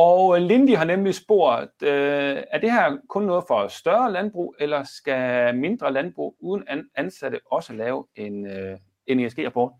Og 0.08 0.36
øh, 0.36 0.42
Lindy 0.42 0.76
har 0.76 0.84
nemlig 0.84 1.14
spurgt, 1.14 1.82
øh, 1.82 2.42
er 2.50 2.58
det 2.60 2.72
her 2.72 2.96
kun 3.08 3.22
noget 3.22 3.44
for 3.48 3.68
større 3.68 4.12
landbrug, 4.12 4.54
eller 4.58 4.82
skal 4.82 5.56
mindre 5.58 5.92
landbrug 5.92 6.36
uden 6.40 6.64
ansatte 6.94 7.40
også 7.50 7.72
lave 7.72 8.06
en, 8.16 8.46
øh, 8.46 8.78
en 9.06 9.20
ESG-rapport? 9.20 9.72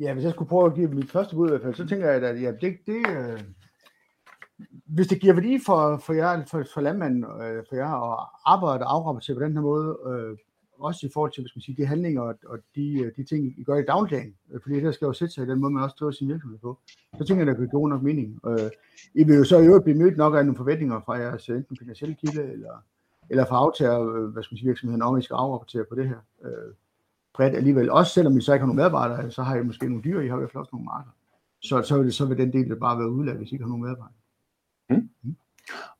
Ja, 0.00 0.12
hvis 0.12 0.24
jeg 0.24 0.32
skulle 0.32 0.48
prøve 0.48 0.66
at 0.66 0.74
give 0.74 0.88
mit 0.88 1.10
første 1.10 1.36
bud 1.36 1.48
i 1.48 1.50
hvert 1.50 1.62
fald, 1.62 1.74
så 1.74 1.86
tænker 1.86 2.10
jeg, 2.10 2.22
at 2.22 2.42
ja, 2.42 2.50
det, 2.50 2.78
det, 2.86 3.06
øh, 3.10 3.40
hvis 4.86 5.06
det 5.06 5.20
giver 5.20 5.34
værdi 5.34 5.58
for, 5.66 5.96
for 5.96 6.12
jer, 6.12 6.44
for, 6.50 6.64
for 6.74 6.80
landmanden, 6.80 7.24
øh, 7.24 7.64
for 7.68 7.76
jer 7.76 8.12
at 8.12 8.26
arbejde 8.46 8.84
og 8.84 8.94
afrapportere 8.94 9.36
på 9.36 9.42
den 9.42 9.52
her 9.52 9.60
måde, 9.60 9.98
øh, 10.06 10.36
også 10.82 11.06
i 11.06 11.10
forhold 11.12 11.32
til, 11.32 11.42
hvis 11.42 11.56
man 11.56 11.62
siger, 11.62 11.76
de 11.76 11.86
handlinger 11.86 12.22
og, 12.22 12.34
og 12.46 12.58
de, 12.74 13.00
øh, 13.00 13.12
de 13.16 13.24
ting, 13.24 13.54
I 13.58 13.62
gør 13.64 13.76
i 13.76 13.84
dagligdagen, 13.84 14.34
øh, 14.52 14.60
fordi 14.62 14.80
det 14.80 14.94
skal 14.94 15.06
jo 15.06 15.12
sætte 15.12 15.34
sig 15.34 15.44
i 15.44 15.50
den 15.50 15.60
måde, 15.60 15.72
man 15.72 15.82
også 15.82 15.96
driver 16.00 16.12
sin 16.12 16.28
virksomhed 16.28 16.58
på. 16.58 16.78
Så 17.18 17.24
tænker 17.24 17.44
jeg, 17.44 17.46
det 17.46 17.56
kan 17.56 17.78
give 17.78 17.88
nok 17.88 18.02
mening. 18.02 18.40
Øh, 18.46 18.70
I 19.14 19.24
vil 19.24 19.36
jo 19.36 19.44
så 19.44 19.58
i 19.58 19.66
øvrigt 19.66 19.84
blive 19.84 19.98
mødt 19.98 20.16
nok 20.16 20.34
af 20.34 20.44
nogle 20.44 20.56
forventninger 20.56 21.00
fra 21.00 21.12
jeres 21.12 21.48
enten 21.48 21.76
finansielle 21.76 22.14
kilde, 22.14 22.52
eller, 22.52 22.84
eller 23.30 23.44
fra 23.46 23.56
aftager, 23.56 24.14
øh, 24.14 24.24
hvad 24.24 24.42
skal 24.42 24.54
man 24.54 24.58
sige, 24.58 24.66
virksomheden 24.66 25.02
om, 25.02 25.18
I 25.18 25.22
skal 25.22 25.34
afrapportere 25.34 25.84
på 25.84 25.94
det 25.94 26.08
her. 26.08 26.18
Øh, 26.44 26.74
bredt 27.34 27.54
alligevel. 27.56 27.90
Også 27.90 28.12
selvom 28.12 28.38
I 28.38 28.40
så 28.40 28.52
ikke 28.52 28.62
har 28.62 28.66
nogen 28.66 28.76
medarbejdere, 28.76 29.30
så 29.30 29.42
har 29.42 29.56
I 29.56 29.62
måske 29.62 29.88
nogle 29.88 30.04
dyr, 30.04 30.20
I 30.20 30.28
har 30.28 30.36
i 30.36 30.38
hvert 30.38 30.52
fald 30.52 30.60
også 30.60 30.70
nogle 30.72 30.84
marker. 30.84 31.10
Så, 31.62 31.82
så, 31.82 31.96
vil, 31.96 32.06
det, 32.06 32.14
så 32.14 32.26
vil 32.26 32.38
den 32.38 32.52
del 32.52 32.76
bare 32.76 32.98
være 32.98 33.10
udladt, 33.10 33.38
hvis 33.38 33.50
I 33.50 33.54
ikke 33.54 33.64
har 33.64 33.68
nogen 33.68 33.82
medarbejdere. 33.82 34.18
Mm. 34.90 35.08
Mm. 35.22 35.36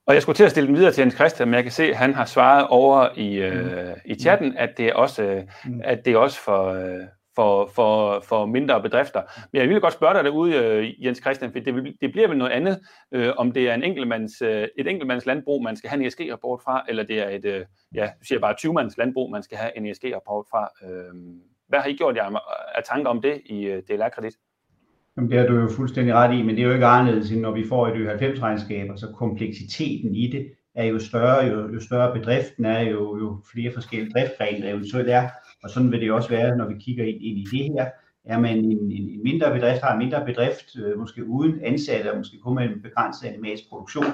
Og 0.07 0.13
jeg 0.13 0.21
skulle 0.21 0.35
til 0.35 0.43
at 0.43 0.51
stille 0.51 0.67
den 0.67 0.75
videre 0.75 0.91
til 0.91 1.01
Jens 1.01 1.13
Christian, 1.13 1.47
men 1.47 1.55
jeg 1.55 1.63
kan 1.63 1.71
se, 1.71 1.83
at 1.83 1.95
han 1.95 2.13
har 2.13 2.25
svaret 2.25 2.67
over 2.67 3.09
i, 3.15 3.35
øh, 3.35 3.87
mm. 3.87 3.93
i 4.05 4.15
chatten, 4.15 4.57
at 4.57 4.77
det 4.77 4.87
er 4.87 4.93
også, 4.93 5.43
mm. 5.65 5.81
at 5.83 6.05
det 6.05 6.13
er 6.13 6.17
også 6.17 6.39
for, 6.39 6.67
øh, 6.67 6.99
for, 7.35 7.67
for, 7.75 8.19
for 8.19 8.45
mindre 8.45 8.81
bedrifter. 8.81 9.21
Men 9.51 9.61
jeg 9.61 9.69
vil 9.69 9.81
godt 9.81 9.93
spørge 9.93 10.13
dig 10.13 10.23
derude, 10.23 10.55
øh, 10.55 11.05
Jens 11.05 11.21
Christian, 11.21 11.51
for 11.51 11.59
det, 11.59 11.95
det 12.01 12.11
bliver 12.11 12.27
vel 12.27 12.37
noget 12.37 12.51
andet, 12.51 12.79
øh, 13.11 13.33
om 13.37 13.51
det 13.51 13.69
er 13.69 13.73
en 13.73 13.83
enkeltmands, 13.83 14.41
øh, 14.41 14.67
et 14.77 14.87
enkeltmands 14.87 15.25
landbrug, 15.25 15.63
man 15.63 15.75
skal 15.75 15.89
have 15.89 15.99
en 15.99 16.07
ESG-rapport 16.07 16.61
fra, 16.63 16.85
eller 16.89 17.03
det 17.03 17.19
er 17.19 17.29
et, 17.29 17.45
øh, 17.45 17.65
ja, 17.95 18.05
du 18.05 18.25
siger 18.25 18.39
bare 18.39 18.55
20-mands 18.59 18.97
landbrug, 18.97 19.31
man 19.31 19.43
skal 19.43 19.57
have 19.57 19.77
en 19.77 19.85
ESG-rapport 19.85 20.45
fra. 20.51 20.69
Øh, 20.83 21.13
hvad 21.67 21.79
har 21.79 21.89
I 21.89 21.93
gjort 21.93 22.15
jer 22.15 22.39
af 22.75 22.83
tanker 22.83 23.09
om 23.09 23.21
det 23.21 23.41
i 23.45 23.63
øh, 23.63 23.83
DLR-kredit? 23.83 24.33
Jamen, 25.17 25.31
det 25.31 25.39
er 25.39 25.47
du 25.47 25.55
jo 25.55 25.69
fuldstændig 25.69 26.13
ret 26.13 26.37
i, 26.37 26.41
men 26.41 26.55
det 26.55 26.61
er 26.61 26.67
jo 26.67 26.73
ikke 26.73 26.85
anderledes, 26.85 27.31
end 27.31 27.41
når 27.41 27.51
vi 27.51 27.67
får 27.69 27.87
et 27.87 28.21
90-regnskab, 28.21 28.97
så 28.97 29.07
kompleksiteten 29.15 30.15
i 30.15 30.27
det 30.27 30.51
er 30.75 30.85
jo 30.85 30.99
større, 30.99 31.45
jo, 31.45 31.73
jo 31.73 31.79
større 31.79 32.19
bedriften 32.19 32.65
er, 32.65 32.79
jo, 32.79 33.17
jo 33.17 33.41
flere 33.51 33.73
forskellige 33.73 34.11
driftgrene 34.11 34.69
eventuelt 34.69 35.09
er. 35.09 35.29
Og 35.63 35.69
sådan 35.69 35.91
vil 35.91 36.01
det 36.01 36.11
også 36.11 36.29
være, 36.29 36.57
når 36.57 36.67
vi 36.67 36.73
kigger 36.79 37.03
ind, 37.05 37.21
ind 37.21 37.37
i 37.37 37.47
det 37.51 37.73
her. 37.73 37.89
Er 38.25 38.39
man 38.39 38.57
en, 38.57 38.91
en, 38.91 39.09
en 39.09 39.23
mindre 39.23 39.53
bedrift, 39.53 39.81
har 39.81 39.93
en 39.93 39.99
mindre 39.99 40.25
bedrift, 40.25 40.75
øh, 40.79 40.99
måske 40.99 41.25
uden 41.25 41.59
ansatte, 41.63 42.11
og 42.11 42.17
måske 42.17 42.37
kun 42.43 42.55
med 42.55 42.63
en 42.63 42.81
begrænset 42.81 43.27
animalsk 43.27 43.63
produktion, 43.69 44.05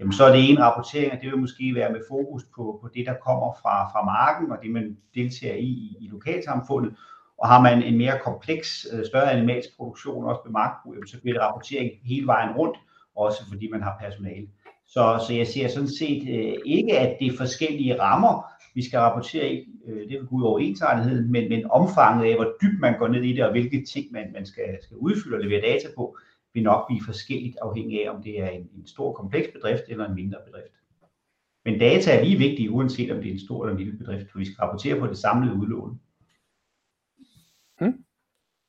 jamen 0.00 0.12
så 0.12 0.24
er 0.24 0.32
det 0.32 0.50
en 0.50 0.60
rapportering, 0.60 1.12
og 1.12 1.18
det 1.22 1.30
vil 1.30 1.38
måske 1.38 1.74
være 1.74 1.92
med 1.92 2.00
fokus 2.10 2.42
på, 2.56 2.78
på 2.82 2.88
det, 2.94 3.06
der 3.06 3.14
kommer 3.26 3.52
fra, 3.62 3.88
fra 3.92 4.04
marken, 4.04 4.52
og 4.52 4.58
det 4.62 4.70
man 4.70 4.96
deltager 5.14 5.54
i, 5.54 5.70
i, 5.86 5.96
i 6.00 6.08
lokalsamfundet. 6.08 6.94
Og 7.38 7.48
har 7.48 7.62
man 7.62 7.82
en 7.82 7.98
mere 7.98 8.18
kompleks, 8.24 8.86
øh, 8.92 9.06
større 9.06 9.32
animalsk 9.32 9.68
produktion, 9.76 10.24
også 10.24 10.40
med 10.44 10.52
markbrug, 10.52 10.94
så 11.06 11.20
bliver 11.20 11.34
det 11.34 11.42
rapportering 11.42 11.90
hele 12.04 12.26
vejen 12.26 12.56
rundt, 12.56 12.76
også 13.16 13.48
fordi 13.48 13.68
man 13.70 13.82
har 13.82 13.96
personale. 14.00 14.48
Så, 14.86 15.24
så 15.26 15.34
jeg 15.34 15.46
ser 15.46 15.68
sådan 15.68 15.88
set 15.88 16.22
øh, 16.28 16.54
ikke, 16.64 16.98
at 16.98 17.16
det 17.20 17.26
er 17.26 17.36
forskellige 17.36 18.00
rammer, 18.00 18.42
vi 18.74 18.82
skal 18.84 18.98
rapportere 18.98 19.52
i. 19.52 19.68
Øh, 19.86 20.00
det 20.08 20.18
vil 20.18 20.26
gå 20.26 20.36
ud 20.36 20.42
over 20.42 20.58
ensartetheden, 20.58 21.32
men, 21.32 21.48
men 21.48 21.70
omfanget 21.70 22.30
af, 22.30 22.34
hvor 22.34 22.52
dybt 22.62 22.80
man 22.80 22.98
går 22.98 23.08
ned 23.08 23.22
i 23.22 23.32
det, 23.32 23.44
og 23.44 23.50
hvilke 23.50 23.84
ting 23.84 24.12
man, 24.12 24.32
man 24.32 24.46
skal, 24.46 24.78
skal 24.82 24.96
udfylde 24.96 25.36
og 25.36 25.40
levere 25.40 25.60
data 25.60 25.88
på, 25.96 26.16
vil 26.54 26.62
nok 26.62 26.86
blive 26.86 27.04
forskelligt 27.04 27.56
afhængig 27.62 28.06
af, 28.06 28.10
om 28.10 28.22
det 28.22 28.40
er 28.40 28.48
en, 28.48 28.68
en 28.78 28.86
stor 28.86 29.12
kompleks 29.12 29.48
bedrift 29.54 29.82
eller 29.88 30.08
en 30.08 30.14
mindre 30.14 30.38
bedrift. 30.46 30.74
Men 31.64 31.80
data 31.80 32.18
er 32.18 32.24
lige 32.24 32.38
vigtige, 32.38 32.70
uanset 32.70 33.10
om 33.10 33.16
det 33.16 33.28
er 33.28 33.32
en 33.32 33.46
stor 33.46 33.64
eller 33.64 33.76
en 33.76 33.84
lille 33.84 33.98
bedrift, 33.98 34.30
for 34.30 34.38
vi 34.38 34.44
skal 34.44 34.60
rapportere 34.62 35.00
på 35.00 35.06
det 35.06 35.18
samlede 35.18 35.54
udlån. 35.54 36.00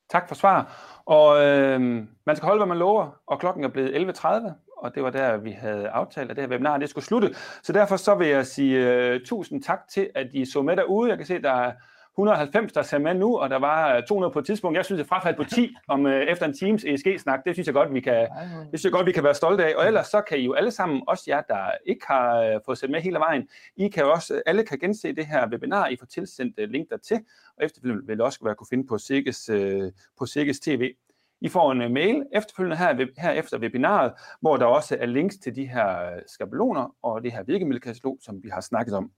Tak 0.09 0.27
for 0.27 0.35
svar. 0.35 0.85
Og 1.05 1.45
øh, 1.45 1.81
man 2.25 2.35
skal 2.35 2.45
holde, 2.45 2.59
hvad 2.59 2.67
man 2.67 2.77
lover, 2.77 3.21
og 3.27 3.39
klokken 3.39 3.63
er 3.63 3.67
blevet 3.67 4.19
11.30, 4.19 4.51
og 4.77 4.95
det 4.95 5.03
var 5.03 5.09
der, 5.09 5.37
vi 5.37 5.51
havde 5.51 5.89
aftalt, 5.89 6.31
at 6.31 6.37
det 6.37 6.43
her 6.43 6.51
webinar 6.51 6.77
det 6.77 6.89
skulle 6.89 7.05
slutte. 7.05 7.35
Så 7.63 7.73
derfor 7.73 7.97
så 7.97 8.15
vil 8.15 8.27
jeg 8.27 8.45
sige 8.45 8.87
øh, 8.87 9.19
tusind 9.25 9.63
tak 9.63 9.79
til, 9.89 10.09
at 10.15 10.27
I 10.33 10.45
så 10.45 10.61
med 10.61 10.75
derude. 10.75 11.09
Jeg 11.09 11.17
kan 11.17 11.27
se, 11.27 11.41
der 11.41 11.51
er 11.51 11.71
190, 12.19 12.73
der 12.73 12.81
ser 12.81 12.97
med 12.97 13.13
nu, 13.13 13.37
og 13.37 13.49
der 13.49 13.59
var 13.59 14.01
200 14.01 14.33
på 14.33 14.39
et 14.39 14.45
tidspunkt. 14.45 14.77
Jeg 14.77 14.85
synes, 14.85 14.99
jeg 14.99 15.07
frafaldt 15.07 15.37
på 15.37 15.43
10 15.43 15.75
om, 15.87 16.05
uh, 16.05 16.11
efter 16.11 16.45
en 16.45 16.53
Teams 16.53 16.83
ESG-snak. 16.83 17.39
Det 17.45 17.55
synes 17.55 17.67
jeg 17.67 17.73
godt, 17.73 17.93
vi 17.93 17.99
kan, 17.99 18.27
det 18.71 18.79
synes 18.79 18.83
jeg 18.83 18.91
godt, 18.91 19.05
vi 19.05 19.11
kan 19.11 19.23
være 19.23 19.33
stolte 19.33 19.65
af. 19.65 19.75
Og 19.75 19.87
ellers 19.87 20.07
så 20.07 20.21
kan 20.21 20.37
I 20.39 20.41
jo 20.41 20.53
alle 20.53 20.71
sammen, 20.71 21.03
også 21.07 21.23
jer, 21.27 21.41
der 21.41 21.71
ikke 21.85 22.05
har 22.07 22.55
uh, 22.55 22.61
fået 22.65 22.77
set 22.77 22.89
med 22.89 23.01
hele 23.01 23.19
vejen, 23.19 23.47
I 23.77 23.87
kan 23.87 24.05
også, 24.05 24.41
alle 24.45 24.63
kan 24.63 24.79
gense 24.79 25.15
det 25.15 25.25
her 25.25 25.47
webinar. 25.51 25.87
I 25.87 25.97
får 25.99 26.05
tilsendt 26.05 26.59
uh, 26.59 26.69
link 26.69 26.89
dertil, 26.89 27.19
og 27.57 27.65
efterfølgende 27.65 28.07
vil 28.07 28.17
det 28.17 28.25
også 28.25 28.39
være 28.43 28.55
kunne 28.55 28.67
finde 28.69 28.87
på 28.87 28.97
Sikkes, 28.97 29.49
uh, 29.49 29.91
på 30.19 30.25
Sikkes 30.25 30.59
TV. 30.59 30.93
I 31.41 31.49
får 31.49 31.71
en 31.71 31.93
mail 31.93 32.23
efterfølgende 32.33 32.77
her, 32.77 33.07
her 33.17 33.31
efter 33.31 33.59
webinaret, 33.59 34.13
hvor 34.41 34.57
der 34.57 34.65
også 34.65 34.97
er 34.99 35.05
links 35.05 35.37
til 35.37 35.55
de 35.55 35.65
her 35.65 36.19
skabeloner 36.27 36.95
og 37.01 37.23
det 37.23 37.31
her 37.31 37.43
virkemiddelkatalog, 37.43 38.17
som 38.21 38.43
vi 38.43 38.49
har 38.49 38.61
snakket 38.61 38.93
om. 38.93 39.11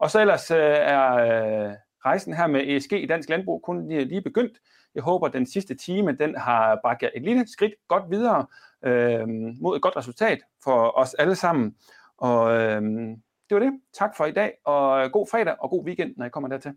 Og 0.00 0.10
så 0.10 0.20
ellers 0.20 0.50
øh, 0.50 0.76
er 0.78 1.76
rejsen 2.04 2.34
her 2.34 2.46
med 2.46 2.76
ESG 2.76 2.92
i 2.92 3.06
dansk 3.06 3.28
landbrug 3.28 3.62
kun 3.62 3.88
lige, 3.88 4.04
lige 4.04 4.22
begyndt. 4.22 4.58
Jeg 4.94 5.02
håber, 5.02 5.26
at 5.26 5.32
den 5.32 5.46
sidste 5.46 5.74
time 5.74 6.12
den 6.12 6.36
har 6.36 6.78
bragt 6.82 7.02
jer 7.02 7.10
et 7.14 7.22
lille 7.22 7.46
skridt 7.46 7.74
godt 7.88 8.10
videre 8.10 8.46
øh, 8.84 9.28
mod 9.60 9.76
et 9.76 9.82
godt 9.82 9.96
resultat 9.96 10.38
for 10.64 10.98
os 10.98 11.14
alle 11.14 11.34
sammen. 11.34 11.74
Og 12.18 12.52
øh, 12.52 12.82
det 13.48 13.54
var 13.54 13.58
det. 13.58 13.72
Tak 13.92 14.16
for 14.16 14.24
i 14.24 14.32
dag, 14.32 14.52
og 14.64 15.12
god 15.12 15.26
fredag 15.30 15.56
og 15.60 15.70
god 15.70 15.84
weekend, 15.84 16.14
når 16.16 16.26
I 16.26 16.28
kommer 16.28 16.48
dertil. 16.48 16.74